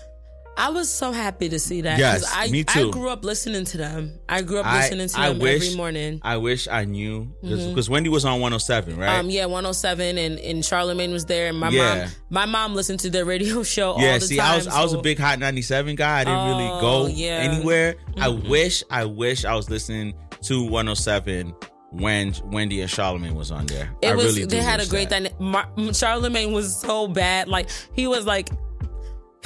I 0.60 0.68
was 0.68 0.90
so 0.90 1.10
happy 1.10 1.48
to 1.48 1.58
see 1.58 1.80
that. 1.80 1.98
Yes, 1.98 2.24
I, 2.34 2.48
me 2.48 2.64
too. 2.64 2.88
I 2.88 2.90
grew 2.90 3.08
up 3.08 3.24
listening 3.24 3.64
to 3.64 3.78
them. 3.78 4.12
I 4.28 4.42
grew 4.42 4.58
up 4.58 4.66
I- 4.66 4.80
listening 4.82 5.08
to 5.08 5.18
I 5.18 5.28
them 5.30 5.38
wish- 5.38 5.64
every 5.64 5.76
morning. 5.76 6.20
I 6.22 6.36
wish 6.36 6.68
I 6.68 6.84
knew 6.84 7.32
because 7.42 7.88
Mhm. 7.88 7.88
Wendy 7.88 8.10
was 8.10 8.24
on 8.26 8.40
107, 8.40 8.96
right? 8.98 9.18
Um, 9.18 9.30
yeah, 9.30 9.46
107 9.46 10.18
and, 10.18 10.38
and 10.38 10.62
Charlemagne 10.64 11.12
was 11.12 11.24
there. 11.24 11.48
And 11.48 11.58
my 11.58 11.70
Yeah. 11.70 11.94
mom, 12.02 12.08
my 12.28 12.44
mom 12.46 12.74
listened 12.74 13.00
to 13.00 13.10
the 13.10 13.24
radio 13.24 13.62
show 13.76 13.92
all 13.92 14.02
yeah, 14.02 14.18
the 14.18 14.26
see, 14.26 14.36
time. 14.36 14.52
I 14.52 14.56
was 14.56 14.66
I 14.68 14.82
was 14.82 14.92
a 14.92 14.98
big 15.00 15.18
Hot 15.18 15.38
97 15.38 15.96
guy. 15.96 16.20
I 16.20 16.24
didn't 16.24 16.46
really 16.48 16.68
Oh, 16.70 16.80
go 16.80 17.06
yeah. 17.06 17.38
anywhere. 17.38 17.94
I 18.18 18.28
Mhm. 18.28 18.48
wish 18.50 18.84
I 18.90 19.06
wish 19.06 19.44
I 19.46 19.54
was 19.54 19.70
listening 19.70 20.12
to 20.42 20.62
107 20.62 21.54
when 21.92 22.34
Wendy 22.52 22.82
and 22.82 22.90
Charlemagne 22.90 23.34
was 23.34 23.50
on 23.50 23.66
there. 23.66 23.90
It 24.02 24.08
I 24.10 24.14
was. 24.14 24.26
really 24.26 24.44
they 24.44 24.58
had 24.58 24.80
a 24.80 24.86
great 24.86 25.08
that. 25.08 25.22
dynamic. 25.38 25.40
Mar- 25.40 25.94
Charlemagne 25.94 26.52
was 26.52 26.76
so 26.78 27.08
bad. 27.08 27.48
Like 27.48 27.68
he 27.94 28.06
was 28.06 28.26
like. 28.26 28.50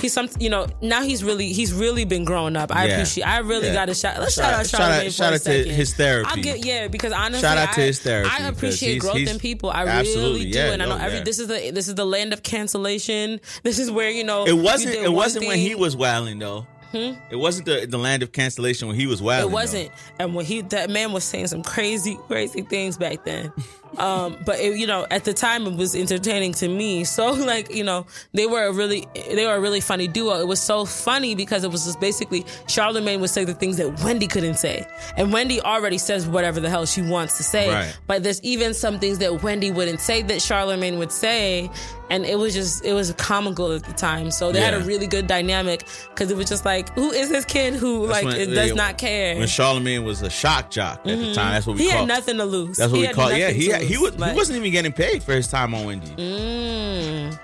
He's 0.00 0.12
some, 0.12 0.28
you 0.40 0.50
know. 0.50 0.66
Now 0.82 1.02
he's 1.02 1.22
really, 1.22 1.52
he's 1.52 1.72
really 1.72 2.04
been 2.04 2.24
growing 2.24 2.56
up. 2.56 2.74
I 2.74 2.86
Yeah. 2.86 2.92
appreciate. 2.94 3.24
I 3.24 3.38
really 3.38 3.68
Yeah. 3.68 3.74
got 3.74 3.84
to 3.86 3.94
shout. 3.94 4.18
Let's 4.20 4.34
Shout 4.34 4.52
out- 4.52 4.60
out 4.60 4.66
shout 4.66 4.80
out- 4.80 5.02
shout 5.04 5.14
for 5.14 5.24
out 5.24 5.32
a 5.34 5.38
to 5.38 5.44
second. 5.44 5.72
his 5.72 5.94
therapy. 5.94 6.30
I 6.32 6.36
get 6.42 6.64
yeah, 6.64 6.88
because 6.88 7.12
honestly, 7.12 7.40
Shout 7.46 7.56
out 7.58 7.72
to 7.74 7.80
I- 7.80 7.84
his 7.86 8.00
therapy, 8.00 8.30
I 8.30 8.48
appreciate 8.48 8.88
he's- 8.90 9.00
growth 9.02 9.16
he's- 9.16 9.30
in 9.30 9.38
people. 9.38 9.70
I 9.70 9.82
really 10.02 10.50
do, 10.50 10.58
yeah, 10.58 10.72
and 10.72 10.82
I 10.82 10.86
know 10.86 10.98
no, 10.98 11.04
every. 11.04 11.20
This 11.20 11.38
is 11.38 11.46
the 11.46 11.70
this 11.70 11.86
is 11.88 11.94
the 11.94 12.04
land 12.06 12.32
of 12.32 12.42
cancellation. 12.42 13.40
This 13.62 13.78
is 13.78 13.90
where 13.90 14.10
you 14.10 14.24
know 14.24 14.44
It 14.46 14.58
wasn't. 14.58 14.94
It 14.96 15.12
wasn't 15.12 15.46
when 15.46 15.58
he 15.58 15.74
was 15.74 15.96
wilding 15.96 16.38
though. 16.40 16.66
Hmm? 16.92 17.12
It 17.30 17.36
wasn't 17.36 17.66
the 17.66 17.86
the 17.88 17.98
land 17.98 18.22
of 18.22 18.32
cancellation 18.32 18.88
when 18.88 18.96
he 18.96 19.06
was 19.06 19.22
wilding. 19.22 19.48
It 19.50 19.52
wasn't. 19.52 19.90
And 20.18 20.34
when 20.34 20.44
he 20.44 20.60
that 20.62 20.90
man 20.90 21.12
was 21.12 21.24
saying 21.24 21.46
some 21.48 21.62
crazy, 21.62 22.18
crazy 22.28 22.62
things 22.62 22.96
back 22.96 23.24
then. 23.24 23.52
um, 23.98 24.36
but 24.44 24.58
it, 24.60 24.78
you 24.78 24.86
know, 24.86 25.06
at 25.10 25.24
the 25.24 25.32
time 25.34 25.66
it 25.66 25.76
was 25.76 25.94
entertaining 25.94 26.52
to 26.54 26.68
me. 26.68 27.04
So 27.04 27.32
like, 27.32 27.74
you 27.74 27.84
know, 27.84 28.06
they 28.32 28.46
were 28.46 28.64
a 28.64 28.72
really 28.72 29.06
they 29.14 29.46
were 29.46 29.54
a 29.54 29.60
really 29.60 29.80
funny 29.80 30.08
duo. 30.08 30.40
It 30.40 30.46
was 30.46 30.60
so 30.60 30.84
funny 30.84 31.34
because 31.34 31.64
it 31.64 31.70
was 31.70 31.84
just 31.84 32.00
basically 32.00 32.44
Charlemagne 32.68 33.20
would 33.20 33.30
say 33.30 33.44
the 33.44 33.54
things 33.54 33.76
that 33.78 34.02
Wendy 34.02 34.26
couldn't 34.26 34.56
say. 34.56 34.86
And 35.16 35.32
Wendy 35.32 35.60
already 35.60 35.98
says 35.98 36.26
whatever 36.26 36.60
the 36.60 36.70
hell 36.70 36.86
she 36.86 37.02
wants 37.02 37.36
to 37.38 37.42
say. 37.42 37.70
Right. 37.72 37.98
But 38.06 38.22
there's 38.22 38.42
even 38.42 38.74
some 38.74 38.98
things 38.98 39.18
that 39.18 39.42
Wendy 39.42 39.70
wouldn't 39.70 40.00
say 40.00 40.22
that 40.22 40.40
Charlemagne 40.42 40.98
would 40.98 41.12
say. 41.12 41.70
And 42.10 42.26
it 42.26 42.38
was 42.38 42.52
just, 42.52 42.84
it 42.84 42.92
was 42.92 43.12
comical 43.14 43.72
at 43.72 43.82
the 43.84 43.92
time. 43.94 44.30
So 44.30 44.52
they 44.52 44.60
had 44.60 44.74
a 44.74 44.80
really 44.80 45.06
good 45.06 45.26
dynamic 45.26 45.86
because 46.10 46.30
it 46.30 46.36
was 46.36 46.46
just 46.50 46.66
like, 46.66 46.90
who 46.90 47.10
is 47.12 47.30
this 47.30 47.46
kid 47.46 47.72
who 47.74 48.06
That's 48.06 48.22
like 48.22 48.36
when- 48.36 48.50
does 48.54 48.68
yeah, 48.68 48.74
not 48.74 48.98
care? 48.98 49.36
When 49.38 49.48
Charlemagne 49.48 50.04
was 50.04 50.20
a 50.20 50.28
shock 50.28 50.70
jock 50.70 50.98
at 50.98 51.04
the 51.04 51.10
Mhm. 51.12 51.34
time. 51.34 51.52
That's 51.54 51.66
what 51.66 51.76
we 51.76 51.78
call. 51.78 51.86
he 51.86 51.90
call. 51.92 52.00
had 52.00 52.08
nothing 52.08 52.36
to 52.36 52.44
lose. 52.44 52.76
That's 52.76 52.90
what 52.92 52.96
He 52.96 53.00
we 53.02 53.06
had 53.06 53.16
call. 53.16 53.32
Yeah, 53.32 53.46
nothing 53.46 53.60
he 53.60 53.68
he 53.86 53.98
was 53.98 54.14
he 54.14 54.32
wasn't 54.34 54.58
even 54.58 54.70
getting 54.72 54.92
paid 54.92 55.22
for 55.22 55.32
his 55.32 55.48
time 55.48 55.74
on 55.74 55.84
Wendy. 55.86 56.08
Mm. 56.08 57.38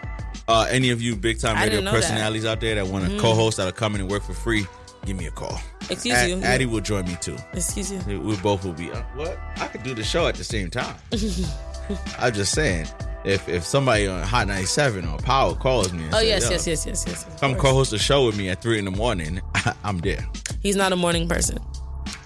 Uh, 0.48 0.66
any 0.70 0.90
of 0.90 1.00
you 1.00 1.14
big 1.16 1.38
time 1.38 1.56
radio 1.56 1.70
didn't 1.76 1.84
that. 1.86 1.94
personalities 1.94 2.44
out 2.44 2.60
there 2.60 2.74
that 2.74 2.86
want 2.86 3.04
to 3.04 3.10
Mhm. 3.12 3.20
co-host 3.20 3.56
that'll 3.58 3.72
come 3.72 3.94
in 3.94 4.00
and 4.00 4.10
work 4.10 4.22
for 4.24 4.34
free, 4.34 4.66
give 5.06 5.16
me 5.16 5.26
a 5.26 5.30
call. 5.30 5.60
Excuse 5.88 6.14
Ad- 6.14 6.28
you. 6.28 6.40
Addie 6.42 6.66
will 6.66 6.80
join 6.80 7.04
me 7.04 7.16
too. 7.20 7.36
Excuse 7.52 7.92
you. 7.92 8.00
We 8.20 8.36
both 8.36 8.64
will 8.64 8.72
be. 8.72 8.90
Uh, 8.90 9.00
what? 9.14 9.38
I 9.58 9.66
could 9.68 9.82
do 9.84 9.94
the 9.94 10.02
show 10.04 10.26
at 10.26 10.34
the 10.34 10.44
same 10.44 10.68
time. 10.70 10.96
I'm 12.18 12.32
just 12.34 12.52
saying, 12.52 12.86
if 13.24 13.48
if 13.48 13.64
somebody 13.64 14.06
on 14.08 14.22
Hot 14.22 14.46
97 14.48 15.04
or 15.06 15.18
Power 15.18 15.54
calls 15.54 15.92
me, 15.92 16.04
and 16.04 16.14
oh 16.14 16.18
say, 16.18 16.28
yes, 16.28 16.44
"Yo, 16.44 16.50
yes, 16.50 16.66
yes, 16.66 16.86
yes, 16.86 17.04
yes. 17.06 17.26
come 17.40 17.54
co-host 17.54 17.92
a 17.92 17.98
show 17.98 18.26
with 18.26 18.36
me 18.36 18.48
at 18.48 18.60
three 18.62 18.78
in 18.78 18.84
the 18.84 18.90
morning, 18.90 19.40
I'm 19.84 19.98
there. 19.98 20.26
He's 20.62 20.76
not 20.76 20.92
a 20.92 20.96
morning 20.96 21.28
person. 21.28 21.58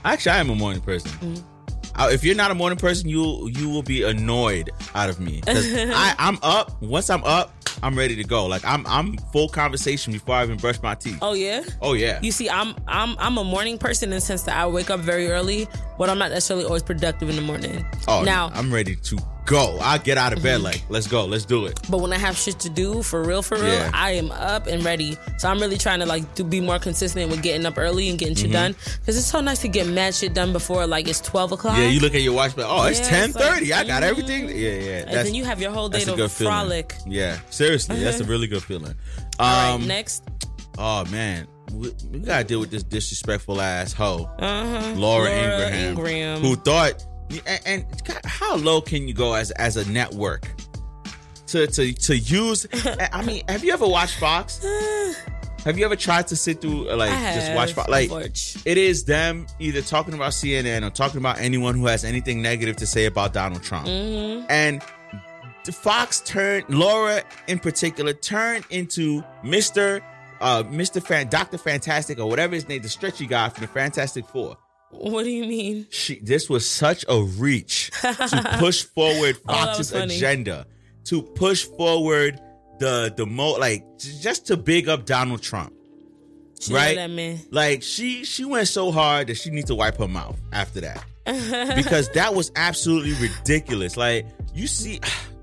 Actually, 0.05 0.33
I 0.33 0.39
am 0.39 0.51
a 0.51 0.55
morning 0.55 0.81
person. 0.83 1.11
Mm-hmm. 1.13 1.51
If 1.99 2.25
you're 2.25 2.35
not 2.35 2.51
a 2.51 2.55
morning 2.55 2.79
person, 2.79 3.09
you 3.09 3.49
you 3.49 3.69
will 3.69 3.83
be 3.83 4.03
annoyed 4.03 4.71
out 4.95 5.09
of 5.09 5.21
me 5.21 5.41
because 5.41 5.73
I'm 5.95 6.39
up. 6.43 6.81
Once 6.83 7.09
I'm 7.11 7.25
up, 7.25 7.53
I'm 7.83 7.97
ready 7.97 8.17
to 8.17 8.25
go. 8.25 8.47
Like 8.47 8.65
I'm 8.65 8.87
I'm 8.87 9.17
full 9.33 9.49
conversation 9.49 10.13
before 10.13 10.35
I 10.35 10.45
even 10.45 10.57
brush 10.57 10.81
my 10.83 10.95
teeth. 10.95 11.19
Oh 11.23 11.35
yeah. 11.35 11.63
Oh 11.81 11.93
yeah. 11.93 12.19
You 12.23 12.33
see, 12.33 12.49
I'm 12.49 12.75
I'm 12.87 13.17
I'm 13.19 13.39
a 13.39 13.45
morning 13.45 13.79
person 13.79 14.11
in 14.11 14.17
the 14.17 14.21
sense 14.21 14.43
that 14.45 14.57
I 14.57 14.67
wake 14.67 14.91
up 14.91 15.01
very 15.01 15.29
early, 15.29 15.69
but 15.99 16.09
I'm 16.09 16.19
not 16.19 16.31
necessarily 16.31 16.65
always 16.65 16.83
productive 16.83 17.29
in 17.29 17.37
the 17.37 17.43
morning. 17.43 17.85
Oh, 18.09 18.23
now, 18.23 18.51
I'm 18.55 18.73
ready 18.73 18.97
to 18.97 19.19
go. 19.47 19.79
I 19.81 19.99
get 19.99 20.17
out 20.19 20.33
of 20.33 20.43
bed 20.43 20.61
like, 20.63 20.83
let's 20.89 21.07
go, 21.07 21.25
let's 21.27 21.45
do 21.45 21.67
it. 21.67 21.79
but 21.91 21.99
when 21.99 22.13
I 22.13 22.19
have 22.19 22.37
shit 22.37 22.59
to 22.61 22.71
do 22.71 23.03
for 23.03 23.23
real, 23.23 23.43
for 23.43 23.57
real, 23.57 23.67
Yeah. 23.73 23.91
I 23.93 24.13
am 24.13 24.31
up 24.33 24.67
and 24.67 24.85
ready. 24.85 25.17
So 25.39 25.49
I'm 25.49 25.59
really 25.61 25.77
trying 25.79 26.01
to 26.01 26.07
like 26.07 26.35
to 26.37 26.45
be 26.45 26.61
more 26.61 26.79
consistent 26.79 27.31
with 27.31 27.43
getting 27.43 27.67
up 27.67 27.79
early 27.79 28.09
and 28.09 28.19
getting 28.19 28.35
shit 28.35 28.51
Mhm. 28.51 28.53
done 28.53 28.77
because 29.01 29.17
it's 29.19 29.27
so 29.27 29.41
nice 29.41 29.59
to 29.61 29.69
get 29.69 29.87
mad 29.87 30.15
shit 30.15 30.35
done 30.35 30.53
before 30.53 30.87
like 30.87 31.09
it's 31.09 31.21
twelve 31.21 31.53
o'clock. 31.53 31.77
Yeah, 31.79 31.89
you 31.89 32.01
look 32.01 32.15
at 32.15 32.23
your 32.23 32.33
watch, 32.35 32.57
but 32.57 32.67
oh, 32.69 32.85
it's 32.85 33.01
Yeah, 33.01 33.09
ten 33.09 33.29
it's 33.31 33.39
like. 33.39 33.63
I 33.71 33.85
got 33.85 34.03
mhm. 34.03 34.07
everything. 34.09 34.49
Yeah, 34.49 34.55
yeah. 34.55 35.05
and 35.07 35.27
then 35.27 35.35
you 35.35 35.45
have 35.45 35.61
your 35.61 35.73
whole 35.73 35.89
day 35.89 35.99
that's 35.99 36.11
to 36.11 36.17
good 36.17 36.31
feeling. 36.31 36.53
frolic. 36.53 36.95
Yeah, 37.07 37.39
seriously, 37.51 38.03
that's 38.03 38.21
a 38.21 38.25
Mhm. 38.25 38.29
really 38.29 38.47
good 38.47 38.63
feeling. 38.63 38.95
All 39.39 39.47
Um, 39.75 39.81
right, 39.81 39.89
next. 39.89 40.23
Oh 40.79 41.05
man, 41.07 41.47
we, 41.73 41.93
we 42.11 42.19
gotta 42.21 42.45
deal 42.45 42.61
with 42.61 42.71
this 42.71 42.83
disrespectful 42.83 43.61
ass 43.61 43.93
hoe, 43.93 44.29
Uh-huh. 44.41 44.93
Laura, 44.97 44.97
Laura 44.97 45.31
Ingraham, 45.31 45.89
Ingraham. 45.91 46.41
who 46.41 46.57
thought. 46.57 47.05
And, 47.47 47.61
and 47.67 47.87
how 48.25 48.57
low 48.57 48.81
can 48.81 49.09
you 49.09 49.15
go 49.15 49.35
as 49.35 49.51
as 49.53 49.77
a 49.77 49.91
network 49.91 50.49
to 51.49 51.67
to 51.67 51.93
to 51.93 52.17
use? 52.17 52.67
I 53.13 53.23
mean, 53.23 53.43
have 53.49 53.65
you 53.65 53.73
ever 53.73 53.87
watched 53.89 54.19
Fox? 54.19 54.65
Have 55.65 55.79
you 55.79 55.87
ever 55.87 55.97
tried 55.97 56.27
to 56.27 56.37
sit 56.37 56.61
through 56.61 56.91
uh, 56.91 56.97
like 56.97 57.09
just 57.11 57.55
watch 57.55 57.73
Fox? 57.73 57.89
Like 57.89 58.11
watch. 58.11 58.59
it 58.67 58.77
is 58.77 59.05
them 59.05 59.47
either 59.59 59.81
talking 59.81 60.13
about 60.13 60.33
CNN 60.33 60.87
or 60.87 60.91
talking 60.91 61.17
about 61.17 61.41
anyone 61.41 61.75
who 61.75 61.87
has 61.87 62.05
anything 62.05 62.43
negative 62.43 62.77
to 62.77 62.87
say 62.87 63.07
about 63.07 63.33
Donald 63.33 63.63
Trump. 63.63 63.87
Mhm. 63.87 64.45
And 64.51 64.83
Fox 65.73 66.21
turned 66.21 66.67
Laura 66.69 67.23
in 67.47 67.59
particular 67.59 68.13
turned 68.13 68.67
into 68.69 69.23
Mr. 69.43 70.03
Uh, 70.41 70.65
Mr. 70.65 71.03
Fan, 71.03 71.29
Dr. 71.29 71.57
Fantastic 71.57 72.19
or 72.19 72.29
whatever 72.29 72.55
his 72.55 72.69
name, 72.69 72.83
the 72.83 72.89
stretchy 72.91 73.27
guy 73.27 73.49
from 73.49 73.63
the 73.63 73.69
Fantastic 73.69 74.27
Four. 74.27 74.59
What 74.99 75.25
do 75.25 75.31
you 75.31 75.45
mean? 75.47 75.87
She, 75.91 76.19
this 76.21 76.49
was 76.49 76.69
such 76.69 77.05
a 77.09 77.23
reach 77.23 77.91
to 78.03 78.57
push 78.59 78.83
forward 78.85 79.37
Oh, 79.49 79.53
Fox's 79.55 79.91
funny. 79.91 80.17
agenda, 80.17 80.67
to 81.05 81.23
push 81.23 81.65
forward 81.65 82.41
the 82.79 83.13
the 83.17 83.27
mo 83.27 83.53
like 83.53 83.85
just 83.99 84.47
to 84.47 84.57
big 84.57 84.89
up 84.89 85.07
Donald 85.07 85.43
Trump. 85.43 85.73
She 86.61 86.73
right? 86.73 87.39
Like 87.51 87.83
she 87.83 88.25
she 88.25 88.45
went 88.45 88.69
so 88.69 88.91
hard 88.91 89.27
that 89.27 89.37
she 89.37 89.51
needs 89.51 89.67
to 89.67 89.75
wipe 89.75 89.99
her 89.99 90.09
mouth 90.09 90.41
after 90.53 90.81
that 90.81 91.05
because 91.77 92.09
that 92.11 92.35
was 92.35 92.51
absolutely 92.57 93.13
ridiculous. 93.29 93.97
Like 93.97 94.27
you 94.55 94.67
see 94.67 95.01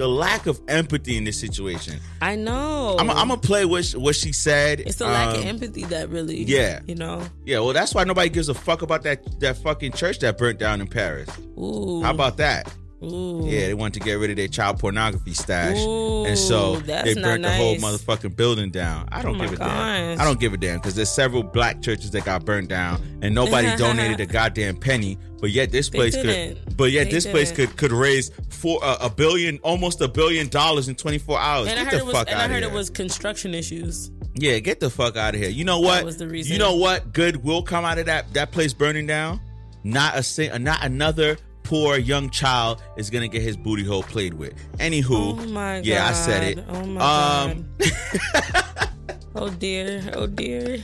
the 0.00 0.08
lack 0.08 0.46
of 0.46 0.58
empathy 0.66 1.18
in 1.18 1.24
this 1.24 1.38
situation. 1.38 2.00
I 2.22 2.34
know. 2.34 2.96
I'm 2.98 3.06
gonna 3.06 3.36
play 3.36 3.66
what 3.66 3.84
she, 3.84 3.98
what 3.98 4.16
she 4.16 4.32
said. 4.32 4.80
It's 4.80 4.96
the 4.96 5.04
lack 5.04 5.34
of 5.36 5.42
Um, 5.42 5.48
empathy 5.48 5.84
that 5.84 6.08
really, 6.08 6.42
yeah. 6.44 6.80
you 6.86 6.94
know. 6.94 7.22
Yeah, 7.44 7.58
well, 7.58 7.74
that's 7.74 7.94
why 7.94 8.04
nobody 8.04 8.30
gives 8.30 8.48
a 8.48 8.54
fuck 8.54 8.80
about 8.80 9.02
that 9.02 9.38
that 9.40 9.58
fucking 9.58 9.92
church 9.92 10.18
that 10.20 10.38
burnt 10.38 10.58
down 10.58 10.80
in 10.80 10.86
Paris. 10.86 11.28
Ooh. 11.58 12.00
How 12.02 12.12
about 12.12 12.38
that? 12.38 12.72
Ooh. 13.02 13.44
Yeah, 13.46 13.66
they 13.68 13.74
wanted 13.74 13.94
to 13.94 14.00
get 14.00 14.14
rid 14.14 14.30
of 14.30 14.36
their 14.36 14.48
child 14.48 14.78
pornography 14.78 15.32
stash, 15.32 15.78
Ooh, 15.78 16.26
and 16.26 16.36
so 16.38 16.76
they 16.80 17.14
burnt 17.14 17.42
the 17.42 17.52
whole 17.52 17.76
motherfucking 17.76 18.36
building 18.36 18.70
down. 18.70 19.08
I 19.10 19.22
don't 19.22 19.36
Oh 19.40 19.44
give 19.44 19.54
a 19.54 19.56
damn. 19.56 20.20
I 20.20 20.24
don't 20.24 20.38
give 20.38 20.52
a 20.52 20.58
damn 20.58 20.78
because 20.78 20.94
there's 20.96 21.08
several 21.10 21.42
black 21.42 21.80
churches 21.80 22.10
that 22.10 22.24
got 22.26 22.44
burnt 22.44 22.68
down, 22.68 23.00
and 23.22 23.34
nobody 23.34 23.74
donated 23.78 24.20
a 24.20 24.26
goddamn 24.26 24.76
penny. 24.76 25.16
But 25.40 25.50
yet 25.50 25.72
this 25.72 25.88
place 25.88 26.14
could, 26.14 26.76
but 26.76 26.90
yet 26.90 27.04
They 27.04 27.10
this 27.12 27.26
place 27.26 27.50
didn't. 27.50 27.70
could 27.70 27.90
could 27.90 27.92
raise 27.92 28.30
for 28.50 28.78
uh, 28.84 28.98
a 29.00 29.08
billion, 29.08 29.58
almost 29.62 30.02
a 30.02 30.08
billion 30.08 30.48
dollars 30.48 30.88
in 30.88 30.94
24 30.94 31.38
hours. 31.40 31.68
And 31.68 31.80
I 31.80 31.84
Get 31.84 31.92
heard 31.94 32.00
the 32.00 32.04
it 32.04 32.06
was, 32.06 32.14
fuck 32.14 32.30
and 32.30 32.38
I 32.38 32.48
heard 32.48 32.62
here. 32.62 32.70
it 32.70 32.74
was 32.74 32.90
construction 32.90 33.54
issues. 33.54 34.10
Yeah, 34.34 34.58
get 34.58 34.80
the 34.80 34.90
fuck 34.90 35.16
out 35.16 35.34
of 35.34 35.40
here. 35.40 35.48
You 35.48 35.64
know 35.64 35.80
what? 35.80 36.04
was 36.04 36.18
the 36.18 36.28
reason. 36.28 36.52
You 36.52 36.58
know 36.58 36.76
what? 36.76 37.14
Good 37.14 37.42
will 37.42 37.62
come 37.62 37.86
out 37.86 37.96
of 37.98 38.04
that 38.06 38.32
that 38.34 38.52
place 38.52 38.74
burning 38.74 39.06
down. 39.06 39.40
Not 39.82 40.38
a 40.38 40.58
not 40.58 40.84
another 40.84 41.38
poor 41.70 41.96
young 41.96 42.28
child 42.30 42.82
is 42.96 43.10
gonna 43.10 43.28
get 43.28 43.42
his 43.42 43.56
booty 43.56 43.84
hole 43.84 44.02
played 44.02 44.34
with. 44.34 44.54
Anywho, 44.78 45.04
Oh 45.10 45.34
my 45.50 45.76
god. 45.76 45.86
yeah, 45.86 46.08
I 46.08 46.12
said 46.12 46.42
it. 46.42 46.64
Oh 46.68 46.84
my 46.84 47.00
um, 47.44 47.68
god. 47.78 48.90
oh 49.36 49.50
dear. 49.50 50.02
Oh 50.14 50.26
dear. 50.26 50.78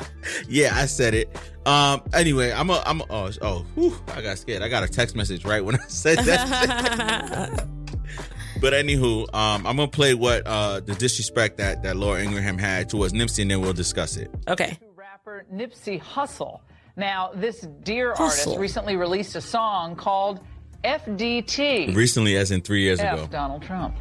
yeah, 0.49 0.71
I 0.75 0.87
said 0.87 1.15
it. 1.15 1.37
Um, 1.67 2.03
anyway, 2.15 2.53
I'm 2.53 2.71
a, 2.71 2.81
I'm 2.87 3.01
a, 3.01 3.05
oh, 3.11 3.31
oh, 3.43 3.67
whew, 3.75 3.97
I 4.15 4.23
got 4.23 4.39
scared. 4.39 4.63
I 4.63 4.69
got 4.69 4.85
a 4.85 4.89
text 4.89 5.17
message 5.17 5.45
right 5.45 5.65
when 5.65 5.75
I 5.75 5.85
said 5.89 6.19
that. 6.19 7.67
but 8.61 8.73
anywho, 8.73 9.23
um, 9.35 9.67
I'm 9.67 9.77
gonna 9.77 9.89
play 9.89 10.15
what 10.15 10.47
uh 10.47 10.79
the 10.79 10.95
disrespect 10.95 11.57
that 11.57 11.83
that 11.83 11.97
Laura 11.97 12.23
Ingraham 12.23 12.59
had 12.59 12.89
towards 12.89 13.13
Nipsey, 13.13 13.43
and 13.43 13.51
then 13.51 13.61
we'll 13.61 13.73
discuss 13.73 14.17
it. 14.17 14.31
Okay. 14.47 14.79
rapper 14.95 15.47
Nipsey 15.53 16.01
Hussle. 16.01 16.61
Now, 16.99 17.33
this 17.35 17.67
dear 17.83 18.15
Hussle. 18.15 18.21
artist 18.21 18.59
recently 18.59 18.95
released 18.97 19.35
a 19.35 19.41
song 19.41 19.97
called 19.97 20.41
FDT. 20.85 21.95
Recently, 21.95 22.37
as 22.37 22.51
in 22.51 22.61
three 22.61 22.83
years 22.83 23.01
F 23.01 23.15
ago. 23.19 23.27
Donald 23.31 23.63
Trump. 23.63 23.95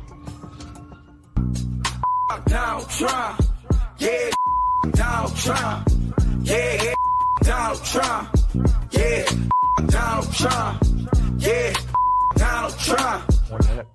Donald 2.48 2.90
Trump. 2.90 3.42
Yeah, 3.98 4.30
Donald 4.92 5.36
Trump. 5.36 5.88
Yeah, 6.44 6.84
yeah, 6.84 6.94
Donald 7.44 7.84
Trump. 7.84 8.30
Yeah, 8.92 9.26
Donald 9.88 10.34
Trump. 10.34 10.84
Yeah, 11.38 11.74
Donald 12.36 12.78
Trump. 12.80 13.34
One 13.50 13.62
minute. 13.68 13.88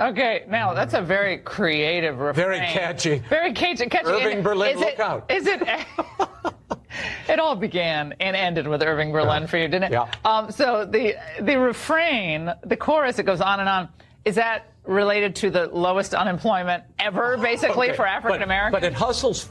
Okay, 0.00 0.44
now 0.48 0.74
that's 0.74 0.94
a 0.94 1.02
very 1.02 1.38
creative 1.38 2.18
refrain. 2.20 2.46
Very 2.46 2.58
catchy. 2.60 3.18
Very 3.28 3.52
catchy. 3.52 3.86
catchy. 3.86 4.06
Irving 4.08 4.32
And 4.36 4.44
Berlin, 4.44 4.76
is 4.76 4.82
it- 4.82 5.00
out. 5.00 5.30
Is 5.30 5.46
it? 5.46 5.62
it 7.28 7.38
all 7.38 7.56
began 7.56 8.14
and 8.20 8.34
ended 8.36 8.66
with 8.68 8.82
Irving 8.82 9.12
Berlin 9.12 9.46
for 9.46 9.56
you, 9.58 9.68
didn't 9.68 9.84
it? 9.84 9.92
Yeah. 9.92 10.10
Um, 10.24 10.50
so 10.50 10.84
the 10.84 11.14
the 11.40 11.58
refrain, 11.58 12.52
the 12.64 12.76
chorus, 12.76 13.18
it 13.18 13.24
goes 13.24 13.40
on 13.40 13.60
and 13.60 13.68
on. 13.68 13.88
Is 14.24 14.34
that 14.36 14.72
related 14.84 15.34
to 15.36 15.50
the 15.50 15.66
lowest 15.68 16.14
unemployment 16.14 16.82
ever, 16.98 17.36
basically, 17.38 17.88
Okay, 17.88 17.96
for 17.96 18.06
African 18.06 18.42
Americans? 18.42 18.72
But, 18.72 18.80
but 18.82 18.86
it 18.92 18.94
hustles. 18.94 19.48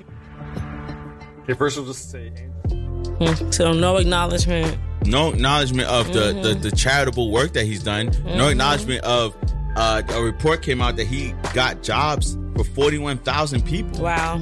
Okay, 1.43 1.53
first 1.53 1.77
we'll 1.77 1.85
just 1.87 2.11
say. 2.11 2.29
Hmm, 2.69 3.51
So 3.51 3.71
no 3.73 3.97
acknowledgement. 3.97 4.77
no 5.05 5.29
acknowledgement 5.29 5.87
of 5.89 6.07
the, 6.13 6.33
the 6.43 6.55
Mhm. 6.55 6.61
the 6.63 6.71
charitable 6.71 7.31
work 7.31 7.53
that 7.53 7.65
he's 7.65 7.81
done. 7.83 8.07
No 8.25 8.45
Mhm. 8.47 8.51
acknowledgement 8.51 9.03
of 9.03 9.35
uh, 9.75 10.01
a 10.09 10.21
report 10.23 10.61
came 10.63 10.81
out 10.81 10.95
that 10.97 11.05
he 11.07 11.33
got 11.53 11.83
jobs 11.83 12.37
for 12.55 12.63
forty 12.63 12.97
one 12.97 13.17
thousand 13.19 13.63
people, 13.65 14.03
Wow. 14.03 14.37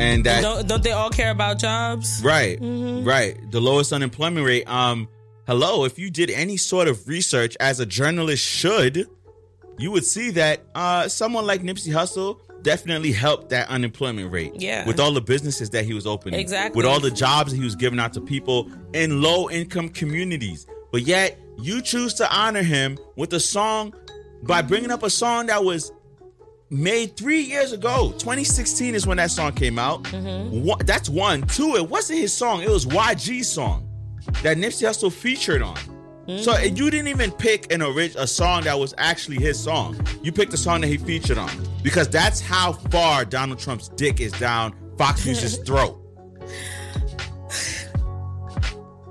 And 0.00 0.24
that 0.24 0.42
don't 0.42 0.66
don't 0.66 0.82
they 0.82 0.92
all 0.92 1.10
care 1.10 1.30
about 1.30 1.58
jobs? 1.58 2.20
right, 2.24 2.60
Mhm. 2.60 3.06
right, 3.06 3.36
the 3.50 3.60
lowest 3.60 3.92
unemployment 3.92 4.46
rate. 4.46 4.68
Um, 4.68 5.08
hello, 5.46 5.84
if 5.84 5.98
you 5.98 6.10
did 6.10 6.30
any 6.30 6.56
sort 6.56 6.88
of 6.88 7.06
research 7.08 7.56
as 7.60 7.80
a 7.80 7.86
journalist 7.86 8.44
should, 8.44 9.06
you 9.78 9.90
would 9.90 10.04
see 10.04 10.30
that 10.32 10.62
uh, 10.74 11.08
someone 11.08 11.46
like 11.46 11.62
Nipsey 11.62 11.92
Hussle 11.92 12.38
definitely 12.62 13.12
helped 13.12 13.48
that 13.50 13.68
unemployment 13.68 14.30
rate. 14.30 14.52
Yeah. 14.56 14.86
with 14.86 15.00
all 15.00 15.12
the 15.12 15.20
businesses 15.22 15.70
that 15.70 15.84
he 15.86 15.94
was 15.94 16.06
opening, 16.06 16.38
Exactly. 16.38 16.76
with 16.76 16.84
all 16.86 17.00
the 17.00 17.10
jobs 17.10 17.52
that 17.52 17.56
he 17.56 17.64
was 17.64 17.74
giving 17.76 17.98
out 17.98 18.12
to 18.14 18.20
people 18.20 18.68
in 18.92 19.22
low 19.22 19.48
income 19.48 19.88
communities. 19.88 20.66
But 20.92 21.02
yet, 21.02 21.38
you 21.58 21.80
choose 21.80 22.12
to 22.14 22.30
honor 22.34 22.62
him 22.62 22.98
with 23.16 23.32
a 23.32 23.40
song 23.40 23.94
by 24.42 24.60
bringing 24.62 24.90
up 24.90 25.02
a 25.02 25.10
song 25.10 25.46
that 25.46 25.64
was 25.64 25.92
made 26.70 27.16
three 27.16 27.40
years 27.40 27.72
ago. 27.72 28.12
2016 28.12 28.94
is 28.94 29.06
when 29.06 29.16
that 29.18 29.30
song 29.30 29.52
came 29.52 29.78
out. 29.78 30.04
Mm-hmm. 30.04 30.64
One, 30.64 30.78
that's 30.86 31.08
one. 31.08 31.42
Two, 31.42 31.74
it 31.74 31.88
wasn't 31.88 32.20
his 32.20 32.32
song, 32.32 32.62
it 32.62 32.70
was 32.70 32.86
YG's 32.86 33.48
song 33.48 33.88
that 34.42 34.56
Nipsey 34.56 34.86
Hussle 34.88 35.12
featured 35.12 35.62
on. 35.62 35.76
Mm-hmm. 36.26 36.38
So 36.42 36.56
you 36.58 36.90
didn't 36.90 37.08
even 37.08 37.32
pick 37.32 37.72
an 37.72 37.82
orig- 37.82 38.14
a 38.16 38.26
song 38.26 38.62
that 38.64 38.78
was 38.78 38.94
actually 38.98 39.38
his 39.38 39.58
song. 39.58 39.98
You 40.22 40.30
picked 40.30 40.52
a 40.52 40.56
song 40.56 40.82
that 40.82 40.86
he 40.86 40.96
featured 40.96 41.38
on 41.38 41.50
because 41.82 42.08
that's 42.08 42.40
how 42.40 42.72
far 42.72 43.24
Donald 43.24 43.58
Trump's 43.58 43.88
dick 43.88 44.20
is 44.20 44.32
down 44.32 44.74
Fox 44.96 45.26
News's 45.26 45.58
throat. 45.66 45.96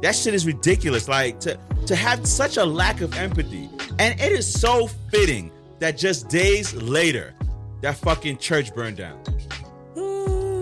That 0.02 0.16
shit 0.16 0.34
is 0.34 0.46
ridiculous. 0.46 1.10
Like 1.10 1.42
to 1.42 1.60
to 1.88 1.96
have 1.96 2.26
such 2.26 2.56
a 2.56 2.64
lack 2.64 3.02
of 3.02 3.18
empathy, 3.18 3.70
and 3.98 4.18
it 4.20 4.32
is 4.32 4.50
so 4.50 4.88
fitting 5.12 5.52
that 5.80 5.98
just 5.98 6.30
days 6.30 6.74
later, 6.74 7.34
that 7.82 7.98
fucking 7.98 8.38
church 8.38 8.74
burned 8.74 8.98
down. 8.98 9.22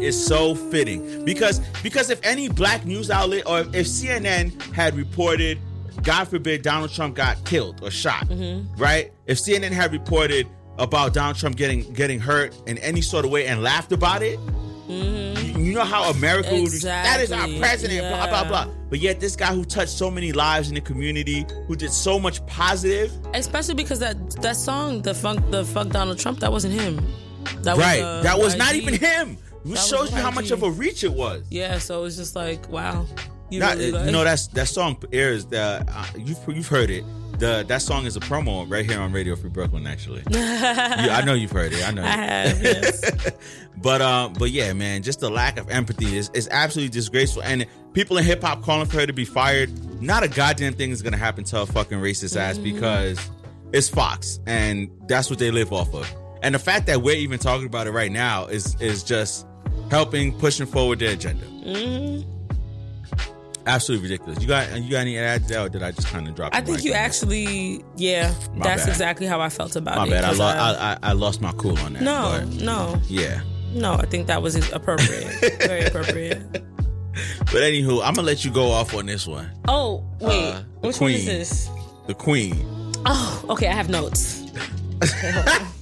It's 0.02 0.18
so 0.18 0.53
fitting 0.53 1.26
because 1.26 1.60
because 1.81 2.10
if 2.10 2.19
any 2.23 2.49
black 2.49 2.85
news 2.85 3.10
outlet 3.10 3.48
or 3.48 3.61
if 3.61 3.88
CNN 3.88 4.61
had 4.73 4.95
reported, 4.95 5.60
God 6.03 6.26
forbid, 6.26 6.61
Donald 6.61 6.91
Trump 6.91 7.15
got 7.15 7.44
killed 7.45 7.84
or 7.84 7.89
shot, 7.89 8.27
mm-hmm. 8.27 8.76
right? 8.80 9.11
If 9.26 9.39
CNN 9.39 9.72
had 9.72 9.91
reported 9.91 10.48
about 10.77 11.14
Donald 11.14 11.38
Trump 11.38 11.56
getting 11.56 11.91
getting 11.94 12.19
hurt 12.19 12.56
in 12.68 12.77
any 12.77 13.02
sort 13.02 13.26
of 13.26 13.31
way 13.31 13.48
and 13.48 13.64
laughed 13.64 13.91
about 13.91 14.22
it, 14.22 14.39
you, 14.88 15.47
you 15.68 15.73
know 15.73 15.84
how 15.84 16.10
America 16.10 16.52
would 16.53 16.72
be, 16.72 16.77
that 16.80 17.19
is 17.19 17.31
our 17.31 17.39
Exactly, 17.45 17.60
president, 17.60 18.10
blah 18.10 18.27
blah 18.27 18.44
blah. 18.48 18.73
But 18.89 18.99
yet 18.99 19.19
this 19.19 19.35
guy 19.35 19.53
who 19.53 19.65
touched 19.65 19.91
so 19.91 20.10
many 20.10 20.31
lives 20.31 20.69
in 20.69 20.76
the 20.76 20.81
community, 20.81 21.45
who 21.68 21.76
did 21.76 21.91
so 21.91 22.19
much 22.19 22.45
positive, 22.48 23.11
Especially 23.34 23.76
because 23.76 23.99
that 23.99 24.18
that 24.41 24.56
song, 24.56 25.02
the 25.02 25.14
funk, 25.14 25.49
the 25.52 25.65
fuck 25.65 25.89
Donald 25.89 26.19
Trump, 26.19 26.39
that 26.39 26.52
wasn't 26.52 26.73
him. 26.73 26.99
That 27.64 27.77
right? 27.77 28.02
uh, 28.02 28.22
that 28.23 28.38
was 28.39 28.56
not 28.56 28.76
even 28.76 28.94
him. 28.94 29.38
Which 29.64 29.80
shows 29.80 30.11
you 30.11 30.18
how 30.18 30.31
much 30.31 30.52
of 30.52 30.64
a 30.64 30.72
reach 30.72 31.03
it 31.03 31.11
was. 31.11 31.44
Yeah, 31.49 31.77
so 31.80 32.06
it's 32.06 32.15
just 32.15 32.35
like, 32.38 32.69
wow. 32.69 33.06
You 33.49 33.60
Not, 33.60 33.76
really 33.76 33.88
you 33.88 33.94
like- 33.94 34.11
know 34.11 34.23
that's 34.26 34.48
that 34.48 34.68
song 34.68 34.98
airs 35.14 35.45
the 35.45 35.85
uh, 35.88 36.06
you've 36.18 36.39
you've 36.48 36.68
heard 36.68 36.89
it. 36.89 37.03
The 37.39 37.64
that 37.68 37.81
song 37.81 38.06
is 38.06 38.15
a 38.18 38.19
promo 38.19 38.69
right 38.69 38.85
here 38.85 38.99
on 38.99 39.11
Radio 39.14 39.35
Free 39.35 39.49
Brooklyn. 39.49 39.88
Actually, 39.88 40.23
yeah, 40.30 41.18
I 41.22 41.23
know 41.26 41.34
you've 41.34 41.52
heard 41.52 41.72
it. 41.72 41.88
I 41.88 41.91
know. 41.91 42.03
I 42.03 42.07
have, 42.07 42.61
yes. 42.64 43.11
but 43.82 44.02
um, 44.02 44.34
but 44.34 44.52
yeah, 44.52 44.74
man, 44.74 45.04
just 45.04 45.20
the 45.20 45.30
lack 45.30 45.58
of 45.60 45.70
empathy 45.70 46.18
is 46.18 46.30
is 46.34 46.48
absolutely 46.52 46.91
disgraceful. 46.91 47.44
And 47.44 47.66
people 47.94 48.18
in 48.18 48.24
hip 48.26 48.41
hop 48.44 48.64
calling 48.64 48.88
for 48.88 48.99
her 48.99 49.06
to 49.06 49.14
be 49.14 49.26
fired. 49.26 49.72
Not 50.02 50.24
a 50.24 50.28
goddamn 50.28 50.74
thing 50.74 50.91
is 50.91 51.02
gonna 51.02 51.18
happen 51.18 51.44
to 51.45 51.58
her 51.60 51.66
fucking 51.66 51.99
racist 51.99 52.36
ass 52.38 52.58
Mhm. 52.58 52.64
because 52.64 53.20
it's 53.74 53.90
Fox, 53.90 54.40
and 54.45 54.90
that's 55.08 55.30
what 55.30 55.40
they 55.40 55.52
live 55.52 55.72
off 55.74 55.94
of. 55.94 56.12
And 56.44 56.54
the 56.56 56.60
fact 56.60 56.86
that 56.88 57.02
we're 57.02 57.16
even 57.18 57.40
talking 57.40 57.66
about 57.68 57.88
it 57.88 57.91
right 57.91 58.12
now 58.12 58.45
is 58.45 58.76
is 58.82 59.04
just 59.04 59.45
helping 59.90 60.38
pushing 60.38 60.66
forward 60.68 60.99
their 60.99 61.14
agenda. 61.14 61.45
Mhm. 61.66 62.26
Absolutely 63.66 64.10
ridiculous. 64.10 64.40
You 64.41 64.48
got 64.48 64.82
you 64.82 64.90
got 64.91 64.99
any 64.99 65.16
that, 65.18 65.52
or 65.52 65.68
did 65.68 65.84
I 65.84 65.91
just 65.91 66.08
kind 66.08 66.26
of 66.28 66.36
drop? 66.36 66.56
I 66.56 66.62
think 66.62 66.78
mic 66.78 66.86
you 66.86 66.94
that? 66.94 66.99
actually, 67.02 67.84
yeah, 67.98 68.34
My 68.56 68.64
that's 68.68 68.84
bad. 68.84 68.90
exactly 68.90 69.28
how 69.28 69.41
I 69.41 69.49
felt 69.49 69.76
about 69.76 69.98
My 69.98 70.04
it. 70.06 70.10
My 70.10 70.16
bad. 70.16 70.24
I, 70.24 70.32
lo- 70.32 70.45
uh, 70.45 70.78
I, 70.80 71.08
I 71.08 71.10
I 71.10 71.14
lost 71.14 71.41
my 71.41 71.52
cool 71.58 71.78
on 71.80 71.94
that. 71.94 72.02
no, 72.02 72.45
no, 72.64 73.02
yeah. 73.10 73.41
No. 73.73 73.94
I 73.94 74.06
think 74.06 74.27
that 74.27 74.41
was 74.41 74.56
appropriate, 74.73 75.60
very 75.61 75.85
appropriate. 75.85 76.41
But 76.52 77.64
anywho, 77.64 78.02
I'm 78.03 78.14
gonna 78.14 78.23
let 78.23 78.45
you 78.45 78.52
go 78.52 78.69
off 78.72 78.94
on 78.94 79.06
this 79.07 79.26
one. 79.27 79.49
Oh 79.68 80.03
wait, 80.22 80.52
Uh, 80.53 80.61
the 80.81 80.88
which 80.88 80.99
one 81.02 81.11
is 81.11 81.23
queen. 81.23 81.26
this? 81.26 81.69
The 82.07 82.14
Queen. 82.14 82.65
Oh, 83.06 83.45
okay. 83.49 83.68
I 83.68 83.73
have 83.73 83.89
notes. 83.89 84.44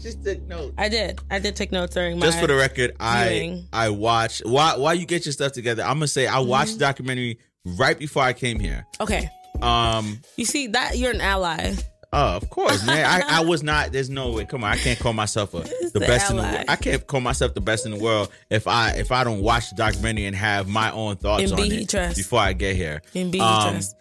Just 0.02 0.24
took 0.24 0.41
notes. 0.48 0.74
I 0.78 0.90
did. 0.90 1.20
I 1.32 1.40
did 1.40 1.56
take 1.56 1.72
notes 1.72 1.94
during 1.94 2.20
my. 2.20 2.26
Just 2.28 2.40
for 2.40 2.48
the 2.48 2.56
record, 2.56 2.95
I 2.99 3.30
viewing. 3.30 3.68
I 3.74 3.90
watched 3.90 4.45
Why 4.45 4.78
while 4.78 4.94
you 4.95 5.06
get 5.06 5.26
your 5.26 5.34
stuff 5.34 5.52
together. 5.53 5.84
I'm 5.84 5.95
gonna 5.95 6.07
say 6.07 6.28
I 6.28 6.40
watched 6.40 6.72
Mm-hmm. 6.72 6.80
the 6.80 6.86
documentary 6.86 7.40
right 7.66 7.98
before 7.98 8.24
I 8.24 8.34
came 8.34 8.60
here. 8.60 8.86
Okay. 9.02 9.30
Um. 9.62 10.20
You 10.36 10.45
see 10.45 10.68
that 10.68 10.98
you're 10.98 11.12
an 11.12 11.22
ally. 11.22 11.74
Oh, 12.18 12.38
of 12.38 12.50
course, 12.50 12.86
man. 12.86 13.06
I, 13.06 13.40
I 13.40 13.42
was 13.46 13.62
not. 13.62 13.92
There's 13.92 14.10
no 14.10 14.32
way. 14.32 14.46
Come 14.46 14.64
on, 14.64 14.72
I 14.72 14.78
can't 14.78 14.98
call 14.98 15.12
myself 15.14 15.54
a, 15.54 15.60
the, 15.60 15.92
the 15.96 16.00
best 16.00 16.32
in 16.32 16.38
the 16.38 16.44
world. 16.44 16.66
I 16.70 16.76
can't 16.78 17.06
call 17.06 17.20
myself 17.20 17.54
the 17.54 17.62
best 17.62 17.86
in 17.86 17.92
the 17.92 18.00
world 18.00 18.30
if 18.50 18.68
I 18.68 18.92
if 18.92 19.12
I 19.12 19.24
don't 19.26 19.42
watch 19.42 19.70
the 19.70 19.76
documentary 19.76 20.26
and 20.26 20.36
have 20.36 20.68
my 20.68 20.92
own 20.92 21.18
thoughts 21.18 21.52
on 21.52 21.60
it 21.60 21.90
trust. 21.90 22.16
before 22.16 22.40
I 22.40 22.54
get 22.54 22.76
here. 22.78 23.02
In 23.14 23.32
be 23.32 23.40
Um, 23.42 23.72
trust. 23.74 23.96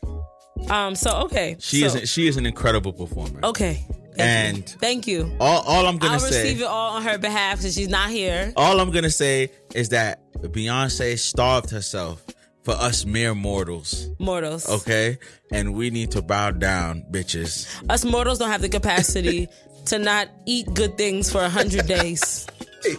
Um. 0.71 0.95
So 0.95 1.11
okay. 1.25 1.57
She 1.59 1.81
so, 1.89 1.97
is 1.99 2.09
she 2.09 2.29
is 2.29 2.37
an 2.37 2.47
incredible 2.47 2.93
performer. 2.93 3.41
Okay. 3.43 3.85
Thank 4.17 4.21
and 4.21 4.59
you. 4.59 4.79
thank 4.79 5.07
you. 5.09 5.37
all 5.41 5.63
all 5.63 5.87
I'm 5.89 5.99
gonna 5.99 6.13
I'll 6.15 6.21
say. 6.21 6.45
receive 6.45 6.61
it 6.61 6.67
all 6.67 6.95
on 6.95 7.03
her 7.03 7.19
behalf 7.19 7.59
because 7.59 7.75
she's 7.75 7.89
not 7.89 8.11
here. 8.11 8.53
All 8.57 8.79
I'm 8.79 8.93
gonna 8.93 9.11
say 9.11 9.51
is 9.75 9.89
that 9.89 10.21
Beyonce 10.41 11.19
starved 11.19 11.71
herself 11.71 12.25
for 12.65 12.73
us 12.73 13.05
mere 13.05 13.35
mortals. 13.35 14.09
Mortals. 14.19 14.69
Okay? 14.69 15.19
And 15.53 15.75
we 15.75 15.91
need 15.91 16.11
to 16.13 16.23
bow 16.23 16.51
down, 16.51 17.05
bitches. 17.11 17.69
Us 17.89 18.05
mortals 18.05 18.39
don't 18.39 18.51
have 18.51 18.63
the 18.63 18.69
capacity 18.69 19.49
to 19.87 19.99
not 19.99 20.29
eat 20.47 20.67
good 20.75 20.97
things 20.97 21.31
for 21.31 21.43
a 21.43 21.49
hundred 21.49 21.87
days. 21.87 22.47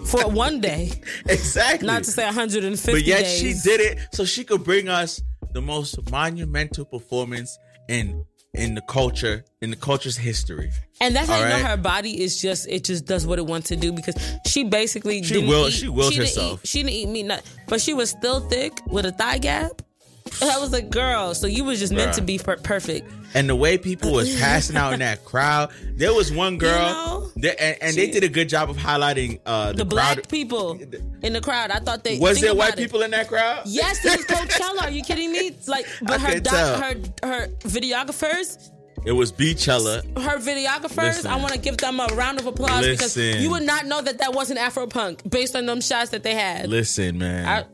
For 0.06 0.28
one 0.28 0.62
day. 0.62 0.92
Exactly. 1.28 1.86
Not 1.88 2.04
to 2.06 2.12
say 2.12 2.26
150 2.26 2.92
But 2.92 3.04
yet 3.04 3.22
days. 3.24 3.40
she 3.40 3.54
did 3.70 3.82
it 3.82 4.00
so 4.14 4.26
she 4.26 4.44
could 4.44 4.64
bring 4.64 4.88
us 4.90 5.22
the 5.54 5.62
most 5.62 6.10
monumental 6.12 6.86
performance 6.86 7.58
in 7.88 8.26
in 8.56 8.76
the 8.76 8.82
culture, 8.82 9.44
in 9.61 9.69
the 9.69 9.76
culture's 9.76 10.18
history. 10.18 10.72
And 11.02 11.15
that's 11.15 11.27
how 11.30 11.38
you 11.40 11.49
know 11.49 11.64
her 11.68 11.77
body 11.77 12.22
is 12.23 12.41
just 12.41 12.68
it 12.69 12.84
just 12.86 13.06
does 13.06 13.27
what 13.27 13.38
it 13.40 13.45
wants 13.45 13.68
to 13.69 13.76
do 13.76 13.91
because 13.91 14.15
she 14.48 14.64
basically 14.64 15.22
She 15.23 15.34
didn't 15.36 15.49
will- 15.49 15.68
eat, 15.68 15.73
she 15.73 15.88
willed 15.90 16.11
didn't 16.14 16.27
herself. 16.27 16.61
Eat, 16.64 16.68
she 16.68 16.80
didn't 16.84 16.94
eat 16.94 17.06
meat, 17.10 17.23
not, 17.23 17.41
but 17.68 17.82
she 17.82 17.94
was 17.94 18.10
still 18.10 18.40
thick 18.41 18.80
with 18.88 19.06
a 19.06 19.11
thigh 19.11 19.38
gap. 19.38 19.82
And 20.41 20.49
I 20.49 20.57
was 20.60 20.72
like, 20.72 20.90
girl, 20.90 21.36
so 21.36 21.45
you 21.48 21.64
was 21.64 21.80
just 21.80 21.94
meant 21.94 22.14
to 22.15 22.22
be 22.22 22.40
per- 22.40 22.57
perfect. 22.57 23.10
And 23.36 23.49
the 23.49 23.56
way 23.56 23.78
people 23.78 24.14
was 24.14 24.34
passing 24.40 24.78
out 24.78 24.94
in 24.94 24.99
that 24.99 25.26
crowd, 25.26 25.72
there 25.95 26.14
was 26.14 26.32
one 26.32 26.57
girl, 26.57 27.32
that- 27.36 27.62
and, 27.62 27.78
and 27.82 27.95
they 27.95 28.10
did 28.10 28.24
a 28.24 28.30
good 28.30 28.48
job 28.49 28.70
of 28.70 28.78
highlighting 28.78 29.41
uh, 29.45 29.72
the, 29.74 29.80
The 29.80 29.86
black 29.86 30.16
crowd. 30.16 30.30
people 30.30 30.80
in 31.22 31.34
the 31.34 31.41
crowd, 31.41 31.70
I 31.70 31.80
thought 31.80 32.03
they 32.06 32.18
Was 32.18 32.40
there 32.40 32.56
white 32.56 32.74
it. 32.74 32.78
people 32.78 33.02
in 33.02 33.12
that 33.12 33.28
crowd? 33.28 33.64
Yes, 33.66 34.03
it 34.06 34.16
was 34.18 34.26
Coachella. 34.49 34.84
Are 34.84 34.90
you 34.90 35.03
kidding 35.03 35.32
me? 35.34 35.56
Like, 35.68 35.86
but 36.02 36.22
her 36.22 36.40
doc, 36.40 36.82
her 36.82 36.95
her 37.28 37.48
videographers, 37.99 38.72
It 39.06 39.12
was 39.12 39.32
Beachella. 39.32 40.02
her 40.20 40.38
videographers. 40.38 40.95
Listen. 41.18 41.32
I 41.32 41.36
want 41.36 41.52
to 41.53 41.60
give 41.60 41.78
them 41.78 41.99
a 41.99 42.07
round 42.16 42.40
of 42.40 42.45
applause 42.45 42.88
because 42.88 43.18
you 43.18 43.49
would 43.52 43.64
not 43.64 43.86
know 43.86 44.02
that 44.02 44.20
that 44.20 44.34
wasn't 44.34 44.60
Afro 44.60 44.88
punk 44.88 45.30
based 45.30 45.56
on 45.56 45.66
them 45.66 45.82
shots 45.82 46.12
that 46.12 46.24
they 46.24 46.34
had. 46.36 46.70
Listen, 46.70 47.18
man. 47.18 47.45
I, 47.45 47.66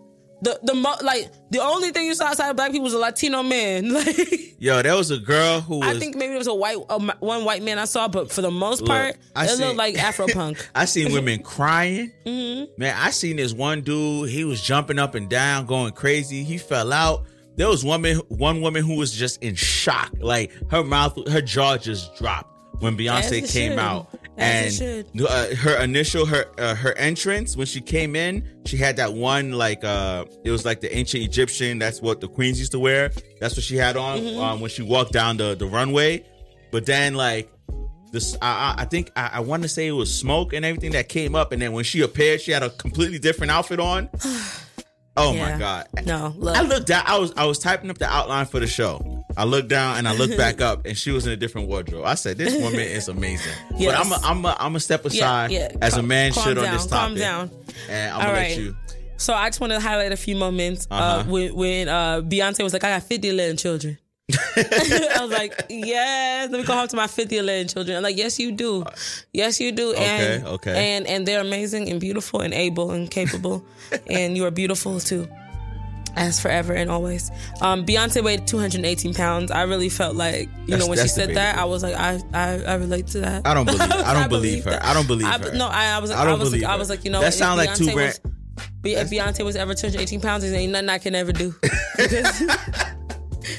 the 0.42 0.60
the 0.64 0.74
mo- 0.74 0.96
like 1.04 1.30
the 1.52 1.60
only 1.62 1.92
thing 1.92 2.06
you 2.08 2.16
saw 2.16 2.26
outside 2.28 2.50
of 2.50 2.56
black 2.56 2.72
people 2.72 2.84
was 2.86 2.94
a 2.94 2.98
Latino 3.00 3.44
man. 3.44 3.94
Like 3.94 4.56
Yo, 4.60 4.82
there 4.84 4.96
was 4.96 5.10
a 5.10 5.18
girl 5.18 5.60
who 5.62 5.80
was. 5.80 5.88
I 5.96 5.98
think 6.00 6.16
maybe 6.16 6.30
there 6.30 6.38
was 6.38 6.46
a 6.48 6.54
white 6.54 6.78
one 7.20 7.46
white 7.46 7.64
man 7.64 7.80
I 7.80 7.86
saw, 7.86 8.08
but 8.08 8.32
for 8.32 8.42
the 8.42 8.52
most 8.52 8.82
Look, 8.82 8.90
part, 8.90 9.18
I 9.36 9.46
it 9.46 9.50
seen- 9.50 9.66
looked 9.66 9.78
like 9.78 9.98
Afro 9.98 10.28
punk. 10.34 10.70
I 10.76 10.86
seen 10.86 11.12
women 11.14 11.42
crying. 11.42 12.12
hmm 12.26 12.64
Man, 12.78 12.96
I 12.98 13.10
seen 13.12 13.38
this 13.38 13.54
one 13.54 13.82
dude. 13.82 14.30
He 14.30 14.44
was 14.44 14.62
jumping 14.62 15.00
up 15.00 15.16
and 15.16 15.28
down, 15.30 15.66
going 15.66 15.94
crazy. 15.94 16.44
He 16.44 16.58
fell 16.60 16.94
out. 16.94 17.26
There 17.56 17.68
was 17.68 17.84
woman, 17.84 18.18
one 18.30 18.62
woman 18.62 18.84
who 18.84 18.96
was 18.98 19.12
just 19.12 19.42
in 19.44 19.56
shock. 19.56 20.12
Like 20.20 20.52
her 20.70 20.84
mouth, 20.84 21.18
her 21.30 21.42
jaw 21.42 21.78
just 21.78 22.16
dropped 22.16 22.50
when 22.82 22.98
Beyonce 22.98 23.52
came 23.52 23.72
should. 23.72 23.80
out. 23.80 24.08
As 24.38 24.82
and 24.82 25.06
uh, 25.22 25.56
her 25.56 25.82
initial 25.84 26.26
her 26.26 26.46
uh, 26.58 26.74
her 26.74 26.94
entrance 26.94 27.56
when 27.56 27.68
she 27.68 27.82
came 27.82 28.16
in, 28.16 28.48
she 28.66 28.78
had 28.78 28.96
that 28.96 29.14
one 29.14 29.52
like 29.52 29.84
uh 29.84 30.26
it 30.44 30.52
was 30.52 30.66
like 30.66 30.82
the 30.82 30.96
ancient 30.96 31.24
Egyptian. 31.24 31.80
That's 31.80 32.02
what 32.02 32.22
the 32.22 32.28
queens 32.28 32.58
used 32.58 32.72
to 32.72 32.80
wear. 32.80 33.12
That's 33.40 33.56
what 33.56 33.64
she 33.64 33.76
had 33.76 33.98
on 33.98 34.20
Mm-hmm. 34.20 34.40
um, 34.40 34.60
when 34.62 34.70
she 34.70 34.82
walked 34.82 35.12
down 35.14 35.38
the 35.38 35.56
the 35.56 35.66
runway. 35.66 36.26
But 36.72 36.86
then 36.86 37.14
like 37.16 37.52
this, 38.12 38.36
I, 38.42 38.76
I 38.78 38.82
I 38.82 38.86
think 38.86 39.12
I, 39.16 39.32
I 39.34 39.40
want 39.42 39.64
to 39.64 39.70
say 39.70 39.88
it 39.88 39.92
was 39.92 40.14
smoke 40.14 40.54
and 40.54 40.66
everything 40.66 40.92
that 40.94 41.08
came 41.08 41.36
up, 41.36 41.52
and 41.52 41.62
then 41.62 41.74
when 41.74 41.84
she 41.84 42.02
appeared, 42.02 42.42
she 42.42 42.52
had 42.52 42.64
a 42.64 42.70
completely 42.70 43.20
different 43.20 43.52
outfit 43.52 43.80
on. 43.80 44.10
Oh 45.18 45.34
Yeah. 45.34 45.52
my 45.54 45.60
god! 45.60 45.88
No, 46.06 46.34
look. 46.38 46.56
I 46.56 46.62
looked 46.62 46.88
down. 46.88 47.04
I 47.06 47.18
was 47.20 47.34
I 47.36 47.46
was 47.46 47.60
typing 47.60 47.90
up 47.90 47.98
the 47.98 48.06
outline 48.08 48.46
for 48.46 48.60
the 48.62 48.68
show. 48.68 49.26
I 49.36 49.44
looked 49.44 49.68
down 49.68 49.98
and 49.98 50.08
I 50.08 50.14
looked 50.16 50.38
back 50.38 50.62
up, 50.70 50.86
and 50.86 50.98
she 50.98 51.12
was 51.12 51.26
in 51.28 51.34
a 51.34 51.36
different 51.38 51.68
wardrobe. 51.68 52.06
I 52.06 52.16
said, 52.16 52.38
"This 52.38 52.54
woman 52.56 52.80
is 52.80 53.08
amazing." 53.10 53.52
Yes. 53.78 53.92
But 53.94 54.06
I'm 54.06 54.12
a, 54.12 54.26
I'm 54.26 54.46
a, 54.46 54.58
I'm 54.60 54.76
a 54.76 54.80
step 54.80 55.04
aside 55.06 55.52
yeah. 55.52 55.72
as 55.82 55.98
a 55.98 56.04
man 56.04 56.32
calm 56.32 56.44
should 56.46 56.58
on 56.58 56.64
this 56.72 56.86
topic. 56.88 57.08
Calm 57.10 57.16
down. 57.18 57.52
And 57.90 58.12
I'm 58.14 58.16
All 58.16 58.22
gonna 58.28 58.34
right. 58.34 58.50
let 58.52 58.58
you. 58.60 58.76
So 59.18 59.34
I 59.34 59.50
just 59.50 59.60
want 59.60 59.74
to 59.74 59.80
highlight 59.80 60.12
a 60.14 60.18
few 60.18 60.36
moments 60.36 60.88
uh 60.90 60.94
Uh-huh. 60.96 61.30
when 61.30 61.56
when 61.56 61.90
uh, 61.90 62.22
Beyonce 62.22 62.64
was 62.64 62.72
like, 62.74 62.84
"I 62.86 62.90
got 62.92 63.04
50 63.04 63.32
little 63.34 63.56
children." 63.58 63.98
I 64.58 65.18
was 65.22 65.32
like, 65.32 65.66
"Yes, 65.70 66.50
let 66.52 66.60
me 66.60 66.66
go 66.66 66.74
home 66.74 66.88
to 66.88 66.96
my 66.96 67.08
50 67.08 67.42
little 67.42 67.68
children." 67.68 67.98
I'm 67.98 68.04
like, 68.04 68.18
"Yes, 68.18 68.40
you 68.40 68.52
do. 68.52 68.86
Yes, 69.34 69.60
you 69.60 69.72
do." 69.72 69.94
And, 69.94 70.44
Okay, 70.44 70.50
okay. 70.54 70.96
And 70.96 71.08
and 71.08 71.28
they're 71.28 71.42
amazing 71.42 71.90
and 71.90 72.00
beautiful 72.00 72.42
and 72.42 72.54
able 72.54 72.92
and 72.92 73.10
capable, 73.10 73.64
and 74.10 74.36
you 74.38 74.46
are 74.46 74.52
beautiful 74.52 75.00
too. 75.00 75.28
As 76.18 76.42
forever 76.42 76.74
and 76.74 76.92
always. 76.92 77.32
Um, 77.62 77.86
Beyonce 77.86 78.22
weighed 78.22 78.46
218 78.46 79.14
pounds. 79.14 79.50
I 79.50 79.62
really 79.62 79.88
felt 79.88 80.14
like, 80.14 80.50
you 80.50 80.68
That's- 80.68 80.80
know, 80.82 80.88
when 80.90 80.98
she 80.98 81.08
said 81.08 81.36
that. 81.36 81.58
I 81.58 81.64
was 81.64 81.84
like, 81.84 81.96
I, 81.96 82.20
I, 82.34 82.62
I 82.66 82.74
relate 82.74 83.08
to 83.08 83.22
that. 83.22 83.48
I 83.48 83.54
don't 83.54 83.66
believe. 83.66 83.82
I 83.92 84.14
don't 84.14 84.28
believe 84.30 84.66
her. 84.66 84.72
that. 84.72 84.84
I 84.84 84.94
don't 84.94 85.08
believe 85.08 85.26
I- 85.26 85.38
her. 85.38 85.54
No, 85.54 85.68
I, 85.68 85.86
I 85.86 86.00
was 86.00 86.10
like, 86.10 86.20
I 86.20 86.24
I, 86.24 86.26
don't 86.26 86.40
was 86.40 86.50
believe 86.50 86.64
like, 86.64 86.72
I 86.72 86.76
was 86.76 86.90
like, 86.90 87.06
you 87.06 87.12
know, 87.12 87.22
That 87.22 87.28
if 87.30 87.34
sound 87.36 87.58
like 87.60 87.74
two 87.76 87.94
grand- 87.94 88.20
Be- 88.82 88.96
if 88.96 89.10
Beyonce 89.10 89.46
was 89.46 89.56
ever 89.56 89.74
218 89.74 90.20
pounds, 90.20 90.44
there 90.44 90.54
ain't 90.54 90.74
nothing 90.74 90.90
I 90.90 90.98
can 90.98 91.16
ever 91.16 91.32
do. 91.32 91.56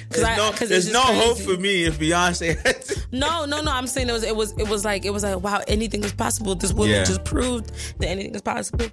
Because 0.09 0.23
There's 0.23 0.25
I- 0.25 0.37
no, 0.37 0.53
'cause 0.53 0.69
there's 0.69 0.93
no 0.93 1.01
hope 1.03 1.39
for 1.39 1.57
me 1.57 1.85
if 1.85 1.99
Beyonce. 1.99 3.07
no, 3.13 3.45
no, 3.45 3.61
no. 3.61 3.71
I'm 3.73 3.87
saying 3.87 4.09
it 4.09 4.13
was, 4.13 4.25
it 4.25 4.35
was, 4.37 4.53
it 4.59 4.69
was 4.69 4.85
like, 4.85 5.05
it 5.05 5.11
was 5.11 5.23
like, 5.23 5.41
wow, 5.41 5.61
anything 5.69 6.03
is 6.05 6.13
possible. 6.13 6.55
This 6.55 6.73
woman 6.73 6.91
Yeah. 6.95 7.05
just 7.05 7.25
proved 7.25 7.71
that 7.99 8.09
anything 8.09 8.35
is 8.35 8.43
possible. 8.43 8.87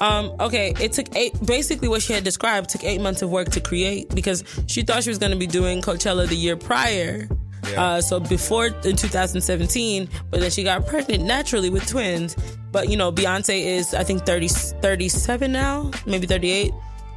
Um, 0.00 0.32
okay, 0.40 0.74
it 0.80 0.92
took 0.92 1.14
eight. 1.16 1.32
Basically, 1.46 1.88
what 1.88 2.02
she 2.02 2.12
had 2.12 2.24
described 2.24 2.70
took 2.70 2.84
eight 2.84 3.00
months 3.00 3.22
of 3.22 3.30
work 3.30 3.50
to 3.50 3.60
create 3.60 4.08
because 4.14 4.44
she 4.66 4.82
thought 4.82 5.02
she 5.02 5.10
was 5.10 5.18
going 5.18 5.32
to 5.32 5.38
be 5.38 5.46
doing 5.46 5.80
Coachella 5.82 6.26
the 6.28 6.34
year 6.36 6.56
prior. 6.56 7.28
Yeah. 7.70 7.82
Uh, 7.84 8.00
so 8.00 8.18
before 8.20 8.66
in 8.68 8.96
2017, 8.96 10.08
but 10.30 10.40
then 10.40 10.50
she 10.50 10.64
got 10.64 10.86
pregnant 10.86 11.24
naturally 11.24 11.68
with 11.70 11.86
twins. 11.86 12.34
But 12.72 12.88
you 12.88 12.96
know, 12.96 13.12
Beyonce 13.12 13.62
is 13.64 13.92
I 13.94 14.02
think 14.04 14.24
30, 14.24 14.48
37 14.48 15.52
now, 15.52 15.90
maybe 16.06 16.26
38. 16.26 16.72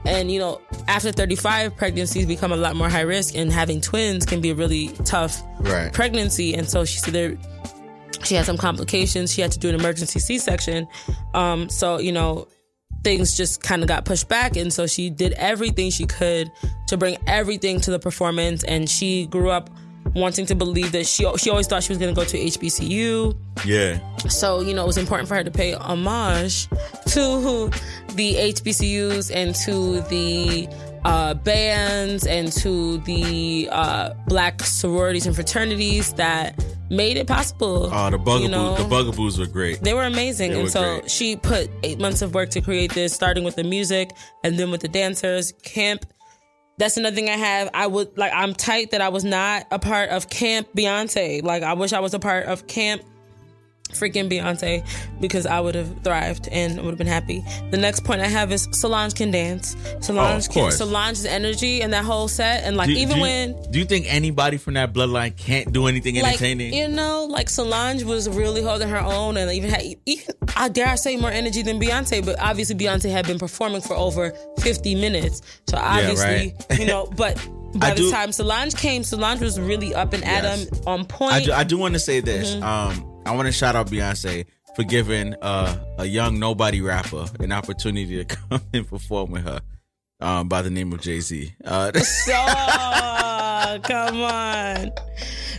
And 0.05 0.31
you 0.31 0.39
know, 0.39 0.61
after 0.87 1.11
35, 1.11 1.75
pregnancies 1.77 2.25
become 2.25 2.51
a 2.51 2.57
lot 2.57 2.75
more 2.75 2.89
high 2.89 3.01
risk, 3.01 3.35
and 3.35 3.51
having 3.51 3.79
twins 3.81 4.25
can 4.25 4.41
be 4.41 4.49
a 4.49 4.55
really 4.55 4.89
tough 5.05 5.41
Right. 5.59 5.91
pregnancy. 5.93 6.53
And 6.55 6.69
so 6.69 6.83
she 6.85 6.99
said 6.99 7.13
there, 7.13 7.37
she 8.23 8.35
had 8.35 8.45
some 8.45 8.57
complications. 8.57 9.33
She 9.33 9.41
had 9.41 9.51
to 9.53 9.59
do 9.59 9.69
an 9.69 9.75
emergency 9.75 10.19
C-section. 10.19 10.87
Um, 11.33 11.69
so 11.69 11.99
you 11.99 12.11
know, 12.11 12.47
things 13.03 13.35
just 13.35 13.61
kind 13.61 13.81
of 13.81 13.87
got 13.87 14.05
pushed 14.05 14.27
back, 14.29 14.55
and 14.57 14.71
so 14.71 14.87
she 14.87 15.09
did 15.09 15.33
everything 15.33 15.89
she 15.91 16.05
could 16.05 16.51
to 16.87 16.97
bring 16.97 17.17
everything 17.27 17.79
to 17.81 17.91
the 17.91 17.99
performance. 17.99 18.63
And 18.63 18.89
she 18.89 19.25
grew 19.27 19.49
up 19.49 19.69
wanting 20.13 20.45
to 20.47 20.55
believe 20.55 20.91
that 20.91 21.05
she 21.05 21.25
she 21.37 21.49
always 21.49 21.67
thought 21.67 21.83
she 21.83 21.91
was 21.91 21.97
going 21.97 22.13
to 22.13 22.19
go 22.19 22.25
to 22.25 22.37
HBCU. 22.37 23.35
yeah. 23.65 23.99
So, 24.29 24.61
you 24.61 24.73
know, 24.73 24.83
it 24.83 24.87
was 24.87 24.97
important 24.97 25.27
for 25.27 25.35
her 25.35 25.43
to 25.43 25.51
pay 25.51 25.73
homage 25.73 26.67
to 27.07 27.69
the 28.13 28.35
HBCUs 28.35 29.35
and 29.35 29.53
to 29.55 30.01
the 30.09 30.67
uh, 31.05 31.33
bands 31.33 32.25
and 32.25 32.51
to 32.53 32.99
the 32.99 33.67
uh, 33.71 34.13
black 34.27 34.61
sororities 34.61 35.25
and 35.25 35.35
fraternities 35.35 36.13
that 36.13 36.63
made 36.89 37.17
it 37.17 37.27
possible. 37.27 37.89
Oh, 37.91 38.09
the 38.09 38.17
bugaboo, 38.17 38.43
you 38.43 38.49
know? 38.49 38.75
the 38.75 38.85
bugaboos 38.85 39.39
were 39.39 39.45
great. 39.45 39.81
They 39.81 39.93
were 39.93 40.03
amazing. 40.03 40.51
They 40.51 40.55
and 40.57 40.63
were 40.65 40.69
so 40.69 40.99
great. 40.99 41.11
she 41.11 41.35
put 41.35 41.69
eight 41.83 41.99
months 41.99 42.21
of 42.21 42.33
work 42.33 42.49
to 42.51 42.61
create 42.61 42.93
this, 42.93 43.13
starting 43.13 43.43
with 43.43 43.55
the 43.55 43.63
music 43.63 44.11
and 44.43 44.57
then 44.57 44.71
with 44.71 44.81
the 44.81 44.87
dancers. 44.87 45.51
Camp. 45.63 46.05
That's 46.77 46.97
another 46.97 47.15
thing 47.15 47.29
I 47.29 47.37
have. 47.37 47.69
I 47.73 47.87
would 47.87 48.17
like 48.17 48.31
I'm 48.33 48.53
tight 48.53 48.91
that 48.91 49.01
I 49.01 49.09
was 49.09 49.23
not 49.23 49.67
a 49.71 49.79
part 49.79 50.09
of 50.09 50.29
Camp 50.29 50.69
Beyonce. 50.75 51.43
Like 51.43 51.63
I 51.63 51.73
wish 51.73 51.93
I 51.93 51.99
was 51.99 52.13
a 52.13 52.19
part 52.19 52.47
of 52.47 52.67
Camp 52.67 53.03
freaking 53.93 54.29
Beyonce 54.31 54.85
because 55.21 55.45
I 55.45 55.59
would 55.59 55.75
have 55.75 56.03
thrived 56.03 56.47
and 56.51 56.77
would 56.81 56.89
have 56.91 56.97
been 56.97 57.07
happy. 57.07 57.43
The 57.71 57.77
next 57.77 58.03
point 58.03 58.21
I 58.21 58.27
have 58.27 58.51
is 58.51 58.67
Solange 58.71 59.13
can 59.15 59.31
dance. 59.31 59.75
Solange 60.01 60.47
Oh, 60.49 60.53
can. 60.53 60.71
Solange's 60.71 61.25
energy 61.25 61.81
and 61.81 61.93
that 61.93 62.03
whole 62.03 62.27
set 62.27 62.63
and 62.63 62.75
like 62.77 62.87
Do- 62.89 62.93
even 62.95 63.09
do 63.09 63.15
you- 63.17 63.21
when 63.21 63.71
do 63.71 63.79
you 63.79 63.85
think 63.85 64.05
anybody 64.09 64.57
from 64.57 64.73
that 64.75 64.93
bloodline 64.93 65.35
can't 65.37 65.71
do 65.71 65.87
anything 65.87 66.15
like 66.15 66.25
entertaining? 66.33 66.73
you 66.73 66.87
know, 66.87 67.25
like 67.29 67.49
Solange 67.49 68.03
was 68.03 68.27
really 68.29 68.61
holding 68.61 68.89
her 68.89 68.99
own, 68.99 69.37
and 69.37 69.51
even 69.51 69.69
had 69.69 69.83
even 70.05 70.25
I 70.55 70.69
dare 70.69 70.87
I 70.87 70.95
say 70.95 71.15
more 71.17 71.31
energy 71.31 71.61
than 71.61 71.79
Beyonce. 71.79 72.23
But 72.25 72.39
obviously, 72.39 72.75
Beyonce 72.75 73.09
had 73.11 73.25
been 73.27 73.39
performing 73.39 73.81
for 73.81 73.95
over 73.95 74.31
fifty 74.59 74.95
minutes, 74.95 75.41
so 75.67 75.77
obviously, 75.77 76.55
right. 76.69 76.79
you 76.79 76.85
know. 76.85 77.05
But 77.15 77.35
by 77.75 77.87
I 77.87 77.89
the 77.91 77.95
do- 77.97 78.11
time 78.11 78.31
Solange 78.31 78.75
came, 78.75 79.03
Solange 79.03 79.39
was 79.41 79.59
really 79.59 79.95
up 79.95 80.13
and 80.13 80.23
at 80.23 80.43
Yes. 80.43 80.63
him 80.69 80.79
on 80.87 81.05
point. 81.05 81.33
I 81.33 81.43
do, 81.43 81.51
I 81.53 81.63
do 81.63 81.77
want 81.77 81.93
to 81.93 81.99
say 81.99 82.19
this. 82.19 82.55
Mhm. 82.55 82.63
Um, 82.63 83.12
I 83.25 83.35
want 83.35 83.45
to 83.47 83.51
shout 83.51 83.75
out 83.75 83.87
Beyonce 83.87 84.45
for 84.75 84.83
giving 84.83 85.33
uh, 85.41 85.77
a 85.97 86.05
young 86.05 86.39
nobody 86.39 86.81
rapper 86.81 87.25
an 87.39 87.51
opportunity 87.51 88.23
to 88.23 88.35
come 88.49 88.61
and 88.73 88.87
perform 88.87 89.31
with 89.31 89.43
her. 89.43 89.61
Um, 90.19 90.47
by 90.47 90.61
the 90.61 90.69
name 90.69 90.93
of 90.93 91.01
Jay 91.01 91.19
Z. 91.19 91.53
Uh, 91.65 91.91
So, 91.99 92.31
come 93.83 94.21
on. 94.21 94.91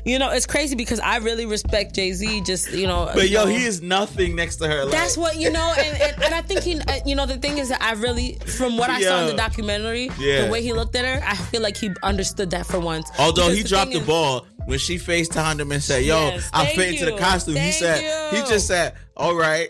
You 0.07 0.19
know, 0.19 0.31
it's 0.31 0.47
crazy 0.47 0.75
because 0.75 1.01
I 1.01 1.17
really 1.19 1.45
respect 1.47 1.95
Jay 1.95 2.13
Z. 2.13 2.43
Just 2.43 2.73
you 2.73 2.87
know, 2.87 3.11
but 3.15 3.29
yo, 3.29 3.45
know, 3.45 3.51
he 3.51 3.65
is 3.65 3.83
nothing 3.83 4.35
next 4.37 4.57
to 4.57 4.69
her. 4.69 4.85
Like, 4.85 4.93
That's 4.93 5.17
what 5.19 5.37
you 5.37 5.51
know, 5.51 5.75
and, 5.79 6.01
and, 6.03 6.23
and 6.25 6.35
I 6.35 6.41
think 6.43 6.61
he, 6.63 6.79
uh, 6.81 7.01
you 7.05 7.15
know, 7.15 7.27
the 7.27 7.37
thing 7.39 7.59
is 7.59 7.69
that 7.71 7.83
I 7.83 7.93
really, 7.93 8.35
from 8.47 8.77
what 8.79 8.89
I 8.91 9.01
saw 9.03 9.21
in 9.23 9.27
the 9.29 9.35
documentary, 9.35 10.11
Yeah. 10.19 10.45
the 10.47 10.51
way 10.51 10.63
he 10.63 10.73
looked 10.73 10.95
at 10.97 11.05
her, 11.05 11.27
I 11.27 11.35
feel 11.37 11.61
like 11.63 11.77
he 11.77 11.91
understood 12.03 12.51
that 12.51 12.67
for 12.67 12.79
once. 12.79 13.11
Although 13.19 13.51
he 13.51 13.63
dropped 13.63 13.93
the 13.93 13.99
is- 14.01 14.07
ball 14.07 14.47
when 14.67 14.79
she 14.79 14.97
FaceTimed 14.97 15.61
him 15.61 15.73
and 15.73 15.83
said, 15.83 16.05
"Yo, 16.05 16.17
Yes, 16.29 16.51
I 16.53 16.65
thank 16.67 16.77
fit 16.79 16.89
into 16.95 17.05
the 17.07 17.19
costume." 17.19 17.57
he 17.57 17.73
said, 17.73 18.03
you. 18.33 18.39
"He 18.43 18.49
just 18.49 18.67
said, 18.67 18.95
all 19.17 19.35
right." 19.35 19.69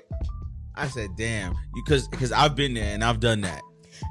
I 0.76 0.88
said, 0.88 1.10
"Damn," 1.16 1.54
because 1.74 2.08
because 2.08 2.32
I've 2.32 2.56
been 2.56 2.74
there 2.74 2.92
and 2.94 3.04
I've 3.04 3.20
done 3.20 3.42
that. 3.42 3.62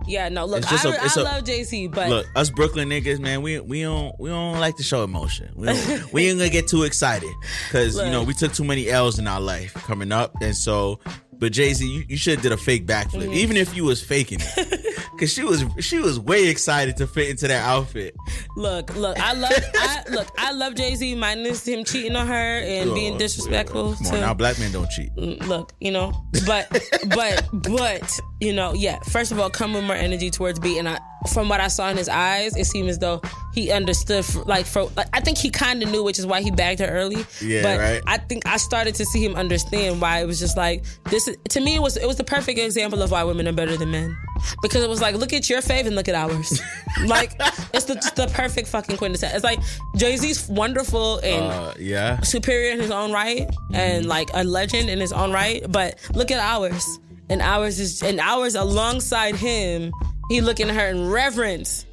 Yeah, 0.08 0.28
no, 0.30 0.46
look, 0.46 0.70
I, 0.70 0.76
a- 0.76 0.90
I 1.02 1.10
a- 1.16 1.24
love 1.24 1.44
Jay 1.46 1.64
Z, 1.64 1.88
but 1.88 2.10
Look, 2.10 2.26
us 2.36 2.50
Brooklyn 2.50 2.90
niggas, 2.90 3.20
man, 3.20 3.42
we 3.42 3.60
we 3.60 3.82
don't 3.84 4.14
we 4.20 4.30
don't 4.30 4.60
like 4.60 4.76
to 4.78 4.84
show 4.84 5.04
emotion. 5.04 5.50
We 5.56 5.68
don't, 5.68 6.12
we 6.14 6.28
ain't 6.30 6.40
gonna 6.40 6.50
get 6.50 6.68
too 6.68 6.84
excited 6.84 7.32
because 7.68 7.96
you 7.98 8.10
know 8.12 8.24
we 8.24 8.34
took 8.34 8.54
too 8.54 8.64
many 8.66 8.90
L's 8.90 9.20
in 9.20 9.28
our 9.28 9.40
life 9.42 9.74
coming 9.74 10.12
up, 10.12 10.34
and 10.42 10.56
so. 10.56 11.00
But 11.36 11.52
Jay 11.52 11.74
Z, 11.74 11.86
you, 11.86 12.04
you 12.08 12.16
should 12.16 12.36
have 12.36 12.44
did 12.44 12.52
a 12.54 12.58
fake 12.58 12.86
backflip, 12.86 13.28
Mhm. 13.28 13.34
even 13.36 13.58
if 13.58 13.76
you 13.76 13.84
was 13.84 14.02
faking 14.02 14.40
it, 14.42 14.93
Cause 15.24 15.32
she 15.32 15.46
was 15.46 15.64
she 15.80 16.00
was 16.00 16.20
way 16.20 16.50
excited 16.50 16.98
to 16.98 17.08
fit 17.08 17.30
into 17.30 17.48
that 17.48 17.64
outfit. 17.64 18.14
Look, 18.58 18.94
look, 18.98 19.18
I 19.18 19.32
love, 19.32 19.54
I 19.74 20.04
look, 20.12 20.28
I 20.38 20.52
love 20.52 20.76
Jay 20.76 20.96
Z 20.96 21.16
minus 21.16 21.66
him 21.66 21.86
cheating 21.86 22.18
on 22.18 22.28
her 22.28 22.60
and 22.60 22.90
Oh, 22.90 22.94
being 22.94 23.18
disrespectful. 23.18 23.94
Come 23.96 24.06
to, 24.08 24.16
on, 24.16 24.20
now 24.20 24.34
black 24.34 24.60
men 24.60 24.74
don't 24.74 24.90
cheat. 24.90 25.16
Look, 25.16 25.72
you 25.80 25.92
know, 25.92 26.12
but 26.46 26.68
but 27.16 27.48
but 27.54 28.20
you 28.44 28.54
know, 28.54 28.74
yeah. 28.74 29.00
First 29.10 29.32
of 29.32 29.40
all, 29.40 29.50
come 29.50 29.74
with 29.74 29.84
more 29.86 29.96
energy 29.96 30.30
towards 30.30 30.60
B, 30.60 30.78
and 30.78 30.88
I, 30.90 31.00
from 31.34 31.48
what 31.50 31.60
I 31.62 31.68
saw 31.70 31.90
in 31.90 31.98
his 31.98 32.10
eyes, 32.10 32.56
it 32.58 32.66
seemed 32.66 32.90
as 32.90 33.00
though 33.00 33.22
he 33.54 33.72
understood. 33.72 34.26
For, 34.26 34.44
like, 34.44 34.66
for 34.66 34.84
like, 34.98 35.08
I 35.14 35.20
think 35.22 35.38
he 35.38 35.50
kind 35.50 35.82
of 35.84 35.90
knew, 35.90 36.04
which 36.04 36.20
is 36.20 36.26
why 36.26 36.42
he 36.42 36.52
bagged 36.52 36.80
her 36.82 36.88
early. 36.88 37.26
Yeah, 37.42 37.62
but 37.64 37.80
right. 37.80 38.02
I 38.08 38.18
think 38.18 38.46
I 38.46 38.58
started 38.58 38.96
to 38.96 39.06
see 39.06 39.24
him 39.24 39.36
understand 39.36 40.02
why 40.02 40.20
it 40.22 40.26
was 40.28 40.40
just 40.40 40.58
like 40.58 40.84
this. 41.10 41.30
To 41.50 41.60
me, 41.62 41.76
it 41.76 41.82
was 41.82 41.96
it 41.98 42.06
was 42.08 42.18
the 42.18 42.24
perfect 42.24 42.60
example 42.60 43.02
of 43.02 43.12
why 43.12 43.24
women 43.24 43.48
are 43.48 43.54
better 43.54 43.78
than 43.78 43.92
men, 43.92 44.16
because 44.62 44.84
it 44.84 44.90
was 44.90 45.02
like, 45.02 45.16
look 45.16 45.34
at 45.34 45.50
your 45.50 45.62
fave 45.62 45.86
and 45.88 45.96
look 45.96 46.08
at 46.10 46.16
ours. 46.16 46.62
like, 47.06 47.34
it's 47.74 47.86
the 47.86 47.96
the 48.16 48.30
perfect 48.34 48.68
fucking 48.68 48.98
quintessence. 48.98 49.34
It's 49.34 49.44
like 49.44 49.60
Jay 49.96 50.18
Z's 50.18 50.48
wonderful 50.50 51.20
and 51.24 51.46
Uh, 51.46 51.74
yeah. 51.80 52.20
superior 52.22 52.72
in 52.74 52.80
his 52.80 52.92
own 52.92 53.12
right 53.12 53.48
and 53.74 54.06
like 54.06 54.30
a 54.34 54.44
legend 54.44 54.90
in 54.90 55.00
his 55.00 55.14
own 55.14 55.32
right. 55.32 55.64
But 55.70 55.98
look 56.14 56.32
at 56.32 56.40
ours. 56.40 56.84
And 57.30 57.42
ours 57.42 57.80
is 57.80 58.04
and 58.04 58.20
ours 58.20 58.56
alongside 58.56 59.36
him, 59.36 59.94
he 60.30 60.42
looking 60.42 60.70
at 60.70 60.76
her 60.76 60.88
in 60.88 61.10
reverence. 61.10 61.86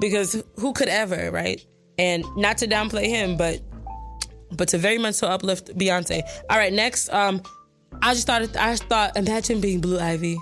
Because 0.00 0.42
who 0.58 0.72
could 0.72 0.88
ever, 0.88 1.30
right? 1.30 1.64
And 1.98 2.24
not 2.36 2.58
to 2.58 2.66
downplay 2.66 3.06
him, 3.06 3.36
but 3.36 3.60
but 4.52 4.68
to 4.68 4.78
very 4.78 4.98
much 4.98 5.14
so 5.14 5.26
uplift 5.26 5.76
Beyonce. 5.76 6.22
All 6.50 6.58
right, 6.58 6.72
next, 6.72 7.08
um, 7.10 7.42
I 8.02 8.14
just 8.14 8.26
thought 8.26 8.42
I 8.56 8.72
just 8.72 8.84
thought 8.84 9.16
imagine 9.16 9.60
being 9.60 9.80
Blue 9.80 9.98
Ivy. 9.98 10.36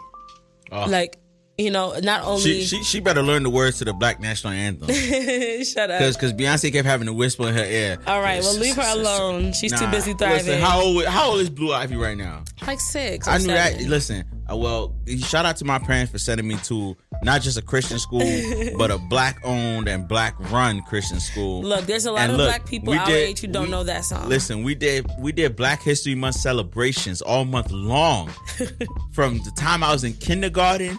Oh. 0.72 0.86
Like, 0.86 1.18
you 1.56 1.70
know, 1.70 1.96
not 2.02 2.24
only 2.24 2.40
She, 2.42 2.64
she 2.64 2.82
she 2.82 3.00
better 3.00 3.22
learn 3.22 3.42
the 3.44 3.50
words 3.50 3.78
to 3.78 3.84
the 3.84 3.92
black 3.92 4.20
national 4.20 4.52
anthem. 4.52 4.88
shut 5.64 5.90
up. 5.90 6.00
Because 6.14 6.32
Beyonce 6.32 6.72
kept 6.72 6.86
having 6.86 7.06
to 7.06 7.12
whisper 7.12 7.46
in 7.48 7.54
her 7.54 7.64
ear. 7.64 7.98
All 8.06 8.20
right, 8.20 8.42
well 8.42 8.56
leave 8.56 8.76
her 8.76 8.92
alone. 8.98 9.52
She's 9.52 9.78
too 9.78 9.86
busy 9.88 10.14
thriving. 10.14 10.38
Listen, 10.46 10.60
how 10.60 10.80
old 10.82 11.04
how 11.04 11.30
old 11.30 11.40
is 11.40 11.50
Blue 11.50 11.72
Ivy 11.72 11.96
right 11.96 12.16
now? 12.16 12.42
like 12.66 12.80
six. 12.80 13.28
I 13.28 13.38
knew 13.38 13.44
seven. 13.44 13.78
that. 13.82 13.88
Listen, 13.88 14.24
uh, 14.50 14.56
well, 14.56 14.94
shout 15.18 15.46
out 15.46 15.56
to 15.58 15.64
my 15.64 15.78
parents 15.78 16.10
for 16.12 16.18
sending 16.18 16.46
me 16.48 16.56
to 16.64 16.96
not 17.22 17.40
just 17.42 17.56
a 17.56 17.62
Christian 17.62 17.98
school, 17.98 18.20
but 18.76 18.90
a 18.90 18.98
black 18.98 19.38
owned 19.44 19.86
and 19.88 20.08
black 20.08 20.34
run 20.50 20.82
Christian 20.82 21.20
school. 21.20 21.62
Look, 21.62 21.86
there's 21.86 22.04
a 22.06 22.10
lot 22.12 22.22
And 22.22 22.32
of 22.32 22.38
look, 22.38 22.48
black 22.48 22.66
people 22.66 22.94
our 22.94 23.06
did- 23.06 23.28
age 23.28 23.40
who 23.40 23.46
don't 23.46 23.66
we- 23.66 23.70
know 23.70 23.84
that 23.84 24.04
song. 24.04 24.28
Listen, 24.28 24.62
we 24.64 24.74
did 24.74 25.06
we 25.18 25.30
did 25.30 25.54
Black 25.56 25.82
History 25.82 26.14
Month 26.16 26.34
celebrations 26.36 27.22
all 27.22 27.44
month 27.44 27.70
long, 27.70 28.30
from 29.12 29.38
the 29.38 29.52
time 29.56 29.82
I 29.84 29.92
was 29.92 30.02
in 30.04 30.14
kindergarten 30.14 30.98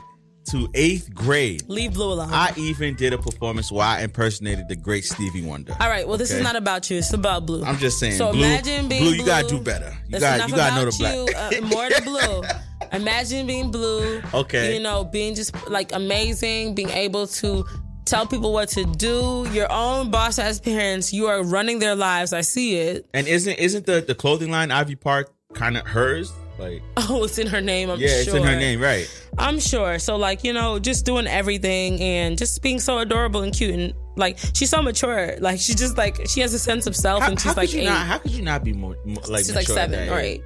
to 0.51 0.69
eighth 0.73 1.13
grade. 1.13 1.63
Leave 1.67 1.93
Blue 1.93 2.13
alone. 2.13 2.29
I 2.31 2.53
even 2.57 2.95
did 2.95 3.13
a 3.13 3.17
performance 3.17 3.71
where 3.71 3.85
I 3.85 4.01
impersonated 4.01 4.67
the 4.67 4.75
great 4.75 5.03
Stevie 5.05 5.43
Wonder. 5.43 5.73
All 5.79 5.89
right, 5.89 6.07
well, 6.07 6.17
this 6.17 6.31
is 6.31 6.41
not 6.41 6.55
about 6.55 6.89
you. 6.89 6.97
It's 6.97 7.13
about 7.13 7.45
Blue. 7.45 7.63
I'm 7.63 7.77
just 7.77 7.99
saying, 7.99 8.13
So 8.13 8.31
Blue, 8.31 8.43
imagine 8.43 8.87
being 8.87 9.01
Blue, 9.01 9.11
Blue. 9.11 9.19
you 9.19 9.25
gotta 9.25 9.47
do 9.47 9.59
better. 9.59 9.95
You 10.07 10.19
got 10.19 10.49
you 10.49 10.55
gotta 10.55 10.75
know 10.75 10.89
the 10.89 10.95
black. 10.97 11.15
you, 11.15 11.65
uh, 11.65 11.67
more 11.67 11.89
to 11.89 12.01
Blue. 12.03 12.43
Imagine 12.91 13.47
being 13.47 13.71
Blue. 13.71 14.21
Okay. 14.33 14.75
You 14.75 14.81
know, 14.81 15.03
being 15.03 15.33
just 15.35 15.53
like 15.69 15.91
amazing, 15.93 16.75
being 16.75 16.89
able 16.89 17.25
to 17.27 17.65
tell 18.05 18.27
people 18.27 18.53
what 18.53 18.69
to 18.69 18.85
do. 18.85 19.47
Your 19.51 19.71
own 19.71 20.11
boss 20.11 20.37
as 20.39 20.59
parents, 20.59 21.11
you 21.11 21.25
are 21.25 21.43
running 21.43 21.79
their 21.79 21.95
lives. 21.95 22.31
I 22.31 22.41
see 22.41 22.75
it. 22.77 23.07
And 23.13 23.27
isn't 23.27 23.53
isn't 23.57 23.85
the 23.85 24.01
the 24.01 24.15
clothing 24.15 24.51
line 24.51 24.71
Ivy 24.71 24.95
Park 24.95 25.33
kind 25.53 25.77
of 25.77 25.85
hers? 25.87 26.31
Like 26.57 26.81
Oh, 26.97 27.23
it's 27.25 27.37
in 27.37 27.47
her 27.47 27.61
name. 27.61 27.89
I'm 27.89 27.99
yeah, 27.99 28.07
sure. 28.07 28.19
it's 28.19 28.33
in 28.33 28.43
her 28.43 28.55
name, 28.55 28.79
right? 28.81 29.09
I'm 29.37 29.59
sure. 29.59 29.99
So 29.99 30.15
like, 30.15 30.43
you 30.43 30.53
know, 30.53 30.79
just 30.79 31.05
doing 31.05 31.27
everything 31.27 31.99
and 32.01 32.37
just 32.37 32.61
being 32.61 32.79
so 32.79 32.99
adorable 32.99 33.41
and 33.41 33.53
cute 33.53 33.73
and 33.73 33.93
like 34.15 34.37
she's 34.53 34.69
so 34.69 34.81
mature. 34.81 35.35
Like 35.39 35.59
she's 35.59 35.75
just 35.75 35.97
like 35.97 36.27
she 36.27 36.39
has 36.41 36.53
a 36.53 36.59
sense 36.59 36.87
of 36.87 36.95
self 36.95 37.21
How, 37.23 37.29
and 37.29 37.39
she's 37.39 37.57
like 37.57 37.69
could 37.69 37.75
you 37.75 37.81
eight. 37.81 37.85
not? 37.85 38.07
How 38.07 38.17
could 38.19 38.31
you 38.31 38.41
not 38.43 38.63
be 38.63 38.73
more, 38.73 38.95
more 39.05 39.21
like 39.27 39.45
she's 39.45 39.55
like 39.55 39.67
seven 39.67 40.07
or 40.09 40.19
eight. 40.19 40.41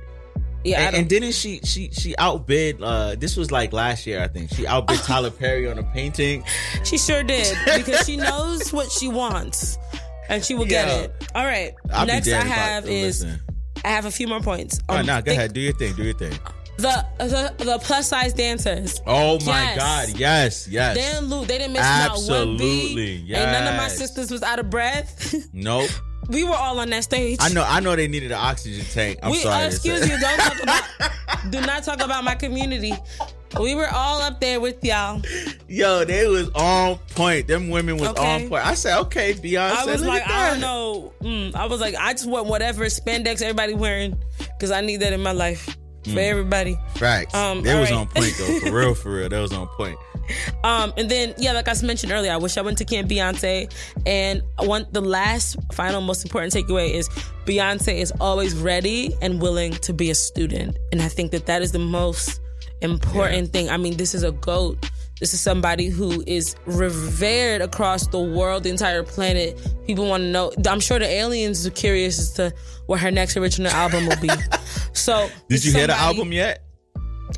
Yeah, 0.66 0.88
and, 0.88 0.96
and 0.98 1.10
didn't 1.10 1.32
she 1.34 1.60
she 1.64 1.90
she 1.92 2.18
outbid? 2.18 2.82
uh 2.84 3.16
This 3.16 3.38
was 3.38 3.50
like 3.52 3.72
last 3.72 4.06
year, 4.06 4.22
I 4.22 4.28
think. 4.28 4.50
She 4.54 4.68
outbid 4.68 5.00
Tyler 5.00 5.32
Perry 5.32 5.70
on 5.70 5.78
a 5.80 5.84
painting. 5.84 6.44
She 6.84 6.98
sure 6.98 7.24
did 7.24 7.56
because 7.78 8.06
she 8.06 8.18
knows 8.18 8.74
what 8.74 8.92
she 8.92 9.08
wants 9.08 9.78
and 10.28 10.44
she 10.44 10.56
will 10.56 10.66
get 10.66 10.88
it. 10.90 11.14
All 11.36 11.46
right. 11.46 11.74
I'll 11.94 12.06
Next 12.06 12.28
I 12.28 12.40
I- 12.40 12.44
have 12.44 12.90
is 12.90 13.24
listen. 13.24 13.40
I 13.84 13.90
have 13.90 14.06
a 14.06 14.12
few 14.12 14.28
more 14.28 14.40
points. 14.42 14.80
Oh, 14.90 14.98
Um, 14.98 15.06
nah, 15.06 15.22
go 15.22 15.26
think- 15.32 15.38
ahead. 15.40 15.54
Do 15.54 15.60
your 15.62 15.74
thing. 15.74 15.94
Do 15.96 16.04
your 16.04 16.14
thing. 16.14 16.38
The, 16.78 17.06
the 17.18 17.54
the 17.66 17.78
plus 17.80 18.08
size 18.08 18.34
dancers. 18.34 19.02
Oh 19.06 19.38
my 19.46 19.64
Yes. 19.64 19.78
God! 19.78 20.18
Yes, 20.18 20.68
yes. 20.70 20.96
They 20.96 21.02
didn't 21.02 21.30
lose. 21.30 21.46
They 21.48 21.58
didn't 21.58 21.74
miss 21.74 21.82
not 21.82 22.12
one 22.12 22.12
Absolutely, 22.20 23.18
beat. 23.18 23.34
And 23.36 23.52
none 23.52 23.68
of 23.68 23.76
my 23.76 23.90
sisters 23.90 24.32
was 24.32 24.44
out 24.44 24.60
of 24.60 24.70
breath. 24.70 25.36
Nope. 25.54 25.90
we 26.30 26.46
were 26.46 26.56
all 26.56 26.80
on 26.80 26.90
that 26.92 27.04
stage. 27.04 27.40
I 27.42 27.50
know. 27.50 27.66
I 27.68 27.82
know 27.82 27.98
they 27.98 28.08
needed 28.08 28.32
an 28.32 28.38
oxygen 28.38 28.86
tank. 28.94 29.20
I'm 29.22 29.32
we, 29.32 29.40
sorry. 29.40 29.66
uh, 29.66 29.68
excuse 29.68 30.08
you. 30.08 30.18
Don't 30.22 30.38
talk 30.40 30.64
about. 30.64 31.12
do 31.52 31.60
not 31.62 31.84
talk 31.84 32.02
about 32.02 32.24
my 32.24 32.36
community. 32.36 32.94
We 33.60 33.74
were 33.76 33.88
all 33.92 34.22
up 34.22 34.40
there 34.42 34.60
with 34.60 34.84
y'all. 34.84 35.22
Yo, 35.68 36.06
they 36.06 36.28
was 36.28 36.50
on 36.50 36.98
point. 37.16 37.48
Them 37.48 37.70
women 37.70 37.98
was 37.98 38.10
Okay. 38.10 38.44
on 38.44 38.50
point. 38.50 38.66
I 38.66 38.74
said, 38.76 39.00
okay, 39.02 39.34
Beyonce. 39.34 39.72
I 39.72 39.86
was 39.86 40.04
like, 40.06 40.28
I 40.28 40.52
don't 40.52 40.60
know. 40.62 41.14
Mm, 41.22 41.56
I 41.56 41.66
was 41.66 41.80
like, 41.82 41.96
I 41.96 42.14
just 42.14 42.28
want 42.28 42.48
whatever 42.48 42.86
spandex 42.86 43.42
everybody 43.42 43.74
wearing 43.74 44.18
because 44.38 44.72
I 44.72 44.82
need 44.82 44.98
that 44.98 45.14
in 45.14 45.22
my 45.22 45.32
life 45.32 45.66
for 46.04 46.12
Mm. 46.12 46.18
everybody. 46.18 46.78
Facts. 46.96 47.34
Um, 47.34 47.62
they 47.64 47.78
was 47.80 47.90
right. 47.92 48.00
on 48.00 48.08
point 48.08 48.34
though. 48.38 48.60
For 48.60 48.72
real, 48.72 48.94
for 48.96 49.16
real. 49.16 49.30
That 49.30 49.40
was 49.42 49.52
on 49.54 49.68
point. 49.70 49.98
Um, 50.64 50.94
and 50.96 51.10
then 51.10 51.34
yeah, 51.40 51.54
like 51.54 51.68
I 51.68 51.74
mentioned 51.82 52.12
earlier, 52.12 52.32
I 52.32 52.38
wish 52.38 52.56
I 52.58 52.62
went 52.62 52.78
to 52.78 52.86
Camp 52.86 53.10
Beyonce. 53.10 53.72
And 54.06 54.44
want 54.60 54.94
the 54.94 55.02
last, 55.02 55.58
final, 55.74 56.02
most 56.02 56.24
important 56.24 56.54
takeaway 56.54 56.92
is 56.94 57.10
Beyonce 57.46 57.96
is 57.96 58.14
always 58.22 58.56
ready 58.56 59.12
and 59.24 59.42
willing 59.42 59.72
to 59.74 59.92
be 59.92 60.12
a 60.12 60.16
student, 60.16 60.78
and 60.92 61.02
I 61.02 61.08
think 61.08 61.32
that 61.32 61.48
that 61.48 61.64
is 61.64 61.72
the 61.72 61.80
most 61.80 62.40
important 62.82 63.52
thing. 63.52 63.70
I 63.70 63.78
mean, 63.78 63.98
this 63.98 64.14
is 64.14 64.24
a 64.24 64.32
goat. 64.32 64.90
This 65.20 65.34
is 65.34 65.42
somebody 65.42 65.88
who 65.88 66.24
is 66.26 66.56
revered 66.66 67.62
across 67.62 68.08
the 68.08 68.22
world, 68.22 68.64
the 68.64 68.70
entire 68.70 69.04
planet. 69.04 69.60
People 69.86 70.08
want 70.08 70.24
to 70.24 70.30
know. 70.30 70.52
I'm 70.68 70.80
sure 70.80 70.98
the 70.98 71.08
aliens 71.08 71.68
are 71.68 71.72
curious 71.72 72.20
as 72.20 72.32
to 72.34 72.54
what 72.86 73.02
her 73.02 73.12
next 73.12 73.36
original 73.36 73.72
album 73.72 74.08
will 74.08 74.20
be. 74.22 74.30
So, 74.94 75.30
Did 75.48 75.64
you 75.64 75.72
hear 75.72 75.88
the 75.88 75.94
album 75.94 76.34
yet? 76.34 76.64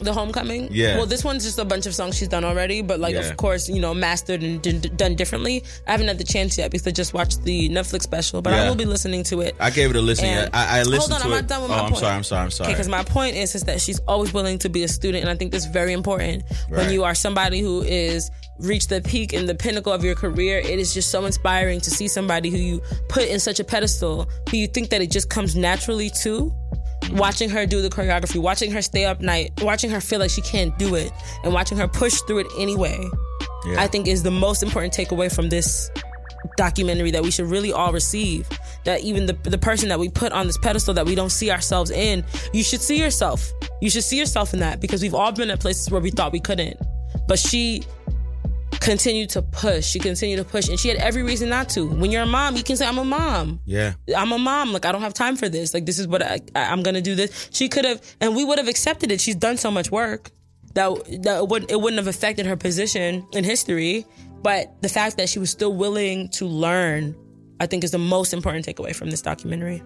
The 0.03 0.13
Homecoming. 0.13 0.67
Yeah. 0.71 0.97
Well, 0.97 1.05
this 1.05 1.23
one's 1.23 1.43
just 1.43 1.59
a 1.59 1.65
bunch 1.65 1.85
of 1.85 1.93
songs 1.95 2.17
she's 2.17 2.27
done 2.27 2.43
already, 2.43 2.81
but 2.81 2.99
like, 2.99 3.13
Yeah. 3.13 3.21
of 3.21 3.37
course, 3.37 3.69
you 3.69 3.79
know, 3.79 3.93
mastered 3.93 4.43
and 4.43 4.61
d- 4.61 4.73
done 4.95 5.15
differently. 5.15 5.63
I 5.87 5.91
haven't 5.91 6.07
had 6.07 6.17
the 6.17 6.23
chance 6.23 6.57
yet 6.57 6.71
because 6.71 6.87
I 6.87 6.91
just 6.91 7.13
watched 7.13 7.43
the 7.43 7.69
Netflix 7.69 8.03
special, 8.03 8.41
but 8.41 8.53
I 8.53 8.67
will 8.67 8.75
be 8.75 8.85
listening 8.85 9.23
to 9.25 9.41
it. 9.41 9.55
I 9.59 9.69
gave 9.69 9.89
it 9.91 9.95
a 9.95 10.01
listen. 10.01 10.25
And- 10.25 10.49
I, 10.53 10.79
I 10.79 10.83
listened 10.83 11.13
Hold 11.13 11.13
on, 11.13 11.21
I'm 11.21 11.31
it. 11.33 11.35
not 11.41 11.47
done 11.47 11.61
with 11.63 11.71
oh, 11.71 11.75
my 11.75 11.79
I'm 11.81 11.89
point. 11.91 11.97
sorry. 11.99 12.15
I'm 12.15 12.23
sorry. 12.23 12.43
I'm 12.43 12.51
sorry. 12.51 12.71
Because 12.73 12.87
my 12.87 13.03
point 13.03 13.35
is 13.35 13.55
is 13.55 13.63
that 13.63 13.79
she's 13.81 13.99
always 14.07 14.33
willing 14.33 14.57
to 14.59 14.69
be 14.69 14.83
a 14.83 14.87
student, 14.87 15.21
and 15.23 15.29
I 15.29 15.35
think 15.35 15.51
that's 15.51 15.65
very 15.65 15.93
important 15.93 16.43
when 16.69 16.91
you 16.91 17.03
are 17.03 17.15
somebody 17.15 17.59
who 17.61 17.81
is 17.83 18.31
reached 18.59 18.89
the 18.89 19.01
peak 19.01 19.33
and 19.33 19.49
the 19.49 19.55
pinnacle 19.55 19.91
of 19.91 20.03
your 20.03 20.13
career. 20.15 20.59
It 20.59 20.79
is 20.79 20.93
just 20.93 21.09
so 21.09 21.25
inspiring 21.25 21.79
to 21.81 21.89
see 21.89 22.07
somebody 22.07 22.49
who 22.49 22.57
you 22.57 22.81
put 23.09 23.27
in 23.27 23.39
such 23.39 23.59
a 23.59 23.63
pedestal, 23.63 24.29
who 24.49 24.57
you 24.57 24.67
think 24.67 24.89
that 24.91 25.01
it 25.01 25.09
just 25.11 25.29
comes 25.29 25.55
naturally 25.55 26.09
to. 26.21 26.53
Watching 27.11 27.49
her 27.49 27.65
do 27.65 27.81
the 27.81 27.89
choreography, 27.89 28.39
watching 28.39 28.71
her 28.71 28.81
stay 28.81 29.05
up 29.05 29.21
night, 29.21 29.51
watching 29.61 29.89
her 29.89 29.99
feel 29.99 30.19
like 30.19 30.29
she 30.29 30.41
can't 30.41 30.77
do 30.77 30.95
it, 30.95 31.11
and 31.43 31.53
watching 31.53 31.77
her 31.77 31.87
push 31.87 32.21
through 32.21 32.39
it 32.39 32.47
anyway. 32.57 33.09
Yeah. 33.65 33.81
I 33.81 33.87
think 33.87 34.07
is 34.07 34.23
the 34.23 34.31
most 34.31 34.63
important 34.63 34.93
takeaway 34.93 35.33
from 35.33 35.49
this 35.49 35.91
documentary 36.57 37.11
that 37.11 37.23
we 37.23 37.31
should 37.31 37.47
really 37.47 37.71
all 37.71 37.91
receive. 37.91 38.47
That 38.85 39.01
even 39.01 39.25
the 39.25 39.33
the 39.43 39.57
person 39.57 39.89
that 39.89 39.99
we 39.99 40.09
put 40.09 40.31
on 40.31 40.47
this 40.47 40.57
pedestal 40.57 40.93
that 40.95 41.05
we 41.05 41.15
don't 41.15 41.29
see 41.29 41.51
ourselves 41.51 41.91
in, 41.91 42.23
you 42.53 42.63
should 42.63 42.81
see 42.81 42.97
yourself. 42.97 43.51
You 43.81 43.89
should 43.89 44.03
see 44.03 44.17
yourself 44.17 44.53
in 44.53 44.59
that 44.59 44.79
because 44.79 45.01
we've 45.01 45.13
all 45.13 45.31
been 45.31 45.51
at 45.51 45.59
places 45.59 45.89
where 45.91 46.01
we 46.01 46.11
thought 46.11 46.31
we 46.31 46.39
couldn't. 46.39 46.77
But 47.27 47.39
she 47.39 47.83
continued 48.81 49.29
to 49.29 49.41
push. 49.41 49.85
She 49.85 49.99
continued 49.99 50.37
to 50.37 50.43
push, 50.43 50.67
and 50.67 50.77
she 50.77 50.89
had 50.89 50.97
every 50.97 51.23
reason 51.23 51.47
not 51.49 51.69
to. 51.69 51.87
When 51.87 52.11
you're 52.11 52.23
a 52.23 52.27
mom, 52.27 52.55
you 52.57 52.63
can 52.63 52.75
say, 52.75 52.85
"I'm 52.85 52.97
a 52.97 53.05
mom." 53.05 53.61
Yeah. 53.65 53.93
I'm 54.15 54.31
a 54.31 54.37
mom. 54.37 54.73
Like 54.73 54.85
I 54.85 54.91
don't 54.91 55.01
have 55.01 55.13
time 55.13 55.37
for 55.37 55.47
this. 55.47 55.73
Like 55.73 55.85
this 55.85 55.99
is 55.99 56.07
what 56.07 56.21
I, 56.21 56.41
I 56.55 56.65
I'm 56.65 56.83
gonna 56.83 57.01
do. 57.01 57.15
This. 57.15 57.49
She 57.51 57.69
could 57.69 57.85
have, 57.85 58.01
and 58.19 58.35
we 58.35 58.43
would 58.43 58.57
have 58.57 58.67
accepted 58.67 59.11
it. 59.11 59.21
She's 59.21 59.35
done 59.35 59.57
so 59.57 59.71
much 59.71 59.91
work 59.91 60.31
that 60.73 60.91
that 61.23 61.37
it 61.39 61.47
wouldn't 61.47 61.71
it 61.71 61.79
wouldn't 61.79 61.99
have 61.99 62.07
affected 62.07 62.45
her 62.45 62.57
position 62.57 63.25
in 63.31 63.43
history. 63.43 64.05
But 64.41 64.81
the 64.81 64.89
fact 64.89 65.17
that 65.17 65.29
she 65.29 65.37
was 65.37 65.51
still 65.51 65.73
willing 65.73 66.29
to 66.29 66.45
learn, 66.47 67.15
I 67.59 67.67
think, 67.67 67.83
is 67.83 67.91
the 67.91 67.99
most 67.99 68.33
important 68.33 68.65
takeaway 68.65 68.95
from 68.95 69.11
this 69.11 69.21
documentary. 69.21 69.83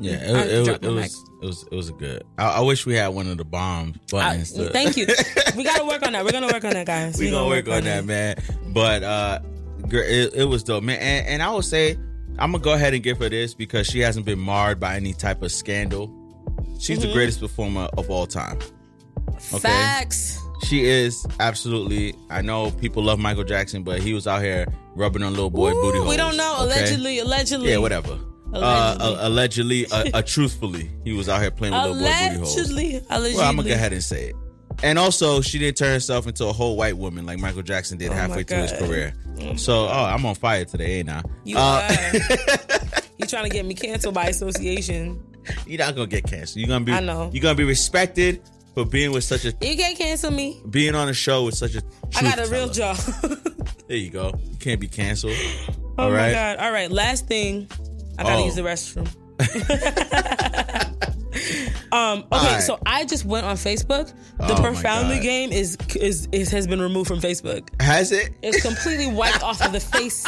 Yeah, 0.00 0.12
I 0.12 0.16
it, 0.16 0.68
it, 0.68 0.84
it, 0.84 0.88
was 0.90 1.24
it 1.42 1.46
was 1.46 1.62
it 1.70 1.74
was 1.74 1.88
a 1.88 1.92
good. 1.92 2.24
I, 2.38 2.48
I 2.48 2.60
wish 2.60 2.84
we 2.86 2.94
had 2.94 3.08
one 3.08 3.26
of 3.28 3.38
the 3.38 3.44
bomb 3.44 3.94
buttons. 4.10 4.52
to- 4.52 4.70
Thank 4.70 4.96
you. 4.96 5.06
we 5.56 5.62
gotta 5.64 5.84
work 5.84 6.04
on 6.04 6.12
that. 6.14 6.24
We're 6.24 6.32
gonna 6.32 6.52
work 6.52 6.64
on 6.64 6.72
that, 6.72 6.86
guys. 6.86 7.18
we 7.18 7.30
gonna 7.30 7.48
work 7.48 7.68
on 7.68 7.84
that, 7.84 8.04
man. 8.04 8.36
But 8.68 9.02
uh, 9.02 9.38
it, 9.90 10.34
it 10.34 10.44
was 10.44 10.64
dope, 10.64 10.82
man. 10.82 10.98
And, 10.98 11.26
and 11.28 11.42
I 11.42 11.50
would 11.54 11.64
say 11.64 11.92
I'm 12.38 12.50
gonna 12.52 12.58
go 12.64 12.72
ahead 12.72 12.92
and 12.94 13.02
give 13.02 13.18
her 13.18 13.28
this 13.28 13.54
because 13.54 13.86
she 13.86 14.00
hasn't 14.00 14.26
been 14.26 14.38
marred 14.40 14.80
by 14.80 14.96
any 14.96 15.12
type 15.12 15.42
of 15.42 15.52
scandal. 15.52 16.12
She's 16.80 16.98
the 17.00 17.06
Mhm. 17.06 17.12
greatest 17.12 17.40
performer 17.40 17.88
of 17.96 18.10
all 18.10 18.26
time. 18.26 18.58
Okay. 19.52 19.58
Facts. 19.60 20.40
She 20.64 20.84
is 20.86 21.24
absolutely. 21.40 22.14
I 22.30 22.40
know 22.42 22.70
people 22.72 23.02
love 23.02 23.18
Michael 23.18 23.44
Jackson, 23.44 23.82
but 23.84 24.00
he 24.00 24.12
was 24.14 24.26
out 24.26 24.42
here 24.42 24.66
rubbing 24.96 25.22
on 25.22 25.32
little 25.34 25.50
boy 25.50 25.72
booty 25.72 25.98
holes. 25.98 26.10
We 26.10 26.16
don't 26.16 26.36
know. 26.36 26.54
okay? 26.62 26.64
Allegedly, 26.80 27.18
allegedly. 27.20 27.70
Yeah, 27.70 27.78
whatever. 27.78 28.18
Allegedly. 28.54 29.06
Uh, 29.16 29.28
allegedly, 29.28 29.86
uh, 29.86 30.04
uh, 30.14 30.22
truthfully, 30.26 30.90
he 31.04 31.12
was 31.12 31.28
out 31.28 31.40
here 31.40 31.50
playing 31.50 31.74
with 31.74 31.82
little 31.82 31.98
boy 31.98 32.28
booty 32.28 32.36
holes. 32.38 32.54
Allegedly. 32.56 32.96
Allegedly. 33.10 33.34
Well, 33.36 33.48
I'm 33.48 33.56
gonna 33.56 33.68
go 33.68 33.74
ahead 33.74 33.92
and 33.92 34.02
say 34.02 34.28
it. 34.28 34.36
And 34.82 34.98
also, 34.98 35.40
she 35.40 35.58
didn't 35.58 35.76
turn 35.76 35.92
herself 35.92 36.26
into 36.26 36.46
a 36.46 36.52
whole 36.52 36.76
white 36.76 36.96
woman 36.96 37.26
like 37.26 37.38
Michael 37.38 37.62
Jackson 37.62 37.96
did 37.98 38.10
Oh 38.10 38.14
halfway 38.14 38.42
through 38.42 38.58
his 38.58 38.72
career. 38.72 39.14
So, 39.56 39.86
oh, 39.86 39.88
I'm 39.88 40.24
on 40.26 40.34
fire 40.34 40.64
today, 40.64 41.00
ain't 41.00 41.10
I? 41.10 41.22
You 41.44 41.56
Uh, 41.58 41.88
are. 41.88 43.00
you 43.18 43.26
trying 43.26 43.44
to 43.44 43.50
get 43.50 43.64
me 43.64 43.74
canceled 43.74 44.14
by 44.14 44.26
association. 44.26 45.22
You're 45.66 45.78
not 45.78 45.94
gonna 45.94 46.06
get 46.08 46.24
canceled. 46.24 46.58
You're 46.60 46.68
gonna 46.68 46.84
be. 46.84 46.92
I 46.92 47.00
know. 47.00 47.30
You're 47.32 47.42
gonna 47.42 47.54
be 47.54 47.64
respected 47.64 48.40
for 48.74 48.84
being 48.84 49.12
with 49.12 49.22
such 49.24 49.44
a 49.44 49.48
You 49.60 49.76
can't 49.76 49.96
cancel 49.96 50.30
me. 50.32 50.60
being 50.70 50.94
on 50.94 51.08
a 51.08 51.14
show 51.14 51.44
with 51.44 51.54
such 51.54 51.74
a. 51.76 51.82
I 52.16 52.22
got 52.22 52.34
a 52.38 52.46
truth 52.46 52.50
real 52.52 52.68
job. 52.68 52.98
There 53.86 53.98
you 53.98 54.08
go. 54.08 54.32
You 54.42 54.56
can't 54.56 54.80
be 54.80 54.88
canceled. 54.88 55.34
Oh 55.98 56.04
All 56.04 56.10
my 56.10 56.16
right. 56.16 56.32
god! 56.32 56.56
All 56.56 56.72
right, 56.72 56.90
last 56.90 57.26
thing, 57.28 57.68
I 58.18 58.22
gotta 58.22 58.36
Oh. 58.36 58.44
use 58.44 58.54
the 58.56 58.62
restroom. 58.62 59.08
um. 61.92 62.24
Okay, 62.32 62.54
right. 62.54 62.62
so 62.62 62.78
I 62.86 63.04
just 63.04 63.24
went 63.24 63.46
on 63.46 63.56
Facebook. 63.56 64.12
The 64.38 64.54
Oh 64.54 64.62
profoundly 64.62 65.20
game 65.20 65.52
is, 65.52 65.76
is 65.96 66.28
is 66.32 66.50
has 66.50 66.66
been 66.66 66.80
removed 66.80 67.08
from 67.08 67.20
Facebook. 67.20 67.68
Has 67.80 68.12
it? 68.12 68.30
It's 68.42 68.62
completely 68.62 69.12
wiped 69.12 69.42
off 69.42 69.64
of 69.64 69.72
the 69.72 69.80
face. 69.80 70.26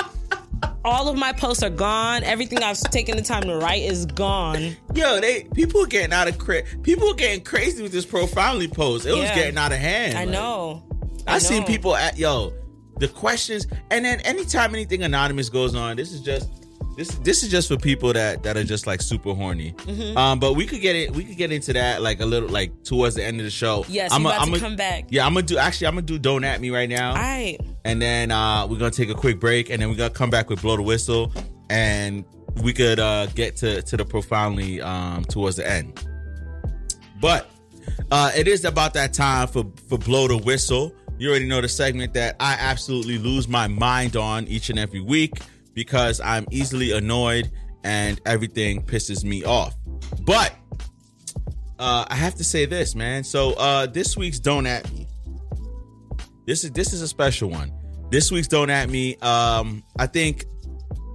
All 0.84 1.08
of 1.08 1.18
my 1.18 1.32
posts 1.32 1.62
are 1.62 1.70
gone. 1.70 2.22
Everything 2.24 2.62
I've 2.62 2.78
taken 2.80 3.16
the 3.16 3.22
time 3.22 3.42
to 3.44 3.56
write 3.56 3.82
is 3.82 4.06
gone. 4.06 4.76
Yo, 4.94 5.20
they 5.20 5.44
people 5.54 5.82
are 5.82 5.86
getting 5.86 6.12
out 6.12 6.28
of 6.28 6.38
cra- 6.38 6.62
people 6.82 7.10
are 7.10 7.14
getting 7.14 7.42
crazy 7.44 7.82
with 7.82 7.92
this 7.92 8.06
profoundly 8.06 8.68
post. 8.68 9.06
It 9.06 9.12
was 9.12 9.30
getting 9.30 9.58
out 9.58 9.72
of 9.72 9.78
hand. 9.78 10.16
I 10.16 10.24
Like, 10.24 10.32
know. 10.32 10.82
I, 11.26 11.38
seen 11.38 11.60
know. 11.62 11.66
people 11.66 11.96
at 11.96 12.16
yo, 12.18 12.52
the 12.98 13.08
questions, 13.08 13.66
and 13.90 14.04
then 14.04 14.20
anytime 14.20 14.74
anything 14.74 15.02
anonymous 15.02 15.48
goes 15.48 15.74
on, 15.74 15.96
this 15.96 16.12
is 16.12 16.20
just 16.20 16.48
this 16.96 17.08
this 17.16 17.42
is 17.42 17.50
just 17.50 17.68
for 17.68 17.76
people 17.76 18.12
that 18.14 18.42
that 18.42 18.56
are 18.56 18.64
just 18.64 18.86
like 18.86 19.02
super 19.02 19.34
horny. 19.34 19.72
Mhm. 19.86 20.16
Um, 20.16 20.38
but 20.40 20.54
we 20.54 20.64
could 20.66 20.80
get 20.80 20.96
it. 20.96 21.14
We 21.14 21.24
could 21.24 21.36
get 21.36 21.52
into 21.52 21.72
that 21.74 22.00
like 22.02 22.20
a 22.20 22.26
little 22.26 22.48
like 22.48 22.82
towards 22.84 23.16
the 23.16 23.24
end 23.24 23.38
of 23.38 23.44
the 23.44 23.50
show. 23.50 23.84
Yes, 23.88 24.12
I'm 24.12 24.22
you 24.22 24.28
a- 24.28 24.30
about 24.30 24.46
I'm 24.46 24.52
to 24.54 24.60
come 24.60 24.76
back. 24.76 25.04
Yeah, 25.10 25.26
I'm 25.26 25.34
gonna 25.34 25.46
do. 25.46 25.58
Actually, 25.58 25.88
I'm 25.88 25.94
gonna 25.94 26.06
do 26.06 26.18
don't 26.18 26.42
at 26.44 26.60
me 26.60 26.70
right 26.70 26.88
now. 26.88 27.10
All 27.10 27.16
right. 27.16 27.58
and 27.84 28.00
then 28.00 28.30
uh, 28.30 28.66
we're 28.66 28.78
gonna 28.78 28.90
take 28.90 29.10
a 29.10 29.14
quick 29.14 29.38
break, 29.38 29.68
and 29.70 29.80
then 29.82 29.90
we're 29.90 29.96
gonna 29.96 30.10
come 30.10 30.30
back 30.30 30.48
with 30.50 30.62
blow 30.62 30.76
the 30.76 30.82
whistle, 30.82 31.32
and 31.70 32.24
we 32.62 32.72
could 32.72 32.98
uh, 32.98 33.26
get 33.26 33.56
to 33.56 33.82
to 33.82 33.96
the 33.98 34.04
profoundly 34.04 34.80
um, 34.80 35.24
towards 35.24 35.56
the 35.56 35.68
end. 35.70 36.02
But 37.20 37.50
uh, 38.10 38.30
it 38.36 38.48
is 38.48 38.64
about 38.64 38.94
that 38.94 39.12
time 39.12 39.48
for 39.48 39.64
for 39.88 39.98
blow 39.98 40.28
the 40.28 40.38
whistle. 40.38 40.94
You 41.18 41.30
already 41.30 41.46
know 41.46 41.60
the 41.60 41.68
segment 41.68 42.12
that 42.14 42.36
I 42.40 42.54
absolutely 42.58 43.16
lose 43.18 43.48
my 43.48 43.68
mind 43.68 44.16
on 44.16 44.46
each 44.48 44.68
and 44.70 44.78
every 44.78 45.00
week 45.00 45.32
because 45.76 46.20
I'm 46.22 46.46
easily 46.50 46.90
annoyed 46.90 47.52
and 47.84 48.20
everything 48.26 48.82
pisses 48.82 49.22
me 49.22 49.44
off. 49.44 49.76
But 50.22 50.52
uh, 51.78 52.06
I 52.08 52.16
have 52.16 52.34
to 52.36 52.44
say 52.44 52.64
this, 52.64 52.96
man. 52.96 53.22
So 53.22 53.52
uh, 53.52 53.86
this 53.86 54.16
week's 54.16 54.40
don't 54.40 54.66
at 54.66 54.90
me. 54.92 55.06
This 56.46 56.64
is 56.64 56.72
this 56.72 56.92
is 56.92 57.02
a 57.02 57.08
special 57.08 57.50
one. 57.50 57.72
This 58.10 58.32
week's 58.32 58.48
don't 58.48 58.70
at 58.70 58.88
me. 58.88 59.16
Um, 59.18 59.84
I 59.98 60.06
think 60.06 60.46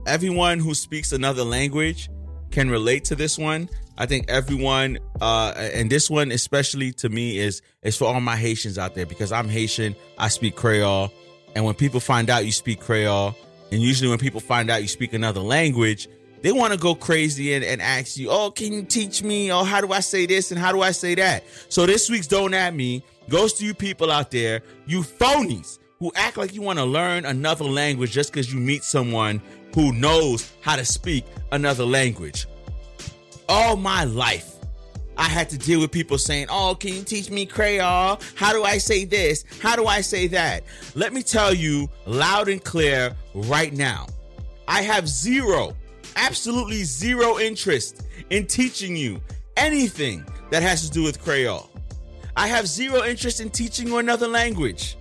everyone 0.06 0.60
who 0.60 0.74
speaks 0.76 1.12
another 1.12 1.44
language 1.44 2.10
can 2.52 2.70
relate 2.70 3.04
to 3.06 3.16
this 3.16 3.38
one. 3.38 3.68
I 3.98 4.06
think 4.06 4.30
everyone, 4.30 5.00
uh, 5.22 5.54
and 5.56 5.90
this 5.90 6.10
one 6.10 6.32
especially 6.32 6.92
to 6.94 7.10
me 7.10 7.40
is 7.40 7.62
is 7.82 7.98
for 7.98 8.06
all 8.06 8.22
my 8.22 8.36
Haitians 8.36 8.78
out 8.78 8.94
there 8.94 9.06
because 9.06 9.32
I'm 9.32 9.50
Haitian. 9.50 9.96
I 10.20 10.28
speak 10.28 10.56
Creole, 10.56 11.12
and 11.56 11.66
when 11.66 11.74
people 11.74 12.00
find 12.00 12.30
out 12.30 12.46
you 12.46 12.52
speak 12.52 12.80
Creole, 12.80 13.36
and 13.72 13.82
usually 13.82 14.10
when 14.10 14.20
people 14.20 14.40
find 14.40 14.70
out 14.70 14.82
you 14.82 14.88
speak 14.88 15.14
another 15.14 15.42
language, 15.42 16.08
they 16.42 16.52
want 16.52 16.74
to 16.74 16.80
go 16.80 16.96
crazy 16.96 17.54
and, 17.54 17.64
and 17.64 17.82
ask 17.82 18.18
you, 18.18 18.30
"Oh, 18.30 18.52
can 18.52 18.74
you 18.74 18.84
teach 18.84 19.24
me? 19.24 19.52
Oh, 19.52 19.64
how 19.64 19.82
do 19.82 19.92
I 19.94 20.00
say 20.00 20.26
this 20.26 20.52
and 20.52 20.60
how 20.60 20.72
do 20.72 20.82
I 20.82 20.92
say 20.92 21.16
that?" 21.16 21.44
So 21.70 21.86
this 21.86 22.10
week's 22.10 22.28
don't 22.28 22.54
at 22.54 22.74
me 22.76 23.04
goes 23.30 23.54
to 23.54 23.66
you 23.66 23.74
people 23.74 24.12
out 24.12 24.32
there, 24.32 24.62
you 24.86 25.02
phonies 25.02 25.80
who 26.00 26.12
act 26.16 26.38
like 26.38 26.54
you 26.54 26.62
want 26.62 26.80
to 26.80 26.86
learn 26.86 27.26
another 27.26 27.64
language 27.64 28.12
just 28.12 28.32
because 28.32 28.52
you 28.52 28.60
meet 28.60 28.84
someone 28.84 29.42
who 29.76 29.94
knows 29.94 30.52
how 30.62 30.76
to 30.76 30.84
speak 30.84 31.24
another 31.52 31.86
language. 31.86 32.48
All 33.48 33.76
my 33.76 34.04
life, 34.04 34.51
I 35.18 35.24
had 35.26 35.50
to 35.50 35.58
deal 35.58 35.80
with 35.80 35.92
people 35.92 36.18
saying, 36.18 36.48
Oh, 36.50 36.76
can 36.76 36.94
you 36.94 37.04
teach 37.04 37.30
me 37.30 37.46
Creole? 37.46 38.20
How 38.36 38.54
do 38.54 38.64
I 38.64 38.78
say 38.78 39.06
this? 39.06 39.44
How 39.62 39.76
do 39.76 39.86
I 39.86 40.02
say 40.02 40.28
that? 40.28 40.64
Let 40.96 41.14
me 41.14 41.22
tell 41.22 41.54
you 41.54 41.90
loud 42.06 42.50
and 42.50 42.64
clear 42.64 43.16
right 43.34 43.74
now. 43.74 44.08
I 44.68 44.82
have 44.82 45.08
zero, 45.08 45.76
absolutely 46.16 46.84
zero 46.84 47.40
interest 47.40 48.08
in 48.30 48.48
teaching 48.48 48.96
you 48.96 49.22
anything 49.58 50.26
that 50.50 50.64
has 50.64 50.88
to 50.88 50.92
do 50.92 51.04
with 51.04 51.22
Creole. 51.22 51.70
I 52.36 52.48
have 52.48 52.68
zero 52.68 53.04
interest 53.04 53.42
in 53.42 53.50
teaching 53.50 53.88
you 53.88 53.98
another 53.98 54.28
language 54.28 54.98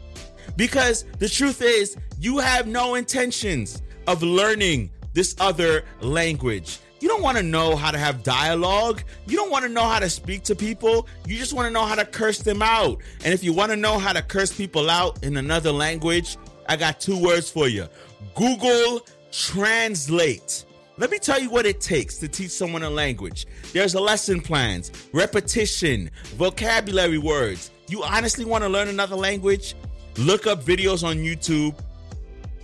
because 0.57 1.05
the 1.19 1.29
truth 1.29 1.63
is, 1.63 1.97
you 2.19 2.39
have 2.39 2.67
no 2.67 2.97
intentions 2.97 3.83
of 4.07 4.23
learning 4.23 4.91
this 5.13 5.35
other 5.41 5.85
language. 6.01 6.79
You 7.01 7.09
don't 7.09 7.23
want 7.23 7.39
to 7.39 7.43
know 7.43 7.77
how 7.77 7.91
to 7.91 7.99
have 7.99 8.23
dialogue. 8.23 9.03
You 9.27 9.37
don't 9.37 9.51
want 9.51 9.65
to 9.65 9.71
know 9.71 9.85
how 9.85 9.99
to 9.99 10.11
speak 10.11 10.43
to 10.45 10.55
people. 10.55 11.09
You 11.27 11.39
just 11.39 11.55
want 11.55 11.67
to 11.67 11.73
know 11.73 11.87
how 11.87 11.95
to 11.95 12.05
curse 12.05 12.41
them 12.41 12.61
out. 12.61 13.01
And 13.25 13.33
if 13.33 13.43
you 13.43 13.55
want 13.55 13.71
to 13.71 13.77
know 13.77 13.99
how 13.99 14.13
to 14.13 14.21
curse 14.21 14.53
people 14.53 14.91
out 14.91 15.23
in 15.25 15.39
another 15.39 15.73
language, 15.73 16.37
I 16.69 16.77
got 16.77 17.01
two 17.01 17.21
words 17.21 17.51
for 17.51 17.69
you 17.69 17.89
Google 18.35 19.07
Translate. 19.33 20.67
Let 20.99 21.11
me 21.11 21.19
tell 21.19 21.41
you 21.41 21.49
what 21.49 21.65
it 21.65 21.81
takes 21.81 22.19
to 22.19 22.29
teach 22.29 22.51
someone 22.51 22.83
a 22.83 22.91
language. 22.91 23.47
There's 23.73 23.95
lesson 23.95 24.43
plans, 24.43 24.93
repetition, 25.15 26.11
vocabulary 26.37 27.17
words. 27.17 27.71
You 27.89 28.03
honestly 28.03 28.45
want 28.45 28.65
to 28.65 28.69
learn 28.69 28.89
another 28.89 29.17
language? 29.17 29.75
Look 30.19 30.47
up 30.47 30.63
videos 30.63 31.03
on 31.03 31.17
YouTube 31.17 31.75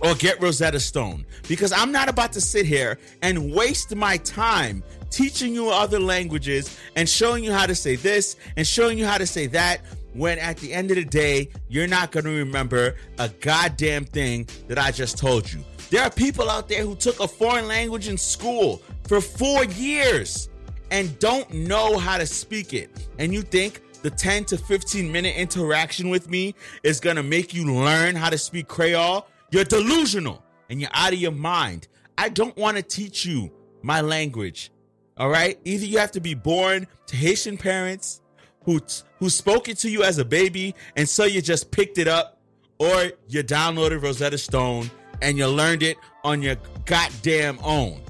or 0.01 0.15
get 0.15 0.41
Rosetta 0.41 0.79
Stone 0.79 1.25
because 1.47 1.71
I'm 1.71 1.91
not 1.91 2.09
about 2.09 2.31
to 2.33 2.41
sit 2.41 2.65
here 2.65 2.99
and 3.21 3.53
waste 3.53 3.95
my 3.95 4.17
time 4.17 4.83
teaching 5.09 5.53
you 5.53 5.69
other 5.69 5.99
languages 5.99 6.77
and 6.95 7.07
showing 7.07 7.43
you 7.43 7.51
how 7.51 7.65
to 7.65 7.75
say 7.75 7.95
this 7.95 8.35
and 8.55 8.65
showing 8.65 8.97
you 8.97 9.05
how 9.05 9.17
to 9.17 9.25
say 9.25 9.47
that 9.47 9.81
when 10.13 10.39
at 10.39 10.57
the 10.57 10.73
end 10.73 10.89
of 10.91 10.97
the 10.97 11.05
day, 11.05 11.49
you're 11.69 11.87
not 11.87 12.11
going 12.11 12.25
to 12.25 12.31
remember 12.31 12.95
a 13.19 13.29
goddamn 13.29 14.05
thing 14.05 14.47
that 14.67 14.79
I 14.79 14.91
just 14.91 15.17
told 15.17 15.51
you. 15.51 15.63
There 15.89 16.01
are 16.01 16.09
people 16.09 16.49
out 16.49 16.67
there 16.67 16.83
who 16.83 16.95
took 16.95 17.19
a 17.19 17.27
foreign 17.27 17.67
language 17.67 18.07
in 18.07 18.17
school 18.17 18.81
for 19.07 19.21
four 19.21 19.63
years 19.65 20.49
and 20.91 21.17
don't 21.19 21.49
know 21.53 21.97
how 21.97 22.17
to 22.17 22.25
speak 22.25 22.73
it. 22.73 22.89
And 23.19 23.33
you 23.33 23.41
think 23.41 23.81
the 24.01 24.09
10 24.09 24.45
to 24.45 24.57
15 24.57 25.11
minute 25.11 25.35
interaction 25.35 26.09
with 26.09 26.29
me 26.29 26.55
is 26.83 26.99
going 26.99 27.15
to 27.15 27.23
make 27.23 27.53
you 27.53 27.73
learn 27.73 28.15
how 28.15 28.29
to 28.29 28.37
speak 28.37 28.67
Creole? 28.67 29.27
You're 29.51 29.63
delusional 29.63 30.43
and 30.69 30.81
you're 30.81 30.89
out 30.93 31.13
of 31.13 31.19
your 31.19 31.31
mind. 31.31 31.87
I 32.17 32.29
don't 32.29 32.55
want 32.57 32.77
to 32.77 32.83
teach 32.83 33.25
you 33.25 33.51
my 33.81 34.01
language. 34.01 34.71
All 35.17 35.29
right? 35.29 35.59
Either 35.63 35.85
you 35.85 35.97
have 35.99 36.11
to 36.11 36.19
be 36.19 36.33
born 36.33 36.87
to 37.07 37.15
Haitian 37.15 37.57
parents 37.57 38.21
who 38.63 38.79
who 39.19 39.29
spoke 39.29 39.69
it 39.69 39.77
to 39.79 39.89
you 39.89 40.03
as 40.03 40.17
a 40.17 40.25
baby 40.25 40.75
and 40.95 41.07
so 41.07 41.23
you 41.23 41.41
just 41.41 41.71
picked 41.71 41.97
it 41.97 42.07
up 42.07 42.39
or 42.79 43.11
you 43.27 43.43
downloaded 43.43 44.03
Rosetta 44.03 44.37
Stone 44.37 44.91
and 45.21 45.37
you 45.37 45.47
learned 45.47 45.81
it 45.81 45.97
on 46.23 46.41
your 46.41 46.57
goddamn 46.85 47.57
own. 47.63 48.01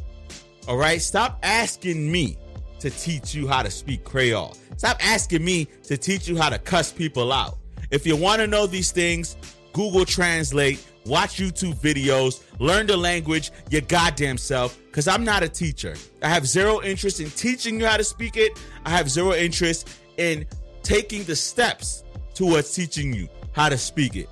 All 0.68 0.78
right? 0.78 1.02
Stop 1.02 1.40
asking 1.44 2.12
me 2.12 2.38
to 2.80 2.90
teach 2.90 3.34
you 3.34 3.48
how 3.48 3.62
to 3.64 3.72
speak 3.72 4.04
Creole. 4.04 4.56
Stop 4.78 4.98
asking 5.06 5.44
me 5.44 5.66
to 5.84 5.98
teach 5.98 6.28
you 6.28 6.38
how 6.38 6.50
to 6.50 6.60
cuss 6.60 6.92
people 6.92 7.32
out. 7.32 7.58
If 7.90 8.06
you 8.06 8.16
want 8.16 8.42
to 8.42 8.48
know 8.48 8.68
these 8.68 8.92
things, 8.92 9.38
Google 9.74 10.06
Translate, 10.06 10.84
watch 11.08 11.38
YouTube 11.38 11.76
videos, 11.76 12.44
learn 12.60 12.88
the 12.88 12.98
language 12.98 13.52
your 13.70 13.82
goddamn 13.82 14.38
self, 14.38 14.78
because 14.86 15.08
I'm 15.08 15.24
not 15.24 15.44
a 15.44 15.50
teacher. 15.50 15.96
I 16.22 16.30
have 16.30 16.46
zero 16.48 16.82
interest 16.82 17.20
in 17.20 17.30
teaching 17.32 17.80
you 17.80 17.86
how 17.86 17.98
to 17.98 18.04
speak 18.04 18.38
it. 18.38 18.52
I 18.86 18.90
have 18.92 19.10
zero 19.10 19.34
interest 19.34 19.90
in 20.18 20.46
taking 20.84 21.24
the 21.24 21.36
steps 21.36 22.04
towards 22.34 22.74
teaching 22.74 23.14
you 23.14 23.28
how 23.52 23.70
to 23.70 23.78
speak 23.78 24.16
it. 24.16 24.30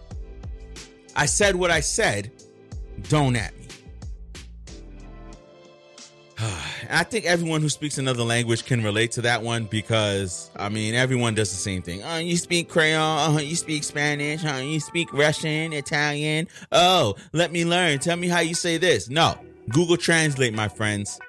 I 1.16 1.26
said 1.26 1.56
what 1.56 1.72
I 1.72 1.80
said. 1.80 2.32
Don't 3.10 3.36
at 3.36 3.58
me. 3.58 3.65
I 6.90 7.04
think 7.04 7.26
everyone 7.26 7.62
who 7.62 7.70
speaks 7.70 7.98
another 7.98 8.24
language 8.24 8.66
can 8.66 8.84
relate 8.84 9.12
to 9.14 9.22
that 9.22 9.42
one 9.42 9.66
because 9.66 10.52
I 10.56 10.70
mean 10.70 10.94
everyone 10.94 11.34
does 11.34 11.52
the 11.52 11.58
same 11.58 11.82
thing. 11.82 12.02
Oh, 12.04 12.18
you 12.18 12.36
speak 12.36 12.70
Creole, 12.70 13.02
oh, 13.02 13.40
you 13.40 13.56
speak 13.56 13.84
Spanish, 13.84 14.44
oh, 14.46 14.58
you 14.60 14.80
speak 14.80 15.14
Russian, 15.14 15.72
Italian. 15.72 16.48
Oh, 16.72 17.16
let 17.32 17.52
me 17.52 17.64
learn. 17.64 18.00
Tell 18.00 18.18
me 18.18 18.28
how 18.28 18.42
you 18.42 18.54
say 18.54 18.78
this. 18.78 19.10
No, 19.10 19.40
Google 19.70 19.98
Translate, 19.98 20.54
my 20.54 20.68
friends. 20.68 21.20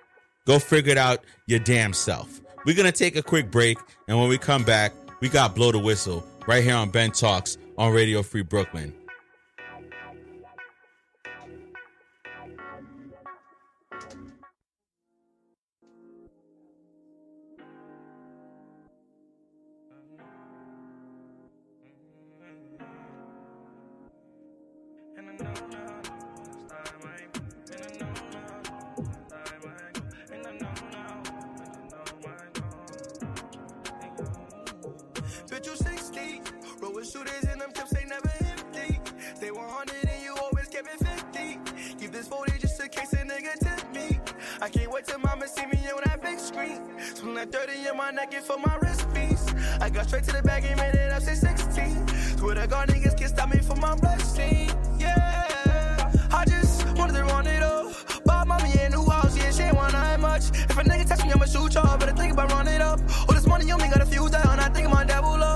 Go 0.44 0.58
figure 0.58 0.92
it 0.92 0.98
out 0.98 1.24
your 1.46 1.60
damn 1.60 1.92
self. 1.92 2.40
We're 2.64 2.76
gonna 2.76 2.92
take 2.92 3.14
a 3.16 3.22
quick 3.22 3.50
break, 3.50 3.78
and 4.08 4.18
when 4.18 4.28
we 4.28 4.38
come 4.38 4.64
back, 4.64 4.92
we 5.20 5.28
got 5.28 5.54
blow 5.54 5.70
the 5.70 5.78
whistle 5.78 6.26
right 6.48 6.64
here 6.64 6.74
on 6.74 6.90
Ben 6.90 7.12
Talks 7.12 7.58
on 7.78 7.92
Radio 7.92 8.22
Free 8.22 8.42
Brooklyn. 8.42 8.92
Shooters 37.06 37.44
and 37.50 37.60
them 37.60 37.70
clips 37.72 37.94
ain't 37.96 38.08
never 38.08 38.32
empty. 38.40 38.98
They 39.40 39.50
100 39.50 40.08
and 40.08 40.22
you 40.22 40.34
always 40.42 40.66
kept 40.66 40.88
it 40.88 41.06
50. 41.06 41.98
Keep 41.98 42.12
this 42.12 42.26
40 42.26 42.58
just 42.58 42.80
in 42.80 42.88
case 42.88 43.12
a 43.12 43.18
nigga 43.18 43.52
tip 43.60 43.94
me. 43.94 44.18
I 44.60 44.68
can't 44.68 44.90
wait 44.90 45.04
till 45.06 45.18
mama 45.20 45.46
see 45.46 45.66
me 45.66 45.78
on 45.94 46.02
that 46.04 46.20
big 46.20 46.38
screen. 46.38 46.82
Swing 47.14 47.34
that 47.34 47.52
30 47.52 47.88
in 47.88 47.96
my 47.96 48.10
neck 48.10 48.34
and 48.34 48.44
for 48.44 48.58
my 48.58 48.76
wrist 48.82 49.06
piece. 49.14 49.46
I 49.80 49.88
got 49.88 50.06
straight 50.08 50.24
to 50.24 50.32
the 50.32 50.42
bag 50.42 50.64
and 50.64 50.80
made 50.80 50.94
it 50.94 51.12
up 51.12 51.22
since 51.22 51.40
16. 51.40 52.08
Swear 52.38 52.54
to 52.56 52.66
God, 52.66 52.88
niggas 52.88 53.16
can't 53.16 53.30
stop 53.30 53.50
me 53.50 53.60
from 53.60 53.80
my 53.80 53.94
blessing. 53.94 54.70
Yeah, 54.98 56.10
I 56.32 56.44
just 56.46 56.86
wanted 56.98 57.14
to 57.14 57.24
run 57.24 57.46
it 57.46 57.62
up. 57.62 57.94
Bought 58.24 58.48
mommy 58.48 58.72
a 58.78 58.90
new 58.90 59.04
house, 59.08 59.36
yeah, 59.36 59.50
she 59.52 59.62
ain't 59.62 59.76
want 59.76 59.92
nothing 59.92 60.22
much. 60.22 60.48
If 60.50 60.76
a 60.76 60.82
nigga 60.82 61.06
touch 61.06 61.24
me, 61.24 61.32
I'ma 61.32 61.44
shoot 61.44 61.74
y'all. 61.74 61.96
Better 61.98 62.16
think 62.16 62.32
about 62.32 62.50
running 62.50 62.80
up. 62.80 63.00
All 63.28 63.34
this 63.34 63.46
money 63.46 63.70
only 63.70 63.88
got 63.88 64.02
a 64.02 64.06
few 64.06 64.28
down. 64.28 64.58
I 64.58 64.68
think 64.70 64.90
my 64.90 65.04
devil 65.04 65.34
up. 65.42 65.55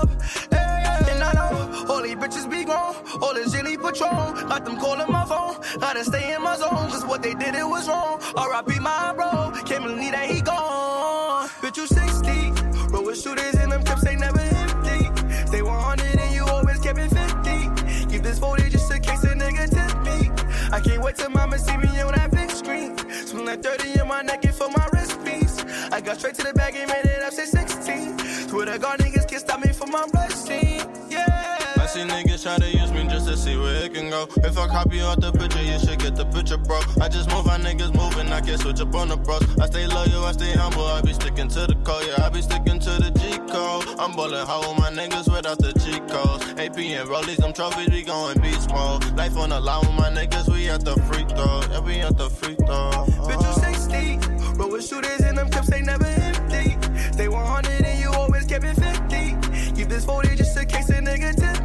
Bitches 2.31 2.49
be 2.49 2.63
grown. 2.63 2.95
All 3.21 3.33
this 3.33 3.53
Gilly 3.53 3.77
Patron. 3.77 4.47
Got 4.47 4.65
them 4.65 4.77
calling 4.77 5.11
my 5.11 5.25
phone. 5.25 5.55
Gotta 5.79 6.03
stay 6.03 6.33
in 6.33 6.41
my 6.41 6.55
zone. 6.55 6.89
Cause 6.89 7.05
what 7.05 7.21
they 7.21 7.33
did, 7.33 7.55
it 7.55 7.67
was 7.67 7.87
wrong. 7.87 8.21
R.I.P. 8.35 8.79
my 8.79 9.13
bro. 9.13 9.51
Can't 9.65 9.83
believe 9.83 10.11
that 10.11 10.29
he 10.29 10.41
gone. 10.41 11.47
Bitch, 11.61 11.77
you 11.77 11.87
60. 11.87 12.91
Roll 12.91 13.05
with 13.05 13.21
shooters 13.21 13.55
and 13.55 13.71
them 13.71 13.83
clips 13.83 14.05
ain't 14.05 14.19
never 14.19 14.39
empty. 14.39 15.51
They 15.51 15.61
100 15.61 16.19
and 16.19 16.35
you 16.35 16.45
always 16.45 16.79
kept 16.79 16.99
it 16.99 17.09
50. 17.09 18.07
Keep 18.11 18.23
this 18.23 18.39
40 18.39 18.69
just 18.69 18.91
in 18.91 19.01
case 19.01 19.23
a 19.23 19.27
nigga 19.27 19.69
tip 19.69 19.97
me. 20.03 20.31
I 20.71 20.79
can't 20.79 21.01
wait 21.03 21.15
till 21.15 21.29
mama 21.29 21.59
see 21.59 21.77
me 21.77 22.01
on 22.01 22.13
that 22.13 22.31
big 22.31 22.49
screen. 22.51 22.97
Swing 23.25 23.45
that 23.45 23.63
30 23.63 23.99
in 23.99 24.07
my 24.07 24.21
neck 24.21 24.43
and 24.45 24.55
for 24.55 24.69
my 24.69 24.87
wrist 24.93 25.23
piece. 25.25 25.63
I 25.91 25.99
got 26.01 26.17
straight 26.17 26.35
to 26.35 26.43
the 26.43 26.53
bag 26.53 26.75
and 26.75 26.89
made 26.89 27.05
it 27.05 27.21
up 27.23 27.33
since 27.33 27.51
16. 27.51 28.49
Swear 28.49 28.65
to 28.65 28.79
God, 28.79 28.99
niggas 28.99 29.27
can't 29.27 29.41
stop 29.41 29.59
me 29.59 29.73
from 29.73 29.91
my 29.91 30.05
blessing. 30.11 30.51
Yeah. 30.51 30.60
Niggas 32.07 32.43
try 32.43 32.57
to 32.57 32.77
use 32.77 32.91
me 32.91 33.03
just 33.03 33.27
to 33.27 33.37
see 33.37 33.55
where 33.55 33.85
it 33.85 33.93
can 33.93 34.09
go. 34.09 34.27
If 34.43 34.57
I 34.57 34.67
copy 34.67 35.01
off 35.01 35.19
the 35.19 35.31
picture, 35.31 35.61
you 35.61 35.77
should 35.79 35.99
get 35.99 36.15
the 36.15 36.25
picture, 36.25 36.57
bro. 36.57 36.79
I 37.01 37.07
just 37.07 37.29
move 37.29 37.45
how 37.45 37.57
niggas 37.57 37.93
moving, 37.93 38.31
I 38.31 38.41
can 38.41 38.57
switch 38.57 38.81
up 38.81 38.95
on 38.95 39.09
the 39.09 39.17
bros. 39.17 39.43
I 39.59 39.67
stay 39.67 39.87
loyal, 39.87 40.25
I 40.25 40.31
stay 40.31 40.53
humble, 40.53 40.85
I 40.85 41.01
be 41.01 41.13
sticking 41.13 41.47
to 41.49 41.67
the 41.67 41.75
code, 41.83 42.03
yeah, 42.07 42.25
I 42.25 42.29
be 42.29 42.41
sticking 42.41 42.79
to 42.79 42.89
the 42.89 43.11
G 43.11 43.37
code. 43.51 43.87
I'm 43.99 44.11
hard 44.13 44.31
with 44.31 44.79
my 44.79 44.89
niggas 44.89 45.31
without 45.31 45.59
the 45.59 45.73
G 45.73 45.99
codes. 46.11 46.43
AP 46.57 46.77
and 46.77 47.09
rollies, 47.09 47.37
them 47.37 47.53
trophies, 47.53 47.89
we 47.89 48.03
going 48.03 48.39
beast 48.41 48.69
mode. 48.71 49.05
Life 49.15 49.37
on 49.37 49.49
the 49.49 49.59
line 49.59 49.81
with 49.81 49.95
my 49.97 50.09
niggas, 50.09 50.51
we 50.51 50.69
at 50.69 50.83
the 50.83 50.95
free 51.07 51.25
throw, 51.29 51.61
yeah, 51.69 51.79
we 51.79 52.01
at 52.01 52.17
the 52.17 52.29
free 52.29 52.55
throw. 52.55 52.91
Bitch, 53.27 53.45
you 53.45 54.19
60. 54.19 54.57
Roll 54.57 54.71
with 54.71 54.87
shooters 54.87 55.21
and 55.21 55.37
them 55.37 55.49
clips 55.49 55.71
ain't 55.71 55.85
never 55.85 56.05
empty. 56.05 56.75
They 57.15 57.27
100 57.27 57.85
and 57.85 57.99
you 57.99 58.11
always 58.11 58.45
kept 58.45 58.65
it 58.65 58.75
50. 58.75 59.75
Keep 59.75 59.89
this 59.89 60.05
40 60.05 60.35
just 60.35 60.57
in 60.57 60.67
case 60.67 60.89
a 60.89 60.93
nigga 60.93 61.35
tip 61.35 61.60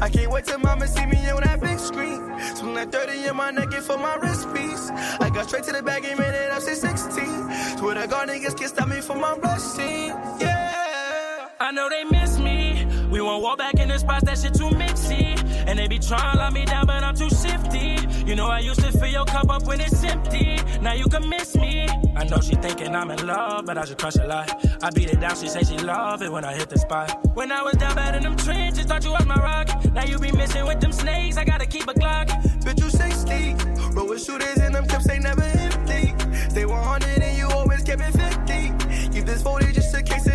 I 0.00 0.08
can't 0.10 0.30
wait 0.30 0.44
till 0.44 0.58
mama 0.58 0.86
see 0.86 1.06
me 1.06 1.30
on 1.30 1.42
that 1.42 1.60
big 1.60 1.78
screen. 1.78 2.20
Swing 2.56 2.74
that 2.74 2.92
30 2.92 3.28
in 3.28 3.36
my 3.36 3.50
neck 3.50 3.72
and 3.74 3.84
for 3.84 3.96
my 3.96 4.16
wrist 4.16 4.52
piece. 4.54 4.90
I 5.20 5.30
got 5.30 5.48
straight 5.48 5.64
to 5.64 5.72
the 5.72 5.82
bag 5.82 6.04
and 6.04 6.18
made 6.18 6.34
it 6.34 6.50
up 6.50 6.62
since 6.62 6.80
16. 6.80 7.78
Swear 7.78 7.94
to 7.94 8.06
God, 8.06 8.28
niggas 8.28 8.56
can't 8.56 8.70
stop 8.70 8.88
me 8.88 9.00
from 9.00 9.20
my 9.20 9.38
blessing. 9.38 10.08
Yeah. 10.40 11.48
I 11.60 11.70
know 11.72 11.88
they 11.88 12.04
miss 12.04 12.38
me. 12.38 12.86
We 13.10 13.20
won't 13.20 13.42
walk 13.42 13.58
back 13.58 13.74
in 13.74 13.88
the 13.88 13.98
spots, 13.98 14.24
that 14.24 14.38
shit 14.38 14.54
too 14.54 14.70
mixy. 14.70 15.33
And 15.66 15.78
they 15.78 15.88
be 15.88 15.98
trying 15.98 16.32
to 16.32 16.38
lock 16.38 16.52
me 16.52 16.64
down, 16.64 16.86
but 16.86 17.02
I'm 17.02 17.14
too 17.14 17.30
shifty. 17.30 17.98
You 18.26 18.34
know 18.34 18.46
I 18.46 18.60
used 18.60 18.80
to 18.80 18.92
fill 18.92 19.08
your 19.08 19.24
cup 19.24 19.50
up 19.50 19.64
when 19.66 19.80
it's 19.80 20.02
empty. 20.04 20.58
Now 20.80 20.92
you 20.92 21.06
can 21.06 21.28
miss 21.28 21.56
me. 21.56 21.88
I 22.16 22.24
know 22.24 22.40
she 22.40 22.54
thinking 22.56 22.94
I'm 22.94 23.10
in 23.10 23.26
love, 23.26 23.66
but 23.66 23.78
I 23.78 23.84
just 23.84 23.98
crush 23.98 24.16
a 24.16 24.26
lot. 24.26 24.50
I 24.82 24.90
beat 24.90 25.10
it 25.10 25.20
down, 25.20 25.36
she 25.36 25.48
say 25.48 25.62
she 25.62 25.78
love 25.78 26.22
it 26.22 26.30
when 26.30 26.44
I 26.44 26.54
hit 26.54 26.68
the 26.68 26.78
spot. 26.78 27.18
When 27.34 27.50
I 27.50 27.62
was 27.62 27.74
down 27.74 27.94
bad 27.96 28.14
in 28.14 28.22
them 28.22 28.36
trenches, 28.36 28.84
thought 28.84 29.04
you 29.04 29.10
was 29.10 29.26
my 29.26 29.36
rock. 29.36 29.68
Now 29.92 30.04
you 30.04 30.18
be 30.18 30.32
missing 30.32 30.66
with 30.66 30.80
them 30.80 30.92
snakes, 30.92 31.36
I 31.36 31.44
gotta 31.44 31.66
keep 31.66 31.88
a 31.88 31.94
Glock. 31.94 32.28
Bitch, 32.62 32.80
you 32.80 32.90
60. 32.90 33.94
Roll 33.94 34.08
with 34.08 34.24
shooters 34.24 34.58
and 34.58 34.74
them 34.74 34.86
clips 34.86 35.08
ain't 35.08 35.24
never 35.24 35.42
empty. 35.42 36.14
They 36.54 36.66
100 36.66 37.22
and 37.22 37.38
you 37.38 37.48
always 37.48 37.82
kept 37.82 38.02
it 38.02 38.12
50. 38.12 39.12
Keep 39.12 39.26
this 39.26 39.42
40 39.42 39.72
just 39.72 39.94
in 39.94 40.04
case 40.04 40.26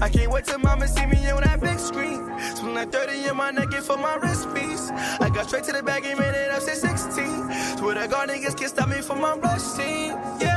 I 0.00 0.08
can't 0.08 0.30
wait 0.32 0.44
till 0.46 0.58
mama 0.58 0.88
see 0.88 1.04
me 1.06 1.30
on 1.30 1.42
that 1.42 1.60
big 1.60 1.78
screen. 1.78 2.18
Swing 2.56 2.74
that 2.74 2.90
30 2.90 3.28
in 3.28 3.36
my 3.36 3.50
neck 3.50 3.72
and 3.74 3.84
for 3.84 3.98
my 3.98 4.14
wrist 4.16 4.52
piece. 4.54 4.90
I 4.90 5.28
got 5.28 5.46
straight 5.48 5.64
to 5.64 5.72
the 5.72 5.82
bag 5.82 6.04
and 6.06 6.18
made 6.18 6.34
it 6.34 6.50
up 6.50 6.62
since 6.62 6.80
16. 6.80 7.78
Swear 7.78 7.94
to 7.94 8.08
God, 8.08 8.30
niggas 8.30 8.56
can't 8.56 8.70
stop 8.70 8.88
me 8.88 9.02
from 9.02 9.20
my 9.20 9.36
blessing. 9.36 10.16
Yeah. 10.40 10.49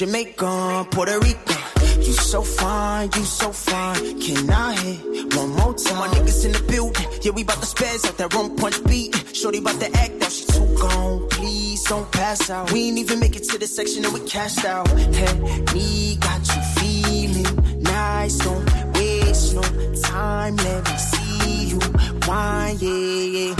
Jamaican, 0.00 0.86
Puerto 0.86 1.20
Rico. 1.20 1.54
You 1.98 2.14
so 2.14 2.40
fine, 2.40 3.10
you 3.14 3.22
so 3.22 3.52
fine. 3.52 4.18
Can 4.18 4.48
I 4.48 4.74
hit 4.74 5.34
one 5.36 5.50
more 5.50 5.74
time? 5.74 5.98
My 5.98 6.08
niggas 6.08 6.46
in 6.46 6.52
the 6.52 6.64
building. 6.72 7.06
Yeah, 7.20 7.32
we 7.32 7.44
bout 7.44 7.60
to 7.60 7.66
spaz 7.66 8.06
out 8.08 8.16
that 8.16 8.32
rum 8.32 8.56
punch 8.56 8.82
beat. 8.84 9.14
Shorty 9.36 9.60
bout 9.60 9.78
to 9.78 9.94
act 9.94 10.22
out. 10.22 10.32
She 10.32 10.46
too 10.46 10.64
gone. 10.80 11.28
Please 11.28 11.84
don't 11.84 12.10
pass 12.12 12.48
out. 12.48 12.72
We 12.72 12.88
ain't 12.88 12.96
even 12.96 13.20
make 13.20 13.36
it 13.36 13.44
to 13.50 13.58
the 13.58 13.66
section 13.66 14.06
and 14.06 14.14
we 14.14 14.20
cashed 14.20 14.64
out. 14.64 14.88
Hey, 14.88 15.34
me 15.74 16.16
got 16.16 16.48
you 16.48 16.62
feeling 16.80 17.82
nice. 17.82 18.38
Don't 18.38 18.94
waste 18.94 19.54
no 19.54 19.62
time. 20.00 20.56
Let 20.56 20.82
me 20.88 20.96
see 20.96 21.64
you 21.72 21.80
wine, 22.26 22.78
yeah, 22.80 23.36
yeah. 23.36 23.54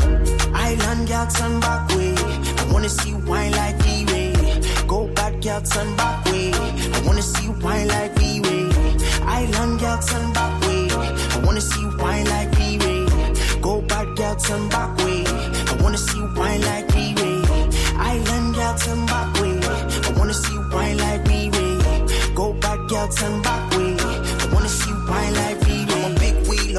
Island 0.54 1.06
girl, 1.06 1.26
turn 1.26 1.60
back 1.60 1.90
way. 1.90 2.14
I 2.16 2.72
wanna 2.72 2.88
see 2.88 3.12
wine 3.12 3.52
like 3.52 3.76
V-Ray. 3.82 4.32
Go 4.86 5.06
girl, 5.40 5.60
turn 5.62 5.96
back 5.96 6.24
way. 6.26 6.52
I 6.52 7.02
wanna 7.06 7.22
see 7.22 7.44
you 7.44 7.52
wine 7.62 7.88
like 7.88 8.12
V-Ray. 8.16 8.68
Island 9.22 9.80
girl, 9.80 9.98
turn 9.98 10.32
back 10.32 10.60
way. 10.66 10.88
I 10.90 11.40
wanna 11.44 11.60
see 11.60 11.80
you 11.80 11.96
wine 11.98 12.26
like 12.26 12.54
V-Ray. 12.56 13.06
Go 13.60 13.80
back, 13.82 14.06
girl, 14.16 14.36
turn 14.36 14.68
back 14.68 14.96
way. 14.98 15.24
I 15.26 15.78
wanna 15.82 15.98
see 15.98 16.18
you 16.18 16.28
wine 16.36 16.60
like 16.62 16.86
V-Ray. 16.92 17.42
Island 17.96 18.54
girl, 18.54 18.74
turn 18.76 19.06
back 19.06 19.40
way. 19.40 19.58
I 20.08 20.12
wanna 20.18 20.34
see 20.34 20.52
you 20.52 20.62
wine 20.72 20.98
like 20.98 21.26
V-Ray. 21.26 22.34
Go 22.34 22.52
back, 22.54 22.78
girl, 22.88 23.08
turn 23.08 23.42
back 23.42 23.70
way. 23.76 23.96
I 23.98 24.46
wanna 24.52 24.68
see 24.68 24.90
you 24.90 24.96
wine 25.08 25.34
like 25.34 25.58
V-Ray. 25.58 25.69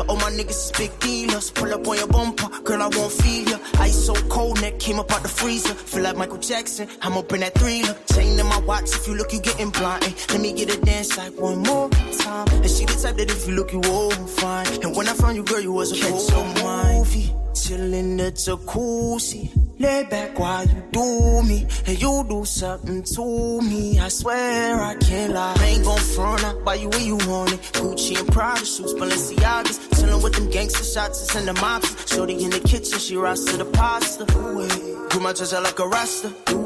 A 0.02 0.04
wheeler, 0.04 0.10
all 0.10 0.18
my 0.18 0.32
niggas 0.32 0.50
is 0.50 0.72
big 0.78 1.00
dealers. 1.00 1.52
Pull 1.52 1.74
up 1.74 1.88
on 1.88 1.98
your 1.98 2.08
bumper, 2.08 2.50
girl, 2.64 2.82
I 2.82 2.88
won't 2.88 3.12
feel 3.12 3.50
ya. 3.50 3.58
Ice 3.80 4.06
so 4.06 4.14
cold, 4.30 4.62
neck 4.62 4.80
came 4.80 5.00
up 5.00 5.12
out 5.12 5.24
the 5.24 5.30
freezer. 5.30 5.74
Feel 5.74 6.04
like 6.04 6.18
Michael 6.18 6.38
Jackson, 6.38 6.88
I'm 7.02 7.18
up 7.18 7.32
in 7.34 7.42
that 7.42 7.54
thriller. 7.56 7.96
Chain 8.14 8.40
in 8.40 8.46
my 8.46 8.60
watch, 8.60 8.96
if 8.96 9.08
you 9.08 9.16
look, 9.16 9.34
you 9.34 9.42
getting 9.42 9.70
blind. 9.70 10.04
Ay, 10.04 10.14
let 10.30 10.42
me 10.42 10.54
get 10.54 10.76
a 10.76 10.80
dance 10.82 11.18
like 11.18 11.34
one 11.40 11.60
more 11.60 11.90
time. 12.20 12.48
And 12.50 12.70
she 12.70 12.86
the 12.86 13.00
type 13.02 13.18
that 13.18 13.30
if 13.30 13.48
you 13.48 13.56
look, 13.56 13.72
you 13.72 13.80
won't 13.80 14.30
find. 14.30 14.84
And 14.84 14.96
when 14.96 15.08
I 15.08 15.14
found 15.14 15.36
you, 15.36 15.44
girl, 15.44 15.62
you 15.62 15.72
was 15.72 15.92
a 15.92 16.02
Catch 16.02 16.30
your 16.32 16.94
movie, 16.94 17.34
chill 17.54 17.94
in 17.94 18.18
the 18.18 18.32
jacuzzi. 18.32 19.71
Lay 19.82 20.04
back 20.04 20.38
while 20.38 20.64
you 20.64 20.84
do 20.92 21.42
me, 21.42 21.66
and 21.88 22.00
you 22.00 22.24
do 22.30 22.46
something 22.46 23.02
to 23.02 23.62
me. 23.62 23.98
I 23.98 24.10
swear 24.10 24.80
I 24.80 24.94
can't 24.98 25.34
lie. 25.34 25.56
I 25.58 25.66
ain't 25.66 25.84
gon' 25.84 25.98
front, 25.98 26.46
I 26.46 26.54
buy 26.54 26.76
you 26.76 26.90
when 26.90 27.04
you 27.04 27.16
want 27.28 27.54
it. 27.54 27.62
Gucci 27.74 28.20
and 28.20 28.32
Prada 28.32 28.64
shoes, 28.64 28.94
Balenciagas. 28.94 29.80
Chillin' 29.96 30.22
with 30.22 30.34
them 30.34 30.52
gangster 30.52 30.84
shots 30.84 31.36
and 31.36 31.48
the 31.48 31.54
mobs. 31.54 31.90
Shorty 32.14 32.44
in 32.44 32.52
the 32.52 32.60
kitchen, 32.60 33.00
she 33.00 33.16
rocks 33.16 33.44
to 33.46 33.58
the 33.58 33.66
pasta. 33.66 34.24
Ooh. 34.38 35.10
Do 35.10 35.20
my 35.20 35.32
out 35.32 35.64
like 35.64 35.80
a 35.80 35.88
rasta. 35.88 36.61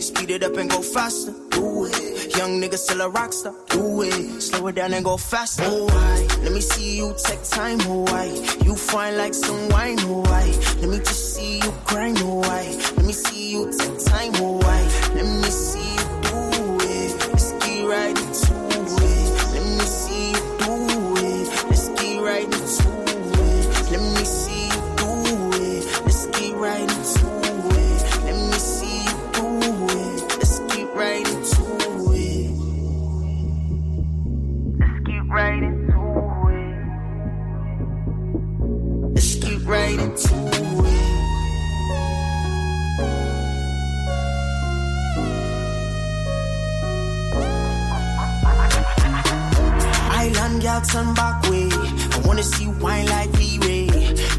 Speed 0.00 0.30
it 0.30 0.42
up 0.44 0.56
and 0.56 0.70
go 0.70 0.80
faster. 0.80 1.32
Do 1.50 1.86
it. 1.86 2.36
Young 2.36 2.60
nigga 2.60 2.76
still 2.76 3.00
a 3.00 3.08
rock 3.08 3.32
star. 3.32 3.54
Do 3.68 4.02
it. 4.02 4.40
Slow 4.40 4.68
it 4.68 4.76
down 4.76 4.94
and 4.94 5.04
go 5.04 5.16
faster. 5.16 5.64
Oh, 5.66 5.88
I. 5.90 6.42
Let 6.42 6.52
me 6.52 6.60
see 6.60 6.96
you 6.96 7.14
take 7.24 7.42
time. 7.42 7.78
Oh, 7.82 8.06
I. 8.08 8.26
You 8.64 8.76
fine 8.76 9.16
like 9.16 9.34
some 9.34 9.68
wine. 9.70 9.98
Oh, 10.02 10.24
I. 10.26 10.46
Let 10.80 10.88
me 10.88 10.98
just 10.98 11.34
see 11.34 11.58
you 11.58 11.74
grind. 11.86 12.18
Oh, 12.20 12.42
I. 12.44 12.76
Let 12.96 13.04
me 13.06 13.12
see 13.12 13.50
you 13.52 13.66
take 13.76 13.98
time. 14.04 14.32
Oh, 14.36 14.60
I. 14.62 14.82
Let 15.14 15.24
me 15.26 15.50
see 15.50 15.94
you 15.94 16.06
do 16.22 16.38
it. 16.86 17.28
Let's 17.28 17.52
get 17.52 17.84
right 17.86 18.10
into 18.10 18.54
it. 18.70 18.88
Let 19.54 19.64
me 19.64 19.84
see 19.84 20.30
you 20.30 20.42
do 20.62 20.74
it. 21.26 21.46
Let's 21.68 21.88
get 21.88 22.20
right 22.22 22.44
into 22.44 22.88
it. 23.10 23.90
Let 23.90 24.00
me 24.00 24.24
see 24.24 24.66
you 24.68 24.80
do 24.96 25.10
it. 25.60 25.82
Let's 26.04 26.26
get 26.26 26.54
right 26.56 26.87
right 39.68 39.98
into 39.98 40.34
it. 40.34 40.68
Island 50.10 50.62
girl 50.62 50.80
turn 50.80 51.14
back 51.14 51.42
way. 51.50 51.68
I 51.70 52.18
wanna 52.24 52.42
see 52.42 52.68
wine 52.80 53.06
like 53.06 53.28
V-Ray. 53.30 53.88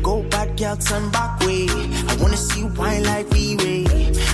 Go 0.01 0.23
bad 0.23 0.57
girl 0.57 0.75
turn 0.77 1.11
back 1.11 1.39
way. 1.41 1.67
I 1.69 2.17
wanna 2.19 2.35
see 2.37 2.63
wine 2.63 3.03
like 3.03 3.27
V-Ray. 3.27 3.85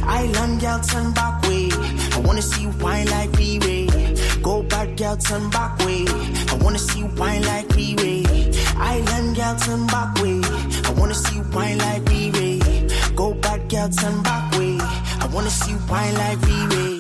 Island 0.04 0.62
girl 0.62 0.80
turn 0.80 1.12
back 1.12 1.42
way. 1.44 1.70
I 2.16 2.20
wanna 2.24 2.42
see 2.42 2.68
wine 2.82 3.08
like 3.08 3.32
V-Ray. 3.32 3.88
Go 4.42 4.64
bad 4.64 4.98
girl 4.98 5.18
turn 5.18 5.50
back 5.50 5.78
way. 5.80 6.06
I 6.08 6.58
wanna 6.62 6.80
see 6.80 7.04
wine 7.04 7.44
like 7.44 7.68
V-Ray. 7.74 8.24
Island 8.78 9.36
girl 9.36 9.56
turn 9.58 9.88
back 9.88 10.16
way. 10.22 10.42
I 10.96 11.00
wanna 11.00 11.14
see 11.14 11.42
wine 11.54 11.78
like 11.78 12.02
V-Ray. 12.04 12.60
Go 13.16 13.34
back 13.34 13.68
girl 13.68 13.90
turn 13.90 14.24
back 14.24 14.52
way. 14.58 14.78
I 14.80 15.30
wanna 15.34 15.50
see 15.50 15.76
wine 15.90 16.14
like 16.16 16.38
V-Ray. 16.40 16.95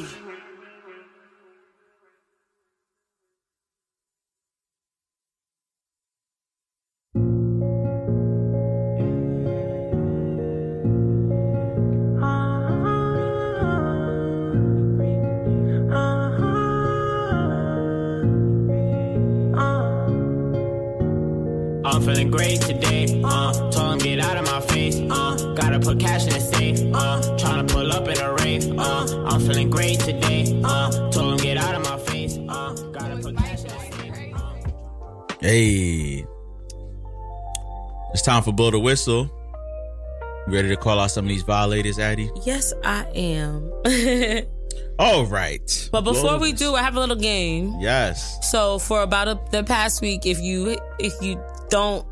Hey, 35.55 36.25
it's 38.11 38.21
time 38.21 38.43
for 38.43 38.51
blow 38.51 38.71
the 38.71 38.77
whistle. 38.79 39.31
Ready 40.49 40.67
to 40.67 40.75
call 40.75 40.99
out 40.99 41.11
some 41.11 41.23
of 41.23 41.29
these 41.29 41.43
violators, 41.43 41.97
Addy? 41.97 42.29
Yes, 42.43 42.73
I 42.83 43.05
am. 43.15 43.71
All 44.99 45.25
right. 45.27 45.89
but 45.93 46.01
before 46.01 46.31
Blow- 46.31 46.39
we 46.39 46.51
do, 46.51 46.75
I 46.75 46.81
have 46.81 46.97
a 46.97 46.99
little 46.99 47.15
game. 47.15 47.73
yes, 47.79 48.37
So 48.51 48.79
for 48.79 49.01
about 49.01 49.29
a, 49.29 49.39
the 49.51 49.63
past 49.63 50.01
week, 50.01 50.25
if 50.25 50.41
you 50.41 50.77
if 50.99 51.13
you 51.21 51.41
don't 51.69 52.05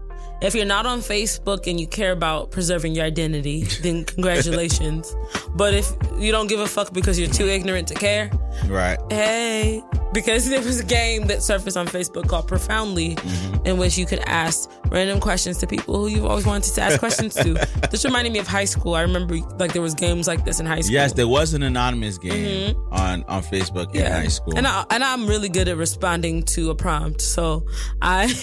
if 0.44 0.53
you're 0.56 0.65
not 0.65 0.86
on 0.86 0.99
Facebook 0.99 1.68
and 1.68 1.80
you 1.80 1.88
care 1.88 2.11
about 2.11 2.52
preserving 2.52 2.94
your 2.95 3.06
identity, 3.06 3.64
then 3.82 4.03
congratulations. 4.06 5.15
but 5.56 5.74
if 5.74 5.91
you 6.20 6.32
don't 6.32 6.48
give 6.48 6.60
a 6.60 6.68
fuck 6.68 6.94
because 6.94 7.20
you're 7.20 7.30
too 7.30 7.48
ignorant 7.48 7.88
to 7.88 7.94
care, 7.95 8.30
right. 8.68 8.98
hey, 9.10 9.82
because 10.14 10.48
there 10.52 10.61
was 10.61 10.80
a 10.80 10.86
game 10.86 11.28
that 11.28 11.41
surfaced 11.41 11.78
on 11.78 11.88
Facebook 11.88 12.28
called 12.28 12.48
Profoundly, 12.48 13.15
Mm-hmm. 13.15 13.65
in 13.68 13.78
which 13.78 13.98
you 13.98 14.06
could 14.06 14.20
ask 14.20 14.70
random 14.90 15.20
questions 15.20 15.57
to 15.60 15.68
people 15.68 15.95
who 15.98 16.07
you've 16.07 16.26
always 16.26 16.45
wanted 16.45 16.74
to 16.74 16.82
ask 16.82 16.99
questions 16.99 17.34
to. 17.36 17.53
This 17.91 18.03
reminded 18.06 18.34
me 18.34 18.40
of 18.40 18.48
high 18.48 18.65
school. 18.65 18.95
I 18.95 19.02
remember 19.02 19.36
like 19.60 19.72
there 19.74 19.82
was 19.82 19.94
games 19.94 20.28
like 20.28 20.44
this 20.45 20.60
in 20.60 20.65
high 20.65 20.82
school. 20.82 20.94
Yes, 20.94 21.14
there 21.14 21.28
was 21.28 21.53
an 21.53 21.61
anonymous 21.64 22.18
game 22.18 22.76
on 22.91 23.24
on 23.28 23.44
Facebook 23.44 23.94
in 23.95 24.06
high 24.11 24.28
school. 24.28 24.53
Mm-hmm. 24.53 24.57
And 24.57 24.68
I, 24.68 24.86
and 24.90 25.03
I'm 25.03 25.28
really 25.28 25.49
good 25.49 25.68
at 25.68 25.78
responding 25.78 26.44
to 26.56 26.72
a 26.72 26.76
prompt. 26.76 27.22
So 27.22 27.65
I 28.02 28.34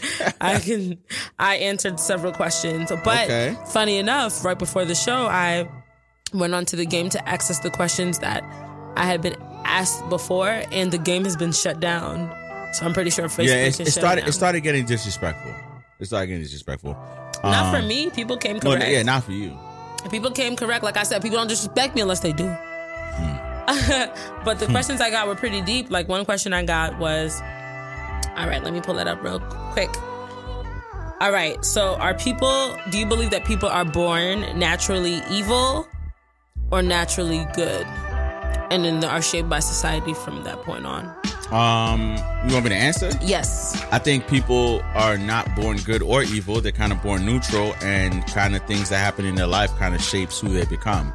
I 0.40 0.58
can 0.58 0.98
I 1.38 1.56
answered 1.56 1.98
several 2.00 2.32
questions. 2.32 2.90
But 3.04 3.24
Okay. 3.24 3.56
funny 3.66 3.98
enough, 3.98 4.44
right 4.44 4.58
before 4.58 4.84
the 4.84 4.94
show, 4.94 5.26
I 5.26 5.68
went 6.32 6.54
onto 6.54 6.76
the 6.76 6.86
game 6.86 7.08
to 7.10 7.28
access 7.28 7.58
the 7.60 7.70
questions 7.70 8.18
that 8.20 8.42
I 8.96 9.04
had 9.06 9.22
been 9.22 9.36
asked 9.64 10.08
before, 10.08 10.62
and 10.72 10.90
the 10.92 10.98
game 10.98 11.24
has 11.24 11.36
been 11.36 11.52
shut 11.52 11.80
down. 11.80 12.30
So 12.74 12.86
I'm 12.86 12.92
pretty 12.94 13.10
sure 13.10 13.26
Facebook 13.26 13.48
yeah, 13.48 13.66
it, 13.66 13.80
is 13.80 13.88
it 13.88 13.90
started. 13.92 14.22
down. 14.22 14.28
It 14.30 14.32
started 14.32 14.60
getting 14.62 14.84
disrespectful. 14.86 15.54
It 16.00 16.06
started 16.06 16.26
getting 16.28 16.42
disrespectful. 16.42 16.96
Not 17.44 17.66
Um, 17.66 17.74
for 17.82 17.86
me. 17.86 18.10
People 18.10 18.36
came 18.36 18.56
No, 18.62 18.74
correct. 18.76 18.90
yeah, 18.90 19.02
not 19.02 19.24
for 19.24 19.32
you. 19.32 19.56
People 20.10 20.30
came 20.30 20.56
correct. 20.56 20.82
Like 20.82 20.96
I 20.96 21.02
said, 21.04 21.22
people 21.22 21.38
don't 21.38 21.48
disrespect 21.48 21.94
me 21.94 22.00
unless 22.00 22.20
they 22.20 22.32
do. 22.32 22.44
but 24.44 24.58
the 24.58 24.66
questions 24.70 25.00
I 25.00 25.10
got 25.10 25.26
were 25.28 25.34
pretty 25.36 25.60
deep. 25.62 25.90
Like 25.90 26.08
one 26.08 26.24
question 26.24 26.52
I 26.52 26.64
got 26.64 26.98
was, 26.98 27.40
all 28.36 28.46
right, 28.46 28.62
let 28.62 28.72
me 28.72 28.80
pull 28.80 28.94
that 28.94 29.06
up 29.06 29.22
real 29.22 29.40
quick. 29.40 29.90
All 31.20 31.30
right, 31.30 31.64
so 31.64 31.94
are 31.96 32.14
people, 32.14 32.76
do 32.90 32.98
you 32.98 33.06
believe 33.06 33.30
that 33.30 33.44
people 33.44 33.68
are 33.68 33.84
born 33.84 34.40
naturally 34.58 35.22
evil 35.30 35.86
or 36.70 36.82
naturally 36.82 37.46
good? 37.54 37.86
And 38.70 38.84
then 38.84 39.04
are 39.04 39.22
shaped 39.22 39.48
by 39.48 39.60
society 39.60 40.14
from 40.14 40.44
that 40.44 40.62
point 40.62 40.86
on? 40.86 41.04
Um, 41.52 42.16
you 42.48 42.54
want 42.54 42.64
me 42.64 42.70
to 42.70 42.74
answer? 42.76 43.10
Yes. 43.20 43.84
I 43.92 43.98
think 43.98 44.26
people 44.26 44.82
are 44.94 45.18
not 45.18 45.54
born 45.54 45.76
good 45.76 46.02
or 46.02 46.22
evil. 46.22 46.62
They're 46.62 46.72
kind 46.72 46.92
of 46.92 47.02
born 47.02 47.26
neutral, 47.26 47.74
and 47.82 48.26
kind 48.28 48.56
of 48.56 48.62
things 48.62 48.88
that 48.88 48.96
happen 48.96 49.26
in 49.26 49.34
their 49.34 49.46
life 49.46 49.70
kind 49.76 49.94
of 49.94 50.02
shapes 50.02 50.40
who 50.40 50.48
they 50.48 50.64
become. 50.64 51.12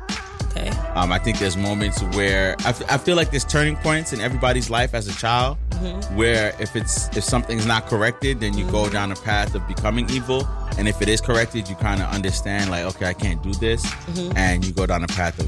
Okay. 0.58 0.70
Um, 0.96 1.12
I 1.12 1.20
think 1.20 1.40
there's 1.40 1.56
moments 1.58 2.02
where 2.16 2.56
I, 2.66 2.70
f- 2.70 2.92
I 2.92 2.98
feel 2.98 3.16
like 3.16 3.32
there's 3.32 3.46
turning 3.46 3.76
points 3.78 4.14
in 4.14 4.22
everybody's 4.22 4.70
life 4.70 4.94
as 4.94 5.08
a 5.08 5.14
child, 5.14 5.58
Mhm. 5.72 6.16
where 6.16 6.54
if 6.60 6.76
it's 6.76 7.16
if 7.16 7.24
something's 7.24 7.66
not 7.66 7.88
corrected, 7.88 8.40
then 8.40 8.58
you 8.58 8.66
go 8.72 8.90
down 8.90 9.12
a 9.12 9.16
path 9.16 9.54
of 9.56 9.68
becoming 9.68 10.10
evil, 10.10 10.48
and 10.78 10.88
if 10.88 11.02
it 11.02 11.10
is 11.10 11.22
corrected, 11.22 11.68
you 11.70 11.76
kind 11.76 12.02
of 12.02 12.10
understand 12.14 12.72
like, 12.72 12.86
okay, 12.86 13.06
I 13.08 13.14
can't 13.14 13.42
do 13.44 13.54
this, 13.54 13.86
Mhm. 13.86 14.34
and 14.36 14.66
you 14.66 14.72
go 14.72 14.86
down 14.86 15.04
a 15.04 15.08
path 15.08 15.38
of 15.40 15.48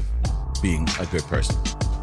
being 0.62 0.88
a 1.00 1.06
good 1.06 1.24
person. 1.24 1.56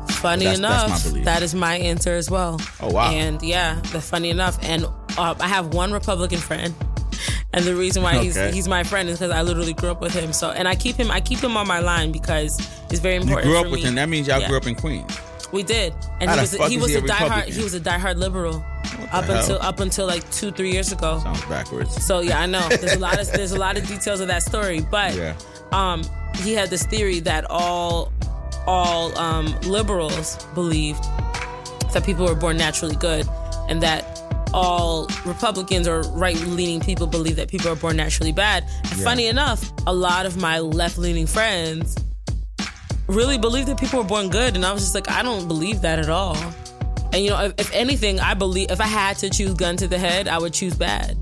Funny 0.09 0.45
That's- 0.45 0.59
that's 0.59 0.84
enough, 0.89 1.03
belief. 1.03 1.25
that 1.25 1.43
is 1.43 1.53
my 1.53 1.75
answer 1.77 2.15
as 2.15 2.29
well. 2.29 2.59
Oh, 2.81 2.89
wow. 2.91 3.11
And 3.11 3.41
yeah, 3.43 3.75
the 3.91 4.01
funny 4.01 4.29
enough, 4.31 4.57
and 4.63 4.85
uh, 5.17 5.35
I 5.39 5.47
have 5.47 5.73
one 5.75 5.91
Republican 5.91 6.39
friend, 6.39 6.73
and 7.53 7.65
the 7.65 7.76
reason 7.76 8.03
why 8.03 8.18
he's 8.19 8.38
Okay. 8.38 8.53
he's 8.53 8.68
my 8.68 8.84
friend 8.84 9.10
is 9.10 9.19
because 9.19 9.31
I 9.31 9.41
literally 9.41 9.73
grew 9.73 9.89
up 9.91 10.02
with 10.02 10.14
him. 10.14 10.34
So, 10.34 10.52
and 10.52 10.68
I 10.68 10.76
keep 10.76 10.95
him 10.95 11.10
I 11.11 11.22
keep 11.22 11.39
him 11.39 11.56
on 11.57 11.68
my 11.68 11.80
line 11.80 12.11
because 12.11 12.60
it's 12.89 12.99
very 12.99 13.15
important. 13.15 13.45
You 13.45 13.52
grew 13.52 13.60
up 13.60 13.65
with 13.72 13.81
me. 13.81 13.88
him. 13.88 13.95
That 13.95 14.10
means 14.10 14.27
y'all 14.27 14.39
Yeah. 14.39 14.48
grew 14.48 14.57
up 14.57 14.68
in 14.68 14.76
Queens. 14.76 15.11
We 15.53 15.64
did, 15.64 15.94
and 16.19 16.30
How 16.30 16.35
he 16.35 16.41
was 16.41 16.53
a, 16.56 16.68
he 16.69 16.77
was 16.77 16.95
a 16.95 16.98
a 16.99 17.02
diehard 17.03 17.45
he 17.45 17.64
was 17.64 17.73
a 17.73 17.80
diehard 17.80 18.18
liberal 18.18 18.65
up 19.14 19.26
the 19.27 19.39
until 19.39 19.57
up 19.61 19.80
until 19.80 20.06
like 20.06 20.30
two 20.31 20.52
three 20.52 20.72
years 20.73 20.91
ago. 20.91 21.19
Sounds 21.23 21.44
backwards. 21.45 22.03
So 22.06 22.19
yeah, 22.19 22.41
I 22.41 22.45
know 22.48 22.68
there's 22.68 22.94
a 22.95 22.99
lot 22.99 23.18
of 23.19 23.31
there's 23.31 23.53
a 23.53 23.57
lot 23.60 23.77
of 23.77 23.88
details 23.88 24.19
of 24.19 24.27
that 24.27 24.44
story, 24.44 24.81
but 24.81 25.15
Yeah. 25.15 25.35
um, 25.72 26.03
he 26.44 26.53
had 26.53 26.69
this 26.69 26.84
theory 26.85 27.22
that 27.22 27.45
all 27.49 28.11
all 28.65 29.18
um, 29.18 29.45
liberals 29.61 30.35
believed 30.53 31.02
that 31.94 32.03
people 32.06 32.26
were 32.26 32.35
born 32.35 32.57
naturally 32.57 32.98
good, 32.98 33.26
and 33.69 33.81
that 33.81 34.22
all 34.53 35.07
Republicans 35.25 35.87
or 35.87 36.01
right 36.13 36.39
leaning 36.41 36.79
people 36.79 37.07
believe 37.07 37.35
that 37.35 37.49
people 37.49 37.69
are 37.69 37.75
born 37.75 37.97
naturally 37.97 38.31
bad. 38.31 38.63
And 38.83 38.97
Yeah. 38.97 39.03
Funny 39.03 39.27
enough, 39.27 39.71
a 39.85 39.93
lot 39.93 40.25
of 40.25 40.37
my 40.37 40.59
left 40.59 40.97
leaning 40.97 41.27
friends 41.27 41.95
really 43.07 43.37
believe 43.37 43.65
that 43.67 43.79
people 43.79 44.01
are 44.01 44.07
born 44.07 44.29
good, 44.29 44.55
and 44.55 44.65
I 44.65 44.73
was 44.73 44.83
just 44.83 44.95
like, 44.95 45.09
I 45.09 45.23
don't 45.23 45.47
believe 45.47 45.81
that 45.81 45.99
at 45.99 46.09
all. 46.09 46.37
And 47.13 47.23
you 47.23 47.29
know, 47.29 47.41
if, 47.45 47.53
if 47.57 47.73
anything, 47.73 48.19
I 48.19 48.33
believe 48.33 48.69
if 48.69 48.81
I 48.81 48.85
had 48.85 49.17
to 49.19 49.29
choose 49.29 49.53
gun 49.53 49.77
to 49.77 49.87
the 49.87 49.97
head, 49.97 50.27
I 50.27 50.37
would 50.37 50.53
choose 50.53 50.75
bad. 50.75 51.17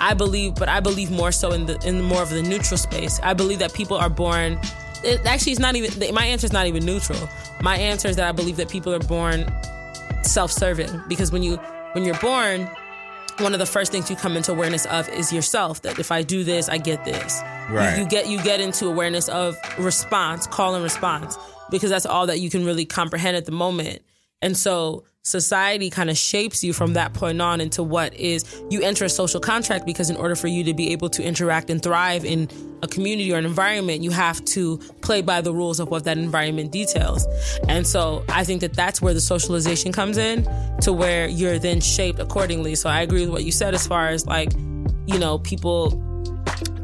I 0.00 0.14
believe, 0.14 0.54
but 0.56 0.68
I 0.68 0.80
believe 0.80 1.10
more 1.10 1.32
so 1.32 1.52
in 1.52 1.66
the 1.66 1.78
in 1.86 2.02
more 2.02 2.22
of 2.22 2.30
the 2.30 2.42
neutral 2.42 2.78
space. 2.78 3.20
I 3.22 3.34
believe 3.34 3.58
that 3.60 3.72
people 3.72 3.96
are 3.96 4.10
born. 4.10 4.58
It, 5.04 5.24
actually, 5.24 5.52
it's 5.52 5.60
not 5.60 5.76
even. 5.76 6.14
My 6.14 6.24
answer 6.26 6.46
is 6.46 6.52
not 6.52 6.66
even 6.66 6.84
neutral. 6.84 7.28
My 7.62 7.76
answer 7.76 8.08
is 8.08 8.16
that 8.16 8.28
I 8.28 8.32
believe 8.32 8.56
that 8.56 8.68
people 8.68 8.92
are 8.94 8.98
born 8.98 9.50
self-serving 10.22 11.02
because 11.08 11.30
when 11.32 11.42
you 11.42 11.58
when 11.96 12.04
you're 12.04 12.18
born, 12.18 12.68
one 13.38 13.54
of 13.54 13.58
the 13.58 13.64
first 13.64 13.90
things 13.90 14.10
you 14.10 14.16
come 14.16 14.36
into 14.36 14.52
awareness 14.52 14.84
of 14.84 15.08
is 15.08 15.32
yourself. 15.32 15.80
That 15.80 15.98
if 15.98 16.12
I 16.12 16.20
do 16.20 16.44
this, 16.44 16.68
I 16.68 16.76
get 16.76 17.06
this. 17.06 17.40
You- 17.96 18.02
You, 18.02 18.06
get 18.06 18.28
you 18.28 18.42
get 18.42 18.60
into 18.60 18.86
awareness 18.86 19.30
of 19.30 19.56
response, 19.78 20.46
call 20.46 20.74
and 20.74 20.84
response, 20.84 21.38
because 21.70 21.88
that's 21.88 22.04
all 22.04 22.26
that 22.26 22.38
you 22.38 22.50
can 22.50 22.66
really 22.66 22.84
comprehend 22.84 23.34
at 23.34 23.46
the 23.46 23.52
moment. 23.52 24.02
And 24.42 24.56
so 24.56 25.04
society 25.22 25.90
kind 25.90 26.08
of 26.08 26.16
shapes 26.16 26.62
you 26.62 26.72
from 26.72 26.92
that 26.92 27.12
point 27.12 27.42
on 27.42 27.60
into 27.60 27.82
what 27.82 28.14
is 28.14 28.62
you 28.70 28.80
enter 28.80 29.04
a 29.04 29.08
social 29.08 29.40
contract 29.40 29.84
because 29.84 30.08
in 30.08 30.16
order 30.16 30.36
for 30.36 30.46
you 30.46 30.62
to 30.62 30.72
be 30.72 30.92
able 30.92 31.08
to 31.08 31.20
interact 31.20 31.68
and 31.68 31.82
thrive 31.82 32.24
in 32.24 32.48
a 32.82 32.86
community 32.86 33.32
or 33.32 33.36
an 33.36 33.44
environment 33.44 34.04
you 34.04 34.12
have 34.12 34.44
to 34.44 34.78
play 35.00 35.22
by 35.22 35.40
the 35.40 35.52
rules 35.52 35.80
of 35.80 35.88
what 35.88 36.04
that 36.04 36.16
environment 36.16 36.70
details. 36.70 37.26
And 37.68 37.84
so 37.84 38.24
i 38.28 38.44
think 38.44 38.60
that 38.60 38.74
that's 38.74 39.02
where 39.02 39.14
the 39.14 39.20
socialization 39.20 39.90
comes 39.90 40.16
in 40.16 40.44
to 40.82 40.92
where 40.92 41.26
you're 41.26 41.58
then 41.58 41.80
shaped 41.80 42.20
accordingly. 42.20 42.76
So 42.76 42.88
i 42.88 43.00
agree 43.00 43.22
with 43.22 43.30
what 43.30 43.42
you 43.42 43.50
said 43.50 43.74
as 43.74 43.84
far 43.84 44.08
as 44.08 44.26
like 44.26 44.52
you 45.06 45.18
know 45.18 45.38
people 45.38 45.90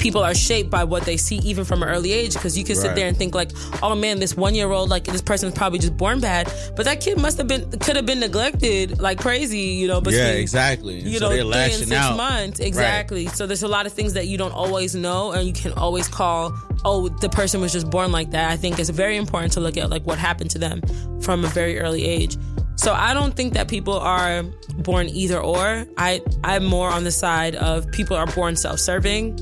people 0.03 0.23
are 0.23 0.35
shaped 0.35 0.69
by 0.71 0.83
what 0.85 1.05
they 1.05 1.17
see 1.17 1.37
even 1.37 1.65
from 1.65 1.83
an 1.83 1.89
early 1.89 2.13
age 2.13 2.35
because 2.35 2.59
you 2.59 2.65
can 2.65 2.75
sit 2.77 2.89
Right. 2.89 2.97
there 2.97 3.09
and 3.09 3.17
think 3.17 3.35
like 3.35 3.51
oh 3.83 3.95
man 3.95 4.19
this 4.19 4.37
one 4.37 4.55
year 4.55 4.71
old 4.71 4.91
like 4.91 5.05
this 5.05 5.23
person's 5.23 5.55
probably 5.55 5.79
just 5.79 5.97
born 5.97 6.19
bad 6.21 6.53
but 6.77 6.85
that 6.87 7.01
kid 7.01 7.19
must 7.19 7.39
have 7.39 7.47
been 7.47 7.71
could 7.79 7.95
have 7.97 8.05
been 8.07 8.19
neglected 8.21 9.01
like 9.01 9.19
crazy 9.21 9.61
you 9.81 9.87
know 9.89 10.01
between, 10.01 10.19
yeah, 10.21 10.33
exactly. 10.33 11.01
You 11.01 11.19
so 11.19 11.27
know, 11.27 11.29
they're 11.29 11.39
three 11.39 11.41
and 11.43 11.51
lashing 11.51 11.87
six 11.87 11.93
out. 11.93 12.17
months. 12.17 12.59
Right. 12.61 12.67
Exactly. 12.69 13.27
So 13.29 13.47
there's 13.47 13.63
a 13.63 13.69
lot 13.69 13.87
of 13.87 13.93
things 13.93 14.13
that 14.15 14.27
you 14.27 14.37
don't 14.37 14.53
always 14.53 14.95
know, 14.97 15.31
and 15.33 15.47
you 15.47 15.53
can 15.53 15.73
always 15.75 16.09
call, 16.09 16.53
oh, 16.85 17.09
the 17.09 17.29
person 17.29 17.61
was 17.61 17.73
just 17.73 17.89
born 17.91 18.11
like 18.11 18.31
that. 18.33 18.51
I 18.51 18.57
think 18.57 18.79
it's 18.81 18.91
very 18.91 19.17
important 19.17 19.53
to 19.55 19.61
look 19.61 19.77
at 19.77 19.91
like 19.91 20.05
what 20.05 20.19
happened 20.19 20.51
to 20.51 20.59
them 20.59 20.83
from 21.21 21.45
a 21.45 21.49
very 21.49 21.79
early 21.79 22.05
age. 22.05 22.37
So 22.77 22.93
I 22.93 23.15
don't 23.15 23.35
think 23.35 23.53
that 23.55 23.69
people 23.69 23.95
are 23.99 24.43
born 24.79 25.09
either 25.09 25.39
or. 25.39 25.87
I 25.97 26.21
I'm 26.43 26.65
more 26.65 26.89
on 26.91 27.05
the 27.05 27.13
side 27.13 27.55
of 27.55 27.91
people 27.93 28.17
are 28.17 28.27
born 28.27 28.57
self-serving. 28.57 29.39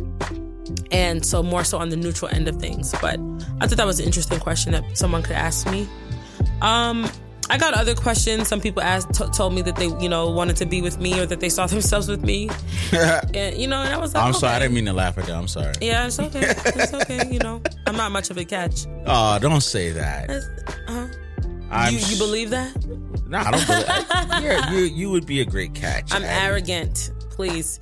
And 0.90 1.24
so 1.24 1.42
more 1.42 1.64
so 1.64 1.78
on 1.78 1.88
the 1.90 1.96
neutral 1.96 2.30
end 2.34 2.48
of 2.48 2.56
things. 2.56 2.92
But 3.00 3.18
I 3.60 3.66
thought 3.66 3.76
that 3.76 3.86
was 3.86 4.00
an 4.00 4.06
interesting 4.06 4.40
question 4.40 4.72
that 4.72 4.98
someone 4.98 5.22
could 5.22 5.36
ask 5.36 5.70
me. 5.70 5.88
Um, 6.62 7.08
I 7.50 7.58
got 7.58 7.74
other 7.74 7.96
questions. 7.96 8.46
Some 8.46 8.60
people 8.60 8.80
asked, 8.80 9.12
t- 9.12 9.24
told 9.34 9.54
me 9.54 9.62
that 9.62 9.74
they, 9.74 9.88
you 10.00 10.08
know, 10.08 10.30
wanted 10.30 10.54
to 10.56 10.66
be 10.66 10.80
with 10.80 11.00
me 11.00 11.18
or 11.18 11.26
that 11.26 11.40
they 11.40 11.48
saw 11.48 11.66
themselves 11.74 12.08
with 12.08 12.24
me. 12.24 12.48
and 12.92 13.56
you 13.56 13.66
know, 13.66 13.80
and 13.82 13.92
I 13.92 13.98
was 13.98 14.14
like, 14.14 14.22
I'm 14.22 14.32
sorry. 14.32 14.54
I 14.54 14.58
didn't 14.60 14.74
mean 14.74 14.86
to 14.86 14.92
laugh 14.92 15.18
at 15.18 15.24
that. 15.26 15.34
I'm 15.34 15.48
sorry. 15.48 15.74
Yeah, 15.80 16.06
it's 16.06 16.18
okay. 16.20 16.40
It's 16.66 16.94
okay. 16.94 17.28
You 17.30 17.40
know, 17.40 17.60
I'm 17.86 17.96
not 17.96 18.12
much 18.12 18.30
of 18.30 18.36
a 18.38 18.44
catch. 18.44 18.86
Oh, 19.06 19.38
don't 19.40 19.62
say 19.62 19.90
that. 19.90 20.30
Uh-huh. 20.88 21.88
You, 21.90 21.98
you 21.98 22.18
believe 22.18 22.50
that? 22.50 22.74
No, 23.28 23.38
I 23.38 23.50
don't 23.52 23.66
believe. 23.66 24.44
yeah, 24.44 24.72
you 24.72 24.78
you 24.82 25.10
would 25.10 25.26
be 25.26 25.40
a 25.40 25.44
great 25.44 25.74
catch. 25.74 26.12
I'm 26.12 26.24
arrogant. 26.24 27.12
Please. 27.30 27.80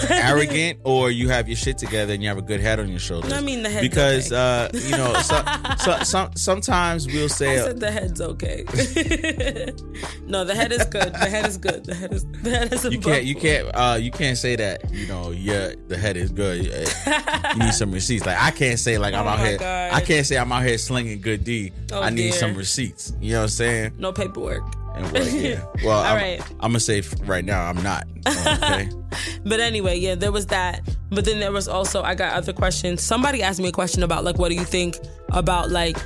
arrogant, 0.10 0.78
or 0.84 1.10
you 1.10 1.28
have 1.28 1.48
your 1.48 1.56
shit 1.56 1.78
together 1.78 2.12
and 2.12 2.22
you 2.22 2.28
have 2.28 2.38
a 2.38 2.42
good 2.42 2.60
head 2.60 2.78
on 2.80 2.88
your 2.88 2.98
shoulders. 2.98 3.32
I 3.32 3.40
mean, 3.40 3.62
the 3.62 3.70
head 3.70 3.82
because 3.82 4.32
uh, 4.32 4.68
you 4.72 4.90
know, 4.92 5.12
so, 5.22 5.42
so, 5.78 5.98
some 6.04 6.30
sometimes 6.36 7.06
we'll 7.06 7.24
I 7.24 7.28
say. 7.28 7.56
said 7.58 7.80
the 7.80 7.90
head's 7.90 8.20
okay. 8.20 8.64
no, 10.26 10.44
the 10.44 10.54
head 10.54 10.72
is 10.72 10.84
good. 10.86 11.12
The 11.12 11.26
head 11.28 11.46
is 11.46 11.56
good. 11.58 11.84
The 11.84 11.94
head 11.94 12.12
is 12.12 12.24
the 12.42 12.50
head 12.50 12.72
is 12.72 12.84
you 12.84 12.98
can't 13.00 13.24
you 13.24 13.34
can't 13.34 13.68
uh 13.74 13.98
you 14.00 14.10
can't 14.10 14.36
say 14.38 14.56
that 14.56 14.90
you 14.92 15.06
know 15.06 15.30
yeah 15.30 15.72
the 15.88 15.96
head 15.96 16.16
is 16.16 16.30
good 16.30 16.66
Uh, 17.06 17.50
you 17.54 17.60
need 17.64 17.74
some 17.74 17.90
receipts 17.92 18.26
like 18.26 18.38
I 18.40 18.50
can't 18.50 18.78
say 18.78 18.98
like 18.98 19.14
I'm 19.14 19.26
Oh 19.26 19.30
out 19.30 19.40
here 19.40 19.58
God. 19.58 19.92
I 19.92 20.00
can't 20.00 20.26
say 20.26 20.36
I'm 20.38 20.50
out 20.52 20.64
here 20.64 20.78
slinging 20.78 21.20
good 21.20 21.44
D 21.44 21.72
Oh, 21.92 22.02
I 22.02 22.10
need 22.10 22.30
dear. 22.30 22.32
some 22.32 22.54
receipts 22.54 23.12
you 23.20 23.32
know 23.32 23.38
what 23.38 23.42
I'm 23.44 23.48
saying 23.48 23.92
No 23.98 24.12
paperwork. 24.12 24.62
And 24.94 25.12
well, 25.12 25.28
yeah 25.28 25.64
well 25.84 25.98
All 25.98 26.04
I'm, 26.04 26.16
right. 26.16 26.40
I'm 26.60 26.70
gonna 26.70 26.80
say 26.80 27.02
right 27.24 27.44
now 27.44 27.64
I'm 27.64 27.82
not 27.82 28.06
okay 28.26 28.88
But 29.44 29.60
anyway, 29.60 29.98
yeah, 29.98 30.14
there 30.14 30.32
was 30.32 30.46
that. 30.46 30.80
But 31.10 31.24
then 31.24 31.38
there 31.38 31.52
was 31.52 31.68
also 31.68 32.02
I 32.02 32.14
got 32.14 32.34
other 32.34 32.52
questions. 32.52 33.02
Somebody 33.02 33.42
asked 33.42 33.60
me 33.60 33.68
a 33.68 33.72
question 33.72 34.02
about 34.02 34.24
like 34.24 34.38
what 34.38 34.48
do 34.48 34.54
you 34.54 34.64
think 34.64 34.98
about 35.30 35.70
like 35.70 35.96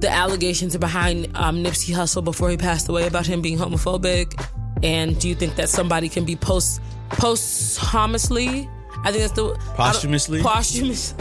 the 0.00 0.10
allegations 0.10 0.76
behind 0.76 1.30
um, 1.36 1.62
Nipsey 1.62 1.94
Hussle 1.94 2.24
before 2.24 2.50
he 2.50 2.56
passed 2.56 2.88
away 2.88 3.06
about 3.06 3.26
him 3.26 3.40
being 3.40 3.56
homophobic, 3.56 4.34
and 4.82 5.18
do 5.20 5.28
you 5.28 5.34
think 5.34 5.54
that 5.56 5.68
somebody 5.68 6.08
can 6.08 6.24
be 6.24 6.36
post 6.36 6.80
posthumously? 7.10 8.68
I 9.04 9.10
think 9.12 9.22
that's 9.22 9.32
the 9.32 9.56
Posthumously? 9.74 10.42
Posthumous. 10.42 11.14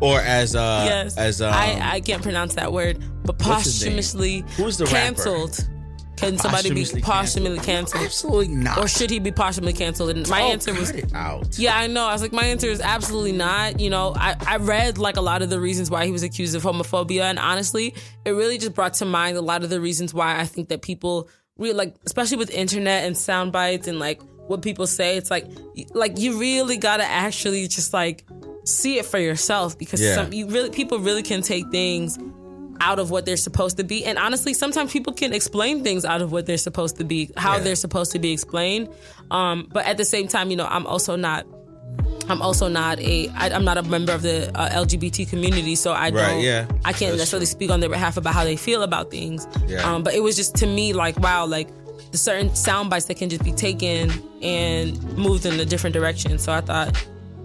or 0.00 0.20
as 0.20 0.54
uh 0.56 0.84
yes. 0.88 1.16
as 1.18 1.42
um, 1.42 1.52
I 1.52 1.78
I 1.94 2.00
can't 2.00 2.22
pronounce 2.22 2.54
that 2.54 2.72
word, 2.72 3.02
but 3.24 3.36
What's 3.44 3.64
his 3.64 3.82
name? 3.84 3.96
posthumously 3.96 4.44
Who's 4.56 4.78
the 4.78 4.86
rapper? 4.86 5.48
Can 6.22 6.38
somebody 6.38 6.70
be 6.72 6.84
posthumously 7.00 7.58
canceled? 7.64 8.02
Absolutely 8.04 8.48
not. 8.48 8.78
Or 8.78 8.88
should 8.88 9.10
he 9.10 9.18
be 9.18 9.32
posthumously 9.32 9.72
canceled? 9.78 10.10
And 10.10 10.28
my 10.28 10.42
Oh, 10.42 10.50
answer 10.52 10.72
was 10.72 10.92
out. 11.14 11.58
yeah, 11.58 11.76
I 11.76 11.86
know. 11.88 12.06
I 12.06 12.12
was 12.12 12.22
like, 12.22 12.32
my 12.32 12.44
answer 12.44 12.68
is 12.68 12.80
absolutely 12.80 13.32
not. 13.32 13.80
You 13.80 13.90
know, 13.90 14.14
I, 14.16 14.36
I 14.46 14.56
read 14.56 14.98
like 14.98 15.16
a 15.16 15.20
lot 15.20 15.42
of 15.42 15.50
the 15.50 15.60
reasons 15.60 15.90
why 15.90 16.06
he 16.06 16.12
was 16.12 16.22
accused 16.22 16.54
of 16.54 16.62
homophobia, 16.62 17.22
and 17.22 17.38
honestly, 17.38 17.94
it 18.24 18.30
really 18.30 18.58
just 18.58 18.74
brought 18.74 18.94
to 18.94 19.04
mind 19.04 19.36
a 19.36 19.42
lot 19.42 19.64
of 19.64 19.70
the 19.70 19.80
reasons 19.80 20.14
why 20.14 20.38
I 20.40 20.44
think 20.44 20.68
that 20.68 20.80
people 20.82 21.28
really 21.58 21.74
like, 21.74 21.96
especially 22.06 22.36
with 22.38 22.50
internet 22.50 23.04
and 23.04 23.16
sound 23.18 23.52
bites 23.52 23.86
and 23.88 23.98
like 23.98 24.22
what 24.48 24.62
people 24.62 24.86
say. 24.86 25.16
It's 25.16 25.30
like, 25.30 25.46
like 25.92 26.18
you 26.18 26.38
really 26.38 26.76
gotta 26.76 27.04
actually 27.04 27.66
just 27.68 27.92
like 27.92 28.24
see 28.64 28.98
it 28.98 29.04
for 29.06 29.18
yourself 29.18 29.76
because 29.76 30.00
Yeah. 30.00 30.14
some 30.14 30.32
you 30.32 30.46
really 30.48 30.70
people 30.70 30.98
really 30.98 31.22
can 31.22 31.42
take 31.42 31.68
things 31.70 32.18
out 32.82 32.98
of 32.98 33.10
what 33.10 33.24
they're 33.26 33.36
supposed 33.48 33.76
to 33.78 33.84
be. 33.84 34.04
And 34.04 34.18
honestly, 34.18 34.52
sometimes 34.54 34.92
people 34.92 35.12
can 35.12 35.32
explain 35.32 35.82
things 35.84 36.04
out 36.04 36.20
of 36.20 36.32
what 36.32 36.46
they're 36.46 36.58
supposed 36.68 36.96
to 36.96 37.04
be, 37.04 37.30
how 37.36 37.56
Yeah. 37.56 37.62
they're 37.64 37.76
supposed 37.76 38.10
to 38.12 38.18
be 38.18 38.32
explained. 38.32 38.88
Um, 39.30 39.68
but 39.72 39.86
at 39.86 39.96
the 39.96 40.04
same 40.04 40.26
time, 40.28 40.50
you 40.50 40.56
know, 40.56 40.66
I'm 40.66 40.86
also 40.86 41.16
not. 41.16 41.46
I'm 42.28 42.40
also 42.40 42.68
not 42.68 42.98
a. 43.00 43.28
I, 43.30 43.50
I'm 43.50 43.64
not 43.64 43.78
a 43.78 43.82
member 43.82 44.12
of 44.12 44.22
the 44.22 44.50
uh, 44.56 44.84
LGBT 44.84 45.28
community, 45.28 45.74
so 45.74 45.92
I 45.92 46.10
Right, 46.10 46.12
don't. 46.12 46.40
yeah. 46.40 46.66
I 46.84 46.92
can't 46.92 47.10
That's 47.12 47.18
necessarily 47.18 47.46
speak 47.46 47.70
on 47.70 47.80
their 47.80 47.90
behalf 47.90 48.16
about 48.16 48.32
how 48.34 48.44
they 48.44 48.56
feel 48.56 48.82
about 48.82 49.10
things. 49.10 49.46
Yeah. 49.66 49.82
Um, 49.88 50.02
but 50.02 50.14
it 50.14 50.22
was 50.22 50.36
just 50.36 50.54
to 50.56 50.66
me 50.66 50.92
like, 50.92 51.18
wow, 51.18 51.46
like 51.46 51.68
the 52.12 52.18
certain 52.18 52.54
sound 52.54 52.90
bites 52.90 53.06
that 53.06 53.16
can 53.16 53.28
just 53.28 53.42
be 53.44 53.52
taken 53.52 54.10
and 54.42 55.02
moved 55.16 55.46
in 55.46 55.58
a 55.58 55.64
different 55.64 55.94
direction. 55.94 56.38
So 56.38 56.52
I 56.52 56.60
thought, 56.60 56.88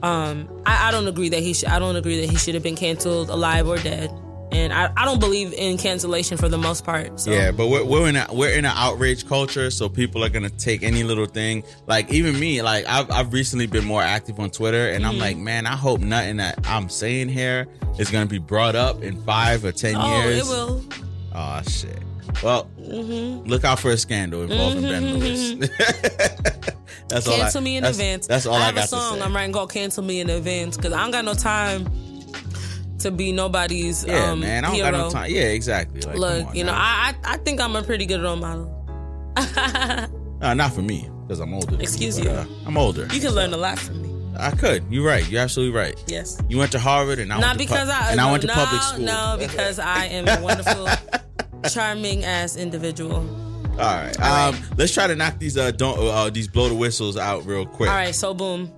um, 0.03 0.47
I, 0.65 0.87
I 0.87 0.91
don't 0.91 1.07
agree 1.07 1.29
that 1.29 1.41
he 1.41 1.53
should. 1.53 1.69
I 1.69 1.79
don't 1.79 1.95
agree 1.95 2.21
that 2.21 2.29
he 2.29 2.37
should 2.37 2.53
have 2.53 2.63
been 2.63 2.75
canceled, 2.77 3.29
alive 3.29 3.67
or 3.67 3.77
dead. 3.77 4.11
And 4.51 4.71
I, 4.73 4.91
I 4.95 5.03
don't 5.05 5.19
believe 5.19 5.51
in 5.53 5.77
cancellation 5.77 6.37
for 6.37 6.47
the 6.47 6.57
most 6.57 6.85
part. 6.85 7.19
So. 7.19 7.31
Yeah, 7.31 7.51
but 7.51 7.67
we're, 7.67 7.83
we're 7.83 8.07
in 8.07 8.15
a 8.15 8.27
we're 8.31 8.51
in 8.57 8.63
an 8.65 8.71
outrage 8.73 9.27
culture, 9.27 9.69
so 9.69 9.89
people 9.89 10.23
are 10.23 10.29
gonna 10.29 10.49
take 10.49 10.83
any 10.83 11.03
little 11.03 11.25
thing. 11.25 11.63
Like 11.85 12.11
even 12.13 12.39
me, 12.39 12.61
like 12.61 12.85
I've 12.87 13.11
I've 13.11 13.33
recently 13.33 13.67
been 13.67 13.83
more 13.85 14.01
active 14.01 14.39
on 14.39 14.49
Twitter, 14.49 14.89
and 14.89 15.05
I'm 15.05 15.15
Mhm. 15.15 15.19
like, 15.19 15.37
man, 15.37 15.65
I 15.67 15.75
hope 15.75 15.99
nothing 15.99 16.37
that 16.37 16.59
I'm 16.65 16.87
saying 16.89 17.29
here 17.29 17.67
is 17.99 18.09
gonna 18.09 18.25
be 18.25 18.37
brought 18.39 18.75
up 18.75 19.03
in 19.03 19.21
five 19.23 19.65
or 19.65 19.71
ten 19.73 19.95
Oh, 19.97 20.21
years. 20.23 20.43
Oh, 20.49 20.53
it 20.53 20.57
will. 20.69 20.83
Oh 21.35 21.61
shit. 21.67 21.99
Well, 22.41 22.69
Mm-hmm. 22.79 23.49
look 23.49 23.65
out 23.65 23.79
for 23.79 23.91
a 23.91 23.97
scandal 23.97 24.43
involving 24.43 24.81
Ben 24.83 25.19
Lewis. 25.19 25.69
that's 27.09 27.27
all. 27.27 27.33
I, 27.33 27.37
cancel 27.39 27.61
me 27.61 27.77
in 27.77 27.83
that's, 27.83 27.97
advance. 27.97 28.27
That's 28.27 28.45
all 28.45 28.55
I, 28.55 28.65
have 28.67 28.75
got 28.75 28.85
a 28.85 28.87
song 28.87 29.13
to 29.15 29.19
say. 29.19 29.25
I'm 29.25 29.35
writing 29.35 29.51
called 29.53 29.71
"Cancel 29.73 30.03
Me 30.03 30.19
in 30.21 30.29
Advance" 30.29 30.77
because 30.77 30.93
I 30.93 31.01
don't 31.01 31.11
got 31.11 31.25
no 31.25 31.33
time 31.33 31.85
to 32.99 33.11
be 33.11 33.31
nobody's 33.31 34.03
yeah, 34.05 34.31
um, 34.31 34.39
man, 34.39 34.63
I 34.65 34.67
don't 34.67 34.75
hero. 34.75 34.91
got 34.91 34.97
no 34.97 35.09
time. 35.09 35.31
Yeah, 35.31 35.41
exactly. 35.43 36.01
Like, 36.01 36.17
Look, 36.17 36.55
you 36.55 36.63
know, 36.63 36.71
now. 36.71 36.77
I, 36.79 37.13
I 37.23 37.33
I 37.33 37.37
think 37.37 37.61
I'm 37.61 37.75
a 37.75 37.83
pretty 37.83 38.05
good 38.05 38.21
role 38.21 38.35
model. 38.35 38.73
Uh, 40.39 40.53
not 40.53 40.71
for 40.71 40.83
me 40.83 41.09
because 41.23 41.39
I'm 41.39 41.51
older. 41.51 41.81
Excuse 41.81 42.19
you. 42.19 42.29
Uh, 42.29 42.45
I'm 42.67 42.77
older. 42.77 43.07
You 43.11 43.19
can 43.19 43.31
learn 43.31 43.53
a 43.53 43.57
lot 43.57 43.79
from 43.79 44.03
me. 44.03 44.35
I 44.37 44.51
could. 44.51 44.83
You're 44.87 45.03
right. 45.03 45.27
You're 45.27 45.41
absolutely 45.41 45.75
right. 45.75 45.95
Yes. 46.05 46.39
You 46.47 46.59
went 46.59 46.71
to 46.73 46.79
Harvard 46.79 47.17
and 47.17 47.33
I 47.33 47.39
Not 47.39 47.57
went 47.57 47.59
to 47.61 47.65
because 47.65 47.89
pub- 47.89 48.03
I 48.03 48.11
and 48.11 48.21
I 48.21 48.29
went 48.31 48.41
to 48.41 48.47
no, 48.47 48.53
public 48.53 48.81
school. 48.83 49.03
No, 49.03 49.35
because 49.39 49.79
I 49.79 50.05
am 50.05 50.27
a 50.27 50.39
wonderful, 50.43 50.87
charming 51.71 52.23
ass 52.23 52.55
individual. 52.55 53.27
All 53.71 53.77
right. 53.77 54.19
Um, 54.21 54.55
let's 54.77 54.93
try 54.93 55.07
to 55.07 55.15
knock 55.15 55.39
these 55.39 55.57
uh 55.57 55.71
don't 55.71 55.97
uh 55.99 56.29
these 56.29 56.47
blow 56.47 56.69
the 56.69 56.75
whistles 56.75 57.17
out 57.17 57.45
real 57.47 57.65
quick. 57.65 57.89
All 57.89 57.95
right, 57.95 58.13
so 58.13 58.33
boom. 58.35 58.71